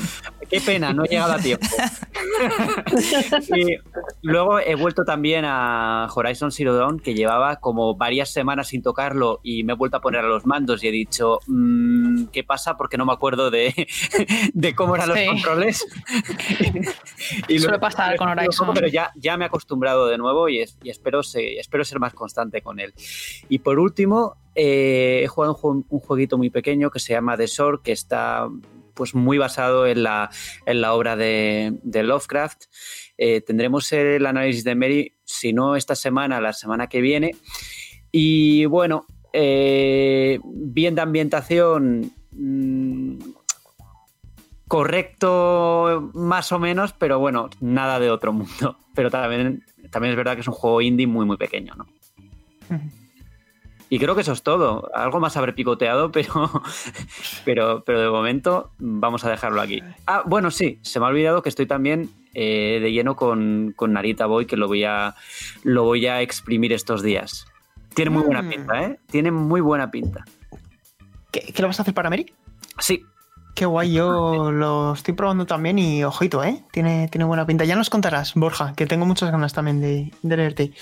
Qué 0.50 0.60
pena, 0.60 0.92
no 0.92 1.06
he 1.06 1.10
llegado 1.10 1.34
a 1.34 1.38
tiempo. 1.38 1.68
y 3.56 3.78
luego 4.24 4.60
he 4.60 4.74
vuelto 4.76 5.04
también 5.06 5.46
a 5.46 6.08
Horizon 6.14 6.52
Zero 6.52 6.76
Dawn, 6.76 7.00
que 7.00 7.14
llevaba 7.14 7.58
como 7.58 7.96
varias 7.96 8.32
semanas 8.32 8.70
sin 8.70 8.82
tocarlo 8.82 9.40
y 9.44 9.64
me 9.64 9.74
he 9.74 9.76
vuelto 9.76 9.98
a 9.98 10.02
poner 10.02 10.26
a 10.26 10.28
los 10.28 10.48
mandos 10.48 10.84
y 10.84 10.88
he 10.88 10.92
dicho, 10.92 11.40
mm, 11.46 12.26
¿qué 12.32 12.44
pasa? 12.44 12.76
Porque 12.76 12.98
no 12.98 13.06
me 13.06 13.14
acuerdo 13.14 13.52
de, 13.52 13.88
de 14.54 14.76
cómo 14.76 14.96
eran 14.96 15.10
los 15.10 15.18
Sí. 15.18 15.43
Controles. 15.44 15.86
y 17.48 17.60
Suele 17.60 17.80
pasar 17.80 18.16
con 18.18 18.30
Horizon. 18.30 18.72
Pero 18.74 18.88
ya, 18.88 19.12
ya 19.16 19.38
me 19.38 19.46
he 19.46 19.48
acostumbrado 19.48 20.08
de 20.08 20.18
nuevo 20.18 20.50
y, 20.50 20.60
es- 20.62 20.78
y 20.84 20.90
espero, 20.90 21.24
se- 21.24 21.60
espero 21.60 21.84
ser 21.86 22.00
más 22.00 22.14
constante 22.14 22.62
con 22.62 22.80
él. 22.80 22.94
Y 23.50 23.60
por 23.60 23.80
último, 23.80 24.36
eh, 24.56 25.22
he 25.24 25.28
jugado 25.28 25.54
un, 25.56 25.60
jue- 25.82 25.86
un 25.90 26.00
jueguito 26.00 26.38
muy 26.38 26.50
pequeño 26.50 26.90
que 26.92 27.00
se 27.00 27.14
llama 27.14 27.38
The 27.38 27.48
Sword, 27.48 27.82
que 27.82 27.92
está 27.92 28.48
pues 28.94 29.16
muy 29.16 29.40
basado 29.40 29.88
en 29.88 30.04
la, 30.04 30.30
en 30.68 30.80
la 30.82 30.94
obra 30.94 31.16
de, 31.16 31.74
de 31.82 32.04
Lovecraft. 32.04 32.66
Eh, 33.18 33.42
tendremos 33.42 33.92
el 33.92 34.24
análisis 34.26 34.64
de 34.64 34.76
Mary, 34.76 35.16
si 35.24 35.52
no 35.54 35.76
esta 35.76 35.96
semana, 35.96 36.40
la 36.40 36.54
semana 36.54 36.88
que 36.88 37.02
viene. 37.02 37.36
Y 38.12 38.66
bueno, 38.66 39.08
eh, 39.34 40.40
bien 40.44 40.94
de 40.94 41.02
ambientación, 41.02 42.12
mm, 42.34 43.18
correcto 44.68 46.10
más 46.14 46.52
o 46.52 46.60
menos, 46.60 46.94
pero 46.94 47.20
bueno, 47.20 47.50
nada 47.60 48.00
de 48.00 48.10
otro 48.10 48.34
mundo. 48.34 48.78
Pero 48.96 49.10
también, 49.10 49.64
también 49.90 50.12
es 50.12 50.18
verdad 50.18 50.36
que 50.36 50.42
es 50.42 50.48
un 50.48 50.54
juego 50.54 50.80
indie 50.80 51.08
muy, 51.08 51.26
muy 51.26 51.36
pequeño, 51.36 51.74
¿no? 51.76 51.88
Y 53.90 53.98
creo 54.00 54.14
que 54.14 54.22
eso 54.22 54.32
es 54.34 54.44
todo. 54.44 54.88
Algo 54.94 55.20
más 55.20 55.36
habré 55.36 55.54
picoteado, 55.54 56.12
pero, 56.12 56.52
pero, 57.44 57.84
pero 57.84 58.02
de 58.02 58.10
momento 58.10 58.70
vamos 58.78 59.26
a 59.26 59.32
dejarlo 59.32 59.62
aquí. 59.62 59.82
Ah, 60.06 60.22
bueno, 60.28 60.52
sí, 60.52 60.78
se 60.84 61.00
me 61.00 61.08
ha 61.08 61.10
olvidado 61.10 61.42
que 61.42 61.50
estoy 61.50 61.66
también 61.66 62.12
eh, 62.36 62.80
de 62.84 62.92
lleno 62.92 63.16
con, 63.16 63.74
con 63.76 63.94
Narita 63.94 64.28
Boy, 64.28 64.46
que 64.46 64.58
lo 64.58 64.68
voy, 64.68 64.84
a, 64.84 65.16
lo 65.64 65.84
voy 65.86 66.06
a 66.06 66.22
exprimir 66.22 66.72
estos 66.72 67.02
días. 67.02 67.48
Tiene 67.96 68.12
muy 68.12 68.22
buena 68.24 68.44
Mm. 68.44 68.50
pinta, 68.50 68.84
¿eh? 68.84 69.00
Tiene 69.08 69.32
muy 69.32 69.62
buena 69.62 69.90
pinta. 69.90 70.24
¿Qué, 71.32 71.52
qué 71.54 71.62
lo 71.64 71.68
vas 71.68 71.80
a 71.80 71.82
hacer 71.82 71.96
para 71.96 72.12
Mary? 72.12 72.32
Sí, 72.78 73.04
Qué 73.56 73.66
guay, 73.66 73.94
yo 73.94 74.52
lo 74.52 74.94
estoy 74.94 75.14
probando 75.14 75.46
también 75.46 75.78
y 75.78 76.04
ojito, 76.04 76.44
¿eh? 76.44 76.64
Tiene, 76.72 77.08
tiene 77.10 77.26
buena 77.26 77.46
pinta. 77.46 77.66
Ya 77.66 77.76
nos 77.76 77.90
contarás, 77.90 78.34
Borja, 78.34 78.74
que 78.74 78.88
tengo 78.88 79.06
muchas 79.06 79.32
ganas 79.32 79.54
también 79.54 79.80
de, 79.80 80.12
de 80.24 80.38
leerte. 80.38 80.74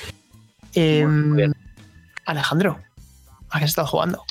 Eh, 0.74 1.06
Muy 1.06 1.38
bien. 1.38 1.54
Alejandro, 2.26 2.80
¿a 3.50 3.60
qué 3.60 3.66
has 3.66 3.72
estado 3.72 3.88
jugando? 3.88 4.24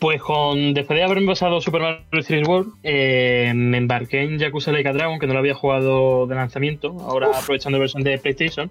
Pues 0.00 0.22
con, 0.22 0.72
después 0.72 0.98
de 0.98 1.04
haberme 1.04 1.26
pasado 1.26 1.60
Super 1.60 1.82
Mario 1.82 2.00
3D 2.10 2.48
World, 2.48 2.72
eh, 2.82 3.52
me 3.54 3.76
embarqué 3.76 4.22
en 4.22 4.38
Yakuza 4.38 4.72
Like 4.72 4.88
a 4.88 4.92
Dragon, 4.94 5.18
que 5.18 5.26
no 5.26 5.34
lo 5.34 5.40
había 5.40 5.52
jugado 5.52 6.26
de 6.26 6.34
lanzamiento, 6.34 6.96
ahora 7.02 7.28
aprovechando 7.34 7.76
la 7.76 7.82
versión 7.82 8.02
de 8.02 8.16
PlayStation. 8.16 8.70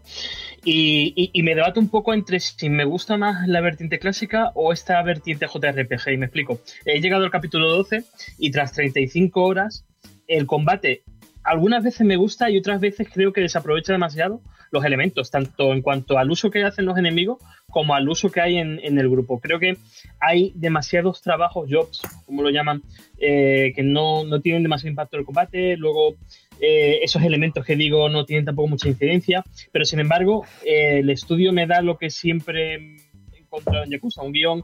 Y, 0.66 1.14
y- 1.16 1.30
y 1.32 1.44
me 1.44 1.54
debato 1.54 1.80
un 1.80 1.90
poco 1.90 2.16
entre 2.16 2.40
si 2.40 2.70
me 2.70 2.84
gusta 2.84 3.16
más 3.18 3.48
la 3.48 3.62
vertiente 3.62 4.00
clásica 4.00 4.52
o 4.56 4.74
esta 4.74 5.02
vertiente 5.04 5.46
JRPG. 5.46 6.14
Y 6.14 6.18
me 6.18 6.26
explico. 6.26 6.62
He 6.84 7.00
llegado 7.00 7.24
al 7.26 7.32
capítulo 7.32 7.70
12 7.70 8.06
y 8.40 8.50
tras 8.50 8.74
35 8.74 9.44
horas, 9.44 9.86
el 10.28 10.48
combate 10.48 11.04
algunas 11.44 11.84
veces 11.84 12.06
me 12.08 12.16
gusta 12.18 12.50
y 12.50 12.58
otras 12.58 12.82
veces 12.82 13.08
creo 13.14 13.34
que 13.34 13.42
desaprovecha 13.42 13.94
demasiado 13.94 14.42
los 14.72 14.86
elementos, 14.86 15.32
tanto 15.32 15.74
en 15.74 15.82
cuanto 15.82 16.18
al 16.18 16.30
uso 16.32 16.52
que 16.52 16.64
hacen 16.64 16.86
los 16.86 16.98
enemigos 16.98 17.40
como 17.70 17.96
al 17.96 18.08
uso 18.10 18.30
que 18.30 18.42
hay 18.42 18.58
en, 18.58 18.80
en 18.84 18.98
el 19.00 19.10
grupo. 19.10 19.40
Creo 19.40 19.60
que 19.60 19.78
hay 20.20 20.52
demasiados 20.56 21.22
trabajos, 21.22 21.70
jobs, 21.70 22.02
como 22.26 22.42
lo 22.42 22.50
llaman, 22.50 22.82
eh, 23.20 23.74
que 23.76 23.84
no, 23.84 24.24
no 24.24 24.42
tienen 24.42 24.64
demasiado 24.64 24.90
impacto 24.90 25.16
en 25.18 25.20
el 25.22 25.26
combate. 25.26 25.78
Luego, 25.78 26.16
eh, 26.60 27.00
esos 27.02 27.24
elementos 27.24 27.66
que 27.66 27.76
digo 27.76 28.10
no 28.10 28.26
tienen 28.26 28.46
tampoco 28.46 28.70
mucha 28.70 28.90
incidencia. 28.90 29.44
Pero 29.72 29.86
sin 29.86 30.00
embargo, 30.00 30.46
eh, 30.66 31.00
el 31.00 31.10
estudio 31.10 31.54
me 31.54 31.68
da 31.68 31.82
lo 31.82 31.98
que 31.98 32.10
siempre 32.10 32.76
he 32.76 33.40
encontrado 33.40 33.84
en 33.84 33.92
Yakuza, 33.92 34.24
un 34.24 34.32
guion 34.32 34.64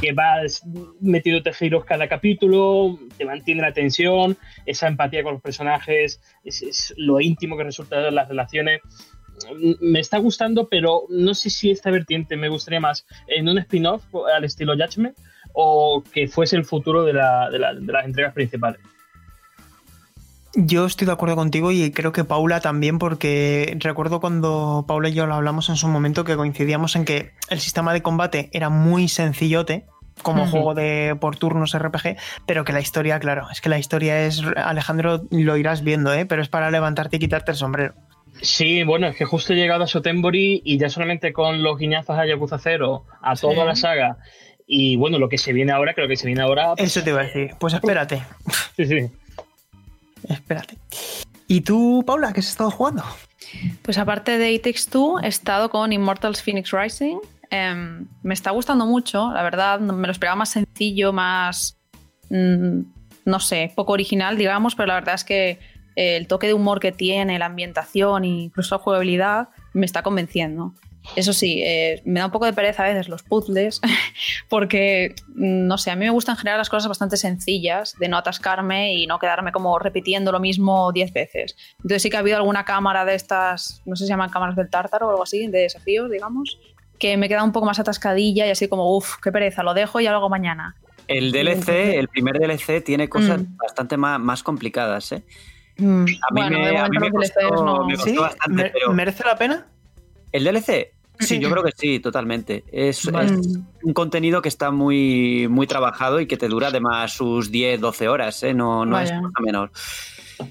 que 0.00 0.12
va 0.12 0.36
metido 1.00 1.42
giros 1.52 1.84
cada 1.84 2.08
capítulo, 2.08 2.98
te 3.18 3.26
mantiene 3.26 3.60
la 3.60 3.74
tensión, 3.74 4.38
esa 4.64 4.88
empatía 4.88 5.22
con 5.22 5.34
los 5.34 5.42
personajes, 5.42 6.18
es, 6.44 6.62
es 6.62 6.94
lo 6.96 7.20
íntimo 7.20 7.58
que 7.58 7.64
resulta 7.64 8.00
de 8.00 8.10
las 8.10 8.26
relaciones. 8.26 8.80
Me 9.80 10.00
está 10.00 10.18
gustando, 10.18 10.68
pero 10.68 11.04
no 11.08 11.34
sé 11.34 11.50
si 11.50 11.70
esta 11.70 11.90
vertiente 11.90 12.36
me 12.36 12.48
gustaría 12.48 12.80
más 12.80 13.04
en 13.26 13.48
un 13.48 13.58
spin-off 13.58 14.02
al 14.34 14.44
estilo 14.44 14.74
Judgment 14.74 15.16
o 15.52 16.02
que 16.12 16.28
fuese 16.28 16.56
el 16.56 16.64
futuro 16.64 17.04
de, 17.04 17.12
la- 17.12 17.50
de 17.50 17.58
la- 17.58 17.74
de 17.74 17.92
las 17.92 18.04
entregas 18.04 18.32
principales. 18.32 18.80
Yo 20.54 20.84
estoy 20.84 21.06
de 21.06 21.12
acuerdo 21.14 21.34
contigo 21.34 21.72
y 21.72 21.92
creo 21.92 22.12
que 22.12 22.24
Paula 22.24 22.60
también, 22.60 22.98
porque 22.98 23.74
recuerdo 23.80 24.20
cuando 24.20 24.84
Paula 24.86 25.08
y 25.08 25.14
yo 25.14 25.26
lo 25.26 25.34
hablamos 25.34 25.70
en 25.70 25.76
su 25.76 25.88
momento 25.88 26.24
que 26.24 26.36
coincidíamos 26.36 26.94
en 26.94 27.06
que 27.06 27.30
el 27.48 27.58
sistema 27.58 27.94
de 27.94 28.02
combate 28.02 28.50
era 28.52 28.68
muy 28.68 29.08
sencillote 29.08 29.86
como 30.22 30.46
juego 30.46 30.74
de 30.74 31.16
por 31.18 31.36
turnos 31.36 31.72
RPG, 31.76 32.16
pero 32.46 32.64
que 32.64 32.74
la 32.74 32.80
historia, 32.82 33.18
claro, 33.18 33.48
es 33.50 33.62
que 33.62 33.70
la 33.70 33.78
historia 33.78 34.26
es, 34.26 34.42
Alejandro, 34.56 35.22
lo 35.30 35.56
irás 35.56 35.82
viendo, 35.82 36.12
¿eh? 36.12 36.26
pero 36.26 36.42
es 36.42 36.50
para 36.50 36.70
levantarte 36.70 37.16
y 37.16 37.18
quitarte 37.18 37.52
el 37.52 37.56
sombrero. 37.56 37.94
Sí, 38.40 38.82
bueno, 38.82 39.06
es 39.08 39.16
que 39.16 39.24
justo 39.24 39.52
he 39.52 39.56
llegado 39.56 39.84
a 39.84 39.86
Sotenbori 39.86 40.62
y 40.64 40.78
ya 40.78 40.88
solamente 40.88 41.32
con 41.32 41.62
los 41.62 41.78
guiñazos 41.78 42.18
a 42.18 42.26
Yakuza 42.26 42.58
0, 42.58 43.04
a 43.20 43.36
Sí. 43.36 43.42
toda 43.42 43.64
la 43.64 43.76
saga, 43.76 44.16
y 44.66 44.96
bueno, 44.96 45.18
lo 45.18 45.28
que 45.28 45.38
se 45.38 45.52
viene 45.52 45.72
ahora, 45.72 45.94
creo 45.94 46.08
que 46.08 46.16
se 46.16 46.26
viene 46.26 46.42
ahora. 46.42 46.72
Eso 46.76 47.02
te 47.02 47.10
iba 47.10 47.20
a 47.20 47.24
decir, 47.24 47.50
pues 47.60 47.74
espérate. 47.74 48.22
Sí, 48.76 48.86
sí. 48.86 49.10
espérate. 50.28 50.76
¿Y 51.46 51.60
tú, 51.60 52.02
Paula, 52.06 52.32
qué 52.32 52.40
has 52.40 52.48
estado 52.48 52.70
jugando? 52.70 53.04
Pues 53.82 53.98
aparte 53.98 54.38
de 54.38 54.52
It 54.52 54.62
Takes 54.62 54.86
Two, 54.90 55.20
he 55.20 55.28
estado 55.28 55.68
con 55.68 55.92
Immortals 55.92 56.42
Phoenix 56.42 56.70
Rising. 56.72 57.18
Em, 57.50 58.06
me 58.22 58.32
está 58.32 58.50
gustando 58.50 58.86
mucho, 58.86 59.30
la 59.32 59.42
verdad, 59.42 59.78
me 59.78 60.06
lo 60.06 60.10
esperaba 60.12 60.36
más 60.36 60.48
sencillo, 60.50 61.12
más, 61.12 61.76
mm, 62.30 62.80
no 63.26 63.40
sé, 63.40 63.70
poco 63.76 63.92
original, 63.92 64.38
digamos, 64.38 64.74
pero 64.74 64.86
la 64.86 64.94
verdad 64.94 65.16
es 65.16 65.24
que 65.24 65.58
el 65.96 66.26
toque 66.26 66.46
de 66.46 66.54
humor 66.54 66.80
que 66.80 66.92
tiene, 66.92 67.38
la 67.38 67.46
ambientación 67.46 68.24
e 68.24 68.28
incluso 68.28 68.74
la 68.74 68.82
jugabilidad 68.82 69.48
me 69.72 69.86
está 69.86 70.02
convenciendo. 70.02 70.74
Eso 71.16 71.32
sí, 71.32 71.60
eh, 71.64 72.00
me 72.04 72.20
da 72.20 72.26
un 72.26 72.32
poco 72.32 72.46
de 72.46 72.52
pereza 72.52 72.84
a 72.84 72.88
veces 72.88 73.08
los 73.08 73.22
puzzles, 73.22 73.80
porque, 74.48 75.14
mm, 75.34 75.66
no 75.66 75.76
sé, 75.76 75.90
a 75.90 75.96
mí 75.96 76.04
me 76.04 76.10
gustan 76.10 76.34
en 76.34 76.38
general 76.38 76.58
las 76.58 76.70
cosas 76.70 76.88
bastante 76.88 77.16
sencillas, 77.16 77.96
de 77.98 78.08
no 78.08 78.16
atascarme 78.16 78.94
y 78.94 79.06
no 79.06 79.18
quedarme 79.18 79.52
como 79.52 79.78
repitiendo 79.78 80.30
lo 80.30 80.40
mismo 80.40 80.92
10 80.92 81.12
veces. 81.12 81.56
Entonces 81.78 82.02
sí 82.02 82.10
que 82.10 82.16
ha 82.16 82.20
habido 82.20 82.36
alguna 82.36 82.64
cámara 82.64 83.04
de 83.04 83.14
estas, 83.14 83.82
no 83.84 83.96
sé 83.96 84.04
si 84.04 84.06
se 84.06 84.12
llaman 84.12 84.30
cámaras 84.30 84.56
del 84.56 84.70
tártaro 84.70 85.08
o 85.08 85.10
algo 85.10 85.24
así, 85.24 85.46
de 85.48 85.60
desafíos, 85.60 86.10
digamos, 86.10 86.58
que 86.98 87.16
me 87.16 87.28
queda 87.28 87.42
un 87.42 87.52
poco 87.52 87.66
más 87.66 87.80
atascadilla 87.80 88.46
y 88.46 88.50
así 88.50 88.68
como, 88.68 88.96
uff, 88.96 89.16
qué 89.20 89.32
pereza, 89.32 89.64
lo 89.64 89.74
dejo 89.74 90.00
y 90.00 90.04
ya 90.04 90.12
lo 90.12 90.18
hago 90.18 90.28
mañana. 90.28 90.76
El 91.08 91.32
DLC, 91.32 91.68
el 91.98 92.06
primer 92.08 92.38
DLC, 92.38 92.82
tiene 92.82 93.08
cosas 93.08 93.40
mm. 93.40 93.56
bastante 93.56 93.96
más, 93.96 94.20
más 94.20 94.44
complicadas, 94.44 95.10
¿eh? 95.10 95.24
Mm. 95.82 96.04
A 96.30 96.34
mí 96.34 96.50
me, 96.50 96.78
a 96.78 96.88
mí 96.88 96.98
me 96.98 97.10
costó, 97.10 97.64
no... 97.64 97.86
¿Sí? 97.96 98.16
bastante. 98.16 98.70
Pero... 98.72 98.92
¿Merece 98.92 99.24
la 99.24 99.36
pena? 99.36 99.66
¿El 100.30 100.44
DLC? 100.44 100.92
Sí, 101.18 101.38
yo 101.38 101.50
creo 101.50 101.62
que 101.62 101.72
sí, 101.76 102.00
totalmente. 102.00 102.64
Es, 102.72 103.04
un 103.04 103.92
contenido 103.94 104.42
que 104.42 104.48
está 104.48 104.70
muy, 104.70 105.46
muy 105.48 105.66
trabajado 105.66 106.20
y 106.20 106.26
que 106.26 106.36
te 106.36 106.48
dura 106.48 106.68
además 106.68 107.12
sus 107.12 107.50
10, 107.50 107.80
12 107.80 108.08
horas, 108.08 108.42
¿eh? 108.42 108.54
no, 108.54 108.84
no 108.84 108.98
es 108.98 109.12
cosa 109.12 109.40
menor. 109.40 109.70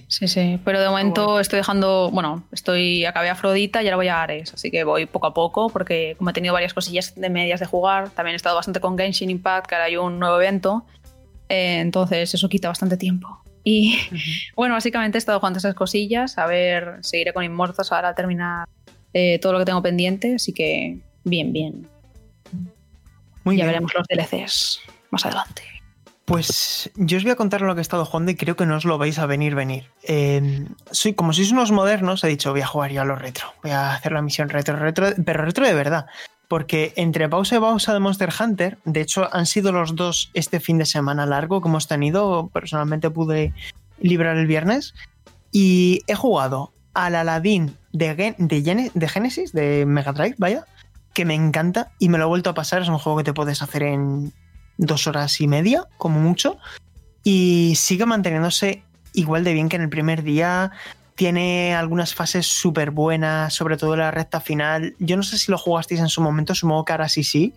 Sí, 0.08 0.28
sí, 0.28 0.60
pero 0.64 0.80
de 0.80 0.88
momento 0.88 1.40
estoy 1.40 1.58
dejando, 1.58 2.10
bueno, 2.12 2.44
estoy, 2.52 3.04
acabé 3.04 3.30
Afrodita 3.30 3.84
y 3.84 3.88
ahora 3.88 3.98
voy 3.98 4.08
a 4.08 4.22
Ares, 4.22 4.54
así 4.54 4.72
que 4.72 4.86
voy 4.86 5.06
poco 5.06 5.28
a 5.28 5.34
poco 5.34 5.70
porque 5.70 6.16
como 6.18 6.30
he 6.30 6.34
tenido 6.34 6.54
varias 6.54 6.74
cosillas 6.74 7.14
de 7.16 7.30
medias 7.30 7.60
de 7.60 7.66
jugar, 7.66 8.10
también 8.12 8.34
he 8.34 8.38
estado 8.38 8.56
bastante 8.56 8.80
con 8.80 8.98
Genshin 8.98 9.30
Impact, 9.30 9.68
que 9.68 9.76
ahora 9.76 9.86
hay 9.86 9.98
un 9.98 10.20
nuevo 10.20 10.38
evento, 10.38 10.86
eh, 11.50 11.80
entonces 11.80 12.34
eso 12.34 12.48
quita 12.48 12.70
bastante 12.70 12.96
tiempo. 12.96 13.41
Y 13.64 14.00
bueno, 14.56 14.76
básicamente 14.76 15.18
he 15.18 15.20
estado 15.20 15.40
jugando 15.40 15.60
esas 15.60 15.76
cosillas, 15.76 16.38
a 16.38 16.46
ver, 16.48 16.98
seguiré 17.02 17.34
con 17.34 17.44
Immortals 17.44 17.92
ahora 17.92 18.10
al 18.10 18.16
terminar 18.16 18.68
eh, 19.14 19.40
todo 19.40 19.54
lo 19.54 19.60
que 19.60 19.66
tengo 19.66 19.82
pendiente, 19.82 20.36
así 20.36 20.54
que 20.54 21.00
bien, 21.24 21.54
bien. 21.54 21.88
Muy 23.44 23.58
ya 23.58 23.66
veremos 23.66 23.92
los 23.94 24.08
DLCs 24.08 24.82
más 25.10 25.26
adelante. 25.26 25.64
Pues 26.26 26.90
yo 26.96 27.18
os 27.18 27.24
voy 27.24 27.32
a 27.32 27.36
contar 27.36 27.62
lo 27.62 27.74
que 27.76 27.80
he 27.80 27.82
estado 27.82 28.06
jugando 28.06 28.32
y 28.32 28.36
creo 28.36 28.56
que 28.56 28.66
no 28.66 28.78
os 28.78 28.86
lo 28.86 28.98
vais 28.98 29.20
a 29.20 29.26
venir 29.26 29.54
venir. 29.54 29.90
Em, 30.04 30.68
soy, 30.92 31.14
como 31.14 31.34
sois 31.34 31.52
unos 31.52 31.72
modernos, 31.72 32.24
he 32.24 32.28
dicho, 32.28 32.52
voy 32.52 32.62
a 32.62 32.68
jugar 32.68 32.92
yo 32.92 33.02
a 33.02 33.06
los 33.06 33.20
retro. 33.20 33.54
Voy 33.64 33.72
a 33.72 33.94
hacer 33.94 34.14
la 34.14 34.22
misión 34.22 34.48
retro, 34.48 34.78
retro, 34.78 35.08
pero 35.26 35.44
retro 35.44 35.68
de 35.68 35.74
verdad. 35.74 36.06
Porque 36.52 36.92
entre 36.98 37.30
pausa 37.30 37.56
y 37.56 37.60
pausa 37.60 37.94
de 37.94 38.02
Monster 38.02 38.30
Hunter, 38.38 38.78
de 38.84 39.00
hecho 39.00 39.34
han 39.34 39.46
sido 39.46 39.72
los 39.72 39.96
dos 39.96 40.32
este 40.34 40.60
fin 40.60 40.78
de 40.78 40.86
semana 40.86 41.26
largo 41.26 41.62
que 41.62 41.70
hemos 41.70 41.88
tenido. 41.88 42.50
Personalmente 42.50 43.10
pude 43.10 43.54
librar 44.02 44.36
el 44.36 44.48
viernes. 44.48 44.94
Y 45.54 46.02
he 46.08 46.16
jugado 46.16 46.74
al 46.94 47.16
Aladdin 47.16 47.78
de, 47.94 48.36
de, 48.38 48.92
de 48.94 49.08
Genesis, 49.08 49.54
de 49.54 49.86
Mega 49.86 50.12
Drive, 50.12 50.36
vaya, 50.40 50.66
que 51.14 51.24
me 51.24 51.36
encanta 51.36 51.94
y 52.00 52.10
me 52.10 52.18
lo 52.18 52.26
he 52.26 52.28
vuelto 52.28 52.50
a 52.50 52.54
pasar. 52.54 52.82
Es 52.82 52.90
un 52.90 52.98
juego 52.98 53.20
que 53.20 53.24
te 53.24 53.34
puedes 53.34 53.62
hacer 53.62 53.84
en 53.84 54.34
dos 54.78 55.08
horas 55.08 55.40
y 55.40 55.48
media, 55.48 55.86
como 55.98 56.20
mucho, 56.20 56.58
y 57.24 57.76
sigue 57.78 58.06
manteniéndose 58.06 58.84
igual 59.14 59.46
de 59.46 59.54
bien 59.54 59.70
que 59.70 59.78
en 59.78 59.84
el 59.84 59.90
primer 59.90 60.22
día. 60.22 60.74
Tiene 61.22 61.76
algunas 61.76 62.16
fases 62.16 62.48
súper 62.48 62.90
buenas, 62.90 63.54
sobre 63.54 63.78
todo 63.78 63.96
la 63.96 64.10
recta 64.10 64.42
final. 64.42 64.96
Yo 64.98 65.18
no 65.18 65.22
sé 65.22 65.38
si 65.38 65.52
lo 65.52 65.60
jugasteis 65.60 66.02
en 66.02 66.10
su 66.10 66.20
momento, 66.20 66.56
supongo 66.56 66.84
que 66.84 66.94
ahora 66.94 67.10
sí 67.10 67.24
sí. 67.24 67.54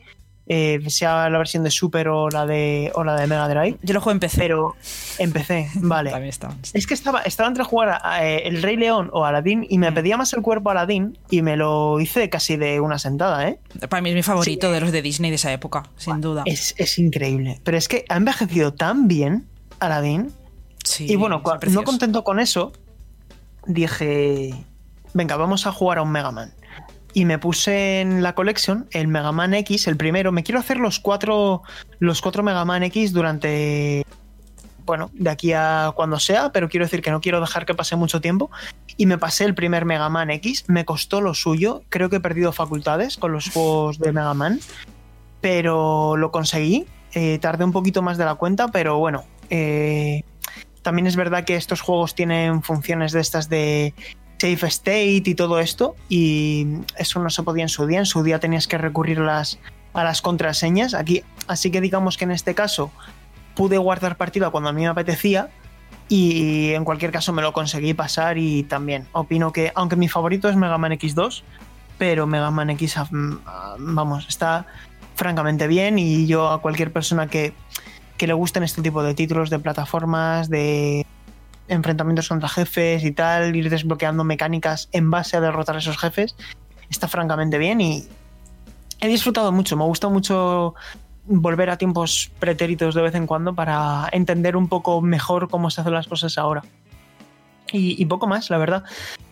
Eh, 0.46 0.82
sea 0.88 1.30
la 1.30 1.38
versión 1.38 1.64
de 1.64 1.70
Super 1.70 2.08
o 2.08 2.28
la 2.28 2.44
de, 2.44 2.92
o 2.94 3.04
la 3.04 3.18
de 3.18 3.26
Mega 3.26 3.48
Drive. 3.48 3.78
Yo 3.80 3.94
lo 3.94 4.02
juego 4.02 4.12
en 4.12 4.20
PC. 4.20 4.36
Pero 4.36 4.76
en 5.18 5.32
PC, 5.32 5.70
vale. 5.76 6.10
También 6.10 6.28
está. 6.28 6.54
Es 6.74 6.86
que 6.86 6.92
estaba, 6.92 7.22
estaba 7.22 7.48
entre 7.48 7.64
jugar 7.64 8.02
eh, 8.20 8.42
el 8.44 8.60
Rey 8.62 8.76
León 8.76 9.08
o 9.14 9.24
Aladdin 9.24 9.66
y 9.66 9.78
me 9.78 9.90
mm. 9.90 9.94
pedía 9.94 10.18
más 10.18 10.34
el 10.34 10.42
cuerpo 10.42 10.68
Aladdin 10.68 11.16
y 11.30 11.40
me 11.40 11.56
lo 11.56 11.98
hice 12.00 12.28
casi 12.28 12.58
de 12.58 12.80
una 12.80 12.98
sentada, 12.98 13.48
¿eh? 13.48 13.60
Para 13.88 14.02
mí 14.02 14.10
es 14.10 14.14
mi 14.14 14.22
favorito 14.22 14.72
de 14.72 14.80
los 14.80 14.92
de 14.92 15.00
Disney 15.00 15.30
de 15.30 15.36
esa 15.36 15.50
época, 15.54 15.84
sin 15.96 16.20
duda. 16.20 16.42
Es, 16.44 16.74
es, 16.76 16.98
increíble. 16.98 17.62
Pero 17.64 17.78
es 17.78 17.88
que 17.88 18.04
ha 18.10 18.16
envejecido 18.16 18.74
tan 18.74 19.08
bien 19.08 19.46
Aladdin. 19.80 20.30
Sí, 20.84 21.06
y 21.10 21.16
bueno, 21.16 21.42
no 21.70 21.82
contento 21.84 22.24
con 22.24 22.40
eso, 22.40 22.74
dije, 23.66 24.66
venga, 25.12 25.36
vamos 25.36 25.66
a 25.66 25.72
jugar 25.72 25.98
a 25.98 26.02
un 26.02 26.10
Mega 26.10 26.30
Man 26.30 26.52
y 27.14 27.24
me 27.24 27.38
puse 27.38 28.00
en 28.00 28.22
la 28.22 28.34
colección 28.34 28.86
el 28.90 29.08
Mega 29.08 29.32
Man 29.32 29.54
X, 29.54 29.86
el 29.86 29.96
primero. 29.96 30.32
Me 30.32 30.42
quiero 30.42 30.58
hacer 30.58 30.78
los 30.78 30.98
cuatro, 30.98 31.62
los 32.00 32.20
cuatro 32.20 32.42
Mega 32.42 32.64
Man 32.64 32.82
X 32.82 33.12
durante, 33.12 34.04
bueno, 34.84 35.10
de 35.14 35.30
aquí 35.30 35.52
a 35.52 35.92
cuando 35.94 36.18
sea, 36.18 36.50
pero 36.50 36.68
quiero 36.68 36.84
decir 36.84 37.02
que 37.02 37.12
no 37.12 37.20
quiero 37.20 37.40
dejar 37.40 37.64
que 37.64 37.74
pase 37.74 37.94
mucho 37.94 38.20
tiempo. 38.20 38.50
Y 38.96 39.06
me 39.06 39.16
pasé 39.16 39.44
el 39.44 39.54
primer 39.54 39.84
Mega 39.84 40.08
Man 40.08 40.30
X, 40.30 40.64
me 40.66 40.84
costó 40.84 41.20
lo 41.20 41.34
suyo, 41.34 41.82
creo 41.88 42.10
que 42.10 42.16
he 42.16 42.20
perdido 42.20 42.52
facultades 42.52 43.16
con 43.16 43.32
los 43.32 43.48
juegos 43.48 43.98
de 44.00 44.12
Mega 44.12 44.34
Man, 44.34 44.60
pero 45.40 46.16
lo 46.16 46.32
conseguí. 46.32 46.86
Eh, 47.12 47.38
tardé 47.38 47.64
un 47.64 47.70
poquito 47.70 48.02
más 48.02 48.18
de 48.18 48.24
la 48.24 48.34
cuenta, 48.34 48.68
pero 48.68 48.98
bueno. 48.98 49.24
Eh, 49.50 50.24
también 50.84 51.06
es 51.06 51.16
verdad 51.16 51.44
que 51.44 51.56
estos 51.56 51.80
juegos 51.80 52.14
tienen 52.14 52.62
funciones 52.62 53.12
de 53.12 53.20
estas 53.20 53.48
de 53.48 53.94
safe 54.38 54.66
state 54.66 55.22
y 55.24 55.34
todo 55.34 55.58
esto, 55.58 55.96
y 56.10 56.66
eso 56.98 57.20
no 57.20 57.30
se 57.30 57.42
podía 57.42 57.62
en 57.62 57.70
su 57.70 57.86
día. 57.86 58.00
En 58.00 58.06
su 58.06 58.22
día 58.22 58.38
tenías 58.38 58.68
que 58.68 58.76
recurrir 58.76 59.18
las, 59.18 59.58
a 59.94 60.04
las 60.04 60.20
contraseñas. 60.20 60.92
Aquí, 60.92 61.24
así 61.48 61.70
que 61.70 61.80
digamos 61.80 62.18
que 62.18 62.24
en 62.24 62.32
este 62.32 62.54
caso 62.54 62.92
pude 63.56 63.78
guardar 63.78 64.16
partida 64.18 64.50
cuando 64.50 64.68
a 64.68 64.72
mí 64.72 64.82
me 64.82 64.88
apetecía. 64.88 65.48
Y 66.06 66.72
en 66.74 66.84
cualquier 66.84 67.10
caso 67.10 67.32
me 67.32 67.40
lo 67.40 67.54
conseguí 67.54 67.94
pasar 67.94 68.36
y 68.36 68.64
también 68.64 69.06
opino 69.12 69.52
que, 69.52 69.72
aunque 69.74 69.96
mi 69.96 70.08
favorito 70.08 70.50
es 70.50 70.56
Mega 70.56 70.76
Man 70.76 70.92
X2, 70.92 71.42
pero 71.96 72.26
Mega 72.26 72.50
Man 72.50 72.68
X, 72.68 72.98
ah, 72.98 73.76
vamos, 73.78 74.26
está 74.28 74.66
francamente 75.14 75.66
bien 75.66 75.98
y 75.98 76.26
yo 76.26 76.50
a 76.50 76.60
cualquier 76.60 76.92
persona 76.92 77.26
que, 77.28 77.54
que 78.16 78.26
le 78.26 78.32
gusten 78.32 78.62
este 78.62 78.82
tipo 78.82 79.02
de 79.02 79.14
títulos 79.14 79.50
de 79.50 79.58
plataformas, 79.58 80.48
de 80.48 81.06
enfrentamientos 81.68 82.28
contra 82.28 82.48
jefes 82.48 83.04
y 83.04 83.12
tal, 83.12 83.56
ir 83.56 83.70
desbloqueando 83.70 84.24
mecánicas 84.24 84.88
en 84.92 85.10
base 85.10 85.36
a 85.36 85.40
derrotar 85.40 85.76
a 85.76 85.78
esos 85.78 85.98
jefes, 85.98 86.36
está 86.90 87.08
francamente 87.08 87.58
bien 87.58 87.80
y 87.80 88.04
he 89.00 89.08
disfrutado 89.08 89.50
mucho, 89.52 89.76
me 89.76 89.84
gusta 89.84 90.08
mucho 90.08 90.74
volver 91.26 91.70
a 91.70 91.78
tiempos 91.78 92.30
pretéritos 92.38 92.94
de 92.94 93.02
vez 93.02 93.14
en 93.14 93.26
cuando 93.26 93.54
para 93.54 94.08
entender 94.12 94.56
un 94.56 94.68
poco 94.68 95.00
mejor 95.00 95.48
cómo 95.48 95.70
se 95.70 95.80
hacen 95.80 95.94
las 95.94 96.06
cosas 96.06 96.38
ahora. 96.38 96.62
Y, 97.72 98.04
poco 98.06 98.28
más, 98.28 98.50
la 98.50 98.58
verdad. 98.58 98.84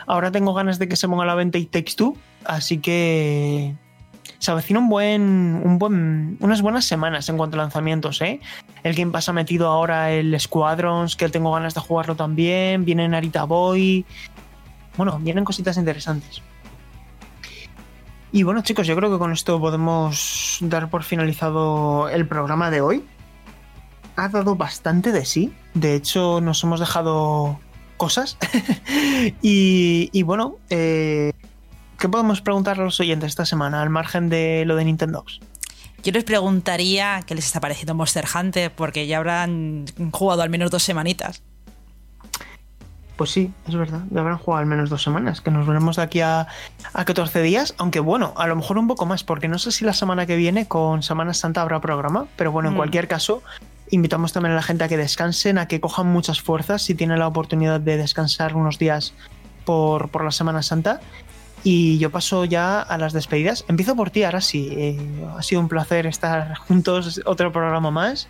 Ahora 0.05 0.33
tengo 0.33 0.53
ganas 0.53 0.81
de 0.81 0.89
que 0.89 0.97
se 0.97 1.07
ponga 1.07 1.23
a 1.23 1.27
la 1.27 1.37
venta 1.37 1.59
y 1.59 1.67
Takes 1.67 1.93
Two, 1.95 2.17
así 2.45 2.79
que 2.79 3.77
se 4.39 4.51
avecina 4.51 4.81
un 4.81 4.89
buen, 4.89 5.23
un 5.65 5.79
buen, 5.79 6.37
unas 6.41 6.63
buenas 6.63 6.85
semanas 6.85 7.29
en 7.29 7.37
cuanto 7.37 7.57
a 7.57 7.63
lanzamientos. 7.63 8.21
¿eh? 8.23 8.41
El 8.83 8.95
Game 8.95 9.13
Pass 9.13 9.29
ha 9.29 9.33
metido 9.33 9.69
ahora 9.69 10.11
el 10.11 10.39
Squadrons, 10.41 11.15
que 11.15 11.29
tengo 11.29 11.53
ganas 11.53 11.75
de 11.75 11.81
jugarlo 11.81 12.17
también. 12.17 12.85
Viene 12.85 13.09
Narita 13.09 13.45
Boy. 13.45 14.05
Bueno, 14.97 15.19
vienen 15.21 15.45
cositas 15.45 15.77
interesantes. 15.77 16.43
Y 18.33 18.45
bueno, 18.45 18.63
chicos, 18.63 18.87
yo 18.87 18.97
creo 18.97 19.13
que 19.13 19.19
con 19.19 19.33
esto 19.33 19.61
podemos 19.61 20.59
dar 20.63 20.89
por 20.89 21.03
finalizado 21.03 22.09
el 22.09 22.27
programa 22.27 22.71
de 22.71 22.81
hoy. 22.81 23.05
Ha 24.17 24.29
dado 24.29 24.57
bastante 24.57 25.13
de 25.13 25.25
sí. 25.25 25.53
De 25.75 25.95
hecho, 25.95 26.41
nos 26.41 26.65
hemos 26.65 26.81
dejado 26.81 27.61
cosas. 27.99 28.39
y, 29.43 30.09
y, 30.13 30.23
bueno, 30.23 30.57
eh, 30.71 31.33
¿Qué 32.03 32.09
podemos 32.09 32.41
preguntar 32.41 32.81
a 32.81 32.83
los 32.83 32.99
oyentes 32.99 33.29
esta 33.29 33.47
semana, 33.47 33.81
al 33.81 33.89
margen 33.89 34.29
de 34.29 34.65
lo 34.67 34.75
de 34.75 34.85
Nintendo? 34.85 35.25
Yo 36.03 36.11
les 36.11 36.25
preguntaría 36.25 37.23
qué 37.25 37.37
les 37.37 37.47
está 37.47 37.61
pareciendo 37.61 37.95
Monster 37.95 38.25
Hunter, 38.35 38.73
porque 38.75 39.07
ya 39.07 39.19
habrán 39.19 39.85
jugado 40.11 40.43
al 40.43 40.51
menos 40.51 40.73
dos 40.73 40.83
semanitas. 40.83 41.45
Pues 43.15 43.31
sí, 43.31 43.53
es 43.69 43.77
verdad, 43.77 44.01
ya 44.11 44.19
habrán 44.19 44.39
jugado 44.39 44.63
al 44.63 44.67
menos 44.67 44.91
dos 44.91 45.01
semanas, 45.01 45.41
que 45.41 45.53
nos 45.53 45.65
veremos 45.65 45.95
de 45.95 46.03
aquí 46.03 46.21
a, 46.23 46.49
a 46.93 47.05
14 47.05 47.41
días, 47.41 47.77
aunque 47.79 48.01
bueno, 48.01 48.35
a 48.37 48.49
lo 48.49 48.57
mejor 48.57 48.79
un 48.79 48.89
poco 48.89 49.07
más, 49.07 49.23
porque 49.23 49.47
no 49.47 49.61
sé 49.61 49.71
si 49.71 49.85
la 49.85 49.93
semana 49.93 50.27
que 50.27 50.35
viene 50.35 50.67
con 50.67 51.05
Semana 51.05 51.35
Santa 51.35 51.63
habrá 51.63 51.81
programa, 51.81 52.27
pero 52.35 52.51
bueno, 52.51 52.71
en 52.71 52.75
mm. 52.75 52.79
cualquier 52.79 53.07
caso, 53.07 53.45
invitamos 53.93 54.33
también 54.33 54.55
a 54.55 54.57
la 54.57 54.63
gente 54.63 54.83
a 54.83 54.89
que 54.89 54.97
descansen, 54.97 55.57
a 55.57 55.69
que 55.69 55.81
cojan 55.81 56.09
muchas 56.09 56.41
fuerzas 56.41 56.83
si 56.83 56.97
tienen 56.97 57.21
la 57.21 57.29
oportunidad 57.29 57.79
de 57.79 57.97
descansar 57.97 58.57
unos 58.57 58.81
días 58.81 59.15
por, 59.65 60.09
por 60.09 60.25
la 60.25 60.33
Semana 60.33 60.63
Santa 60.63 61.01
y 61.65 61.99
yo 61.99 62.11
paso 62.11 62.45
ya 62.45 62.81
a 62.81 62.99
las 62.99 63.13
despedidas. 63.13 63.65
Empiezo 63.69 63.95
por 63.95 64.11
ti, 64.11 64.25
ahora 64.25 64.41
sí. 64.41 64.69
Eh, 64.73 65.27
ha 65.37 65.43
sido 65.43 65.61
un 65.61 65.69
placer 65.69 66.07
estar 66.07 66.57
juntos, 66.57 67.21
otro 67.25 67.53
programa 67.53 67.91
más. 67.91 68.29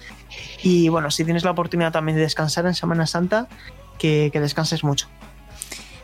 Y 0.62 0.88
bueno, 0.88 1.10
si 1.10 1.24
tienes 1.24 1.44
la 1.44 1.50
oportunidad 1.50 1.92
también 1.92 2.16
de 2.16 2.22
descansar 2.22 2.66
en 2.66 2.74
Semana 2.74 3.06
Santa, 3.06 3.48
que, 3.98 4.30
que 4.32 4.40
descanses 4.40 4.84
mucho. 4.84 5.08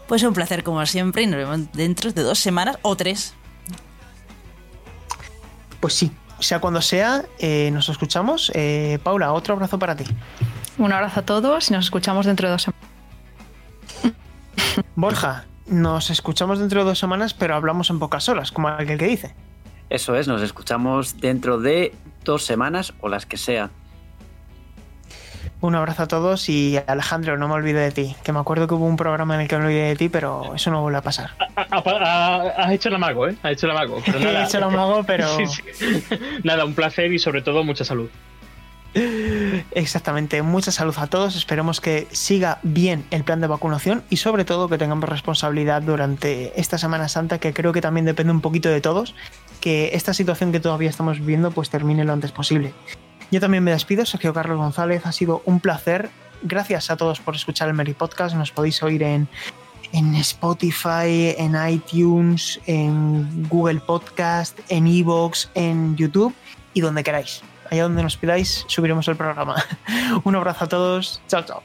Pues 0.07 0.23
un 0.23 0.33
placer 0.33 0.65
como 0.65 0.85
siempre 0.87 1.23
y 1.23 1.27
nos 1.27 1.37
vemos 1.37 1.73
dentro 1.73 2.13
de 2.13 2.23
dos 2.23 2.39
semanas 2.39 2.79
o 2.83 2.97
tres. 2.97 3.35
Pues 5.81 5.95
sí, 5.95 6.11
sea 6.39 6.61
cuando 6.61 6.81
sea, 6.81 7.25
eh, 7.39 7.71
nos 7.73 7.89
escuchamos. 7.89 8.51
Eh, 8.55 8.99
Paula, 9.03 9.33
otro 9.33 9.55
abrazo 9.55 9.79
para 9.79 9.97
ti. 9.97 10.05
Un 10.79 10.93
abrazo 10.93 11.21
a 11.21 11.23
todos 11.25 11.71
y 11.71 11.75
nos 11.75 11.87
escuchamos 11.87 12.27
dentro 12.27 12.49
de 12.49 12.53
dos 12.53 12.63
semanas. 12.63 12.89
Borja, 14.95 15.45
nos 15.69 16.11
escuchamos 16.11 16.59
dentro 16.59 16.81
de 16.81 16.87
dos 16.87 16.99
semanas, 16.99 17.35
pero 17.35 17.55
hablamos 17.55 17.91
en 17.91 17.99
pocas 17.99 18.29
horas, 18.29 18.53
como 18.53 18.69
aquel 18.69 18.99
que 18.99 19.07
dice. 19.07 19.35
Eso 19.91 20.17
es, 20.17 20.29
nos 20.29 20.43
escuchamos 20.43 21.21
dentro 21.21 21.59
de 21.59 21.95
dos 22.25 22.45
semanas 22.45 22.93
o 23.01 23.09
las 23.09 23.27
que 23.27 23.37
sean. 23.37 23.71
Un 25.61 25.75
abrazo 25.75 26.05
a 26.05 26.07
todos 26.07 26.49
y 26.49 26.79
Alejandro, 26.87 27.37
no 27.37 27.49
me 27.49 27.55
olvide 27.55 27.81
de 27.81 27.91
ti. 27.91 28.17
Que 28.23 28.33
me 28.33 28.39
acuerdo 28.39 28.69
que 28.69 28.75
hubo 28.75 28.87
un 28.87 28.97
programa 28.97 29.35
en 29.35 29.41
el 29.41 29.49
que 29.49 29.59
me 29.59 29.65
olvidé 29.65 29.89
de 29.89 29.97
ti, 29.97 30.09
pero 30.09 30.55
eso 30.55 30.71
no 30.71 30.83
vuelve 30.83 30.99
a 30.99 31.03
pasar. 31.03 31.31
has 31.57 32.73
hecho 32.73 32.91
el 32.91 32.95
amago, 32.95 33.27
¿eh? 33.27 33.37
Has 33.43 33.53
hecho 33.53 33.67
el 33.67 33.73
amago. 33.73 34.01
Pero 34.07 34.21
nada. 34.21 34.43
He 34.43 34.45
hecho 34.45 34.59
el 34.59 34.65
amago, 34.65 35.03
pero. 35.05 35.27
Sí, 35.37 35.47
sí. 35.73 36.05
Nada, 36.45 36.65
un 36.65 36.75
placer 36.75 37.13
y 37.13 37.19
sobre 37.19 37.43
todo 37.43 37.65
mucha 37.65 37.85
salud. 37.85 38.09
Exactamente, 38.95 40.43
mucha 40.43 40.73
salud 40.73 40.95
a 40.97 41.07
todos. 41.07 41.37
Esperemos 41.37 41.81
que 41.81 42.07
siga 42.11 42.59
bien 42.63 43.05
el 43.11 43.25
plan 43.25 43.41
de 43.41 43.47
vacunación 43.47 44.03
y 44.11 44.17
sobre 44.17 44.45
todo 44.45 44.69
que 44.69 44.79
tengamos 44.79 45.09
responsabilidad 45.09 45.83
durante 45.83 46.59
esta 46.59 46.79
Semana 46.79 47.09
Santa, 47.09 47.39
que 47.39 47.53
creo 47.53 47.73
que 47.73 47.81
también 47.81 48.07
depende 48.07 48.33
un 48.33 48.41
poquito 48.41 48.69
de 48.69 48.81
todos, 48.81 49.15
que 49.61 49.91
esta 49.93 50.15
situación 50.15 50.53
que 50.53 50.61
todavía 50.61 50.91
estamos 50.91 51.21
viviendo 51.21 51.51
pues 51.51 51.71
termine 51.71 52.05
lo 52.05 52.13
antes 52.13 52.33
posible. 52.33 52.73
Yo 53.31 53.41
también 53.41 53.63
me 53.63 53.73
despido, 53.73 54.07
Sergio 54.07 54.33
Carlos 54.33 54.59
González, 54.59 55.05
ha 55.05 55.13
sido 55.13 55.43
un 55.45 55.61
placer. 55.61 56.11
Gracias 56.43 56.91
a 56.91 56.97
todos 56.97 57.21
por 57.21 57.35
escuchar 57.35 57.69
el 57.69 57.75
Meri 57.75 57.95
Podcast, 57.95 58.35
nos 58.35 58.53
podéis 58.53 58.83
oír 58.83 59.03
en, 59.03 59.29
en 59.93 60.15
Spotify, 60.15 61.35
en 61.37 61.55
iTunes, 61.69 62.59
en 62.67 63.49
Google 63.49 63.81
Podcast, 63.81 64.59
en 64.69 64.87
Evox, 64.87 65.51
en 65.55 65.97
YouTube 65.97 66.35
y 66.73 66.81
donde 66.81 67.05
queráis 67.05 67.43
allá 67.71 67.85
donde 67.85 68.03
nos 68.03 68.17
pidáis, 68.17 68.65
subiremos 68.69 69.07
el 69.09 69.17
programa. 69.17 69.57
Un 70.25 70.37
abrazo 70.37 70.65
a 70.65 70.69
todos, 70.69 71.21
chao, 71.29 71.43
chao. 71.43 71.63